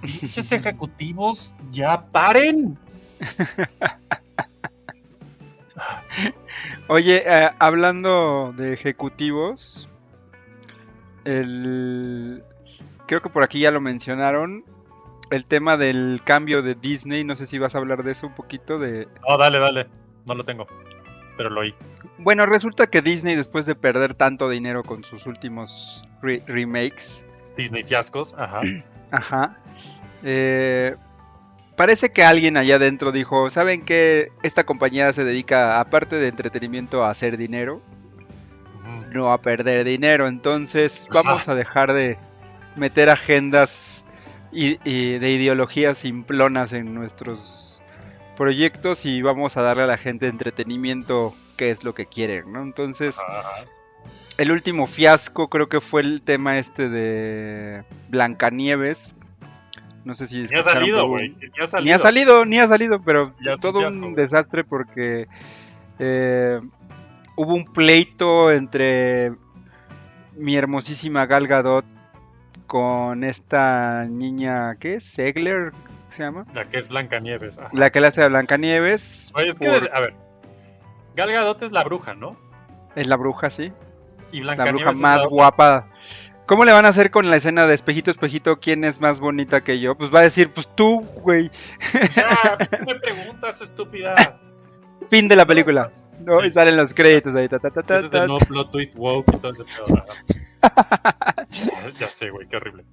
Pinches 0.00 0.52
ejecutivos, 0.52 1.52
ya 1.72 2.06
paren. 2.12 2.78
Oye, 6.88 7.24
eh, 7.26 7.50
hablando 7.58 8.54
de 8.56 8.72
ejecutivos, 8.72 9.88
el... 11.24 12.44
creo 13.06 13.20
que 13.20 13.30
por 13.30 13.42
aquí 13.42 13.58
ya 13.58 13.72
lo 13.72 13.80
mencionaron, 13.80 14.64
el 15.30 15.44
tema 15.44 15.76
del 15.76 16.20
cambio 16.24 16.62
de 16.62 16.74
Disney, 16.74 17.24
no 17.24 17.36
sé 17.36 17.46
si 17.46 17.58
vas 17.58 17.74
a 17.74 17.78
hablar 17.78 18.02
de 18.04 18.12
eso 18.12 18.26
un 18.26 18.34
poquito, 18.34 18.78
de... 18.78 19.08
No, 19.28 19.36
dale, 19.38 19.58
dale. 19.58 19.86
No 20.26 20.34
lo 20.34 20.44
tengo, 20.44 20.66
pero 21.36 21.50
lo 21.50 21.60
oí. 21.60 21.74
Bueno, 22.18 22.46
resulta 22.46 22.86
que 22.88 23.02
Disney 23.02 23.36
después 23.36 23.66
de 23.66 23.74
perder 23.74 24.14
tanto 24.14 24.48
dinero 24.48 24.82
con 24.82 25.04
sus 25.04 25.26
últimos 25.26 26.04
re- 26.22 26.42
remakes, 26.46 27.26
Disney 27.56 27.84
fiascos, 27.84 28.34
ajá. 28.38 28.60
Ajá. 29.10 29.56
Eh, 30.22 30.96
parece 31.76 32.10
que 32.10 32.24
alguien 32.24 32.56
allá 32.56 32.76
adentro 32.76 33.12
dijo, 33.12 33.50
¿saben 33.50 33.84
qué? 33.84 34.32
Esta 34.42 34.64
compañía 34.64 35.12
se 35.12 35.24
dedica, 35.24 35.78
aparte 35.78 36.16
de 36.16 36.28
entretenimiento, 36.28 37.04
a 37.04 37.10
hacer 37.10 37.36
dinero, 37.36 37.80
no 39.12 39.32
a 39.32 39.40
perder 39.40 39.84
dinero. 39.84 40.26
Entonces 40.26 41.08
vamos 41.12 41.48
a 41.48 41.54
dejar 41.54 41.92
de 41.92 42.18
meter 42.76 43.08
agendas 43.08 43.95
y, 44.56 44.80
y 44.84 45.18
de 45.18 45.30
ideologías 45.30 45.98
simplonas 45.98 46.72
en 46.72 46.94
nuestros 46.94 47.82
proyectos 48.36 49.04
y 49.04 49.20
vamos 49.20 49.56
a 49.56 49.62
darle 49.62 49.82
a 49.82 49.86
la 49.86 49.98
gente 49.98 50.28
entretenimiento 50.28 51.34
que 51.56 51.68
es 51.68 51.84
lo 51.84 51.94
que 51.94 52.06
quieren, 52.06 52.52
¿no? 52.52 52.62
Entonces, 52.62 53.18
Ajá. 53.18 53.64
el 54.38 54.50
último 54.50 54.86
fiasco 54.86 55.48
creo 55.48 55.68
que 55.68 55.80
fue 55.80 56.02
el 56.02 56.22
tema 56.22 56.58
este 56.58 56.88
de 56.88 57.84
Blancanieves. 58.08 59.14
No 60.04 60.14
sé 60.16 60.26
si 60.26 60.42
Ni 60.42 60.58
ha 60.58 60.62
salido, 60.62 61.06
güey. 61.08 61.30
Ni 61.30 61.62
ha 61.62 61.66
salido. 61.66 61.84
Ni 61.84 61.92
ha 61.92 61.98
salido, 61.98 62.44
ni 62.44 62.58
ha 62.58 62.68
salido, 62.68 63.02
pero 63.02 63.34
Ya 63.44 63.52
es 63.52 63.58
un 63.58 63.62
todo 63.62 63.80
fiasco, 63.80 64.06
un 64.06 64.14
desastre 64.14 64.64
porque 64.64 65.26
eh, 65.98 66.60
hubo 67.36 67.54
un 67.54 67.64
pleito 67.64 68.52
entre 68.52 69.32
mi 70.34 70.56
hermosísima 70.56 71.26
Gal 71.26 71.46
Gadot 71.46 71.84
con 72.66 73.24
esta 73.24 74.04
niña, 74.04 74.76
¿qué? 74.80 75.00
Segler, 75.02 75.72
¿se 76.10 76.22
llama? 76.22 76.46
La 76.54 76.64
que 76.68 76.78
es 76.78 76.88
Blancanieves. 76.88 77.58
ajá. 77.58 77.70
La 77.72 77.90
que 77.90 78.00
le 78.00 78.08
hace 78.08 78.22
a 78.22 78.28
Blancanieves. 78.28 79.32
Oye, 79.34 79.48
es 79.48 79.58
que, 79.58 79.66
por- 79.66 79.90
a 79.96 80.00
ver. 80.00 80.14
Gal 81.14 81.32
Gadot 81.32 81.62
es 81.62 81.72
la 81.72 81.84
bruja, 81.84 82.14
¿no? 82.14 82.36
Es 82.94 83.06
la 83.06 83.16
bruja, 83.16 83.50
sí. 83.56 83.72
Y 84.32 84.40
La 84.40 84.54
Blancanieves 84.54 84.72
bruja 84.82 84.90
es 84.90 84.96
más 84.98 85.20
la 85.22 85.26
guapa. 85.28 85.88
¿Cómo 86.46 86.64
le 86.64 86.72
van 86.72 86.84
a 86.84 86.88
hacer 86.88 87.10
con 87.10 87.28
la 87.28 87.36
escena 87.36 87.66
de 87.66 87.74
espejito, 87.74 88.10
espejito? 88.10 88.60
¿Quién 88.60 88.84
es 88.84 89.00
más 89.00 89.18
bonita 89.18 89.62
que 89.62 89.80
yo? 89.80 89.96
Pues 89.96 90.14
va 90.14 90.20
a 90.20 90.22
decir, 90.22 90.52
pues 90.52 90.68
tú, 90.74 91.00
güey. 91.22 91.50
Ya, 92.14 92.56
¿qué 92.70 92.78
me 92.86 92.94
preguntas, 93.00 93.60
estúpida? 93.60 94.14
Fin 95.08 95.26
de 95.28 95.34
la 95.36 95.44
película. 95.44 95.90
No, 96.20 96.44
y 96.44 96.50
salen 96.50 96.76
los 96.76 96.94
créditos 96.94 97.34
ahí. 97.34 97.48
ta, 97.48 97.58
ta, 97.58 97.70
ta, 97.70 97.82
ta, 97.82 97.96
Ese 97.96 98.06
es 98.06 98.12
nuevo 98.12 98.38
plot 98.38 98.70
twist 98.70 98.94
woke 98.96 99.34
y 99.34 99.38
todo 99.38 99.52
ese 99.52 99.64
pedo. 99.64 99.86
Ya- 102.00 102.10
sé, 102.10 102.30
güey, 102.30 102.46
qué 102.48 102.56
horrible. 102.56 102.84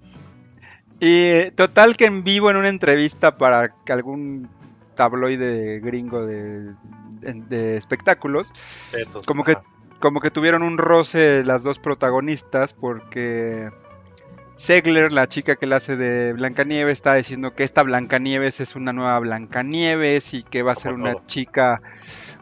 Y 1.00 1.52
total 1.52 1.98
que 1.98 2.06
en 2.06 2.24
vivo 2.24 2.50
en 2.50 2.58
una 2.58 2.70
entrevista 2.70 3.38
para 3.38 3.74
que 3.86 3.92
algún 3.92 4.48
tabloide 4.96 5.80
gringo 5.80 6.26
de, 6.26 6.74
de 7.22 7.78
espectáculos, 7.78 8.54
como 9.26 9.44
que, 9.44 9.58
como 10.00 10.22
que 10.22 10.32
tuvieron 10.32 10.64
un 10.64 10.78
roce 10.78 11.44
las 11.44 11.64
dos 11.64 11.80
protagonistas 11.80 12.74
porque 12.74 13.70
Segler, 14.56 15.12
la 15.12 15.28
chica 15.28 15.56
que 15.56 15.66
la 15.66 15.78
hace 15.78 15.98
de 15.98 16.32
Blancanieves, 16.34 16.94
está 16.94 17.16
diciendo 17.16 17.54
que 17.54 17.64
esta 17.64 17.84
Blancanieves 17.84 18.60
es 18.60 18.76
una 18.76 18.94
nueva 18.94 19.20
Blancanieves 19.20 20.34
y 20.34 20.44
que 20.44 20.62
va 20.62 20.74
a 20.74 20.76
ser 20.76 20.92
Como 20.92 21.04
una 21.06 21.14
todo. 21.14 21.24
chica, 21.28 21.82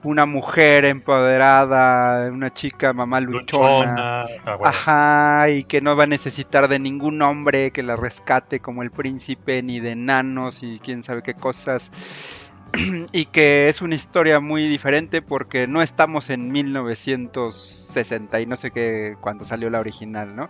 una 0.03 0.26
mujer 0.26 0.86
empoderada, 0.86 2.32
una 2.32 2.53
chica 2.53 2.94
mamá 2.94 3.19
luchona. 3.19 3.86
Luchona. 3.86 4.22
ah, 4.45 4.56
bueno. 4.56 4.65
Ajá, 4.65 5.49
y 5.49 5.64
que 5.64 5.82
no 5.82 5.95
va 5.95 6.06
a 6.06 6.07
necesitar 6.07 6.68
de 6.68 6.80
ningún 6.80 7.22
hombre 7.22 7.72
que 7.72 7.84
la 7.84 7.95
rescate 7.95 8.60
como 8.60 8.84
el 8.84 8.91
príncipe, 8.91 9.61
ni 9.61 9.80
de 9.80 9.91
enanos 9.91 10.64
y 10.64 10.80
quién 10.80 11.03
sabe 11.03 11.22
qué 11.22 11.34
cosas. 11.34 11.91
y 13.11 13.26
que 13.26 13.68
es 13.69 13.82
una 13.82 13.95
historia 13.95 14.40
muy 14.40 14.68
diferente 14.68 15.22
porque 15.22 15.68
no 15.68 15.82
estamos 15.82 16.30
en 16.30 16.52
1960 16.52 18.40
y 18.40 18.45
no 18.45 18.57
sé 18.57 18.72
qué 18.72 19.15
cuando 19.19 19.45
salió 19.45 19.69
la 19.69 19.80
original, 19.80 20.36
¿no? 20.36 20.49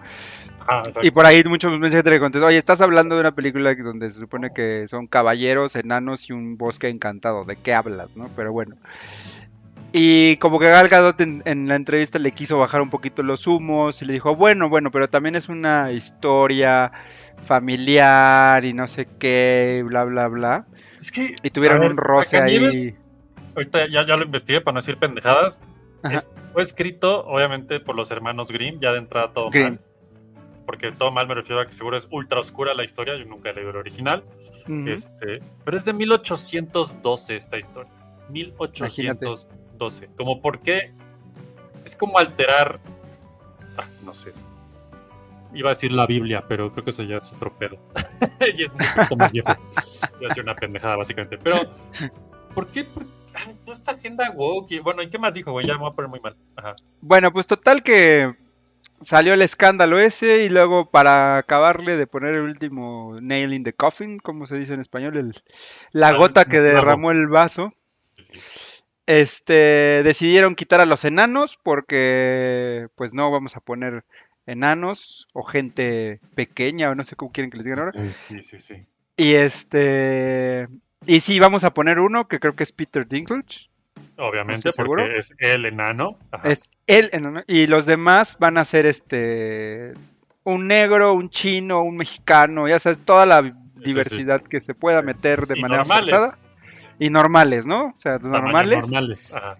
Exacto. 0.61 0.99
Y 1.03 1.11
por 1.11 1.25
ahí 1.25 1.43
muchos 1.45 1.77
mensajes 1.79 2.05
le 2.05 2.19
contestó, 2.19 2.45
oye, 2.47 2.57
estás 2.57 2.81
hablando 2.81 3.15
de 3.15 3.21
una 3.21 3.31
película 3.31 3.73
donde 3.73 4.11
se 4.11 4.19
supone 4.19 4.53
que 4.53 4.87
son 4.87 5.07
caballeros, 5.07 5.75
enanos 5.75 6.29
y 6.29 6.33
un 6.33 6.57
bosque 6.57 6.89
encantado, 6.89 7.45
¿de 7.45 7.55
qué 7.55 7.73
hablas, 7.73 8.15
no? 8.15 8.29
Pero 8.35 8.51
bueno. 8.51 8.75
Y 9.93 10.37
como 10.37 10.57
que 10.57 10.69
Gal 10.69 10.87
Gadot 10.87 11.19
en, 11.19 11.41
en 11.45 11.67
la 11.67 11.75
entrevista 11.75 12.17
le 12.17 12.31
quiso 12.31 12.57
bajar 12.57 12.81
un 12.81 12.89
poquito 12.89 13.23
los 13.23 13.45
humos 13.45 14.01
y 14.01 14.05
le 14.05 14.13
dijo, 14.13 14.35
bueno, 14.35 14.69
bueno, 14.69 14.89
pero 14.89 15.09
también 15.09 15.35
es 15.35 15.49
una 15.49 15.91
historia 15.91 16.91
familiar 17.43 18.63
y 18.63 18.73
no 18.73 18.87
sé 18.87 19.07
qué, 19.19 19.83
bla, 19.85 20.05
bla, 20.05 20.27
bla. 20.27 20.65
Es 20.99 21.11
que. 21.11 21.35
Y 21.43 21.49
tuvieron 21.49 21.81
ver, 21.81 21.91
un 21.91 21.97
roce 21.97 22.37
ahí. 22.37 22.95
Ahorita 23.55 23.87
ya, 23.89 24.05
ya 24.07 24.15
lo 24.15 24.23
investigué 24.23 24.61
para 24.61 24.75
no 24.75 24.79
decir 24.79 24.97
pendejadas. 24.97 25.59
Es- 26.09 26.29
fue 26.53 26.63
escrito, 26.63 27.25
obviamente, 27.25 27.79
por 27.79 27.95
los 27.95 28.11
hermanos 28.11 28.49
Grimm, 28.51 28.79
ya 28.79 28.91
de 28.91 28.99
entrada 28.99 29.33
todo 29.33 29.49
Grimm. 29.49 29.65
mal. 29.71 29.79
Porque 30.65 30.91
todo 30.93 31.11
mal 31.11 31.27
me 31.27 31.35
refiero 31.35 31.61
a 31.61 31.65
que 31.65 31.73
seguro 31.73 31.97
es 31.97 32.07
ultra 32.11 32.39
oscura 32.39 32.73
la 32.73 32.83
historia, 32.83 33.17
yo 33.17 33.25
nunca 33.25 33.49
he 33.49 33.53
leído 33.53 33.71
el 33.71 33.75
original. 33.77 34.23
Este, 34.87 35.41
pero 35.65 35.75
es 35.75 35.83
de 35.85 35.91
1812 35.93 37.35
esta 37.35 37.57
historia. 37.57 37.91
1812. 38.29 39.47
Como 40.17 40.41
por 40.41 40.59
qué 40.59 40.91
es 41.85 41.95
como 41.95 42.17
alterar. 42.17 42.79
ah, 43.77 43.85
no 44.03 44.13
sé. 44.13 44.31
Iba 45.53 45.69
a 45.71 45.73
decir 45.73 45.91
la 45.91 46.05
Biblia, 46.05 46.45
pero 46.47 46.71
creo 46.71 46.83
que 46.85 46.91
eso 46.91 47.03
ya 47.03 47.17
es 47.17 47.33
otro 47.33 47.51
pedo. 47.57 47.77
y 48.57 48.63
es 48.63 48.73
muy 48.73 48.85
poquito 48.95 49.15
más 49.17 49.31
viejo. 49.31 49.49
Ya 50.21 50.27
es 50.29 50.37
una 50.37 50.55
pendejada, 50.55 50.95
básicamente. 50.95 51.37
Pero, 51.37 51.69
¿por 52.55 52.67
qué? 52.67 52.85
Por... 52.85 53.03
Ay, 53.33 53.55
tú 53.65 53.71
estás 53.71 53.97
haciendo 53.97 54.23
woke. 54.33 54.71
y- 54.71 54.79
Bueno, 54.79 55.01
¿y 55.03 55.09
qué 55.09 55.17
más 55.19 55.33
dijo, 55.33 55.51
güey? 55.51 55.65
Ya 55.65 55.73
me 55.73 55.79
voy 55.81 55.91
a 55.91 55.93
poner 55.93 56.09
muy 56.09 56.19
mal. 56.21 56.35
Ajá. 56.55 56.75
Bueno, 57.01 57.31
pues 57.33 57.47
total 57.47 57.81
que 57.83 58.33
salió 59.01 59.33
el 59.33 59.41
escándalo 59.41 59.99
ese 59.99 60.45
y 60.45 60.49
luego 60.49 60.89
para 60.91 61.37
acabarle 61.37 61.97
de 61.97 62.07
poner 62.07 62.35
el 62.35 62.41
último 62.43 63.17
nail 63.21 63.51
in 63.53 63.63
the 63.63 63.73
coffin, 63.73 64.19
como 64.19 64.45
se 64.45 64.57
dice 64.57 64.73
en 64.75 64.79
español, 64.79 65.17
el, 65.17 65.43
la 65.91 66.09
Ah, 66.09 66.13
gota 66.17 66.45
que 66.45 66.61
derramó 66.61 67.11
el 67.11 67.27
vaso, 67.27 67.73
Sí. 68.17 68.33
Este, 69.19 70.01
decidieron 70.03 70.55
quitar 70.55 70.79
a 70.81 70.85
los 70.85 71.03
enanos 71.05 71.59
porque 71.63 72.87
pues 72.95 73.13
no 73.13 73.29
vamos 73.31 73.57
a 73.57 73.59
poner 73.59 74.03
enanos 74.45 75.27
o 75.33 75.43
gente 75.43 76.19
pequeña 76.35 76.89
o 76.89 76.95
no 76.95 77.03
sé 77.03 77.15
cómo 77.15 77.31
quieren 77.31 77.51
que 77.51 77.57
les 77.57 77.65
digan 77.65 77.79
ahora. 77.79 78.13
Sí, 78.13 78.41
sí, 78.41 78.57
sí. 78.59 78.85
Y 79.17 79.33
este, 79.35 80.67
y 81.05 81.19
sí, 81.19 81.39
vamos 81.39 81.63
a 81.63 81.73
poner 81.73 81.99
uno 81.99 82.27
que 82.27 82.39
creo 82.39 82.55
que 82.55 82.63
es 82.63 82.71
Peter 82.71 83.07
Dinklage. 83.07 83.69
Obviamente, 84.17 84.69
¿Estás 84.69 84.85
porque 84.85 85.03
seguro? 85.03 85.17
es 85.17 85.33
el 85.37 85.65
enano. 85.65 86.17
Ajá. 86.31 86.49
Es 86.49 86.69
él 86.87 87.09
enano, 87.13 87.43
y 87.47 87.67
los 87.67 87.85
demás 87.85 88.37
van 88.39 88.57
a 88.57 88.65
ser 88.65 88.85
este 88.85 89.93
un 90.43 90.65
negro, 90.65 91.13
un 91.13 91.29
chino, 91.29 91.83
un 91.83 91.97
mexicano, 91.97 92.67
ya 92.67 92.79
sabes, 92.79 92.99
toda 93.05 93.25
la 93.25 93.41
sí. 93.43 93.51
diversidad 93.83 94.41
que 94.41 94.61
se 94.61 94.73
pueda 94.73 95.01
meter 95.01 95.45
de 95.47 95.59
Y 95.59 95.61
manera 95.61 95.79
normales. 95.83 96.09
forzada. 96.09 96.37
Y 97.01 97.09
normales, 97.09 97.65
¿no? 97.65 97.95
O 97.97 98.01
sea, 98.03 98.19
normales. 98.19 98.81
normales. 98.83 99.33
Ajá. 99.33 99.57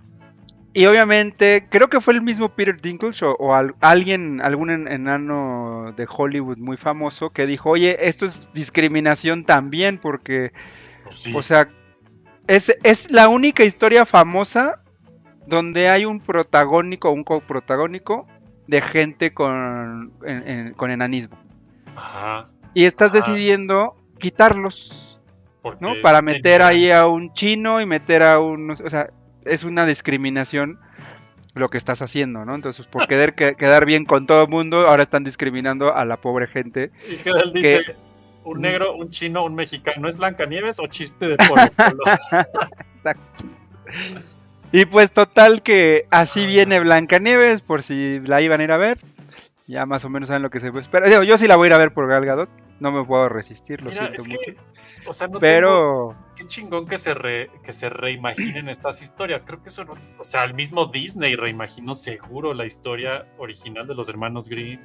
Y 0.73 0.85
obviamente, 0.85 1.67
creo 1.69 1.89
que 1.89 1.99
fue 1.99 2.13
el 2.13 2.21
mismo 2.21 2.49
Peter 2.49 2.79
Dinklage 2.79 3.25
o, 3.25 3.31
o 3.33 3.55
al- 3.55 3.73
alguien, 3.81 4.39
algún 4.41 4.69
en- 4.69 4.87
enano 4.87 5.91
de 5.97 6.07
Hollywood 6.07 6.57
muy 6.59 6.77
famoso 6.77 7.31
que 7.31 7.45
dijo, 7.47 7.71
oye, 7.71 7.97
esto 8.07 8.25
es 8.27 8.47
discriminación 8.53 9.43
también 9.43 9.97
porque, 9.97 10.51
Pues 11.03 11.15
sí. 11.19 11.33
o 11.35 11.41
sea, 11.43 11.67
es, 12.47 12.71
es 12.83 13.09
la 13.11 13.27
única 13.27 13.63
historia 13.63 14.05
famosa 14.05 14.81
donde 15.47 15.89
hay 15.89 16.05
un 16.05 16.19
protagónico 16.19 17.09
o 17.09 17.13
un 17.13 17.23
coprotagónico 17.23 18.27
de 18.67 18.81
gente 18.83 19.33
con, 19.33 20.13
en- 20.25 20.47
en- 20.47 20.73
con 20.75 20.91
enanismo. 20.91 21.37
Ajá. 21.95 22.49
Y 22.75 22.85
estás 22.85 23.11
Ah. 23.13 23.15
decidiendo 23.17 23.97
quitarlos, 24.19 25.10
Porque 25.61 25.85
¿no? 25.85 25.93
Para 26.01 26.21
meter 26.21 26.61
ahí 26.61 26.89
a 26.91 27.07
un 27.07 27.33
chino 27.33 27.81
y 27.81 27.85
meter 27.85 28.23
a 28.23 28.39
un... 28.39 28.71
O 28.71 28.89
sea, 28.89 29.09
es 29.45 29.63
una 29.63 29.85
discriminación 29.85 30.79
lo 31.53 31.69
que 31.69 31.77
estás 31.77 32.01
haciendo, 32.01 32.45
¿no? 32.45 32.55
Entonces, 32.55 32.87
por 32.87 33.07
querer 33.07 33.33
que- 33.35 33.55
quedar 33.55 33.85
bien 33.85 34.05
con 34.05 34.25
todo 34.25 34.43
el 34.43 34.47
mundo, 34.49 34.87
ahora 34.87 35.03
están 35.03 35.23
discriminando 35.23 35.93
a 35.93 36.05
la 36.05 36.17
pobre 36.17 36.47
gente. 36.47 36.91
Y 37.09 37.17
que 37.17 37.29
él 37.29 37.51
dice, 37.53 37.95
un 38.43 38.61
negro, 38.61 38.95
un 38.95 39.09
chino, 39.09 39.43
un 39.43 39.53
mexicano, 39.55 40.07
¿es 40.07 40.17
Blancanieves 40.17 40.79
o 40.79 40.87
chiste 40.87 41.27
de 41.27 41.35
Polo 41.37 41.61
Polo? 41.75 43.13
Y 44.73 44.85
pues 44.85 45.11
total 45.11 45.61
que 45.61 46.05
así 46.11 46.45
viene 46.45 46.79
Blancanieves, 46.79 47.61
por 47.61 47.83
si 47.83 48.21
la 48.21 48.41
iban 48.41 48.61
a 48.61 48.63
ir 48.63 48.71
a 48.71 48.77
ver. 48.77 48.99
Ya 49.67 49.85
más 49.85 50.05
o 50.05 50.09
menos 50.09 50.27
saben 50.29 50.43
lo 50.43 50.49
que 50.49 50.59
se 50.61 50.71
puede 50.71 50.81
esperar. 50.83 51.09
Digo, 51.09 51.23
yo 51.23 51.37
sí 51.37 51.47
la 51.47 51.57
voy 51.57 51.65
a 51.65 51.67
ir 51.67 51.73
a 51.73 51.77
ver 51.77 51.91
por 51.93 52.07
Gal 52.07 52.25
Gadot. 52.25 52.49
No 52.79 52.91
me 52.91 53.03
puedo 53.03 53.27
resistir, 53.29 53.81
lo 53.81 53.89
Mira, 53.89 54.07
siento 54.07 54.21
es 54.21 54.27
mucho. 54.27 54.39
que, 54.45 54.57
o 55.07 55.13
sea, 55.13 55.27
no 55.27 55.39
tengo- 55.39 55.39
Pero 55.53 56.15
qué 56.35 56.45
chingón 56.47 56.85
que 56.87 56.97
se, 56.97 57.13
re- 57.13 57.49
que 57.63 57.71
se 57.73 57.89
reimaginen 57.89 58.69
estas 58.69 59.01
historias. 59.01 59.45
Creo 59.45 59.61
que 59.61 59.69
eso, 59.69 59.83
no- 59.85 59.95
o 60.19 60.23
sea, 60.23 60.43
el 60.43 60.53
mismo 60.53 60.85
Disney 60.85 61.35
reimaginó 61.35 61.95
seguro 61.95 62.53
la 62.53 62.65
historia 62.65 63.25
original 63.37 63.87
de 63.87 63.95
los 63.95 64.07
hermanos 64.09 64.47
Green. 64.49 64.79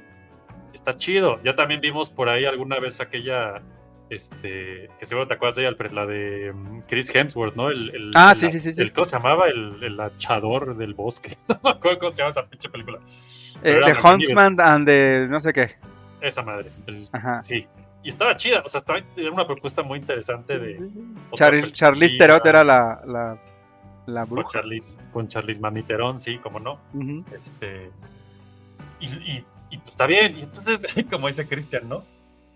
Está 0.73 0.93
chido. 0.93 1.41
Ya 1.43 1.55
también 1.55 1.81
vimos 1.81 2.09
por 2.11 2.29
ahí 2.29 2.45
alguna 2.45 2.79
vez 2.79 2.99
aquella, 3.01 3.61
este, 4.09 4.89
que 4.99 5.05
seguro 5.05 5.27
te 5.27 5.33
acuerdas 5.35 5.55
de 5.55 5.63
ella, 5.63 5.69
Alfred, 5.69 5.91
la 5.91 6.05
de 6.05 6.51
mm, 6.53 6.79
Chris 6.87 7.13
Hemsworth, 7.13 7.55
¿no? 7.55 7.69
El, 7.69 7.89
el- 7.95 8.11
Ah, 8.15 8.33
sí, 8.35 8.49
sí, 8.51 8.59
sí, 8.59 8.73
sí. 8.73 8.81
el- 8.81 8.93
¿Cómo 8.93 9.05
se 9.05 9.15
llamaba? 9.17 9.47
El, 9.47 9.83
el 9.83 9.99
hachador 9.99 10.75
del 10.77 10.93
bosque. 10.93 11.37
No 11.47 11.59
me 11.63 11.69
acuerdo 11.71 11.99
cómo 11.99 12.09
se 12.09 12.17
llama 12.17 12.29
esa 12.29 12.45
pinche 12.47 12.69
película. 12.69 12.99
eh, 13.63 13.79
The. 13.83 13.93
Huntsman 14.07 14.57
and 14.61 14.85
the 14.85 15.27
no 15.29 15.39
sé 15.39 15.51
qué. 15.53 15.75
Esa 16.21 16.41
madre. 16.43 16.69
el- 16.87 17.07
Ajá. 17.11 17.43
Sí. 17.43 17.65
Y 18.07 18.09
estaba 18.09 18.37
chida, 18.37 18.63
o 18.65 18.69
sea, 18.69 18.77
estaba, 18.77 18.99
era 19.17 19.31
una 19.31 19.45
propuesta 19.45 19.83
muy 19.83 19.99
interesante 19.99 20.57
de... 20.57 20.79
Charlize, 21.35 21.73
Charlize 21.73 22.15
era 22.15 22.63
la, 22.63 23.01
la, 23.05 23.37
la 24.05 24.21
Con 24.25 24.29
bruja. 24.35 24.47
Charlize, 24.47 24.97
con 25.11 25.27
Charlize 25.27 25.59
Mamiterón, 25.59 26.17
sí, 26.17 26.37
como 26.37 26.57
no. 26.57 26.79
Este, 27.35 27.91
y, 29.01 29.07
y- 29.07 29.45
y, 29.71 29.77
pues 29.79 29.89
está 29.89 30.07
bien. 30.07 30.37
Y 30.37 30.43
entonces, 30.43 30.85
como 31.11 31.27
dice 31.27 31.45
Cristian, 31.49 31.89
¿no? 31.89 32.05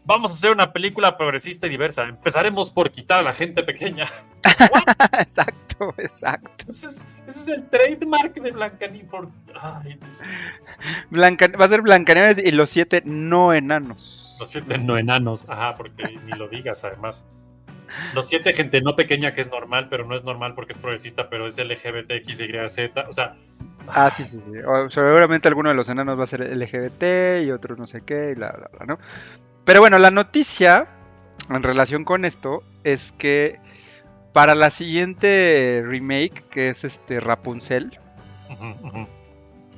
Vamos 0.06 0.32
a 0.32 0.36
hacer 0.36 0.52
una 0.52 0.72
película 0.72 1.18
progresista 1.18 1.68
y 1.68 1.69
diversa. 1.72 2.03
Empezaremos 2.03 2.72
por 2.72 2.90
quitar 2.90 3.19
a 3.19 3.23
la 3.23 3.34
gente 3.34 3.61
pequeña. 3.64 4.06
exacto, 5.19 5.94
exacto. 5.98 6.49
Ese 6.65 6.88
es, 6.88 7.03
ese 7.28 7.40
es 7.41 7.48
el 7.49 7.68
trademark 7.69 8.34
de 8.36 8.52
Blancanieves. 8.52 9.10
Por... 9.11 9.28
Ay, 9.61 9.98
Dios. 10.02 10.22
Blanca, 11.10 11.49
va 11.60 11.65
a 11.65 11.68
ser 11.68 11.82
Blancanieves 11.82 12.38
y 12.38 12.52
los 12.52 12.69
siete 12.69 13.02
no 13.03 13.53
enanos. 13.53 14.20
Los 14.41 14.49
siete 14.49 14.77
no 14.77 14.97
enanos. 14.97 15.47
Ajá, 15.47 15.76
porque 15.76 16.03
ni 16.26 16.31
lo 16.31 16.47
digas, 16.49 16.84
además. 16.84 17.23
Los 18.15 18.27
siete 18.27 18.53
gente 18.53 18.81
no 18.81 18.95
pequeña, 18.95 19.34
que 19.34 19.41
es 19.41 19.51
normal, 19.51 19.88
pero 19.89 20.05
no 20.05 20.15
es 20.15 20.23
normal 20.23 20.55
porque 20.55 20.72
es 20.72 20.77
progresista, 20.77 21.30
pero 21.30 21.45
es 21.47 21.57
LGBTXYZ. 21.57 23.07
O 23.07 23.13
sea, 23.13 23.35
Ah, 23.88 24.09
sí, 24.11 24.23
sí. 24.23 24.39
sí. 24.51 24.59
O 24.59 24.89
seguramente 24.89 25.47
alguno 25.47 25.69
de 25.69 25.76
los 25.76 25.89
enanos 25.89 26.18
va 26.19 26.23
a 26.23 26.27
ser 26.27 26.41
LGBT 26.41 27.43
y 27.43 27.51
otro 27.51 27.76
no 27.76 27.88
sé 27.88 28.01
qué 28.01 28.31
y 28.31 28.35
bla, 28.35 28.51
bla, 28.51 28.69
bla, 28.72 28.85
¿no? 28.85 28.99
Pero 29.65 29.80
bueno, 29.80 29.97
la 29.99 30.11
noticia 30.11 30.85
en 31.49 31.63
relación 31.63 32.05
con 32.05 32.23
esto 32.26 32.61
es 32.84 33.11
que 33.11 33.59
para 34.34 34.55
la 34.55 34.69
siguiente 34.69 35.84
remake, 35.85 36.43
que 36.49 36.69
es 36.69 36.84
este 36.84 37.19
Rapunzel, 37.19 37.99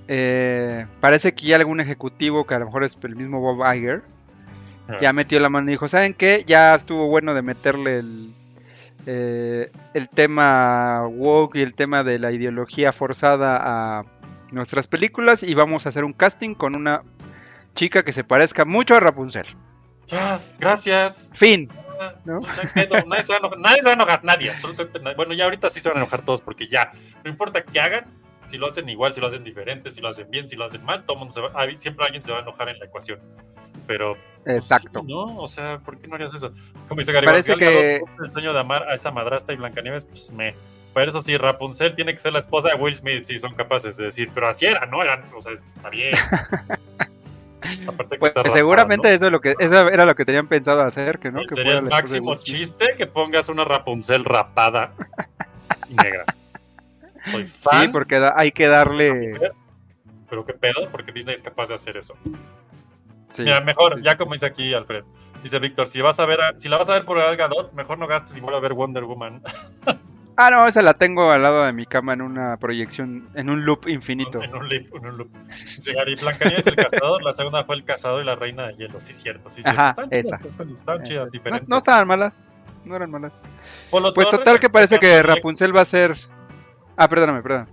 eh, 0.07 0.85
parece 0.99 1.33
que 1.33 1.47
ya 1.47 1.55
algún 1.55 1.79
ejecutivo, 1.79 2.45
que 2.45 2.55
a 2.55 2.59
lo 2.59 2.65
mejor 2.65 2.83
es 2.83 2.91
el 3.01 3.15
mismo 3.15 3.39
Bob 3.39 3.63
Iger, 3.73 4.03
Ah. 4.87 4.97
ya 5.01 5.13
metió 5.13 5.39
la 5.39 5.49
mano 5.49 5.69
y 5.69 5.73
dijo, 5.73 5.87
¿saben 5.89 6.13
qué? 6.13 6.43
Ya 6.45 6.75
estuvo 6.75 7.07
bueno 7.07 7.33
de 7.33 7.41
meterle 7.41 7.99
el, 7.99 8.33
eh, 9.05 9.71
el 9.93 10.09
tema 10.09 11.07
woke 11.07 11.55
y 11.55 11.61
el 11.61 11.73
tema 11.73 12.03
de 12.03 12.19
la 12.19 12.31
ideología 12.31 12.93
forzada 12.93 13.59
a 13.61 14.03
nuestras 14.51 14.87
películas 14.87 15.43
y 15.43 15.53
vamos 15.53 15.85
a 15.85 15.89
hacer 15.89 16.03
un 16.03 16.13
casting 16.13 16.53
con 16.53 16.75
una 16.75 17.03
chica 17.75 18.03
que 18.03 18.11
se 18.11 18.23
parezca 18.23 18.65
mucho 18.65 18.95
a 18.95 18.99
Rapunzel. 18.99 19.45
Ya, 20.07 20.39
gracias. 20.59 21.31
Fin. 21.39 21.69
¿No? 22.25 22.41
no 22.41 22.47
hay 22.47 22.67
pedo, 22.73 23.05
nadie, 23.07 23.23
se 23.23 23.31
va 23.31 23.37
a 23.37 23.39
enojar, 23.39 23.59
nadie 23.59 23.77
se 23.77 23.85
va 23.85 23.91
a 23.91 23.93
enojar, 23.93 24.23
nadie, 24.23 24.51
absolutamente 24.51 24.99
nadie. 24.99 25.15
Bueno, 25.15 25.33
ya 25.33 25.45
ahorita 25.45 25.69
sí 25.69 25.79
se 25.79 25.87
van 25.87 25.99
a 25.99 26.01
enojar 26.01 26.25
todos 26.25 26.41
porque 26.41 26.67
ya, 26.67 26.91
no 27.23 27.29
importa 27.29 27.63
qué 27.63 27.79
hagan, 27.79 28.05
si 28.45 28.57
lo 28.57 28.67
hacen 28.67 28.87
igual, 28.89 29.13
si 29.13 29.21
lo 29.21 29.27
hacen 29.27 29.43
diferente, 29.43 29.89
si 29.89 30.01
lo 30.01 30.09
hacen 30.09 30.29
bien, 30.29 30.47
si 30.47 30.55
lo 30.55 30.65
hacen 30.65 30.83
mal, 30.83 31.05
todo 31.05 31.17
mundo 31.17 31.33
se 31.33 31.41
va, 31.41 31.51
siempre 31.75 32.05
alguien 32.05 32.21
se 32.21 32.31
va 32.31 32.39
a 32.39 32.41
enojar 32.41 32.69
en 32.69 32.79
la 32.79 32.85
ecuación. 32.85 33.19
Pero, 33.87 34.15
pues, 34.43 34.57
Exacto. 34.57 35.01
sí, 35.01 35.07
¿no? 35.07 35.37
O 35.37 35.47
sea, 35.47 35.79
¿por 35.79 35.97
qué 35.97 36.07
no 36.07 36.15
harías 36.15 36.33
eso? 36.33 36.51
Como 36.87 36.99
dice 36.99 37.11
Gary, 37.11 37.25
Parece 37.25 37.55
que- 37.55 38.01
el 38.21 38.31
sueño 38.31 38.53
de 38.53 38.59
amar 38.59 38.83
a 38.89 38.93
esa 38.93 39.11
madrastra 39.11 39.53
y 39.53 39.57
Blancanieves, 39.57 40.05
pues 40.05 40.31
me... 40.31 40.55
Pero 40.93 41.09
eso 41.09 41.21
sí, 41.23 41.35
Rapunzel 41.37 41.95
tiene 41.95 42.11
que 42.11 42.19
ser 42.19 42.33
la 42.33 42.39
esposa 42.39 42.69
de 42.69 42.75
Will 42.75 42.93
Smith, 42.93 43.23
sí, 43.23 43.39
son 43.39 43.55
capaces 43.55 43.97
de 43.97 44.05
decir, 44.05 44.29
pero 44.33 44.47
así 44.47 44.67
era, 44.67 44.85
¿no? 44.85 45.01
Eran, 45.01 45.23
o 45.35 45.41
sea, 45.41 45.53
está 45.53 45.89
bien. 45.89 46.13
Aparte 47.87 48.15
que 48.15 48.19
Pues 48.19 48.33
está 48.35 48.49
seguramente 48.49 49.07
¿no? 49.09 49.15
eso, 49.15 49.25
es 49.27 49.31
lo 49.31 49.41
que, 49.41 49.55
eso 49.57 49.87
era 49.89 50.05
lo 50.05 50.15
que 50.15 50.25
tenían 50.25 50.47
pensado 50.47 50.81
hacer, 50.81 51.17
que 51.17 51.31
no, 51.31 51.39
que 51.41 51.55
Sería 51.55 51.77
el 51.79 51.83
máximo 51.83 52.35
chiste 52.35 52.93
que 52.97 53.07
pongas 53.07 53.49
una 53.49 53.63
Rapunzel 53.63 54.25
rapada 54.25 54.93
y 55.89 55.95
negra. 55.95 56.25
Soy 57.31 57.45
fan. 57.45 57.81
Sí, 57.83 57.87
porque 57.89 58.19
da- 58.19 58.33
hay 58.37 58.51
que 58.51 58.67
darle... 58.67 59.39
Pero 60.29 60.45
qué 60.45 60.53
pedo, 60.53 60.89
porque 60.91 61.11
Disney 61.11 61.33
es 61.35 61.43
capaz 61.43 61.69
de 61.69 61.75
hacer 61.75 61.95
eso. 61.97 62.15
sí. 63.33 63.43
Mira, 63.43 63.61
mejor, 63.61 64.01
ya 64.01 64.17
como 64.17 64.33
dice 64.33 64.45
aquí 64.47 64.73
Alfred. 64.73 65.03
Dice 65.43 65.59
Víctor, 65.59 65.87
si 65.87 66.01
vas 66.01 66.19
a 66.19 66.25
ver, 66.25 66.41
a- 66.41 66.57
si 66.57 66.69
la 66.69 66.77
vas 66.77 66.89
a 66.89 66.93
ver 66.93 67.05
por 67.05 67.17
Gal 67.19 67.35
Gadot, 67.37 67.73
mejor 67.73 67.97
no 67.99 68.07
gastes 68.07 68.35
y 68.37 68.41
vuelve 68.41 68.57
a 68.57 68.61
ver 68.61 68.73
Wonder 68.73 69.03
Woman. 69.03 69.41
Ah, 70.35 70.49
no, 70.49 70.65
esa 70.65 70.81
la 70.81 70.95
tengo 70.95 71.31
al 71.31 71.43
lado 71.43 71.63
de 71.63 71.73
mi 71.73 71.85
cama 71.85 72.13
en 72.13 72.21
una 72.23 72.57
proyección, 72.57 73.29
en 73.35 73.51
un 73.51 73.65
loop 73.65 73.87
infinito. 73.87 74.41
en 74.41 74.55
un 74.55 74.67
loop, 74.67 74.95
en 74.95 75.05
un 75.05 75.15
loop. 75.19 75.29
Gary, 75.93 76.15
Blancanieves 76.15 76.65
el 76.65 76.75
cazador, 76.75 77.21
la 77.21 77.33
segunda 77.33 77.63
fue 77.65 77.75
el 77.75 77.85
cazador 77.85 78.23
y 78.23 78.25
la 78.25 78.33
reina 78.33 78.65
de 78.65 78.73
hielo. 78.73 78.99
Sí, 78.99 79.13
cierto, 79.13 79.51
sí, 79.51 79.61
cierto. 79.61 79.79
Ajá, 79.79 79.89
están 79.89 80.09
chidas, 80.09 80.41
están 80.73 81.03
chidas, 81.03 81.25
No, 81.27 81.31
diferentes. 81.31 81.69
no 81.69 81.77
estaban 81.77 82.07
malas, 82.07 82.55
no 82.83 82.95
eran 82.95 83.11
malas. 83.11 83.43
Polo 83.91 84.11
Pues 84.11 84.25
Torres, 84.27 84.39
total 84.43 84.59
que 84.59 84.69
parece 84.71 84.97
que 84.97 85.21
Rapunzel 85.21 85.75
va 85.75 85.81
a 85.81 85.85
ser... 85.85 86.15
Ah, 86.95 87.07
perdóname, 87.07 87.41
perdón. 87.41 87.67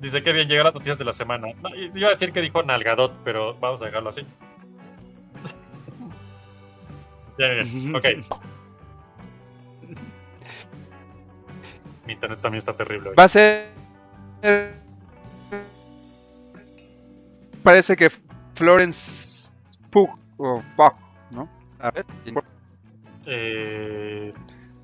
Dice 0.00 0.22
que 0.22 0.32
bien, 0.32 0.48
llega 0.48 0.64
las 0.64 0.74
noticias 0.74 0.98
de 0.98 1.04
la 1.04 1.12
semana. 1.12 1.48
No, 1.62 1.74
iba 1.74 2.08
a 2.08 2.10
decir 2.10 2.32
que 2.32 2.40
dijo 2.40 2.62
Nalgadot, 2.62 3.12
pero 3.22 3.54
vamos 3.58 3.82
a 3.82 3.86
dejarlo 3.86 4.08
así. 4.08 4.22
bien, 7.38 7.66
bien, 7.66 7.94
ok. 7.94 8.04
Mi 12.06 12.14
internet 12.14 12.40
también 12.40 12.58
está 12.58 12.74
terrible 12.74 13.10
hoy. 13.10 13.16
Va 13.16 13.24
a 13.24 13.28
ser... 13.28 13.68
Parece 17.62 17.94
que 17.94 18.08
Florence 18.54 19.52
Pugh, 19.90 20.08
o 20.38 20.62
Pugh, 20.76 20.94
¿no? 21.30 21.46
A 21.78 21.90
ver. 21.90 22.06
Eh, 23.26 24.32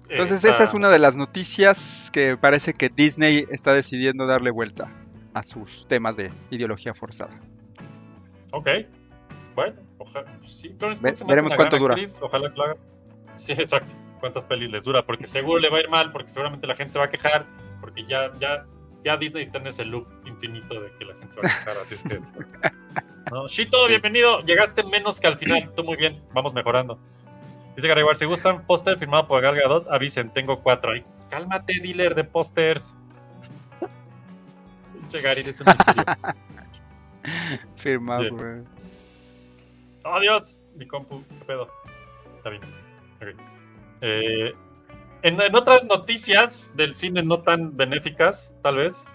Entonces 0.08 0.44
esa 0.44 0.62
es 0.64 0.72
una 0.74 0.88
de 0.88 0.98
las 0.98 1.16
noticias 1.16 2.10
que 2.12 2.36
parece 2.36 2.72
que 2.72 2.88
Disney 2.88 3.46
está 3.50 3.72
decidiendo 3.74 4.26
darle 4.26 4.50
vuelta 4.50 4.92
a 5.34 5.42
sus 5.42 5.86
temas 5.88 6.16
de 6.16 6.30
ideología 6.50 6.94
forzada. 6.94 7.38
Ok. 8.52 8.68
Bueno, 9.54 9.80
ojalá. 9.98 10.38
Sí, 10.42 10.74
Florence 10.78 11.02
Ve- 11.02 11.14
veremos 11.26 11.54
cuánto 11.56 11.78
dura. 11.78 11.94
actriz, 11.94 12.18
Ojalá 12.22 12.50
que 12.50 12.56
lo 12.56 12.64
haga. 12.64 12.76
Sí, 13.34 13.52
exacto. 13.52 13.94
¿Cuántas 14.20 14.44
pelis 14.44 14.70
les 14.70 14.84
dura? 14.84 15.04
Porque 15.04 15.26
seguro 15.26 15.58
le 15.60 15.68
va 15.68 15.78
a 15.78 15.80
ir 15.80 15.88
mal, 15.90 16.12
porque 16.12 16.28
seguramente 16.28 16.66
la 16.66 16.74
gente 16.74 16.92
se 16.92 16.98
va 16.98 17.06
a 17.06 17.08
quejar, 17.08 17.44
porque 17.80 18.04
ya, 18.06 18.32
ya, 18.40 18.64
ya 19.02 19.16
Disney 19.16 19.42
está 19.42 19.58
en 19.58 19.66
ese 19.66 19.84
loop 19.84 20.06
infinito 20.26 20.80
de 20.80 20.90
que 20.98 21.04
la 21.04 21.14
gente 21.14 21.34
se 21.34 21.40
va 21.40 21.48
a 21.48 21.50
quejar, 21.50 21.76
así 21.82 21.94
es 21.96 22.02
que. 22.02 22.20
No, 23.28 23.48
Shito, 23.48 23.88
bienvenido. 23.88 24.40
Llegaste 24.42 24.84
menos 24.84 25.18
que 25.18 25.26
al 25.26 25.36
final. 25.36 25.72
Tú 25.74 25.82
muy 25.82 25.96
bien. 25.96 26.22
Vamos 26.32 26.54
mejorando. 26.54 26.96
Dice 27.76 27.88
Gary 27.88 28.02
si 28.14 28.24
gustan 28.24 28.66
póster 28.66 28.98
firmado 28.98 29.28
por 29.28 29.42
Gal 29.42 29.54
Gadot, 29.54 29.86
avisen, 29.90 30.30
tengo 30.30 30.62
cuatro. 30.62 30.92
Ay, 30.92 31.04
cálmate, 31.28 31.78
dealer 31.78 32.14
de 32.14 32.24
pósters. 32.24 32.94
Pinche 34.94 35.20
Gary, 35.20 35.42
es 35.42 35.60
un 35.60 35.66
misterio. 35.66 36.04
Firmado, 37.82 38.34
güey. 38.34 38.62
¡Oh, 40.04 40.20
Dios! 40.20 40.62
Mi 40.74 40.86
compu, 40.86 41.22
¿qué 41.28 41.44
pedo? 41.44 41.68
Está 42.38 42.50
bien. 42.50 42.62
Ok. 43.16 43.40
Eh, 44.00 44.54
en, 45.22 45.40
en 45.40 45.54
otras 45.54 45.84
noticias 45.84 46.72
del 46.76 46.94
cine 46.94 47.22
no 47.22 47.42
tan 47.42 47.76
benéficas, 47.76 48.56
tal 48.62 48.76
vez. 48.76 49.06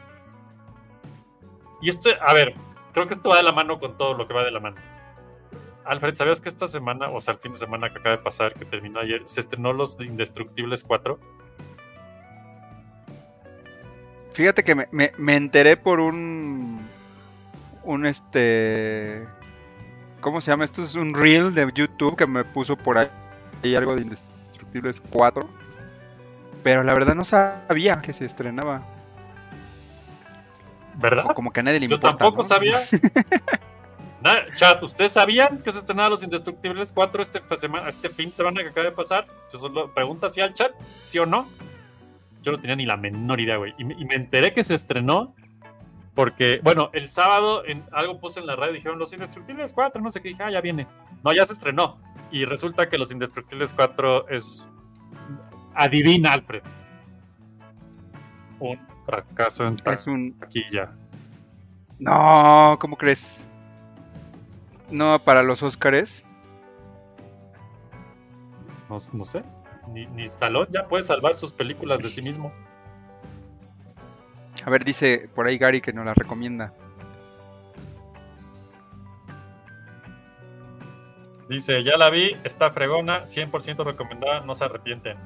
Y 1.81 1.89
esto, 1.89 2.09
a 2.21 2.33
ver, 2.33 2.53
creo 2.93 3.07
que 3.07 3.15
esto 3.15 3.29
va 3.29 3.37
de 3.37 3.43
la 3.43 3.53
mano 3.53 3.79
con 3.79 3.97
todo 3.97 4.13
lo 4.13 4.27
que 4.27 4.33
va 4.35 4.43
de 4.43 4.51
la 4.51 4.59
mano. 4.59 4.75
Alfred, 5.85 6.15
¿sabías 6.15 6.39
que 6.41 6.49
esta 6.49 6.67
semana, 6.67 7.09
o 7.09 7.19
sea, 7.21 7.33
el 7.33 7.39
fin 7.39 7.51
de 7.53 7.57
semana 7.57 7.91
que 7.91 7.99
acaba 7.99 8.17
de 8.17 8.21
pasar, 8.23 8.53
que 8.53 8.65
terminó 8.65 8.99
ayer, 8.99 9.21
se 9.25 9.39
estrenó 9.39 9.73
Los 9.73 9.99
Indestructibles 9.99 10.83
4? 10.83 11.19
Fíjate 14.33 14.63
que 14.63 14.75
me, 14.75 14.87
me- 14.91 15.11
me 15.17 15.35
enteré 15.35 15.77
por 15.77 15.99
un. 15.99 16.79
Un 17.83 18.05
este. 18.05 19.27
¿Cómo 20.21 20.39
se 20.41 20.51
llama? 20.51 20.63
Esto 20.65 20.83
es 20.83 20.95
un 20.95 21.13
reel 21.15 21.53
de 21.53 21.69
YouTube 21.75 22.15
que 22.15 22.27
me 22.27 22.43
puso 22.45 22.77
por 22.77 22.97
ahí 22.99 23.75
algo 23.75 23.95
de 23.95 24.03
Indestructibles 24.03 25.01
4. 25.09 25.41
Pero 26.63 26.83
la 26.83 26.93
verdad 26.93 27.15
no 27.15 27.25
sabía 27.25 28.01
que 28.01 28.13
se 28.13 28.25
estrenaba. 28.25 28.83
¿Verdad? 30.95 31.25
O 31.29 31.33
como 31.33 31.51
que 31.51 31.59
a 31.61 31.63
nadie 31.63 31.79
le 31.79 31.87
Yo 31.87 31.95
importa. 31.95 32.17
tampoco 32.17 32.43
¿no? 32.43 32.47
sabía. 32.47 32.75
Chat, 34.55 34.83
¿ustedes 34.83 35.13
sabían 35.13 35.61
que 35.63 35.71
se 35.71 35.79
estrenaba 35.79 36.09
Los 36.09 36.23
Indestructibles 36.23 36.91
4 36.91 37.21
este, 37.21 37.39
este 37.87 38.09
fin 38.09 38.29
de 38.29 38.33
semana 38.35 38.61
que 38.61 38.69
acaba 38.69 38.85
de 38.85 38.91
pasar? 38.91 39.25
Yo 39.51 39.59
solo 39.59 39.91
pregunta 39.93 40.27
así 40.27 40.41
al 40.41 40.53
chat, 40.53 40.71
¿sí 41.03 41.17
o 41.19 41.25
no? 41.25 41.47
Yo 42.41 42.51
no 42.51 42.59
tenía 42.59 42.75
ni 42.75 42.85
la 42.85 42.97
menor 42.97 43.39
idea, 43.39 43.57
güey. 43.57 43.73
Y, 43.77 43.83
me- 43.83 43.93
y 43.95 44.05
me 44.05 44.15
enteré 44.15 44.53
que 44.53 44.63
se 44.63 44.73
estrenó 44.75 45.33
porque, 46.15 46.59
bueno, 46.63 46.89
el 46.93 47.07
sábado 47.07 47.63
en, 47.65 47.83
algo 47.91 48.19
puse 48.19 48.39
en 48.39 48.45
la 48.47 48.55
radio, 48.55 48.73
dijeron 48.73 48.99
Los 48.99 49.13
Indestructibles 49.13 49.73
4, 49.73 50.01
no 50.01 50.11
sé 50.11 50.21
qué, 50.21 50.29
dije, 50.29 50.43
ah, 50.43 50.51
ya 50.51 50.61
viene. 50.61 50.87
No, 51.23 51.33
ya 51.33 51.45
se 51.45 51.53
estrenó. 51.53 51.97
Y 52.31 52.45
resulta 52.45 52.89
que 52.89 52.97
Los 52.97 53.11
Indestructibles 53.11 53.73
4 53.73 54.27
es... 54.29 54.67
Adivina, 55.73 56.33
Alfred. 56.33 56.63
Un 58.59 58.79
fracaso 59.05 59.65
en 59.65 59.81
Es 59.85 60.07
un. 60.07 60.37
taquilla. 60.37 60.91
No, 61.99 62.77
¿cómo 62.79 62.97
crees? 62.97 63.50
No, 64.91 65.19
para 65.23 65.41
los 65.41 65.63
Óscares. 65.63 66.25
No, 68.89 68.97
no 69.13 69.25
sé. 69.25 69.43
Ni, 69.87 70.05
ni 70.07 70.23
Stallone 70.23 70.69
ya 70.71 70.87
puede 70.87 71.03
salvar 71.03 71.33
sus 71.33 71.53
películas 71.53 72.01
de 72.01 72.09
sí 72.09 72.21
mismo. 72.21 72.53
A 74.65 74.69
ver, 74.69 74.83
dice 74.83 75.29
por 75.33 75.47
ahí 75.47 75.57
Gary 75.57 75.81
que 75.81 75.93
nos 75.93 76.05
la 76.05 76.13
recomienda. 76.13 76.73
Dice, 81.49 81.83
ya 81.83 81.97
la 81.97 82.09
vi, 82.09 82.37
está 82.43 82.71
fregona, 82.71 83.23
100% 83.23 83.83
recomendada, 83.83 84.39
no 84.41 84.55
se 84.55 84.63
arrepienten. 84.63 85.17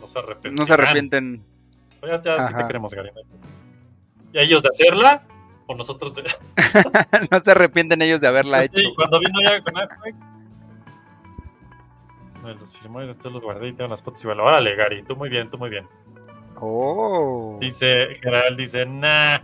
No 0.00 0.08
se 0.08 0.18
arrepienten. 0.18 0.54
No 0.54 0.66
se 0.66 0.72
arrepienten. 0.72 1.44
Pues 2.00 2.24
ya, 2.24 2.36
ya 2.38 2.46
sí 2.46 2.54
te 2.54 2.66
queremos, 2.66 2.94
Gary. 2.94 3.10
¿Y 4.32 4.38
ellos 4.38 4.62
de 4.62 4.70
hacerla? 4.70 5.22
¿O 5.72 5.74
nosotros 5.74 6.14
de.? 6.14 6.22
no 7.30 7.40
se 7.42 7.50
arrepienten 7.50 8.02
ellos 8.02 8.20
de 8.20 8.28
haberla 8.28 8.62
sí, 8.62 8.68
hecho. 8.74 8.90
cuando 8.94 9.18
vino 9.18 9.40
ya 9.42 9.62
con 9.62 9.78
Affleck. 9.78 10.14
Me 12.42 12.54
Los 12.54 12.76
firmó 12.76 13.02
y 13.02 13.06
después 13.06 13.32
los 13.32 13.42
guardé 13.42 13.68
y 13.68 13.72
tengo 13.72 13.88
las 13.88 14.02
fotos 14.02 14.22
y 14.24 14.26
bueno, 14.26 14.42
órale, 14.42 14.74
Gary, 14.74 15.04
tú 15.04 15.14
muy 15.14 15.28
bien, 15.28 15.48
tú 15.48 15.58
muy 15.58 15.70
bien. 15.70 15.86
Oh. 16.60 17.56
Dice, 17.60 18.16
General 18.20 18.56
dice, 18.56 18.84
nah. 18.84 19.38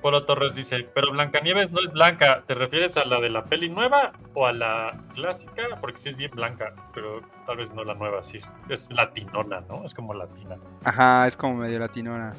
Polo 0.00 0.24
Torres 0.24 0.54
dice, 0.54 0.88
pero 0.94 1.12
Blancanieves 1.12 1.70
no 1.70 1.82
es 1.84 1.92
blanca, 1.92 2.42
¿te 2.46 2.54
refieres 2.54 2.96
a 2.96 3.04
la 3.04 3.20
de 3.20 3.28
la 3.28 3.44
peli 3.44 3.68
nueva 3.68 4.12
o 4.32 4.46
a 4.46 4.52
la 4.54 4.98
clásica? 5.14 5.78
Porque 5.82 5.98
sí 5.98 6.08
es 6.08 6.16
bien 6.16 6.30
blanca, 6.30 6.74
pero 6.94 7.20
tal 7.46 7.58
vez 7.58 7.74
no 7.74 7.84
la 7.84 7.92
nueva, 7.92 8.22
sí 8.22 8.38
es, 8.38 8.50
es 8.70 8.90
latinona, 8.90 9.60
¿no? 9.68 9.84
Es 9.84 9.92
como 9.92 10.14
latina. 10.14 10.56
Ajá, 10.84 11.26
es 11.26 11.36
como 11.36 11.56
medio 11.56 11.78
latinona. 11.78 12.34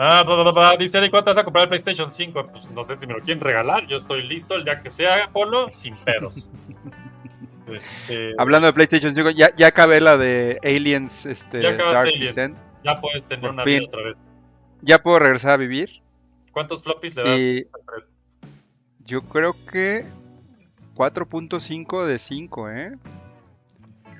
Ah, 0.00 0.22
bla, 0.22 0.36
bla, 0.36 0.52
bla. 0.52 0.76
dice 0.78 0.96
Eric, 0.98 1.10
¿cuánto 1.10 1.30
vas 1.30 1.38
a 1.38 1.44
comprar 1.44 1.64
el 1.64 1.68
PlayStation 1.68 2.10
5? 2.10 2.46
Pues 2.52 2.70
no 2.70 2.84
sé 2.84 2.96
si 2.96 3.06
me 3.06 3.14
lo 3.14 3.20
quieren 3.20 3.42
regalar, 3.42 3.84
yo 3.88 3.96
estoy 3.96 4.22
listo 4.22 4.54
el 4.54 4.64
día 4.64 4.80
que 4.80 4.90
sea, 4.90 5.28
Polo, 5.32 5.68
sin 5.72 5.96
pedos. 5.96 6.48
Este, 7.70 8.32
Hablando 8.38 8.66
de 8.66 8.72
PlayStation 8.72 9.14
5, 9.14 9.28
ya, 9.32 9.54
ya 9.54 9.66
acabé 9.66 10.00
la 10.00 10.16
de 10.16 10.58
Aliens 10.64 11.26
este, 11.26 11.60
Ya 11.60 11.68
acabaste 11.68 12.14
Alien. 12.14 12.56
Ya 12.82 12.98
puedes 12.98 13.26
tener 13.26 13.42
por 13.42 13.50
una 13.50 13.64
fin. 13.64 13.80
vida 13.80 13.88
otra 13.88 14.02
vez. 14.04 14.16
Ya 14.80 15.02
puedo 15.02 15.18
regresar 15.18 15.50
a 15.50 15.56
vivir. 15.58 16.00
¿Cuántos 16.50 16.82
floppies 16.82 17.14
le 17.16 17.22
das? 17.24 17.38
Y 17.38 17.66
yo 19.04 19.20
creo 19.20 19.54
que 19.70 20.06
4.5 20.94 22.06
de 22.06 22.18
5, 22.18 22.70
¿eh? 22.70 22.96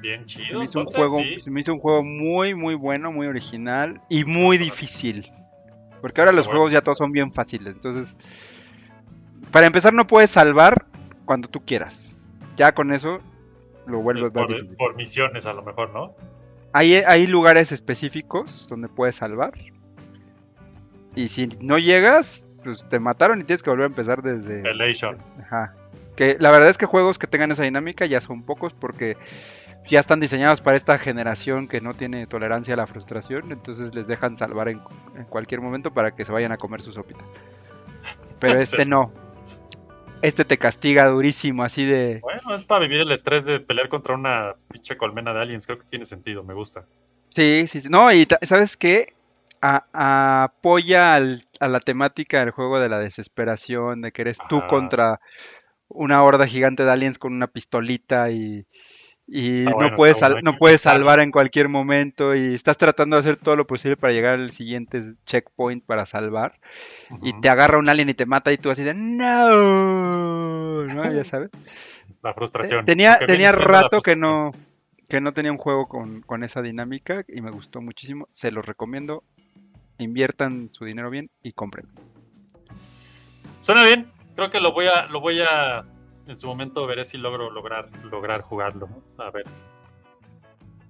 Bien 0.03 0.29
Se 0.29 0.43
chido. 0.45 0.59
me, 0.59 0.67
hizo 0.67 0.81
un 0.81 0.87
juego, 0.87 1.17
sí. 1.17 1.41
se 1.43 1.51
me 1.51 1.63
hizo 1.63 1.73
un 1.73 1.81
juego 1.81 2.05
muy, 2.05 2.55
muy 2.55 2.75
bueno, 2.75 3.11
muy 3.13 3.27
original 3.29 4.01
y 4.11 4.25
muy 4.25 4.59
difícil. 4.59 5.27
Porque 6.01 6.21
ahora 6.21 6.33
los 6.33 6.47
Bueno. 6.47 6.59
juegos 6.61 6.73
ya 6.73 6.81
todos 6.83 6.99
son 6.99 7.13
bien 7.13 7.33
fáciles. 7.33 7.77
Entonces, 7.77 8.17
para 9.53 9.67
empezar, 9.67 9.93
no 9.93 10.07
puedes 10.07 10.31
salvar 10.31 10.87
cuando 11.25 11.49
tú 11.49 11.65
quieras. 11.65 12.33
Ya 12.57 12.73
con 12.73 12.93
eso 12.93 13.21
lo 13.87 14.01
vuelves 14.01 14.29
Es 14.29 14.35
más 14.35 14.47
por, 14.47 14.77
por 14.77 14.97
misiones 14.97 15.47
a 15.47 15.53
lo 15.53 15.63
mejor, 15.63 15.91
¿no? 15.91 16.15
Hay, 16.73 16.95
hay 16.95 17.27
lugares 17.27 17.73
específicos 17.73 18.69
donde 18.69 18.89
puedes 18.89 19.17
salvar. 19.17 19.53
Y 21.15 21.29
si 21.29 21.49
no 21.61 21.79
llegas, 21.79 22.47
pues 22.63 22.87
te 22.89 22.99
mataron 23.01 23.41
y 23.41 23.45
tienes 23.45 23.63
que 23.63 23.71
volver 23.71 23.85
a 23.85 23.89
empezar 23.89 24.23
desde. 24.23 24.61
Elation. 24.69 25.17
Ajá. 25.43 25.75
Que 26.17 26.37
la 26.39 26.51
verdad 26.51 26.69
es 26.69 26.79
que 26.79 26.87
juegos 26.87 27.19
que 27.19 27.27
tengan 27.27 27.51
esa 27.53 27.65
dinámica 27.65 28.05
ya 28.07 28.21
son 28.21 28.43
pocos 28.43 28.75
porque 28.75 29.17
ya 29.89 30.01
están 30.01 30.21
diseñados 30.21 30.61
para 30.61 30.77
esta 30.77 30.99
generación 30.99 31.67
que 31.69 31.81
no 31.81 31.95
tiene 31.95 32.27
tolerancia 32.27 32.75
a 32.75 32.77
la 32.77 32.87
frustración, 32.87 33.53
entonces 33.53 33.95
les 33.95 34.07
dejan 34.07 34.37
salvar 34.37 34.69
en, 34.69 34.81
en 35.17 35.25
cualquier 35.25 35.61
momento 35.61 35.93
para 35.93 36.15
que 36.15 36.25
se 36.25 36.33
vayan 36.33 36.53
a 36.53 36.59
comer 36.59 36.83
su 36.83 36.93
sopita. 36.93 37.25
Pero 38.41 38.61
este 38.63 38.85
no. 38.85 39.13
Este 40.21 40.45
te 40.45 40.59
castiga 40.59 41.07
durísimo, 41.07 41.63
así 41.63 41.85
de... 41.87 42.19
Bueno, 42.23 42.53
es 42.55 42.65
para 42.65 42.81
vivir 42.81 43.03
el 43.03 43.13
estrés 43.13 43.45
de 43.45 43.61
pelear 43.61 43.89
contra 43.89 44.15
una 44.17 44.57
pinche 44.69 44.97
colmena 44.97 45.33
de 45.33 45.41
aliens. 45.43 45.65
Creo 45.65 45.79
que 45.79 45.87
tiene 45.89 46.05
sentido, 46.07 46.43
me 46.43 46.55
gusta. 46.55 46.87
Sí, 47.37 47.67
sí, 47.69 47.81
sí. 47.81 47.89
No, 47.89 48.13
y 48.13 48.27
¿sabes 48.43 48.77
qué? 48.77 49.15
A- 49.63 49.85
a- 49.93 50.43
apoya 50.45 51.15
al- 51.15 51.45
a 51.61 51.69
la 51.69 51.79
temática 51.79 52.41
del 52.41 52.51
juego 52.51 52.81
de 52.81 52.89
la 52.89 52.99
desesperación, 52.99 54.01
de 54.01 54.11
que 54.11 54.23
eres 54.23 54.39
tú 54.49 54.61
contra 54.67 55.21
una 55.87 56.23
horda 56.25 56.49
gigante 56.49 56.85
de 56.85 56.91
aliens 56.91 57.19
con 57.19 57.33
una 57.33 57.47
pistolita 57.47 58.31
y, 58.31 58.67
y 59.31 59.65
no 59.65 59.95
puedes, 59.95 60.21
bueno, 60.21 60.41
no 60.43 60.57
puedes 60.57 60.81
salvar 60.81 61.21
en 61.21 61.31
cualquier 61.31 61.69
momento 61.69 62.35
y 62.35 62.55
estás 62.55 62.79
tratando 62.79 63.17
de 63.17 63.21
hacer 63.21 63.37
todo 63.37 63.57
lo 63.57 63.67
posible 63.67 63.99
para 63.99 64.15
llegar 64.15 64.39
al 64.39 64.51
siguiente 64.51 65.13
checkpoint 65.27 65.85
para 65.85 66.07
salvar 66.07 66.55
y 67.23 67.39
te 67.41 67.51
agarra 67.51 67.79
un 67.79 67.91
alien 67.91 68.09
y 68.09 68.15
te 68.15 68.25
mata 68.25 68.51
y 68.53 68.57
tú 68.57 68.71
así 68.71 68.83
de 68.83 68.95
no, 68.95 70.85
¿no? 70.85 71.13
Ya 71.13 71.25
sabes. 71.25 71.51
La 72.23 72.33
frustración. 72.33 72.87
Tenía, 72.87 73.19
tenía 73.19 73.53
rato 73.53 73.99
que 74.01 74.17
no, 74.17 74.53
que 75.11 75.21
no 75.21 75.33
tenía 75.35 75.53
un 75.53 75.59
juego 75.59 75.89
con, 75.89 76.23
con 76.23 76.43
esa 76.43 76.63
dinámica 76.63 77.23
y 77.29 77.43
me 77.43 77.51
gustó 77.51 77.83
muchísimo. 77.83 78.29
Se 78.35 78.51
los 78.51 78.65
recomiendo. 78.65 79.25
Inviertan 79.99 80.71
su 80.73 80.87
dinero 80.87 81.11
bien 81.11 81.29
y 81.43 81.53
compren. 81.53 81.87
Suena 83.61 83.85
bien. 83.85 84.11
Creo 84.37 84.51
que 84.51 84.61
lo 84.61 84.73
voy 84.73 84.87
a, 84.87 85.07
lo 85.07 85.21
voy 85.21 85.41
a, 85.43 85.85
en 86.29 86.39
su 86.39 86.47
momento 86.47 86.87
veré 86.87 87.05
si 87.05 87.19
logro 87.19 87.51
lograr, 87.51 87.89
lograr 88.05 88.43
jugarlo. 88.43 88.89
A 89.17 89.31
ver. 89.31 89.47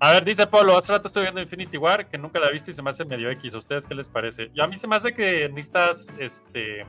A 0.01 0.13
ver, 0.13 0.25
dice 0.25 0.47
Pablo, 0.47 0.77
hace 0.77 0.93
rato 0.93 1.09
estoy 1.09 1.25
viendo 1.25 1.41
Infinity 1.41 1.77
War, 1.77 2.09
que 2.09 2.19
nunca 2.19 2.39
la 2.39 2.49
he 2.49 2.53
visto 2.53 2.71
y 2.71 2.75
se 2.75 2.83
me 2.83 2.91
hace 2.91 3.05
medio 3.05 3.31
X. 3.31 3.55
¿A 3.55 3.59
ustedes 3.59 3.87
qué 3.87 3.95
les 3.95 4.09
parece? 4.09 4.51
Y 4.55 4.61
a 4.61 4.67
mí 4.67 4.77
se 4.77 4.87
me 4.87 4.97
hace 4.97 5.13
que 5.13 5.49
necesitas, 5.49 6.13
este, 6.19 6.87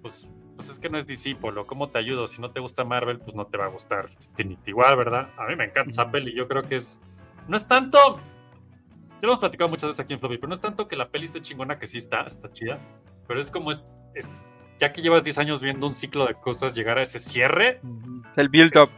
pues, 0.00 0.28
pues 0.54 0.68
es 0.68 0.78
que 0.78 0.88
no 0.88 0.98
es 0.98 1.06
DC, 1.06 1.34
Polo. 1.36 1.66
¿Cómo 1.66 1.90
te 1.90 1.98
ayudo? 1.98 2.28
Si 2.28 2.40
no 2.40 2.52
te 2.52 2.60
gusta 2.60 2.84
Marvel, 2.84 3.18
pues 3.18 3.34
no 3.34 3.46
te 3.46 3.56
va 3.56 3.64
a 3.64 3.68
gustar 3.68 4.10
Infinity 4.28 4.72
War, 4.72 4.96
¿verdad? 4.96 5.30
A 5.36 5.46
mí 5.46 5.56
me 5.56 5.64
encanta 5.64 5.90
esa 5.90 6.10
peli. 6.10 6.34
Yo 6.34 6.46
creo 6.46 6.62
que 6.62 6.76
es, 6.76 7.00
no 7.48 7.56
es 7.56 7.66
tanto, 7.66 7.98
ya 9.20 9.22
lo 9.22 9.28
hemos 9.28 9.40
platicado 9.40 9.68
muchas 9.68 9.88
veces 9.88 10.00
aquí 10.00 10.12
en 10.12 10.20
Floppy, 10.20 10.38
pero 10.38 10.48
no 10.48 10.54
es 10.54 10.60
tanto 10.60 10.86
que 10.86 10.96
la 10.96 11.08
peli 11.08 11.24
esté 11.24 11.42
chingona, 11.42 11.78
que 11.78 11.88
sí 11.88 11.98
está, 11.98 12.22
está 12.22 12.50
chida, 12.52 12.78
pero 13.26 13.40
es 13.40 13.50
como 13.50 13.72
es, 13.72 13.84
es 14.14 14.32
ya 14.80 14.92
que 14.92 15.02
llevas 15.02 15.22
10 15.24 15.38
años 15.38 15.62
viendo 15.62 15.86
un 15.86 15.94
ciclo 15.94 16.26
de 16.26 16.34
cosas, 16.34 16.74
llegar 16.74 16.98
a 16.98 17.02
ese 17.02 17.18
cierre, 17.18 17.80
El 18.36 18.48
build 18.48 18.76
up. 18.78 18.90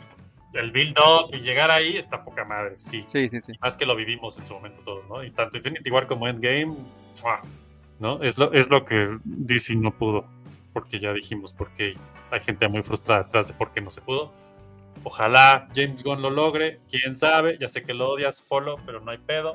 el 0.55 0.71
build 0.71 0.97
up 0.99 1.35
y 1.35 1.41
llegar 1.41 1.71
ahí 1.71 1.97
está 1.97 2.23
poca 2.25 2.45
madre, 2.45 2.75
sí. 2.79 3.05
Sí, 3.09 3.29
sí, 3.29 3.41
sí. 3.47 3.53
Más 3.61 3.77
que 3.77 3.85
lo 3.85 3.97
vivimos 3.97 4.39
en 4.39 4.45
su 4.45 4.55
momento 4.55 4.81
todos, 4.85 5.09
¿no? 5.09 5.25
Y 5.25 5.31
tanto 5.31 5.57
Infinity 5.57 5.91
War 5.91 6.07
como 6.07 6.29
Endgame, 6.29 6.77
¡fua! 7.15 7.43
¿no? 7.99 8.23
Es 8.23 8.39
lo, 8.39 8.53
es 8.53 8.69
lo 8.71 8.85
que 8.85 9.19
DC 9.25 9.75
no 9.77 9.91
pudo, 9.93 10.25
porque 10.73 11.01
ya 11.01 11.13
dijimos, 11.13 11.53
porque 11.53 11.97
hay 12.31 12.41
gente 12.41 12.69
muy 12.69 12.83
frustrada 12.83 13.25
detrás 13.25 13.49
de 13.49 13.55
por 13.55 13.73
qué 13.73 13.81
no 13.81 13.91
se 13.91 14.01
pudo. 14.01 14.33
Ojalá 15.05 15.69
James 15.75 16.03
Gunn 16.03 16.23
lo 16.23 16.31
logre, 16.31 16.81
quién 16.91 17.17
sabe, 17.17 17.59
ya 17.61 17.69
sé 17.69 17.83
que 17.83 17.95
lo 17.95 18.11
odias, 18.11 18.43
Polo, 18.43 18.77
pero 18.87 19.01
no 19.01 19.11
hay 19.11 19.19
pedo. 19.19 19.55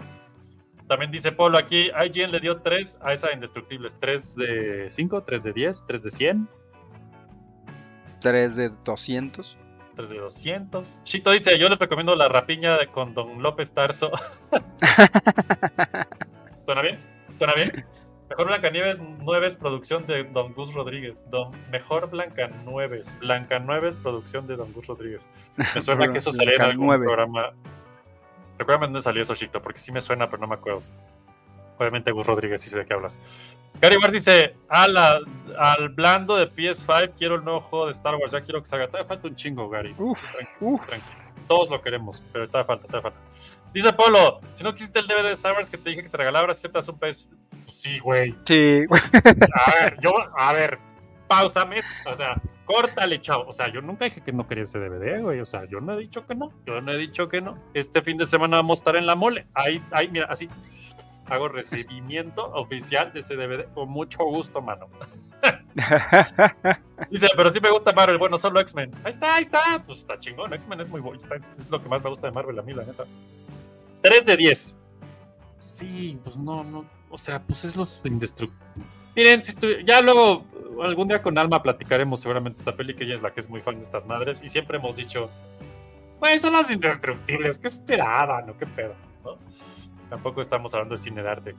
También 0.88 1.12
dice 1.12 1.34
Polo 1.34 1.58
aquí, 1.58 1.90
IGN 1.90 2.32
le 2.32 2.40
dio 2.40 2.62
3 2.62 3.00
a 3.02 3.14
esa 3.14 3.34
Indestructibles, 3.34 3.98
3 4.00 4.36
de 4.36 4.88
5, 4.90 5.24
3 5.24 5.44
de 5.44 5.54
10, 5.54 5.86
3 5.86 6.04
de 6.04 6.10
100. 6.10 6.50
3 8.22 8.56
de 8.56 8.70
200. 8.86 9.58
3 9.96 10.10
de 10.10 10.18
200. 10.18 11.02
Chito 11.04 11.32
dice, 11.32 11.60
yo 11.60 11.68
les 11.68 11.80
recomiendo 11.80 12.16
la 12.16 12.30
rapiña 12.30 12.78
con 12.94 13.14
Don 13.14 13.44
López 13.44 13.74
Tarso. 13.74 14.12
¿Suena 16.66 16.82
bien? 16.82 17.00
¿Suena 17.38 17.54
bien? 17.56 17.86
Mejor 18.30 18.48
Blancanieves 18.48 19.02
9 19.02 19.48
es 19.48 19.56
producción 19.56 20.06
de 20.06 20.26
Don 20.26 20.54
Gus 20.54 20.74
Rodríguez. 20.74 21.24
Don, 21.30 21.52
mejor 21.70 22.10
Blancanieves. 22.10 23.18
Blancanieves 23.20 23.98
producción 23.98 24.48
de 24.48 24.56
Don 24.56 24.74
Gus 24.74 24.88
Rodríguez. 24.88 25.28
Me 25.58 25.82
suena 25.82 26.12
que 26.12 26.18
eso 26.18 26.32
salía 26.32 26.56
en 26.56 26.62
algún 26.62 27.00
programa. 27.00 27.54
Recuérdame 28.58 28.88
dónde 28.88 29.02
salió 29.02 29.22
eso, 29.22 29.36
Chito, 29.36 29.62
porque 29.62 29.80
sí 29.80 29.92
me 29.92 30.02
suena, 30.02 30.28
pero 30.30 30.42
no 30.42 30.48
me 30.48 30.56
acuerdo. 30.56 30.84
Obviamente 31.78 32.12
Gus 32.12 32.26
Rodríguez 32.26 32.60
sí 32.62 32.70
sé 32.70 32.80
de 32.80 32.86
qué 32.86 32.94
hablas. 32.96 33.20
Gary 33.80 33.98
Ward 33.98 34.12
dice, 34.12 34.56
la- 34.70 35.20
al 35.60 35.90
blando 35.90 36.36
de 36.36 36.48
PS5 36.52 37.14
quiero 37.16 37.36
el 37.36 37.44
nuevo 37.44 37.62
juego 37.62 37.86
de 37.86 37.92
Star 37.92 38.16
Wars, 38.16 38.32
ya 38.32 38.42
quiero 38.42 38.60
que 38.62 38.68
salga. 38.68 38.88
Todavía 38.88 39.08
falta 39.08 39.28
un 39.28 39.36
chingo, 39.36 39.70
Gary. 39.70 39.94
Uf, 39.98 40.20
Tranqui, 40.20 40.54
uf. 40.62 40.88
tranqui. 40.88 41.06
Todos 41.48 41.70
lo 41.70 41.80
queremos, 41.82 42.24
pero 42.34 42.48
todavía 42.48 42.66
falta, 42.66 42.88
todavía 42.88 43.12
falta. 43.12 43.20
Dice 43.74 43.94
Polo, 43.94 44.40
si 44.54 44.64
no 44.64 44.72
existe 44.72 44.98
el 45.00 45.08
DVD 45.08 45.24
de 45.28 45.32
Star 45.34 45.54
Wars 45.54 45.70
que 45.70 45.78
te 45.78 45.92
dije 45.92 46.02
que 46.04 46.10
te 46.10 46.18
regalaba, 46.18 46.52
aceptas 46.52 46.88
un 46.90 46.98
PS. 46.98 47.28
Pues 47.66 47.78
sí, 47.80 48.00
güey. 48.00 48.34
Sí, 48.48 48.86
A 49.54 49.72
ver, 49.84 49.98
yo, 50.02 50.12
a 50.36 50.54
ver, 50.54 50.80
pausame. 51.28 51.84
O 52.10 52.16
sea, 52.16 52.42
córtale, 52.68 53.18
chavo. 53.18 53.45
O 53.48 53.53
sea, 53.53 53.72
yo 53.72 53.81
nunca 53.81 54.06
dije 54.06 54.22
que 54.22 54.31
no 54.31 54.48
quería 54.48 54.65
ese 54.65 54.77
DVD, 54.77 55.22
güey. 55.22 55.39
O 55.39 55.45
sea, 55.45 55.65
yo 55.65 55.80
no 55.80 55.94
he 55.94 55.98
dicho 55.98 56.26
que 56.26 56.35
no. 56.35 56.52
Yo 56.65 56.80
no 56.81 56.91
he 56.91 56.98
dicho 56.98 57.27
que 57.27 57.41
no. 57.41 57.57
Este 57.73 58.02
fin 58.03 58.18
de 58.18 58.26
semana 58.26 58.57
vamos 58.57 58.77
a 58.77 58.81
estar 58.81 58.95
en 58.98 59.07
la 59.07 59.15
mole. 59.15 59.48
Ahí, 59.56 59.81
ahí, 59.91 60.10
mira, 60.10 60.27
así. 60.30 60.48
Hago 61.26 61.48
recibimiento 61.48 62.45
oficial 62.53 63.11
de 63.14 63.22
ese 63.22 63.35
DVD 63.35 63.65
con 63.73 63.89
mucho 63.89 64.23
gusto, 64.26 64.61
mano. 64.61 64.88
Dice, 67.10 67.27
pero 67.35 67.52
sí 67.52 67.60
me 67.60 67.72
gusta 67.72 67.94
Marvel. 67.94 68.18
Bueno, 68.18 68.38
solo 68.38 68.60
X-Men. 68.60 68.91
Ahí 69.03 69.10
está, 69.11 69.35
ahí 69.35 69.41
está. 69.41 69.84
Pues 69.85 69.99
está 69.99 70.19
chingón. 70.19 70.53
X-Men 70.53 70.81
es 70.81 70.89
muy 70.89 71.02
bueno. 71.02 71.22
Es 71.57 71.69
lo 71.69 71.81
que 71.81 71.89
más 71.89 72.03
me 72.03 72.10
gusta 72.10 72.27
de 72.27 72.34
Marvel 72.34 72.60
a 72.60 72.61
mí, 72.61 72.73
la 72.73 72.84
neta. 72.84 73.06
3 74.02 74.26
de 74.26 74.38
10. 74.38 74.77
Sí, 75.56 76.19
pues 76.23 76.38
no, 76.38 76.64
no. 76.64 76.85
O 77.10 77.18
sea, 77.18 77.41
pues 77.41 77.65
es 77.65 77.76
los 77.76 78.06
indestructibles. 78.06 78.88
Miren, 79.15 79.41
si 79.41 79.56
ya 79.84 80.02
luego, 80.02 80.45
algún 80.84 81.08
día 81.08 81.22
con 81.22 81.38
Alma 81.38 81.62
platicaremos 81.62 82.20
seguramente 82.20 82.60
esta 82.60 82.76
peli, 82.76 82.95
que 82.95 83.04
ella 83.04 83.16
es 83.16 83.22
la 83.22 83.32
que 83.32 83.40
es 83.40 83.49
muy 83.49 83.62
fan 83.62 83.76
de 83.76 83.82
estas 83.82 84.06
madres. 84.06 84.41
Y 84.44 84.49
siempre 84.49 84.78
hemos 84.78 84.95
dicho, 84.95 85.30
güey, 86.20 86.40
son 86.40 86.54
los 86.54 86.70
indestructibles. 86.72 87.60
¿Qué 87.60 87.68
esperaban? 87.68 88.48
¿No? 88.48 88.58
¿Qué 88.58 88.66
pedo? 88.66 88.95
¿no? 89.24 89.38
Tampoco 90.10 90.41
estamos 90.41 90.74
hablando 90.74 90.95
de 90.95 91.02
cine 91.02 91.22
de 91.22 91.30
arte. 91.30 91.56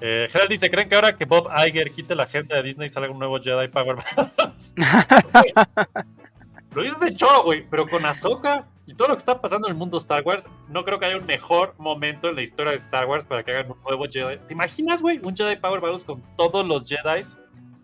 Eh, 0.00 0.26
Gerald 0.28 0.50
dice, 0.50 0.68
¿creen 0.70 0.88
que 0.88 0.96
ahora 0.96 1.16
que 1.16 1.24
Bob 1.24 1.48
Iger 1.64 1.92
quite 1.92 2.14
la 2.14 2.24
agenda 2.24 2.56
de 2.56 2.62
Disney 2.64 2.88
salga 2.88 3.10
un 3.10 3.20
nuevo 3.20 3.38
Jedi 3.38 3.68
Power 3.68 3.96
Balance? 4.16 4.74
Lo 6.74 6.82
dices 6.82 6.98
de 6.98 7.12
choro, 7.12 7.44
güey, 7.44 7.64
pero 7.70 7.86
con 7.88 8.04
Ahsoka 8.06 8.66
y 8.86 8.94
todo 8.94 9.08
lo 9.08 9.14
que 9.14 9.18
está 9.18 9.40
pasando 9.40 9.68
en 9.68 9.72
el 9.72 9.78
mundo 9.78 9.98
Star 9.98 10.22
Wars, 10.24 10.48
no 10.68 10.84
creo 10.84 10.98
que 10.98 11.06
haya 11.06 11.18
un 11.18 11.26
mejor 11.26 11.74
momento 11.78 12.30
en 12.30 12.36
la 12.36 12.42
historia 12.42 12.70
de 12.70 12.78
Star 12.78 13.06
Wars 13.06 13.24
para 13.24 13.44
que 13.44 13.52
hagan 13.52 13.70
un 13.70 13.82
nuevo 13.82 14.06
Jedi. 14.10 14.38
¿Te 14.46 14.54
imaginas, 14.54 15.02
güey? 15.02 15.20
Un 15.22 15.36
Jedi 15.36 15.56
Power 15.56 15.80
Balance 15.80 16.04
con 16.04 16.22
todos 16.36 16.66
los 16.66 16.88
Jedi 16.88 17.20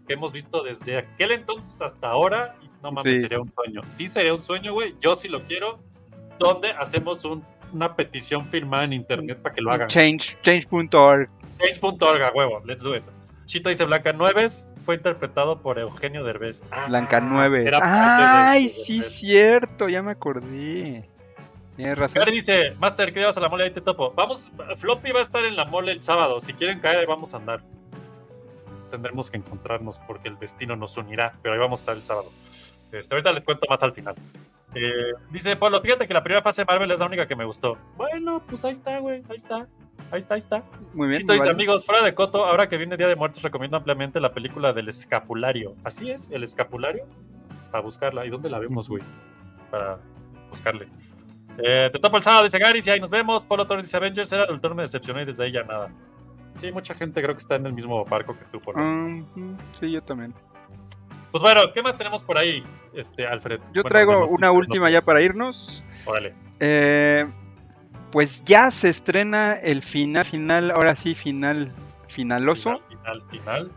que 0.09 0.15
hemos 0.15 0.33
visto 0.33 0.63
desde 0.65 0.99
aquel 0.99 1.31
entonces 1.31 1.81
hasta 1.81 2.09
ahora. 2.09 2.57
No 2.83 2.91
mames, 2.91 3.05
Sí. 3.05 3.21
sería 3.21 3.39
un 3.41 3.53
sueño. 3.53 3.83
Sí, 3.87 4.09
sería 4.09 4.33
un 4.35 4.43
sueño, 4.43 4.73
güey. 4.73 4.97
Yo 5.01 5.15
sí 5.15 5.29
lo 5.29 5.45
quiero. 5.45 5.79
¿Dónde 6.39 6.71
hacemos 6.73 7.25
un- 7.25 7.45
una 7.73 7.95
petición 7.95 8.47
firmada 8.49 8.85
en 8.85 8.95
internet 8.95 9.39
para 9.43 9.55
que 9.55 9.61
lo 9.61 9.71
hagan? 9.71 9.89
Change, 9.89 10.39
change.org. 10.43 11.29
Change.org, 11.61 12.23
a 12.23 12.31
huevo, 12.33 12.63
let's 12.65 12.83
do 12.83 12.97
it. 12.97 13.03
Chito 13.47 13.69
dice 13.69 13.85
Blanca 13.85 14.13
Nueves, 14.13 14.67
fue 14.85 14.95
interpretado 14.97 15.61
por 15.61 15.79
Eugenio 15.79 16.23
Derbez. 16.25 16.63
Ah, 16.71 16.87
Blanca 16.89 17.21
9. 17.21 17.67
era 17.67 17.79
parte 17.81 17.93
de- 17.93 17.99
Ay, 17.99 18.63
de 18.65 18.69
sí, 18.69 19.03
cierto, 19.03 19.89
ya 19.89 20.03
me 20.03 20.13
acordé. 20.13 21.09
Tienes 21.77 21.97
razón. 21.99 22.21
Gary 22.21 22.33
dice, 22.33 22.73
Master, 22.79 23.13
¿qué 23.13 23.21
llevas 23.21 23.37
a 23.37 23.41
la 23.41 23.49
mole? 23.49 23.65
Ahí 23.65 23.71
te 23.71 23.81
topo. 23.81 24.13
Vamos, 24.17 24.51
Floppy 24.77 25.13
va 25.13 25.21
a 25.21 25.23
estar 25.23 25.45
en 25.45 25.55
la 25.57 25.65
mole 25.65 25.93
el 25.93 26.01
sábado. 26.01 26.41
Si 26.41 26.53
quieren 26.53 26.81
caer, 26.81 26.99
ahí 26.99 27.07
vamos 27.07 27.35
a 27.35 27.37
andar. 27.37 27.61
Tendremos 28.91 29.31
que 29.31 29.37
encontrarnos 29.37 29.99
porque 30.01 30.29
el 30.29 30.39
destino 30.39 30.77
nos 30.77 30.97
unirá, 30.97 31.35
pero 31.43 31.55
ahí 31.55 31.61
vamos 31.61 31.81
a 31.81 31.83
estar 31.83 31.97
el 31.97 32.03
sábado. 32.03 32.31
Este, 32.93 33.15
ahorita 33.15 33.33
les 33.33 33.45
cuento 33.45 33.67
más 33.69 33.83
al 33.83 33.93
final. 33.93 34.15
Eh, 34.75 35.13
dice 35.31 35.57
Pablo, 35.57 35.81
fíjate 35.81 36.07
que 36.07 36.15
la 36.15 36.23
primera 36.23 36.43
fase 36.43 36.63
de 36.63 36.67
Marvel 36.67 36.91
es 36.91 36.99
la 36.99 37.07
única 37.07 37.27
que 37.27 37.37
me 37.37 37.45
gustó. 37.45 37.77
Bueno, 37.97 38.43
pues 38.47 38.65
ahí 38.65 38.73
está, 38.73 38.99
güey, 38.99 39.23
ahí 39.29 39.37
está. 39.37 39.67
Ahí 40.11 40.19
está, 40.19 40.35
ahí 40.35 40.39
está. 40.39 40.63
Muy 40.95 41.09
bien. 41.09 41.21
Chito 41.21 41.35
dice, 41.35 41.51
amigos, 41.51 41.85
fuera 41.85 42.03
de 42.03 42.15
Coto, 42.15 42.45
ahora 42.47 42.69
que 42.69 42.79
viene 42.79 42.97
Día 42.97 43.09
de 43.09 43.17
Muertos, 43.17 43.43
recomiendo 43.43 43.77
ampliamente 43.77 44.21
la 44.21 44.33
película 44.33 44.73
del 44.73 44.89
escapulario. 44.89 45.75
Así 45.85 46.11
es, 46.11 46.31
el 46.31 46.43
escapulario. 46.45 47.05
Para 47.71 47.83
buscarla. 47.83 48.25
¿Y 48.25 48.31
dónde 48.31 48.49
la 48.49 48.59
vemos, 48.59 48.89
güey? 48.89 49.03
Para 49.71 49.99
buscarle. 50.49 50.89
Eh, 51.59 51.91
te 51.93 51.99
topo 51.99 52.17
el 52.17 52.23
sábado, 52.23 52.45
dice 52.45 52.59
Gary, 52.59 52.81
y 52.85 52.89
ahí 52.89 53.01
nos 53.01 53.11
vemos. 53.11 53.45
Polo 53.45 53.67
Torres 53.67 53.85
dice 53.85 53.97
Avengers, 53.97 54.33
era 54.33 54.45
el 54.45 54.51
autor, 54.51 54.75
me 54.75 54.83
decepcionó 54.83 55.21
y 55.21 55.27
desde 55.27 55.45
ahí 55.45 55.53
ya 55.53 55.65
nada. 55.65 55.91
Sí, 56.59 56.73
mucha 56.73 56.93
gente 56.95 57.23
creo 57.23 57.35
que 57.35 57.41
está 57.41 57.55
en 57.57 57.67
el 57.67 57.73
mismo 57.73 58.05
barco 58.05 58.35
que 58.37 58.45
tú, 58.53 58.61
Polo. 58.61 58.79
Mm, 58.79 59.57
sí, 59.79 59.91
yo 59.93 60.03
también. 60.03 60.35
Pues 61.31 61.43
bueno, 61.43 61.61
¿qué 61.75 61.83
más 61.83 61.97
tenemos 61.97 62.25
por 62.25 62.39
ahí, 62.39 62.63
este, 62.95 63.27
Alfred? 63.27 63.61
Yo 63.75 63.83
Bueno, 63.83 63.89
traigo 63.91 64.27
una 64.29 64.51
última 64.51 64.91
ya 64.91 65.03
para 65.03 65.23
irnos. 65.23 65.85
¿no? 66.05 66.11
Órale. 66.11 66.35
Eh, 66.59 67.27
pues 68.11 68.43
ya 68.45 68.71
se 68.71 68.89
estrena 68.89 69.55
el 69.55 69.83
final, 69.83 70.25
final, 70.25 70.71
ahora 70.71 70.95
sí, 70.95 71.15
final, 71.15 71.71
finaloso 72.09 72.81
Final, 72.89 73.23
final. 73.31 73.73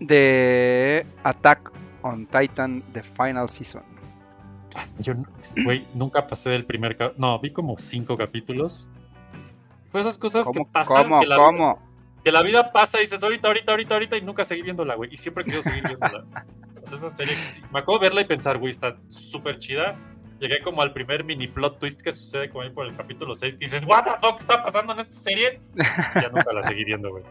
de 0.00 1.06
Attack 1.22 1.70
on 2.02 2.26
Titan, 2.26 2.82
The 2.92 3.02
Final 3.02 3.52
Season. 3.52 3.82
Yo, 4.98 5.14
güey, 5.64 5.86
nunca 5.94 6.26
pasé 6.26 6.50
del 6.50 6.66
primer... 6.66 7.14
No, 7.16 7.38
vi 7.38 7.52
como 7.52 7.78
cinco 7.78 8.16
capítulos. 8.16 8.88
Fue 9.88 10.00
esas 10.00 10.18
cosas 10.18 10.50
que 10.50 10.62
pasan 10.70 11.04
¿Cómo? 11.04 11.20
que 11.20 11.26
la, 11.26 11.36
¿Cómo? 11.36 11.85
Que 12.26 12.32
la 12.32 12.42
vida 12.42 12.72
pasa 12.72 12.98
y 12.98 13.02
dices 13.02 13.22
ahorita, 13.22 13.46
ahorita, 13.46 13.70
ahorita, 13.70 13.94
ahorita 13.94 14.16
y 14.16 14.22
nunca 14.22 14.44
seguí 14.44 14.62
viéndola, 14.62 14.96
güey. 14.96 15.10
Y 15.12 15.16
siempre 15.16 15.44
quiero 15.44 15.62
seguir 15.62 15.84
viéndola. 15.86 16.24
O 16.82 16.88
sea, 16.88 16.98
esa 16.98 17.08
serie 17.10 17.36
que 17.36 17.44
sí- 17.44 17.62
Me 17.72 17.78
acabo 17.78 18.00
de 18.00 18.06
verla 18.08 18.20
y 18.22 18.24
pensar, 18.24 18.58
güey, 18.58 18.72
está 18.72 18.96
súper 19.08 19.60
chida. 19.60 19.96
Llegué 20.40 20.60
como 20.60 20.82
al 20.82 20.92
primer 20.92 21.22
mini 21.22 21.46
plot 21.46 21.78
twist 21.78 22.00
que 22.02 22.10
sucede 22.10 22.50
como 22.50 22.62
ahí 22.64 22.70
por 22.70 22.84
el 22.84 22.96
capítulo 22.96 23.36
6 23.36 23.54
que 23.54 23.60
dices, 23.66 23.82
what 23.86 24.02
the 24.02 24.10
fuck 24.20 24.40
está 24.40 24.60
pasando 24.64 24.92
en 24.92 24.98
esta 24.98 25.14
serie? 25.14 25.60
Y 25.76 26.20
ya 26.20 26.28
nunca 26.30 26.52
la 26.52 26.64
seguí 26.64 26.84
viendo, 26.84 27.10
güey. 27.10 27.22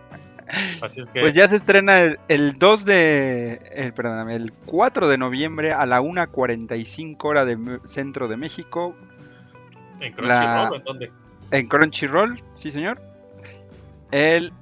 Así 0.81 1.01
es 1.01 1.09
que... 1.09 1.19
Pues 1.19 1.34
ya 1.34 1.49
se 1.49 1.57
estrena 1.57 1.99
el, 1.99 2.17
el 2.30 2.53
2 2.57 2.85
de. 2.85 3.61
El, 3.76 3.93
perdóname, 3.93 4.35
el 4.35 4.53
4 4.65 5.09
de 5.09 5.17
noviembre 5.17 5.72
a 5.73 5.85
la 5.85 5.99
1.45 5.99 7.17
hora 7.26 7.43
de 7.43 7.80
centro 7.88 8.30
de 8.30 8.38
México. 8.38 8.95
en 9.99 10.13
Crunchyroll, 10.13 10.30
la- 10.53 10.69
¿o 10.72 10.76
¿en 10.76 10.84
dónde? 10.85 11.11
En 11.51 11.67
Crunchyroll, 11.67 12.41
sí 12.55 12.72
señor. 12.72 13.01
El 14.11 14.53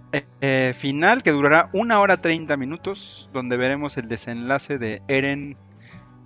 eh, 0.41 0.73
final 0.75 1.23
que 1.23 1.31
durará 1.31 1.69
1 1.73 1.99
hora 1.99 2.17
30 2.17 2.55
minutos, 2.57 3.29
donde 3.33 3.57
veremos 3.57 3.97
el 3.97 4.07
desenlace 4.07 4.77
de 4.77 5.01
Eren 5.07 5.57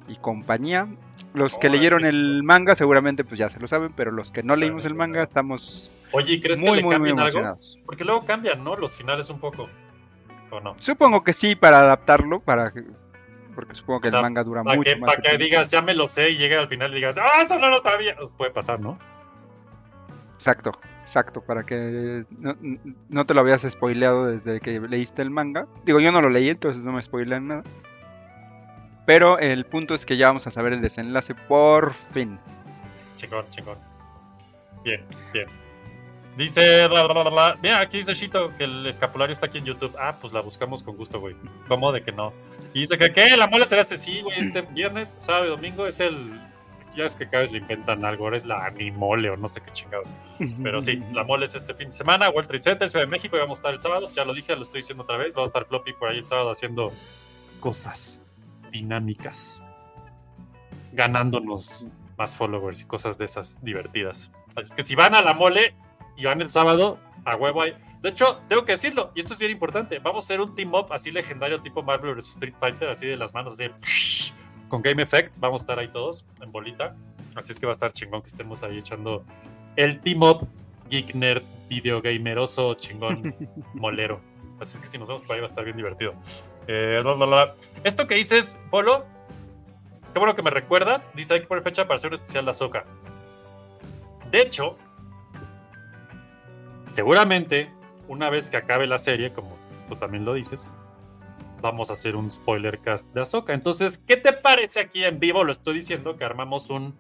y 0.08 0.18
compañía. 0.18 0.88
Los 1.34 1.58
que 1.58 1.70
leyeron 1.70 2.04
el 2.06 2.42
manga 2.44 2.76
seguramente 2.76 3.24
pues 3.24 3.40
ya 3.40 3.50
se 3.50 3.60
lo 3.60 3.68
saben, 3.68 3.94
pero 3.96 4.12
los 4.12 4.32
que 4.32 4.44
no 4.44 4.56
leímos 4.56 4.86
el 4.86 4.96
manga 4.96 5.24
estamos 5.24 5.94
Oye, 6.12 6.34
¿y 6.34 6.40
¿crees 6.40 6.60
muy, 6.60 6.70
que 6.70 6.76
le 6.78 7.00
muy, 7.00 7.14
muy 7.14 7.22
algo? 7.24 7.60
Porque 7.86 8.04
luego 8.04 8.26
cambian, 8.26 8.64
¿no? 8.64 8.76
Los 8.76 8.96
finales 8.96 9.30
un 9.30 9.40
poco. 9.40 9.70
¿O 10.50 10.60
no? 10.62 10.76
Supongo 10.80 11.24
que 11.24 11.34
sí 11.34 11.56
para 11.56 11.80
adaptarlo, 11.82 12.40
para 12.40 12.72
que- 12.72 12.84
porque 13.54 13.76
supongo 13.76 14.02
que 14.02 14.08
O 14.08 14.12
sea, 14.12 14.20
el 14.20 14.24
manga 14.26 14.44
dura 14.44 14.64
Para 14.64 14.78
mucho 14.78 14.90
que, 14.90 14.96
más. 14.98 15.08
para 15.12 15.22
que 15.22 15.30
tiempo. 15.30 15.44
digas, 15.46 15.70
ya 15.72 15.82
me 15.82 15.94
lo 15.94 16.08
sé 16.08 16.30
y 16.32 16.38
llegue 16.38 16.56
al 16.58 16.68
final 16.70 16.92
y 16.92 16.96
digas, 16.96 17.18
¡ah, 17.18 17.42
eso 17.42 17.58
no 17.60 17.70
lo 17.70 17.82
sabía! 17.82 18.16
Puede 18.38 18.52
pasar, 18.52 18.80
¿no? 18.80 18.98
Exacto, 20.36 20.72
exacto, 21.08 21.40
para 21.42 21.64
que 21.64 22.26
no, 23.10 23.26
te 23.26 23.34
lo 23.34 23.40
habías 23.40 23.62
spoileado 23.62 24.26
desde 24.26 24.60
que 24.60 24.78
leíste 24.82 25.22
el 25.22 25.30
manga. 25.30 25.66
Digo, 25.86 26.02
yo 26.02 26.12
no 26.12 26.22
lo 26.22 26.30
leí, 26.30 26.50
entonces 26.50 26.84
no 26.84 26.92
me 26.92 27.02
spoilean 27.02 27.48
nada. 27.48 27.64
Pero 29.06 29.40
el 29.40 29.66
punto 29.66 29.96
es 29.96 30.06
que 30.06 30.18
ya 30.18 30.28
vamos 30.28 30.48
a 30.48 30.52
saber 30.52 30.74
el 30.74 30.82
desenlace 30.82 31.34
por 31.34 31.96
fin. 32.12 32.38
Chingón, 33.16 33.48
chingón. 33.50 33.78
Bien, 34.84 35.02
bien. 35.32 35.48
Dice, 36.38 36.88
bla, 36.90 37.08
bla, 37.08 37.24
bla. 37.24 37.58
Mira, 37.64 37.80
aquí 37.80 38.00
dice 38.00 38.14
Shito 38.14 38.54
que 38.58 38.66
el 38.66 38.86
escapulario 38.86 39.32
está 39.32 39.46
aquí 39.46 39.60
en 39.60 39.66
YouTube. 39.66 39.96
Ah, 39.98 40.18
pues 40.20 40.34
la 40.34 40.42
buscamos 40.42 40.84
con 40.84 40.98
gusto, 40.98 41.22
güey. 41.22 41.38
¿Cómo 41.70 41.94
de 41.94 42.04
que 42.04 42.12
no? 42.12 42.34
Y 42.74 42.82
dice 42.82 42.98
que, 42.98 43.14
¿qué? 43.14 43.38
¿La 43.38 43.48
mole 43.48 43.66
será 43.66 43.82
este? 43.82 43.96
Sí, 43.96 44.22
güey, 44.22 44.40
este 44.40 44.62
viernes, 44.62 45.16
sábado 45.18 45.46
y 45.46 45.50
domingo 45.50 45.88
es 45.88 46.02
el... 46.02 46.38
Ya 46.98 47.06
es 47.06 47.16
que 47.16 47.30
cada 47.30 47.44
vez 47.44 47.52
le 47.52 47.60
inventan 47.60 48.04
algo, 48.04 48.26
ahora 48.26 48.38
es 48.38 48.46
la 48.46 48.66
animole 48.66 49.30
o 49.30 49.38
no 49.38 49.48
sé 49.48 49.62
qué 49.62 49.70
chingados. 49.72 50.14
Pero 50.64 50.82
sí, 50.82 50.96
la 51.14 51.24
mole 51.24 51.46
es 51.46 51.54
este 51.54 51.76
fin 51.76 51.90
de 51.90 51.92
semana, 51.92 52.30
World 52.30 52.48
Trade 52.48 52.64
Center, 52.64 52.90
Ciudad 52.90 53.06
de 53.06 53.12
México, 53.12 53.38
y 53.38 53.40
vamos 53.40 53.60
a 53.60 53.62
estar 53.62 53.74
el 53.76 53.80
sábado. 53.80 54.10
Ya 54.12 54.26
lo 54.26 54.34
dije, 54.34 54.56
lo 54.56 54.64
estoy 54.64 54.80
diciendo 54.80 55.04
otra 55.04 55.18
vez. 55.18 55.36
Vamos 55.36 55.50
a 55.50 55.52
estar 55.52 55.68
Floppy 55.68 55.94
por 55.94 56.10
ahí 56.10 56.18
el 56.18 56.26
sábado 56.26 56.50
haciendo 56.50 56.92
cosas 57.60 58.20
dinámicas. 58.72 59.64
Ganándonos 60.92 61.86
más 62.18 62.36
followers 62.36 62.82
y 62.82 62.86
cosas 62.86 63.20
de 63.20 63.26
esas 63.26 63.64
divertidas. 63.64 64.32
Así 64.56 64.70
es 64.70 64.74
que 64.74 64.82
si 64.82 64.96
van 64.96 65.14
a 65.14 65.22
la 65.22 65.36
mole 65.36 65.76
y 66.16 66.26
van 66.26 66.42
el 66.42 66.50
sábado, 66.50 66.98
a 67.26 67.36
huevo 67.36 67.62
ahí. 67.62 67.74
De 68.02 68.10
hecho, 68.10 68.42
tengo 68.48 68.66
que 68.66 68.72
decirlo, 68.72 69.12
y 69.14 69.20
esto 69.20 69.34
es 69.34 69.40
bien 69.40 69.52
importante. 69.52 70.00
Vamos 70.00 70.24
a 70.24 70.26
hacer 70.26 70.42
un 70.42 70.56
team 70.56 70.74
up 70.74 70.92
así 70.92 71.12
legendario, 71.12 71.62
tipo 71.62 71.84
Marvel 71.84 72.16
vs 72.16 72.30
Street 72.30 72.56
Fighter, 72.60 72.90
así 72.90 73.06
de 73.06 73.18
las 73.18 73.34
manos, 73.34 73.54
así 73.54 73.70
con 74.68 74.82
Game 74.82 75.02
Effect. 75.02 75.36
Vamos 75.40 75.62
a 75.62 75.64
estar 75.64 75.80
ahí 75.80 75.88
todos 75.90 76.26
en 76.42 76.52
bolita. 76.52 76.96
Así 77.36 77.52
es 77.52 77.60
que 77.60 77.66
va 77.66 77.72
a 77.72 77.74
estar 77.74 77.92
chingón 77.92 78.22
que 78.22 78.28
estemos 78.28 78.64
ahí 78.64 78.78
echando 78.78 79.24
el 79.76 80.00
team 80.00 80.24
up 80.24 80.48
geek 80.90 81.14
nerd, 81.16 81.44
videogameroso, 81.70 82.74
chingón, 82.76 83.36
molero. 83.74 84.22
Así 84.60 84.78
es 84.78 84.82
que 84.82 84.88
si 84.88 84.98
nos 84.98 85.08
vemos 85.08 85.22
por 85.22 85.36
ahí 85.36 85.42
va 85.42 85.48
a 85.48 85.50
estar 85.50 85.64
bien 85.64 85.78
divertido. 85.78 86.14
Eh. 86.68 87.02
Esto 87.84 88.08
que 88.08 88.16
dices, 88.16 88.58
Polo, 88.72 89.06
qué 90.14 90.20
bueno 90.20 90.36
que 90.36 90.42
me 90.42 90.50
recuerdas. 90.50 91.12
Dice 91.14 91.36
hay 91.36 91.42
que 91.42 91.48
poner 91.48 91.64
fecha 91.64 91.86
para 91.86 91.96
hacer 91.96 92.10
un 92.10 92.16
especial 92.16 92.46
de 92.46 92.52
Azoka. 92.52 92.86
De 94.32 94.42
hecho, 94.42 94.78
seguramente 96.90 97.72
una 98.08 98.30
vez 98.30 98.50
que 98.50 98.58
acabe 98.58 98.88
la 98.88 98.98
serie, 98.98 99.32
como 99.32 99.58
tú 99.88 99.96
también 99.96 100.26
lo 100.26 100.34
dices, 100.34 100.72
vamos 101.68 101.90
a 101.90 101.94
hacer 101.94 102.16
un 102.16 102.32
spoiler 102.32 102.80
cast 102.80 103.08
de 103.14 103.22
Azoka. 103.22 103.54
Entonces, 103.54 103.98
¿qué 104.00 104.18
te 104.18 104.34
parece 104.34 104.80
aquí 104.80 105.04
en 105.04 105.20
vivo? 105.20 105.44
Lo 105.44 105.52
estoy 105.52 105.76
diciendo 105.76 106.18
que 106.18 106.24
armamos 106.26 106.70
un 106.70 106.96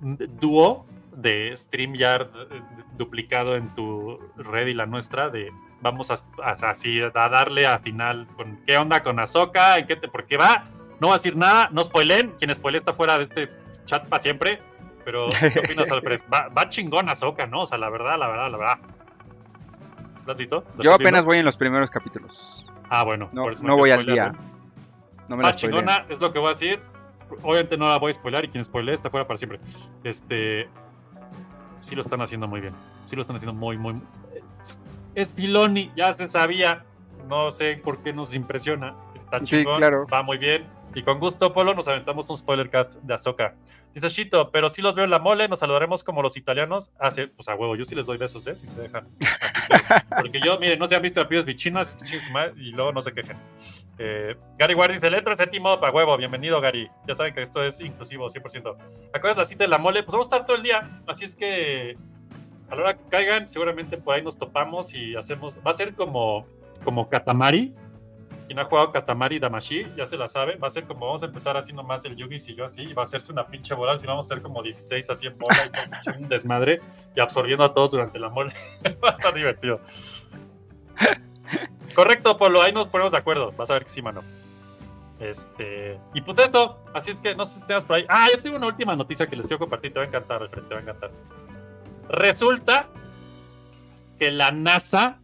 dúo 0.00 0.86
de 1.16 1.56
StreamYard 1.56 2.28
eh, 2.50 2.60
duplicado 2.98 3.56
en 3.56 3.74
tu 3.74 4.18
red 4.36 4.66
y 4.66 4.74
la 4.74 4.86
nuestra 4.86 5.30
de 5.30 5.50
vamos 5.80 6.10
a, 6.10 6.14
a- 6.42 6.70
así 6.70 7.00
a 7.00 7.10
darle 7.10 7.66
a 7.66 7.78
final 7.78 8.26
con 8.36 8.58
qué 8.66 8.76
onda 8.76 9.02
con 9.02 9.18
Azoka, 9.18 9.76
en 9.78 9.86
qué 9.86 9.96
te, 9.96 10.08
por 10.08 10.26
qué 10.26 10.36
va, 10.36 10.64
no 11.00 11.08
va 11.08 11.14
a 11.14 11.16
decir 11.16 11.36
nada, 11.36 11.68
no 11.72 11.84
spoilen, 11.84 12.32
quien 12.38 12.54
spoile 12.54 12.78
está 12.78 12.92
fuera 12.92 13.16
de 13.16 13.22
este 13.24 13.50
chat 13.86 14.06
para 14.08 14.22
siempre, 14.22 14.60
pero 15.04 15.28
¿qué 15.52 15.60
opinas 15.60 15.90
Alfred? 15.90 16.20
Va, 16.32 16.48
va 16.48 16.68
chingón 16.68 17.08
Azoka, 17.08 17.46
¿no? 17.46 17.62
O 17.62 17.66
sea, 17.66 17.78
la 17.78 17.88
verdad, 17.88 18.18
la 18.18 18.26
verdad, 18.28 18.50
la 18.50 18.58
verdad. 18.58 18.78
¿Lo 20.26 20.32
has 20.32 20.38
visto? 20.38 20.64
¿Lo 20.76 20.82
Yo 20.82 20.92
apenas 20.94 21.24
voy 21.24 21.38
en 21.38 21.44
los 21.44 21.56
primeros 21.56 21.88
capítulos. 21.90 22.65
Ah, 22.88 23.04
bueno, 23.04 23.28
No, 23.32 23.42
por 23.44 23.52
eso 23.52 23.62
no 23.64 23.76
voy 23.76 23.90
al 23.90 24.06
día. 24.06 24.32
No 25.28 25.36
me 25.36 25.42
la 25.42 25.52
spoileen. 25.52 25.80
chingona, 25.84 26.06
es 26.08 26.20
lo 26.20 26.32
que 26.32 26.38
voy 26.38 26.46
a 26.48 26.50
decir. 26.50 26.80
Obviamente 27.42 27.76
no 27.76 27.88
la 27.88 27.98
voy 27.98 28.10
a 28.10 28.14
spoiler 28.14 28.44
y 28.44 28.48
quien 28.48 28.62
spoilee 28.62 28.94
está 28.94 29.10
fuera 29.10 29.26
para 29.26 29.36
siempre. 29.38 29.58
Este. 30.04 30.68
Sí 31.80 31.94
lo 31.94 32.02
están 32.02 32.20
haciendo 32.22 32.46
muy 32.46 32.60
bien. 32.60 32.74
Sí 33.06 33.16
lo 33.16 33.22
están 33.22 33.36
haciendo 33.36 33.52
muy, 33.54 33.76
muy. 33.76 34.00
Es 35.14 35.34
Filoni, 35.34 35.90
ya 35.96 36.12
se 36.12 36.28
sabía. 36.28 36.84
No 37.28 37.50
sé 37.50 37.80
por 37.82 37.98
qué 37.98 38.12
nos 38.12 38.34
impresiona. 38.34 38.94
Está 39.14 39.40
Sí, 39.40 39.44
chingón, 39.58 39.78
claro. 39.78 40.06
va 40.12 40.22
muy 40.22 40.38
bien. 40.38 40.64
Y 40.96 41.02
con 41.02 41.20
gusto, 41.20 41.52
Polo, 41.52 41.74
nos 41.74 41.88
aventamos 41.88 42.26
un 42.30 42.38
spoiler 42.38 42.70
cast 42.70 42.94
de 43.02 43.12
Ahsoka. 43.12 43.54
Dice 43.92 44.08
Shito, 44.08 44.50
pero 44.50 44.70
si 44.70 44.80
los 44.80 44.94
veo 44.94 45.04
en 45.04 45.10
la 45.10 45.18
mole, 45.18 45.46
nos 45.46 45.58
saludaremos 45.58 46.02
como 46.02 46.22
los 46.22 46.38
italianos. 46.38 46.90
Ah, 46.98 47.10
sí, 47.10 47.26
pues 47.26 47.48
a 47.48 47.54
huevo, 47.54 47.76
yo 47.76 47.84
sí 47.84 47.94
les 47.94 48.06
doy 48.06 48.16
besos, 48.16 48.46
¿eh? 48.46 48.56
Si 48.56 48.66
se 48.66 48.80
dejan. 48.80 49.06
Porque 50.22 50.40
yo, 50.42 50.58
miren, 50.58 50.78
no 50.78 50.88
se 50.88 50.96
han 50.96 51.02
visto 51.02 51.20
a 51.20 51.28
pies 51.28 51.44
bichinas 51.44 51.98
y 52.56 52.70
luego 52.70 52.92
no 52.92 53.02
se 53.02 53.12
quejen. 53.12 53.36
Eh, 53.98 54.36
Gary 54.56 54.72
Ward 54.72 54.92
dice, 54.92 55.10
le 55.10 55.18
entra 55.18 55.32
el 55.34 55.36
séptimo 55.36 55.78
para 55.78 55.92
huevo. 55.92 56.16
Bienvenido, 56.16 56.62
Gary. 56.62 56.88
Ya 57.06 57.14
saben 57.14 57.34
que 57.34 57.42
esto 57.42 57.62
es 57.62 57.78
inclusivo, 57.82 58.30
100%. 58.30 58.76
¿Acuerdas 59.12 59.36
la 59.36 59.44
cita 59.44 59.64
de 59.64 59.68
la 59.68 59.76
mole? 59.76 60.02
Pues 60.02 60.12
vamos 60.12 60.28
a 60.28 60.36
estar 60.36 60.46
todo 60.46 60.56
el 60.56 60.62
día. 60.62 61.02
Así 61.06 61.26
es 61.26 61.36
que 61.36 61.98
a 62.70 62.74
la 62.74 62.80
hora 62.80 62.96
que 62.96 63.04
caigan, 63.10 63.46
seguramente 63.46 63.98
por 63.98 64.14
ahí 64.14 64.22
nos 64.22 64.38
topamos 64.38 64.94
y 64.94 65.14
hacemos. 65.14 65.58
Va 65.58 65.72
a 65.72 65.74
ser 65.74 65.94
como, 65.94 66.46
como 66.84 67.10
Katamari. 67.10 67.74
Quien 68.46 68.58
ha 68.60 68.64
jugado 68.64 68.92
Katamari 68.92 69.40
Damashi, 69.40 69.86
ya 69.96 70.06
se 70.06 70.16
la 70.16 70.28
sabe. 70.28 70.56
Va 70.56 70.68
a 70.68 70.70
ser 70.70 70.84
como 70.84 71.06
vamos 71.06 71.22
a 71.22 71.26
empezar 71.26 71.56
así 71.56 71.72
nomás 71.72 72.04
el 72.04 72.16
Yugi 72.16 72.36
y 72.36 72.54
yo 72.54 72.64
así. 72.64 72.82
Y 72.82 72.92
va 72.92 73.02
a 73.02 73.04
hacerse 73.04 73.32
una 73.32 73.46
pinche 73.46 73.74
bola. 73.74 73.92
Al 73.92 73.98
final 73.98 74.14
vamos 74.14 74.26
a 74.26 74.34
ser 74.34 74.42
como 74.42 74.62
16 74.62 75.10
así 75.10 75.26
en 75.26 75.36
bola 75.36 75.66
y 75.66 76.22
un 76.22 76.28
desmadre 76.28 76.80
y 77.14 77.20
absorbiendo 77.20 77.64
a 77.64 77.74
todos 77.74 77.90
durante 77.90 78.18
la 78.18 78.28
mole. 78.28 78.52
va 79.04 79.10
a 79.10 79.12
estar 79.12 79.34
divertido. 79.34 79.80
Correcto, 81.94 82.36
Polo. 82.36 82.62
Ahí 82.62 82.72
nos 82.72 82.88
ponemos 82.88 83.12
de 83.12 83.18
acuerdo. 83.18 83.52
Vas 83.52 83.70
a 83.70 83.74
ver 83.74 83.84
que 83.84 83.88
sí, 83.88 84.02
mano. 84.02 84.22
Este. 85.18 85.98
Y 86.14 86.20
pues 86.20 86.38
esto. 86.38 86.78
Así 86.94 87.10
es 87.10 87.20
que 87.20 87.34
no 87.34 87.44
sé 87.44 87.60
si 87.60 87.66
tengas 87.66 87.84
por 87.84 87.96
ahí. 87.96 88.06
Ah, 88.08 88.28
yo 88.32 88.40
tengo 88.40 88.56
una 88.56 88.66
última 88.66 88.94
noticia 88.94 89.26
que 89.26 89.34
les 89.34 89.46
quiero 89.46 89.58
compartir. 89.60 89.92
Te 89.92 89.98
va 89.98 90.04
a 90.04 90.08
encantar, 90.08 90.42
Alfred. 90.42 90.64
Te 90.64 90.74
va 90.74 90.80
a 90.80 90.82
encantar. 90.82 91.10
Resulta 92.10 92.88
que 94.18 94.30
la 94.30 94.52
NASA 94.52 95.20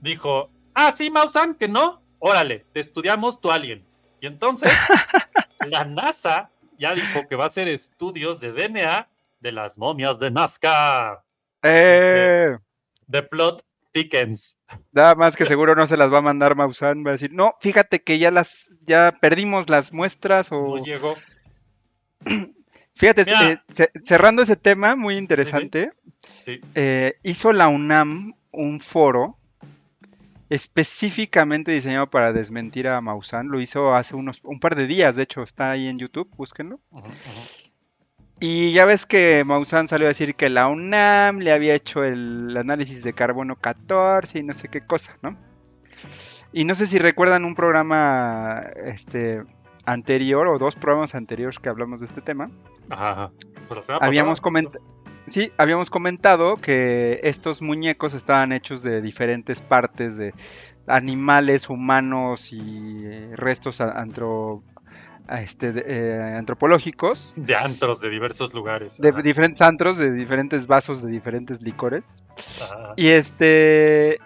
dijo: 0.00 0.50
Ah, 0.74 0.92
sí, 0.92 1.10
Mausan, 1.10 1.56
que 1.56 1.68
no. 1.68 2.05
Órale, 2.18 2.64
te 2.72 2.80
estudiamos 2.80 3.40
tu 3.40 3.50
alien. 3.50 3.84
Y 4.20 4.26
entonces, 4.26 4.72
la 5.60 5.84
NASA 5.84 6.50
ya 6.78 6.94
dijo 6.94 7.26
que 7.28 7.36
va 7.36 7.44
a 7.44 7.48
hacer 7.48 7.68
estudios 7.68 8.40
de 8.40 8.52
DNA 8.52 9.08
de 9.40 9.52
las 9.52 9.78
momias 9.78 10.18
de 10.18 10.30
Nazca. 10.30 11.22
Eh, 11.62 12.46
The 13.10 13.22
plot 13.22 13.62
thickens. 13.92 14.56
nada 14.92 15.14
más 15.14 15.32
que 15.36 15.46
seguro 15.46 15.74
no 15.74 15.86
se 15.88 15.96
las 15.96 16.12
va 16.12 16.18
a 16.18 16.22
mandar 16.22 16.54
Maussan. 16.56 17.04
Va 17.04 17.10
a 17.10 17.12
decir, 17.12 17.32
no, 17.32 17.54
fíjate 17.60 18.02
que 18.02 18.18
ya 18.18 18.30
las, 18.30 18.80
ya 18.86 19.16
perdimos 19.20 19.68
las 19.68 19.92
muestras 19.92 20.50
o. 20.52 20.76
No 20.76 20.84
llegó. 20.84 21.14
Fíjate, 22.94 23.22
eh, 23.30 23.58
ce- 23.68 23.90
cerrando 24.08 24.40
ese 24.40 24.56
tema, 24.56 24.96
muy 24.96 25.18
interesante, 25.18 25.92
Sí. 26.40 26.60
eh, 26.74 27.18
hizo 27.22 27.52
la 27.52 27.68
UNAM 27.68 28.34
un 28.52 28.80
foro 28.80 29.36
específicamente 30.48 31.72
diseñado 31.72 32.08
para 32.08 32.32
desmentir 32.32 32.88
a 32.88 33.00
Maussan. 33.00 33.48
Lo 33.48 33.60
hizo 33.60 33.94
hace 33.94 34.14
unos 34.16 34.40
un 34.44 34.60
par 34.60 34.76
de 34.76 34.86
días, 34.86 35.16
de 35.16 35.24
hecho, 35.24 35.42
está 35.42 35.70
ahí 35.70 35.88
en 35.88 35.98
YouTube, 35.98 36.30
búsquenlo. 36.36 36.80
Y 38.38 38.72
ya 38.72 38.84
ves 38.84 39.06
que 39.06 39.44
Maussan 39.44 39.88
salió 39.88 40.06
a 40.06 40.08
decir 40.08 40.34
que 40.34 40.50
la 40.50 40.68
UNAM 40.68 41.38
le 41.38 41.52
había 41.52 41.74
hecho 41.74 42.04
el 42.04 42.54
análisis 42.56 43.02
de 43.02 43.12
carbono 43.12 43.56
14 43.56 44.38
y 44.38 44.42
no 44.42 44.56
sé 44.56 44.68
qué 44.68 44.82
cosa, 44.82 45.18
¿no? 45.22 45.36
Y 46.52 46.64
no 46.64 46.74
sé 46.74 46.86
si 46.86 46.98
recuerdan 46.98 47.44
un 47.44 47.54
programa 47.54 48.60
este 48.84 49.42
anterior 49.84 50.48
o 50.48 50.58
dos 50.58 50.76
programas 50.76 51.14
anteriores 51.14 51.58
que 51.58 51.68
hablamos 51.68 52.00
de 52.00 52.06
este 52.06 52.20
tema. 52.20 52.50
Ajá. 52.90 53.30
Pues 53.68 53.76
la 53.76 53.82
semana 53.82 54.06
Habíamos 54.06 54.40
comentado 54.40 54.84
Sí, 55.28 55.50
habíamos 55.58 55.90
comentado 55.90 56.56
que 56.56 57.20
estos 57.24 57.60
muñecos 57.60 58.14
estaban 58.14 58.52
hechos 58.52 58.82
de 58.82 59.00
diferentes 59.02 59.60
partes 59.60 60.16
de 60.16 60.32
animales, 60.86 61.68
humanos 61.68 62.52
y 62.52 63.04
eh, 63.04 63.30
restos 63.34 63.80
antro, 63.80 64.62
este, 65.28 65.72
eh, 65.84 66.34
antropológicos 66.36 67.34
De 67.36 67.56
antros 67.56 68.00
de 68.00 68.08
diversos 68.10 68.54
lugares. 68.54 68.98
de 68.98 69.08
Ajá, 69.08 69.22
diferentes 69.22 69.60
antros, 69.66 69.98
de 69.98 70.12
diferentes 70.12 70.66
vasos, 70.68 71.02
de 71.02 71.10
diferentes 71.10 71.60
licores. 71.60 72.04
ajá. 72.62 72.92
Y 72.96 73.08
este. 73.08 74.20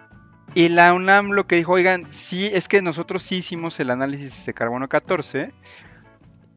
Y 0.53 0.67
la 0.67 0.93
UNAM 0.93 1.31
lo 1.31 1.47
que 1.47 1.55
dijo, 1.55 1.71
oigan, 1.71 2.11
sí, 2.11 2.49
es 2.51 2.67
que 2.67 2.81
nosotros 2.81 3.23
sí 3.23 3.37
hicimos 3.37 3.79
el 3.79 3.89
análisis 3.89 4.45
de 4.45 4.53
carbono 4.53 4.89
14 4.89 5.53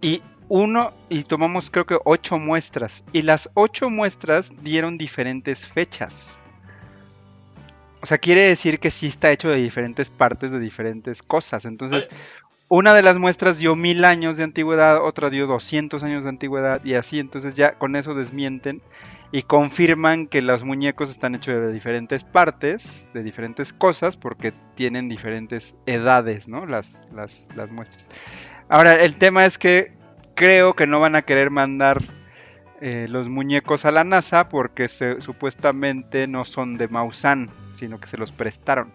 y 0.02 0.20
uno, 0.48 0.92
y 1.08 1.24
tomamos 1.24 1.70
creo 1.70 1.86
que 1.86 1.98
ocho 2.04 2.38
muestras, 2.38 3.04
y 3.12 3.22
las 3.22 3.50
ocho 3.54 3.90
muestras 3.90 4.52
dieron 4.62 4.98
diferentes 4.98 5.66
fechas. 5.66 6.40
O 8.02 8.06
sea, 8.06 8.18
quiere 8.18 8.42
decir 8.42 8.80
que 8.80 8.90
sí 8.90 9.06
está 9.06 9.32
hecho 9.32 9.48
de 9.48 9.56
diferentes 9.56 10.10
partes, 10.10 10.52
de 10.52 10.58
diferentes 10.58 11.22
cosas. 11.22 11.64
Entonces, 11.64 12.04
una 12.68 12.92
de 12.92 13.00
las 13.00 13.18
muestras 13.18 13.58
dio 13.58 13.76
mil 13.76 14.04
años 14.04 14.36
de 14.36 14.44
antigüedad, 14.44 15.02
otra 15.02 15.30
dio 15.30 15.46
200 15.46 16.04
años 16.04 16.24
de 16.24 16.30
antigüedad, 16.30 16.84
y 16.84 16.94
así, 16.94 17.18
entonces 17.18 17.56
ya 17.56 17.78
con 17.78 17.96
eso 17.96 18.14
desmienten 18.14 18.82
y 19.32 19.42
confirman 19.42 20.26
que 20.26 20.42
los 20.42 20.64
muñecos 20.64 21.08
están 21.08 21.34
hechos 21.34 21.54
de 21.54 21.72
diferentes 21.72 22.24
partes, 22.24 23.06
de 23.14 23.22
diferentes 23.22 23.72
cosas, 23.72 24.16
porque 24.16 24.52
tienen 24.76 25.08
diferentes 25.08 25.74
edades, 25.86 26.46
¿no? 26.46 26.66
Las, 26.66 27.08
las, 27.12 27.48
las 27.56 27.72
muestras. 27.72 28.10
Ahora, 28.68 29.02
el 29.02 29.16
tema 29.16 29.44
es 29.44 29.58
que 29.58 29.92
creo 30.34 30.74
que 30.74 30.86
no 30.86 31.00
van 31.00 31.16
a 31.16 31.22
querer 31.22 31.50
mandar 31.50 32.00
eh, 32.80 33.06
los 33.08 33.28
muñecos 33.28 33.84
a 33.84 33.90
la 33.90 34.04
NASA 34.04 34.48
porque 34.48 34.88
se- 34.88 35.20
supuestamente 35.20 36.26
no 36.26 36.44
son 36.44 36.76
de 36.76 36.88
Maussan, 36.88 37.50
sino 37.72 37.98
que 38.00 38.10
se 38.10 38.18
los 38.18 38.32
prestaron. 38.32 38.92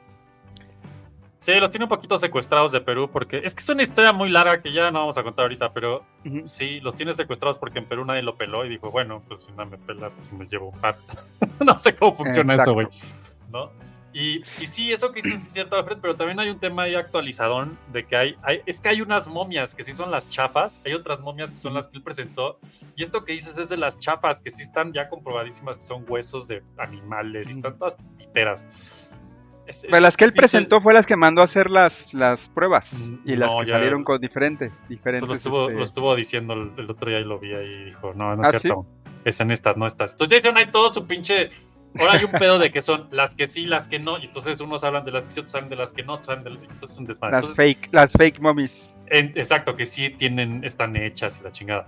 Sí, 1.38 1.54
los 1.56 1.72
tiene 1.72 1.86
un 1.86 1.90
poquito 1.90 2.20
secuestrados 2.20 2.74
de 2.74 2.82
Perú 2.82 3.10
porque 3.12 3.38
es 3.46 3.56
que 3.56 3.62
es 3.62 3.70
una 3.70 3.82
historia 3.82 4.12
muy 4.12 4.30
larga 4.30 4.62
que 4.62 4.74
ya 4.74 4.92
no 4.92 5.00
vamos 5.00 5.18
a 5.18 5.24
contar 5.24 5.44
ahorita, 5.44 5.72
pero 5.72 6.04
sí, 6.46 6.82
los 6.82 6.96
tiene 6.96 7.14
secuestrados 7.14 7.58
porque 7.58 7.80
en 7.80 7.86
Perú 7.86 8.04
nadie 8.04 8.22
lo 8.24 8.36
peló 8.36 8.66
y 8.66 8.70
dijo, 8.70 8.92
bueno, 8.92 9.22
pues 9.26 9.46
si 9.46 9.52
nadie 9.54 9.72
me 9.72 9.78
pela, 9.78 10.10
pues 10.10 10.34
me 10.34 10.46
llevo 10.48 10.70
un 10.72 10.80
par. 10.82 10.98
no 11.66 11.80
sé 11.80 11.96
cómo 11.96 12.18
funciona 12.18 12.56
eso, 12.56 12.74
güey. 12.74 12.88
¿No? 13.50 13.72
Y, 14.20 14.44
y 14.62 14.68
sí, 14.68 14.92
eso 14.92 15.12
que 15.14 15.22
dices 15.22 15.44
es 15.46 15.52
cierto, 15.54 15.76
Alfred, 15.78 16.00
pero 16.02 16.16
también 16.16 16.40
hay 16.40 16.50
un 16.50 16.60
tema 16.60 16.84
ahí 16.84 16.96
actualizadón 16.96 17.78
de 17.94 18.06
que 18.06 18.18
hay, 18.18 18.36
hay, 18.44 18.62
es 18.66 18.82
que 18.82 18.90
hay 18.90 19.02
unas 19.02 19.28
momias 19.28 19.74
que 19.74 19.84
sí 19.84 19.94
son 19.94 20.12
las 20.12 20.28
chafas, 20.30 20.82
hay 20.86 20.94
otras 20.94 21.22
momias 21.22 21.52
que 21.52 21.58
son 21.58 21.74
las 21.74 21.88
que 21.88 21.98
él 21.98 22.04
presentó, 22.04 22.60
y 22.96 23.04
esto 23.04 23.24
que 23.24 23.32
dices 23.34 23.58
es 23.58 23.70
de 23.70 23.78
las 23.78 23.98
chafas, 23.98 24.42
que 24.42 24.52
sí 24.52 24.62
están 24.62 24.92
ya 24.92 25.08
comprobadísimas 25.08 25.78
que 25.78 25.84
son 25.84 26.04
huesos 26.08 26.48
de 26.48 26.62
animales 26.78 27.48
y 27.50 27.54
están 27.54 27.78
todas 27.78 27.96
piteras. 28.18 28.68
Es- 29.66 29.86
Pero 29.88 30.00
las 30.02 30.18
que 30.18 30.26
él 30.26 30.34
presentó 30.34 30.82
fue 30.82 30.94
las 30.94 31.06
que 31.06 31.16
mandó 31.16 31.42
a 31.42 31.44
hacer 31.46 31.70
las, 31.70 32.14
las 32.14 32.50
pruebas 32.50 32.92
Mm, 33.12 33.30
y 33.30 33.36
las 33.36 33.54
no, 33.54 33.60
que 33.60 33.68
salieron 33.68 34.04
con 34.04 34.20
diferentes, 34.20 34.70
Pues 34.72 34.90
diferentes. 34.90 35.28
lo, 35.30 35.36
estuvo, 35.36 35.64
este, 35.68 35.78
lo 35.78 35.84
estuvo 35.84 36.16
diciendo 36.16 36.54
el, 36.54 36.72
el 36.78 36.90
otro 36.90 37.10
día 37.10 37.20
y 37.20 37.24
lo 37.24 37.40
vi 37.40 37.54
ahí 37.54 37.68
y 37.68 37.84
dijo, 37.86 38.14
no, 38.16 38.36
no 38.36 38.42
¿Ah, 38.44 38.50
es 38.50 38.62
cierto. 38.62 38.86
Es 39.26 39.40
en 39.42 39.52
estas, 39.52 39.76
no 39.78 39.86
estas. 39.86 40.14
Entonces 40.14 40.32
ya 40.32 40.38
hicieron 40.38 40.58
ahí 40.58 40.72
todo 40.72 40.92
su 40.92 41.06
pinche. 41.06 41.50
Ahora 41.98 42.14
hay 42.14 42.24
un 42.24 42.32
pedo 42.32 42.60
de 42.60 42.72
que 42.72 42.82
son 42.82 43.08
las 43.12 43.36
que 43.36 43.48
sí, 43.48 43.66
las 43.66 43.88
que 43.88 43.98
no. 44.00 44.18
Y 44.20 44.26
entonces 44.26 44.60
unos 44.62 44.84
hablan 44.84 45.06
de 45.06 45.12
las 45.12 45.24
que 45.24 45.32
sí, 45.32 45.40
otros 45.40 45.56
hablan 45.56 45.70
de 45.70 45.76
las 45.76 45.92
que 45.94 46.04
no. 46.04 46.14
otros 46.14 46.30
hablan 46.30 46.44
de- 46.60 46.66
Entonces 46.66 46.92
es 46.92 46.98
un 47.00 47.06
desmadre. 47.06 47.36
las 47.38 47.44
Entonces, 47.46 47.66
fake, 47.66 47.90
las 47.92 48.12
fake 48.12 48.40
mummies. 48.40 48.96
en- 49.08 49.34
exacto, 49.36 49.76
que 49.76 49.86
sí 49.86 50.10
tienen, 50.12 50.64
están 50.64 50.96
hechas 50.96 51.40
y 51.40 51.44
la 51.44 51.52
chingada. 51.52 51.88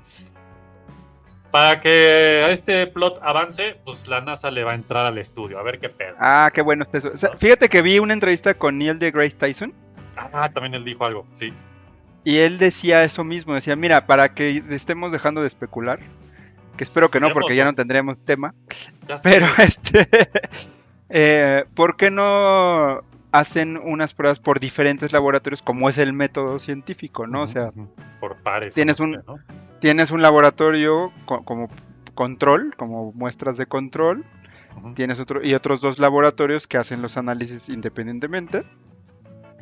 Para 1.52 1.82
que 1.82 2.49
este 2.52 2.88
plot 2.88 3.19
avance, 3.22 3.76
pues 3.84 4.07
la 4.07 4.22
NASA 4.22 4.49
le 4.52 4.64
va 4.64 4.72
a 4.72 4.76
entrar 4.76 5.06
al 5.06 5.18
estudio, 5.18 5.60
a 5.60 5.64
ver 5.64 5.80
qué 5.80 5.90
pedo. 5.90 6.15
Ah, 6.18 6.49
qué 6.53 6.61
bueno 6.61 6.86
eso. 6.94 7.11
O 7.14 7.18
sea, 7.18 7.32
fíjate 7.38 7.68
que 7.68 7.82
vi 7.82 7.99
una 7.99 8.14
entrevista 8.14 8.53
con 8.53 8.78
Neil 8.78 8.98
de 8.99 9.11
Grace 9.11 9.36
Tyson 9.38 9.73
Ah, 10.15 10.49
también 10.53 10.76
él 10.76 10.86
dijo 10.86 11.03
algo, 11.06 11.26
sí. 11.34 11.52
y 12.23 12.38
él 12.38 12.57
decía 12.57 13.03
eso 13.03 13.23
mismo. 13.26 13.53
Decía, 13.53 13.76
mira, 13.76 14.06
para 14.07 14.34
que 14.34 14.64
estemos 14.69 15.11
dejando 15.11 15.41
de 15.41 15.48
especular, 15.49 15.99
que 16.77 16.84
espero 16.84 17.10
que 17.10 17.19
no, 17.19 17.27
porque 17.34 17.56
ya 17.56 17.65
no 17.65 17.73
tendremos 17.76 18.18
tema. 18.26 18.53
Pero, 19.23 19.45
este, 19.57 20.30
eh, 21.10 21.65
¿por 21.76 21.98
qué 21.98 22.10
no 22.11 23.02
hacen 23.31 23.77
unas 23.77 24.14
pruebas 24.14 24.39
por 24.39 24.60
diferentes 24.60 25.11
laboratorios 25.14 25.61
como 25.61 25.88
es 25.89 25.98
el 25.98 26.11
método 26.14 26.60
científico, 26.60 27.27
¿no? 27.27 27.43
O 27.43 27.52
sea, 27.52 27.72
por 28.19 28.38
pares. 28.38 28.73
tienes 28.73 28.99
un- 28.99 29.22
tienes 29.80 30.11
un 30.11 30.22
laboratorio 30.22 31.11
co- 31.26 31.43
como 31.43 31.69
control, 32.14 32.73
como 32.77 33.14
muestras 33.14 33.57
de 33.57 33.65
control, 33.68 34.26
tienes 34.95 35.19
otro 35.19 35.43
y 35.43 35.53
otros 35.53 35.81
dos 35.81 35.98
laboratorios 35.99 36.68
que 36.68 36.77
hacen 36.77 37.02
los 37.02 37.15
análisis 37.18 37.69
independientemente. 37.69 38.64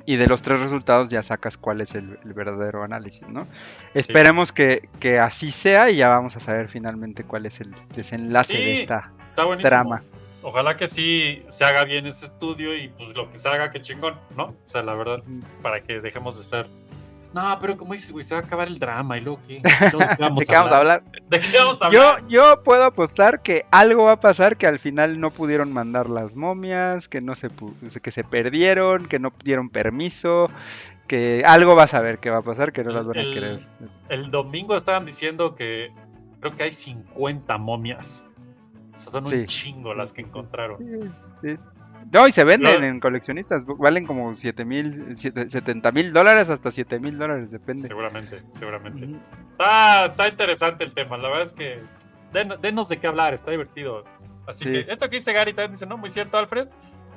Y 0.09 0.15
de 0.15 0.25
los 0.25 0.41
tres 0.41 0.59
resultados 0.59 1.11
ya 1.11 1.21
sacas 1.21 1.55
cuál 1.55 1.81
es 1.81 1.93
el, 1.93 2.17
el 2.25 2.33
verdadero 2.33 2.81
análisis, 2.83 3.27
¿no? 3.27 3.45
Esperemos 3.93 4.51
que, 4.51 4.89
que 4.99 5.19
así 5.19 5.51
sea 5.51 5.91
y 5.91 5.97
ya 5.97 6.07
vamos 6.07 6.35
a 6.35 6.39
saber 6.39 6.67
finalmente 6.67 7.23
cuál 7.23 7.45
es 7.45 7.61
el 7.61 7.75
desenlace 7.95 8.57
de 8.57 8.75
Sí, 8.75 8.81
esta 8.81 9.11
Está 9.29 9.43
buenísimo. 9.43 9.69
trama. 9.69 10.03
Ojalá 10.41 10.75
que 10.77 10.87
sí 10.87 11.43
se 11.51 11.63
haga 11.63 11.83
bien 11.83 12.07
ese 12.07 12.25
estudio 12.25 12.75
y 12.75 12.87
pues 12.87 13.15
lo 13.15 13.29
que 13.29 13.37
se 13.37 13.49
haga, 13.49 13.69
que 13.69 13.81
chingón, 13.81 14.15
¿no? 14.35 14.45
O 14.45 14.55
sea, 14.65 14.81
la 14.81 14.95
verdad, 14.95 15.21
para 15.61 15.81
que 15.83 16.01
dejemos 16.01 16.37
de 16.37 16.41
estar 16.41 16.65
No, 17.33 17.57
pero 17.61 17.77
como 17.77 17.93
dices, 17.93 18.11
güey, 18.11 18.23
se 18.23 18.33
va 18.33 18.41
a 18.41 18.43
acabar 18.43 18.67
el 18.67 18.79
drama 18.79 19.17
y 19.17 19.21
luego 19.21 19.39
qué. 19.47 19.61
Luego, 19.93 19.99
¿qué 20.17 20.21
vamos 20.23 20.39
¿De 20.39 20.45
qué 20.47 20.53
vamos 20.53 20.71
a 20.73 20.77
hablar? 20.77 21.03
¿De 21.29 21.39
qué 21.39 21.57
vamos 21.59 21.81
a 21.81 21.91
Yo, 21.91 22.07
hablar? 22.07 22.27
yo 22.27 22.63
puedo 22.63 22.83
apostar 22.85 23.41
que 23.43 23.65
algo 23.71 24.05
va 24.05 24.13
a 24.13 24.19
pasar 24.19 24.57
que 24.57 24.65
al 24.65 24.79
final 24.79 25.19
no 25.19 25.29
pudieron 25.31 25.71
mandar 25.71 26.09
las 26.09 26.35
momias, 26.35 27.07
que 27.07 27.21
no 27.21 27.35
se 27.35 27.49
que 28.01 28.09
se 28.11 28.23
perdieron, 28.23 29.07
que 29.07 29.19
no 29.19 29.31
dieron 29.43 29.69
permiso, 29.69 30.49
que 31.07 31.43
algo 31.45 31.75
vas 31.75 31.93
a 31.93 32.01
ver 32.01 32.17
que 32.17 32.29
va 32.31 32.39
a 32.39 32.41
pasar 32.41 32.71
que 32.73 32.83
no 32.83 32.91
las 32.91 33.05
van 33.05 33.17
a 33.17 33.21
El- 33.21 33.33
querer. 33.33 33.67
El 34.09 34.31
domingo 34.31 34.75
estaban 34.75 35.05
diciendo 35.05 35.53
que 35.55 35.91
creo 36.39 36.55
que 36.55 36.63
hay 36.63 36.71
50 36.71 37.57
momias. 37.59 38.25
O 38.95 38.99
sea, 38.99 39.11
son 39.11 39.23
un 39.25 39.29
Sí. 39.29 39.45
chingo 39.45 39.93
las 39.93 40.13
que 40.13 40.21
encontraron. 40.21 41.13
Sí. 41.43 41.55
No, 42.11 42.27
y 42.27 42.31
se 42.31 42.43
venden 42.43 42.81
No. 42.81 42.87
en 42.87 42.99
coleccionistas, 42.99 43.65
valen 43.65 44.05
como 44.07 44.35
7 44.35 44.65
mil, 44.65 45.15
70 45.17 45.91
mil 45.91 46.11
dólares 46.13 46.49
hasta 46.49 46.71
7 46.71 46.99
mil 46.99 47.17
dólares, 47.17 47.51
depende. 47.51 47.83
Seguramente, 47.83 48.41
seguramente. 48.53 49.05
Ujú. 49.05 49.17
Está, 49.51 50.05
está 50.05 50.27
interesante 50.27 50.83
el 50.83 50.93
tema. 50.93 51.17
La 51.17 51.27
verdad 51.29 51.43
es 51.43 51.53
que 51.53 51.81
den- 52.33 52.59
denos 52.61 52.89
de 52.89 52.97
qué 52.99 53.07
hablar, 53.07 53.33
está 53.33 53.51
divertido. 53.51 54.03
Así 54.47 54.65
Sí. 54.65 54.71
que 54.71 54.91
esto 54.91 55.09
que 55.09 55.17
dice 55.17 55.33
Gary 55.33 55.53
también 55.53 55.71
dice, 55.71 55.85
no, 55.85 55.97
muy 55.97 56.09
cierto, 56.09 56.37
Alfred. 56.37 56.67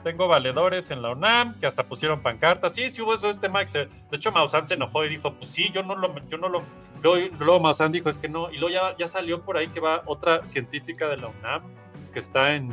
Tengo 0.05 0.27
valedores 0.27 0.91
en 0.91 1.01
la 1.01 1.11
UNAM 1.13 1.59
que 1.61 1.67
hasta 1.67 1.85
pusieron 1.85 2.23
pancartas. 2.23 2.75
Sí, 2.75 2.91
sí 2.91 3.01
hubo 3.01 3.15
eso 3.15 3.31
este 3.31 3.49
Max. 3.49 3.73
De 3.75 3.89
hecho, 4.11 4.33
Maussan 4.33 4.67
se 4.67 4.75
enojó 4.75 5.05
y 5.05 5.09
dijo, 5.09 5.33
pues 5.35 5.49
sí, 5.51 5.71
yo 5.73 5.85
no 5.85 5.95
lo, 5.95 6.13
yo 6.29 6.39
no 6.39 6.49
lo. 6.49 6.63
Luego, 7.03 7.35
luego 7.39 7.61
Maussan 7.61 7.93
dijo, 7.93 8.09
es 8.09 8.19
que 8.19 8.29
no. 8.29 8.51
Y 8.51 8.59
luego 8.59 8.75
ya, 8.75 8.97
ya 8.99 9.07
salió 9.07 9.43
por 9.45 9.57
ahí 9.57 9.69
que 9.69 9.79
va 9.79 10.03
otra 10.07 10.45
científica 10.45 11.07
de 11.09 11.19
la 11.19 11.29
UNAM 11.29 11.63
que 12.13 12.19
está 12.19 12.55
en 12.57 12.73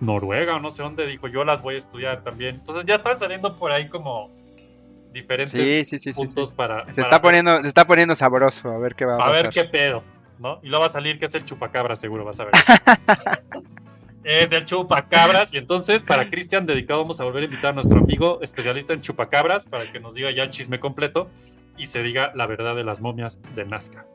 Noruega 0.00 0.56
o 0.56 0.60
no 0.60 0.70
sé 0.70 0.82
dónde, 0.82 1.06
dijo, 1.06 1.28
yo 1.28 1.44
las 1.44 1.62
voy 1.62 1.74
a 1.74 1.78
estudiar 1.78 2.22
también. 2.22 2.56
Entonces 2.56 2.84
ya 2.86 2.96
están 2.96 3.18
saliendo 3.18 3.56
por 3.56 3.70
ahí 3.70 3.88
como 3.88 4.30
diferentes 5.12 5.52
Sí, 5.52 5.84
sí, 5.84 5.84
sí, 5.84 5.98
sí, 5.98 6.12
puntos 6.12 6.52
para. 6.52 6.86
Se 6.86 6.92
para 6.92 7.02
está 7.08 7.22
poniendo, 7.22 7.62
se 7.62 7.68
está 7.68 7.86
poniendo 7.86 8.14
sabroso, 8.14 8.70
a 8.70 8.78
ver 8.78 8.94
qué 8.94 9.04
va 9.04 9.12
a 9.12 9.16
a 9.16 9.18
pasar. 9.18 9.42
ver 9.42 9.52
qué 9.52 9.64
pedo, 9.64 10.02
¿no? 10.38 10.58
Y 10.62 10.68
luego 10.68 10.80
va 10.80 10.86
a 10.86 10.90
salir 10.90 11.18
que 11.18 11.26
es 11.26 11.34
el 11.34 11.44
chupacabra, 11.44 11.96
seguro, 11.96 12.24
vas 12.24 12.40
a 12.40 12.44
ver. 12.44 12.54
es 14.24 14.50
del 14.50 14.64
chupacabras. 14.64 15.52
Y 15.52 15.58
entonces, 15.58 16.02
para 16.02 16.30
Cristian, 16.30 16.66
dedicado, 16.66 17.00
vamos 17.00 17.20
a 17.20 17.24
volver 17.24 17.42
a 17.42 17.46
invitar 17.46 17.70
a 17.70 17.74
nuestro 17.74 17.98
amigo 18.00 18.40
especialista 18.42 18.92
en 18.92 19.00
chupacabras 19.00 19.66
para 19.66 19.90
que 19.90 20.00
nos 20.00 20.14
diga 20.14 20.30
ya 20.30 20.42
el 20.42 20.50
chisme 20.50 20.80
completo 20.80 21.28
y 21.76 21.86
se 21.86 22.02
diga 22.02 22.32
la 22.34 22.46
verdad 22.46 22.76
de 22.76 22.84
las 22.84 23.00
momias 23.00 23.40
de 23.54 23.64
Nazca. 23.64 24.06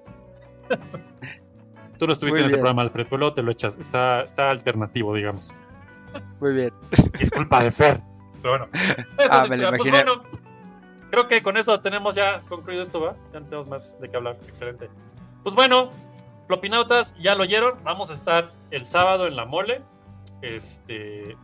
Tú 1.98 2.08
no 2.08 2.14
estuviste 2.14 2.40
Muy 2.40 2.42
en 2.42 2.48
ese 2.48 2.58
programa, 2.58 2.82
Alfred, 2.82 3.06
pero 3.06 3.18
luego 3.20 3.36
te 3.36 3.42
lo 3.42 3.52
echas. 3.52 3.78
Está, 3.78 4.22
está 4.22 4.50
alternativo, 4.50 5.16
digamos. 5.16 5.54
Muy 6.40 6.54
bien. 6.54 6.74
Es 7.20 7.30
culpa 7.30 7.64
de 7.64 7.72
Fer. 7.72 8.02
Pero 8.42 8.58
bueno. 8.58 8.68
Ah, 9.30 9.46
me 9.50 9.58
lo. 9.58 9.70
Pues 9.70 9.88
imaginé. 9.88 10.04
bueno, 10.04 10.24
creo 11.10 11.28
que 11.28 11.42
con 11.42 11.58
eso 11.58 11.80
tenemos 11.80 12.16
ya 12.16 12.42
concluido 12.42 12.84
esto, 12.84 13.02
¿va? 13.02 13.16
Ya 13.34 13.40
no 13.40 13.46
tenemos 13.46 13.68
más 13.68 14.00
de 14.00 14.10
qué 14.10 14.18
hablar. 14.18 14.38
Excelente. 14.48 14.90
Pues 15.44 15.56
bueno, 15.56 15.92
Flopinautas, 16.48 17.16
ya 17.18 17.36
lo 17.36 17.44
oyeron. 17.44 17.84
Vamos 17.84 18.10
a 18.10 18.14
estar 18.14 18.52
el 18.72 18.86
sábado 18.86 19.28
en 19.28 19.36
la 19.36 19.46
mole. 19.46 19.82
Este. 20.42 21.36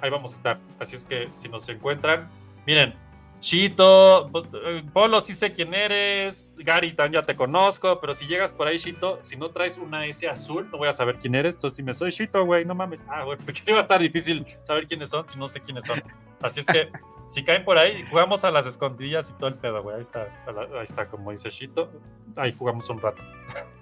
Ahí 0.00 0.10
vamos 0.10 0.32
a 0.32 0.36
estar. 0.36 0.58
Así 0.78 0.96
es 0.96 1.04
que 1.04 1.28
si 1.32 1.48
nos 1.48 1.68
encuentran, 1.68 2.28
miren. 2.66 2.94
Chito, 3.40 4.30
eh, 4.64 4.82
Polo, 4.92 5.20
sí 5.20 5.32
sé 5.32 5.52
quién 5.52 5.72
eres. 5.72 6.54
Gary, 6.58 6.92
también 6.92 7.22
ya 7.22 7.26
te 7.26 7.36
conozco. 7.36 8.00
Pero 8.00 8.12
si 8.14 8.26
llegas 8.26 8.52
por 8.52 8.66
ahí, 8.66 8.78
Chito, 8.78 9.20
si 9.22 9.36
no 9.36 9.50
traes 9.50 9.78
una 9.78 10.06
S 10.06 10.28
azul, 10.28 10.68
no 10.70 10.78
voy 10.78 10.88
a 10.88 10.92
saber 10.92 11.18
quién 11.18 11.34
eres. 11.34 11.54
Entonces, 11.54 11.76
si 11.76 11.82
me 11.82 11.94
soy 11.94 12.10
Chito, 12.10 12.44
güey, 12.44 12.64
no 12.64 12.74
mames. 12.74 13.04
Ah, 13.08 13.24
güey, 13.24 13.38
porque 13.38 13.54
sí 13.62 13.70
va 13.70 13.78
a 13.78 13.82
estar 13.82 14.00
difícil 14.00 14.44
saber 14.60 14.86
quiénes 14.86 15.10
son 15.10 15.26
si 15.28 15.38
no 15.38 15.46
sé 15.48 15.60
quiénes 15.60 15.84
son. 15.84 16.02
Así 16.40 16.60
es 16.60 16.66
que, 16.66 16.90
si 17.26 17.44
caen 17.44 17.64
por 17.64 17.78
ahí, 17.78 18.04
jugamos 18.10 18.44
a 18.44 18.50
las 18.50 18.66
escondidillas 18.66 19.30
y 19.30 19.34
todo 19.34 19.48
el 19.48 19.54
pedo, 19.54 19.82
güey. 19.82 19.96
Ahí 19.96 20.02
está, 20.02 20.28
ahí 20.46 20.84
está, 20.84 21.06
como 21.06 21.30
dice 21.30 21.48
Chito. 21.50 21.90
Ahí 22.34 22.52
jugamos 22.52 22.90
un 22.90 23.00
rato. 23.00 23.22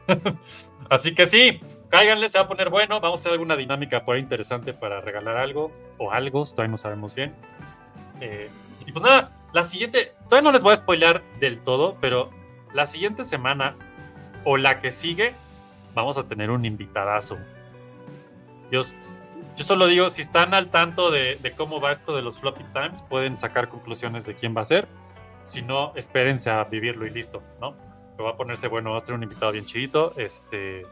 Así 0.91 1.15
que 1.15 1.27
sí, 1.27 1.61
cáiganle, 1.89 2.29
se 2.29 2.39
va 2.39 2.45
a 2.45 2.49
poner 2.49 2.69
bueno. 2.69 3.01
Vamos 3.01 3.21
a 3.21 3.23
hacer 3.23 3.33
alguna 3.33 3.57
dinámica 3.57 4.05
por 4.05 4.17
ahí 4.17 4.23
interesante 4.23 4.75
para 4.75 5.01
regalar 5.01 5.37
algo 5.39 5.73
o 5.99 6.13
algo, 6.13 6.45
todavía 6.45 6.73
no 6.73 6.77
sabemos 6.77 7.15
bien. 7.15 7.35
Eh, 8.21 8.51
y 8.87 8.93
pues 8.93 9.05
nada, 9.05 9.33
la 9.57 9.63
siguiente, 9.63 10.13
todavía 10.25 10.51
no 10.51 10.53
les 10.53 10.63
voy 10.63 10.75
a 10.75 10.77
spoilear 10.77 11.23
del 11.41 11.61
todo, 11.61 11.97
pero 11.99 12.29
la 12.75 12.85
siguiente 12.85 13.25
semana 13.25 13.75
o 14.45 14.59
la 14.59 14.83
que 14.83 14.93
sigue, 14.93 15.33
vamos 15.95 16.19
a 16.19 16.29
tener 16.29 16.51
un 16.51 16.67
invitadazo. 16.67 17.39
Yo, 18.71 18.83
yo 19.57 19.65
solo 19.65 19.87
digo, 19.87 20.11
si 20.11 20.21
están 20.21 20.53
al 20.53 20.69
tanto 20.69 21.11
de, 21.11 21.37
de 21.37 21.53
cómo 21.53 21.81
va 21.81 21.91
esto 21.91 22.15
de 22.15 22.21
los 22.21 22.39
floppy 22.39 22.65
times, 22.75 23.01
pueden 23.01 23.39
sacar 23.39 23.71
conclusiones 23.71 24.27
de 24.27 24.35
quién 24.35 24.55
va 24.55 24.61
a 24.61 24.67
ser. 24.67 24.87
Si 25.45 25.63
no, 25.63 25.95
espérense 25.97 26.51
a 26.51 26.63
vivirlo 26.65 27.07
y 27.07 27.11
listo, 27.11 27.43
¿no? 27.59 27.75
Pero 28.13 28.25
va 28.25 28.33
a 28.33 28.37
ponerse 28.37 28.69
bueno, 28.69 28.91
va 28.91 28.99
a 28.99 29.01
tener 29.01 29.17
un 29.17 29.23
invitado 29.23 29.53
bien 29.53 29.65
chidito. 29.65 30.13
Este. 30.19 30.83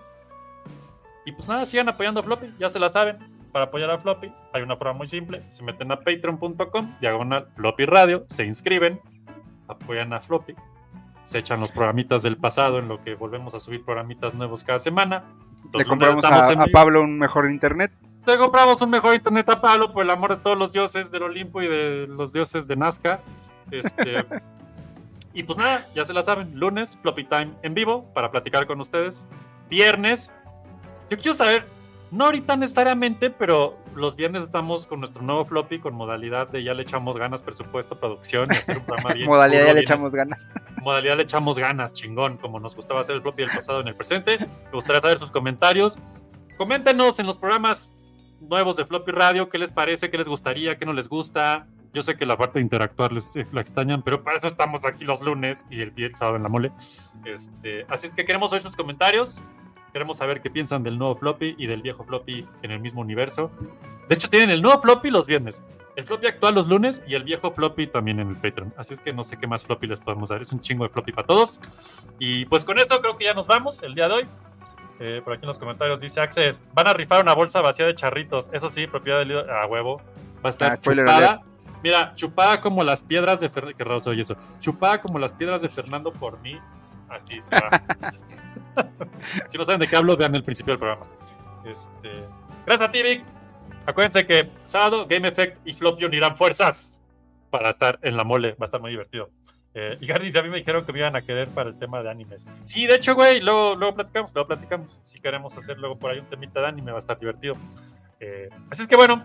Y 1.27 1.33
pues 1.33 1.47
nada, 1.49 1.67
sigan 1.67 1.91
apoyando 1.91 2.21
a 2.21 2.23
Floppy, 2.23 2.55
ya 2.59 2.71
se 2.71 2.79
la 2.79 2.89
saben. 2.89 3.19
Para 3.55 3.67
apoyar 3.67 3.89
a 3.93 3.99
Floppy 3.99 4.33
hay 4.53 4.63
una 4.63 4.77
forma 4.77 4.95
muy 4.95 5.07
simple. 5.07 5.45
Se 5.49 5.63
meten 5.63 5.93
a 5.93 6.01
patreon.com, 6.01 6.97
diagonal 7.01 7.47
Floppy 7.55 7.85
Radio, 7.85 8.27
se 8.29 8.45
inscriben, 8.45 9.01
apoyan 9.69 10.13
a 10.13 10.19
Floppy, 10.19 10.57
se 11.25 11.39
echan 11.39 11.61
los 11.61 11.71
programitas 11.71 12.25
del 12.25 12.37
pasado 12.37 12.81
en 12.81 12.89
lo 12.89 13.01
que 13.01 13.15
volvemos 13.15 13.55
a 13.55 13.61
subir 13.61 13.85
programitas 13.85 14.35
nuevos 14.35 14.65
cada 14.65 14.81
semana. 14.81 15.23
Los 15.73 15.75
Le 15.75 15.85
compramos 15.85 16.25
a, 16.25 16.53
en 16.53 16.63
a 16.63 16.65
vivo. 16.65 16.73
Pablo 16.73 17.03
un 17.03 17.17
mejor 17.17 17.49
internet. 17.49 17.93
Le 18.27 18.37
compramos 18.39 18.83
un 18.83 18.91
mejor 18.91 19.15
internet 19.15 19.49
a 19.49 19.61
Pablo 19.61 19.93
por 19.93 20.03
el 20.03 20.11
amor 20.11 20.37
de 20.37 20.43
todos 20.43 20.59
los 20.59 20.73
dioses 20.73 21.13
del 21.13 21.23
Olimpo 21.23 21.63
y 21.63 21.69
de 21.69 22.09
los 22.09 22.33
dioses 22.33 22.67
de 22.67 22.75
Nazca. 22.75 23.21
Este, 23.71 24.25
y 25.33 25.45
pues 25.45 25.57
nada, 25.57 25.87
ya 25.95 26.05
se 26.05 26.13
la 26.13 26.25
saben. 26.25 26.59
Lunes, 26.59 26.99
Floppy 27.03 27.23
Time 27.27 27.53
en 27.63 27.73
vivo 27.73 28.13
para 28.15 28.33
platicar 28.33 28.67
con 28.67 28.81
ustedes. 28.81 29.29
Viernes, 29.71 30.33
yo 31.09 31.17
quiero 31.19 31.35
saber, 31.35 31.69
no 32.15 32.27
ahorita 32.27 32.55
necesariamente, 32.57 33.29
pero 33.29 33.77
los 33.97 34.15
viernes 34.15 34.45
estamos 34.45 34.87
con 34.87 35.01
nuestro 35.01 35.25
nuevo 35.25 35.45
Floppy 35.45 35.81
con 35.81 35.95
modalidad 35.95 36.49
de 36.49 36.63
ya 36.63 36.73
le 36.73 36.83
echamos 36.83 37.17
ganas, 37.17 37.43
presupuesto, 37.43 37.99
producción 37.99 38.49
y 38.53 38.57
hacer 38.57 38.79
un 38.79 38.85
programa 38.85 39.15
bien. 39.15 39.27
Modalidad 39.27 39.63
chulo, 39.63 39.67
ya 39.67 39.75
le 39.75 39.81
bien 39.81 39.93
echamos 39.93 40.13
ganas. 40.13 40.49
modalidad 40.81 41.17
le 41.17 41.23
echamos 41.25 41.59
ganas, 41.59 41.93
chingón, 41.93 42.37
como 42.37 42.61
nos 42.61 42.77
gustaba 42.77 43.01
hacer 43.01 43.17
el 43.17 43.23
floppy 43.23 43.43
del 43.43 43.51
pasado 43.51 43.81
en 43.81 43.89
el 43.89 43.97
presente. 43.97 44.39
Me 44.39 44.71
gustaría 44.73 45.01
saber 45.01 45.19
sus 45.19 45.33
comentarios. 45.33 45.99
Coméntenos 46.57 47.19
en 47.19 47.27
los 47.27 47.37
programas 47.37 47.93
nuevos 48.41 48.77
de 48.77 48.85
Floppy 48.85 49.11
Radio, 49.11 49.49
qué 49.49 49.59
les 49.59 49.73
parece, 49.73 50.09
qué 50.09 50.17
les 50.17 50.29
gustaría, 50.29 50.79
qué 50.79 50.87
no 50.87 50.93
les 50.93 51.09
gusta. 51.09 51.67
Yo 51.93 52.03
sé 52.03 52.17
que 52.17 52.27
la 52.27 52.37
parte 52.37 52.61
de 52.61 52.63
interactuar 52.63 53.13
les 53.13 53.35
eh, 53.35 53.47
la 53.51 53.61
extrañan, 53.61 54.03
pero 54.03 54.23
para 54.23 54.37
eso 54.37 54.47
estamos 54.47 54.85
aquí 54.85 55.05
los 55.05 55.21
lunes 55.21 55.67
y 55.69 55.81
el, 55.81 55.93
el 55.97 56.15
sábado 56.15 56.37
en 56.37 56.45
la 56.45 56.49
mole. 56.49 56.71
Este, 57.25 57.87
así 57.89 58.07
es 58.07 58.15
que 58.15 58.25
queremos 58.25 58.53
oír 58.53 58.63
sus 58.63 58.77
comentarios. 58.77 59.43
Queremos 59.95 60.17
saber 60.17 60.43
qué 60.43 60.51
piensan 60.51 60.83
del 60.83 60.99
nuevo 60.99 61.15
floppy 61.15 61.55
y 61.57 61.69
del 61.69 61.81
viejo 61.81 62.03
floppy 62.05 62.45
en 62.63 62.71
el 62.73 62.81
mismo 62.81 63.01
universo. 63.01 63.51
De 64.09 64.17
hecho, 64.17 64.29
tienen 64.29 64.51
el 64.51 64.61
nuevo 64.61 64.81
floppy 64.81 65.09
los 65.09 65.27
viernes, 65.27 65.63
el 65.95 66.03
floppy 66.05 66.27
actual 66.27 66.57
los 66.57 66.67
lunes 66.67 67.01
y 67.07 67.15
el 67.15 67.23
viejo 67.23 67.53
floppy 67.53 67.87
también 67.87 68.19
en 68.19 68.29
el 68.31 68.37
Patreon. 68.37 68.75
Así 68.77 68.93
es 68.95 69.01
que 69.01 69.13
no 69.13 69.23
sé 69.23 69.37
qué 69.39 69.47
más 69.47 69.65
floppy 69.65 69.87
les 69.87 70.01
podemos 70.01 70.31
dar. 70.31 70.43
Es 70.43 70.53
un 70.53 70.61
chingo 70.61 70.83
de 70.83 70.91
floppy 70.91 71.13
para 71.13 71.29
todos. 71.29 71.61
Y 72.19 72.45
pues 72.47 72.65
con 72.65 72.77
eso 72.81 73.01
creo 73.01 73.17
que 73.17 73.25
ya 73.27 73.35
nos 73.35 73.47
vamos 73.47 73.85
el 73.85 73.95
día 73.95 74.09
de 74.09 74.15
hoy. 74.15 74.27
Eh, 74.99 75.21
por 75.23 75.33
aquí 75.33 75.45
en 75.45 75.49
los 75.49 75.61
comentarios 75.61 76.01
dice 76.01 76.21
Access, 76.21 76.65
van 76.75 76.89
a 76.89 76.93
rifar 76.93 77.23
una 77.23 77.33
bolsa 77.35 77.61
vacía 77.61 77.87
de 77.87 77.95
charritos. 77.95 78.51
Eso 78.53 78.71
sí, 78.71 78.89
propiedad 78.89 79.21
del 79.21 79.29
líder. 79.29 79.49
A 79.49 79.67
huevo. 79.67 79.99
Va 80.45 80.49
a 80.49 80.51
estar 80.51 80.73
Ah, 80.73 80.77
chupada. 80.77 81.41
Mira, 81.85 82.15
chupada 82.15 82.63
como 82.63 82.83
las 82.83 83.03
piedras 83.03 83.41
de 83.41 83.51
Fernando. 83.51 83.77
Qué 83.77 83.85
raro 83.85 84.01
soy 84.01 84.19
eso. 84.19 84.35
Chupada 84.59 85.03
como 85.03 85.19
las 85.19 85.35
piedras 85.35 85.61
de 85.61 85.69
Fernando 85.69 86.11
por 86.11 86.41
mí. 86.41 86.59
Así 87.11 87.39
se 87.43 87.55
va. 87.55 87.83
si 89.47 89.59
no 89.59 89.67
saben 89.67 89.83
de 89.83 89.87
qué 89.87 89.95
hablo, 89.95 90.17
vean 90.17 90.35
el 90.35 90.43
principio 90.43 90.73
del 90.73 90.79
programa. 90.79 91.07
Este... 91.67 92.25
Gracias 92.65 92.89
a 92.89 92.91
ti, 92.91 93.03
Vic. 93.03 93.23
Acuérdense 93.85 94.25
que 94.25 94.49
sábado 94.65 95.07
Game 95.07 95.29
Effect 95.29 95.59
y 95.67 95.75
Floppy 95.75 96.07
unirán 96.07 96.35
fuerzas 96.37 97.03
para 97.51 97.69
estar 97.69 97.99
en 98.01 98.17
la 98.17 98.25
mole. 98.25 98.53
Va 98.53 98.63
a 98.63 98.65
estar 98.65 98.81
muy 98.81 98.91
divertido. 98.91 99.29
Eh, 99.75 99.99
y 100.01 100.07
Gary 100.07 100.25
dice, 100.25 100.39
a 100.39 100.43
mí 100.43 100.49
me 100.49 100.57
dijeron 100.57 100.87
que 100.87 100.93
me 100.95 101.01
iban 101.01 101.17
a 101.17 101.21
querer 101.21 101.49
para 101.49 101.69
el 101.69 101.79
tema 101.79 102.03
de 102.03 102.09
animes. 102.09 102.47
Sí, 102.63 102.87
de 102.87 102.95
hecho, 102.95 103.15
güey, 103.15 103.43
luego, 103.43 103.75
luego 103.75 103.97
platicamos, 103.97 104.33
luego 104.33 104.49
platicamos. 104.49 105.01
Si 105.03 105.21
queremos 105.21 105.55
hacer 105.55 105.79
luego 105.79 105.99
por 105.99 106.13
ahí 106.13 106.19
un 106.19 106.31
temita 106.31 106.61
de 106.61 106.67
anime, 106.69 106.93
va 106.93 106.97
a 106.97 107.01
estar 107.01 107.19
divertido. 107.19 107.59
Eh, 108.21 108.49
así 108.71 108.81
es 108.81 108.89
que 108.89 108.97
bueno, 108.97 109.23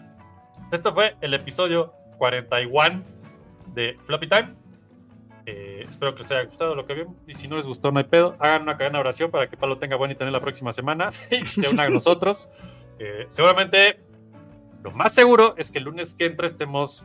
esto 0.73 0.94
fue 0.94 1.15
el 1.22 1.34
episodio 1.34 1.94
41 2.20 3.04
de 3.74 3.98
Floppy 4.04 4.30
Time. 4.30 4.54
Eh, 5.48 5.86
espero 5.90 6.14
que 6.14 6.20
les 6.20 6.32
haya 6.32 6.44
gustado 6.44 6.76
lo 6.76 6.86
que 6.86 6.94
vieron. 6.94 7.16
Y 7.26 7.34
si 7.34 7.48
no 7.48 7.56
les 7.56 7.66
gustó, 7.66 7.91
no 7.91 7.98
hay 7.98 8.06
pedo. 8.06 8.36
Hagan 8.38 8.62
una 8.62 8.78
cadena 8.78 9.00
de 9.00 9.02
oración 9.02 9.32
para 9.32 9.50
que 9.50 9.58
Pablo 9.58 9.80
tenga 9.80 9.96
buen 9.96 10.12
internet 10.12 10.32
la 10.32 10.41
próxima 10.41 10.72
semana 10.74 11.12
y 11.32 11.50
se 11.50 11.68
una 11.68 11.84
a 11.84 11.90
nosotros. 11.90 12.50
Eh, 13.00 13.26
seguramente, 13.30 14.00
lo 14.84 14.91
más 14.91 15.16
seguro 15.16 15.56
es 15.58 15.72
que 15.72 15.80
el 15.80 15.86
lunes 15.86 16.14
que 16.14 16.26
entra 16.26 16.46
estemos 16.46 17.04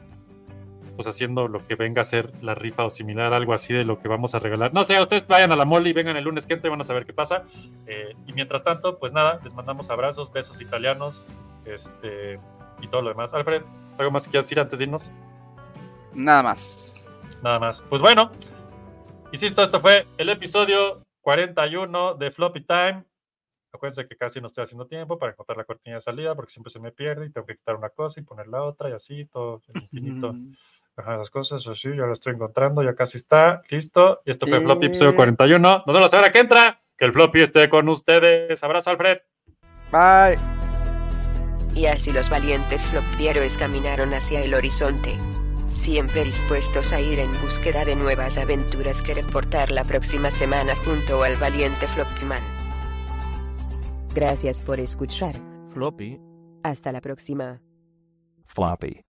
pues 0.96 1.08
haciendo 1.08 1.48
lo 1.48 1.66
que 1.66 1.74
venga 1.74 2.02
a 2.02 2.04
ser 2.04 2.32
la 2.40 2.54
rifa 2.54 2.84
o 2.84 2.90
similar, 2.90 3.32
algo 3.32 3.52
así 3.52 3.74
de 3.74 3.84
lo 3.84 3.98
que 3.98 4.08
vamos 4.08 4.34
a 4.34 4.38
regalar. 4.38 4.72
No 4.72 4.84
sé, 4.84 5.00
ustedes 5.00 5.26
vayan 5.26 5.50
a 5.50 5.56
la 5.56 5.64
mole 5.64 5.90
y 5.90 5.92
vengan 5.92 6.16
el 6.16 6.24
lunes 6.24 6.46
que 6.46 6.54
entra 6.54 6.68
y 6.68 6.70
van 6.70 6.80
a 6.80 6.84
saber 6.84 7.04
qué 7.04 7.12
pasa. 7.12 7.44
Eh, 7.86 8.14
y 8.26 8.32
mientras 8.32 8.62
tanto, 8.62 8.98
pues 8.98 9.12
nada, 9.12 9.40
les 9.42 9.54
mandamos 9.54 9.90
abrazos, 9.90 10.32
besos 10.32 10.60
italianos, 10.60 11.24
este 11.64 12.38
y 12.80 12.88
todo 12.88 13.02
lo 13.02 13.08
demás. 13.10 13.34
Alfred, 13.34 13.62
¿algo 13.98 14.10
más 14.10 14.24
que 14.24 14.30
quieras 14.30 14.46
decir 14.46 14.60
antes 14.60 14.78
de 14.78 14.84
irnos? 14.84 15.10
Nada 16.12 16.42
más. 16.42 17.10
Nada 17.42 17.58
más. 17.58 17.82
Pues 17.82 18.00
bueno, 18.00 18.30
Insisto, 19.34 19.64
esto 19.64 19.80
fue 19.80 20.06
el 20.16 20.28
episodio 20.28 21.04
41 21.22 22.14
de 22.14 22.30
Floppy 22.30 22.60
Time. 22.60 23.02
Acuérdense 23.72 24.06
que 24.06 24.16
casi 24.16 24.40
no 24.40 24.46
estoy 24.46 24.62
haciendo 24.62 24.86
tiempo 24.86 25.18
para 25.18 25.32
encontrar 25.32 25.58
la 25.58 25.64
cortina 25.64 25.96
de 25.96 26.00
salida 26.00 26.36
porque 26.36 26.52
siempre 26.52 26.70
se 26.70 26.78
me 26.78 26.92
pierde 26.92 27.26
y 27.26 27.30
tengo 27.30 27.44
que 27.44 27.56
quitar 27.56 27.74
una 27.74 27.88
cosa 27.88 28.20
y 28.20 28.22
poner 28.22 28.46
la 28.46 28.62
otra 28.62 28.90
y 28.90 28.92
así, 28.92 29.24
todo 29.24 29.60
el 29.74 29.82
infinito. 29.82 30.36
Ajá, 30.96 31.14
esas 31.14 31.30
cosas, 31.30 31.66
así, 31.66 31.88
ya 31.88 32.06
lo 32.06 32.12
estoy 32.12 32.34
encontrando, 32.34 32.80
ya 32.84 32.94
casi 32.94 33.18
está, 33.18 33.62
listo. 33.70 34.22
Y 34.24 34.30
esto 34.30 34.46
fue 34.46 34.60
Floppy 34.60 34.86
episodio 34.86 35.16
41. 35.16 35.58
Nos 35.58 35.84
vemos 35.84 36.02
la 36.02 36.08
semana 36.08 36.30
que 36.30 36.38
entra. 36.38 36.80
Que 36.96 37.04
el 37.04 37.12
Floppy 37.12 37.40
esté 37.40 37.68
con 37.68 37.88
ustedes. 37.88 38.62
Abrazo, 38.62 38.90
Alfred. 38.90 39.18
Bye. 39.90 40.63
Y 41.74 41.86
así 41.86 42.12
los 42.12 42.30
valientes 42.30 42.84
flopieros 42.86 43.56
caminaron 43.56 44.14
hacia 44.14 44.42
el 44.42 44.54
horizonte. 44.54 45.16
Siempre 45.72 46.24
dispuestos 46.24 46.92
a 46.92 47.00
ir 47.00 47.18
en 47.18 47.32
búsqueda 47.42 47.84
de 47.84 47.96
nuevas 47.96 48.38
aventuras 48.38 49.02
que 49.02 49.14
reportar 49.14 49.72
la 49.72 49.82
próxima 49.82 50.30
semana 50.30 50.76
junto 50.76 51.22
al 51.24 51.36
valiente 51.36 51.88
Floppyman. 51.88 52.42
Gracias 54.14 54.60
por 54.60 54.78
escuchar. 54.78 55.34
Floppy. 55.72 56.20
Hasta 56.62 56.92
la 56.92 57.00
próxima. 57.00 57.60
Floppy. 58.46 59.03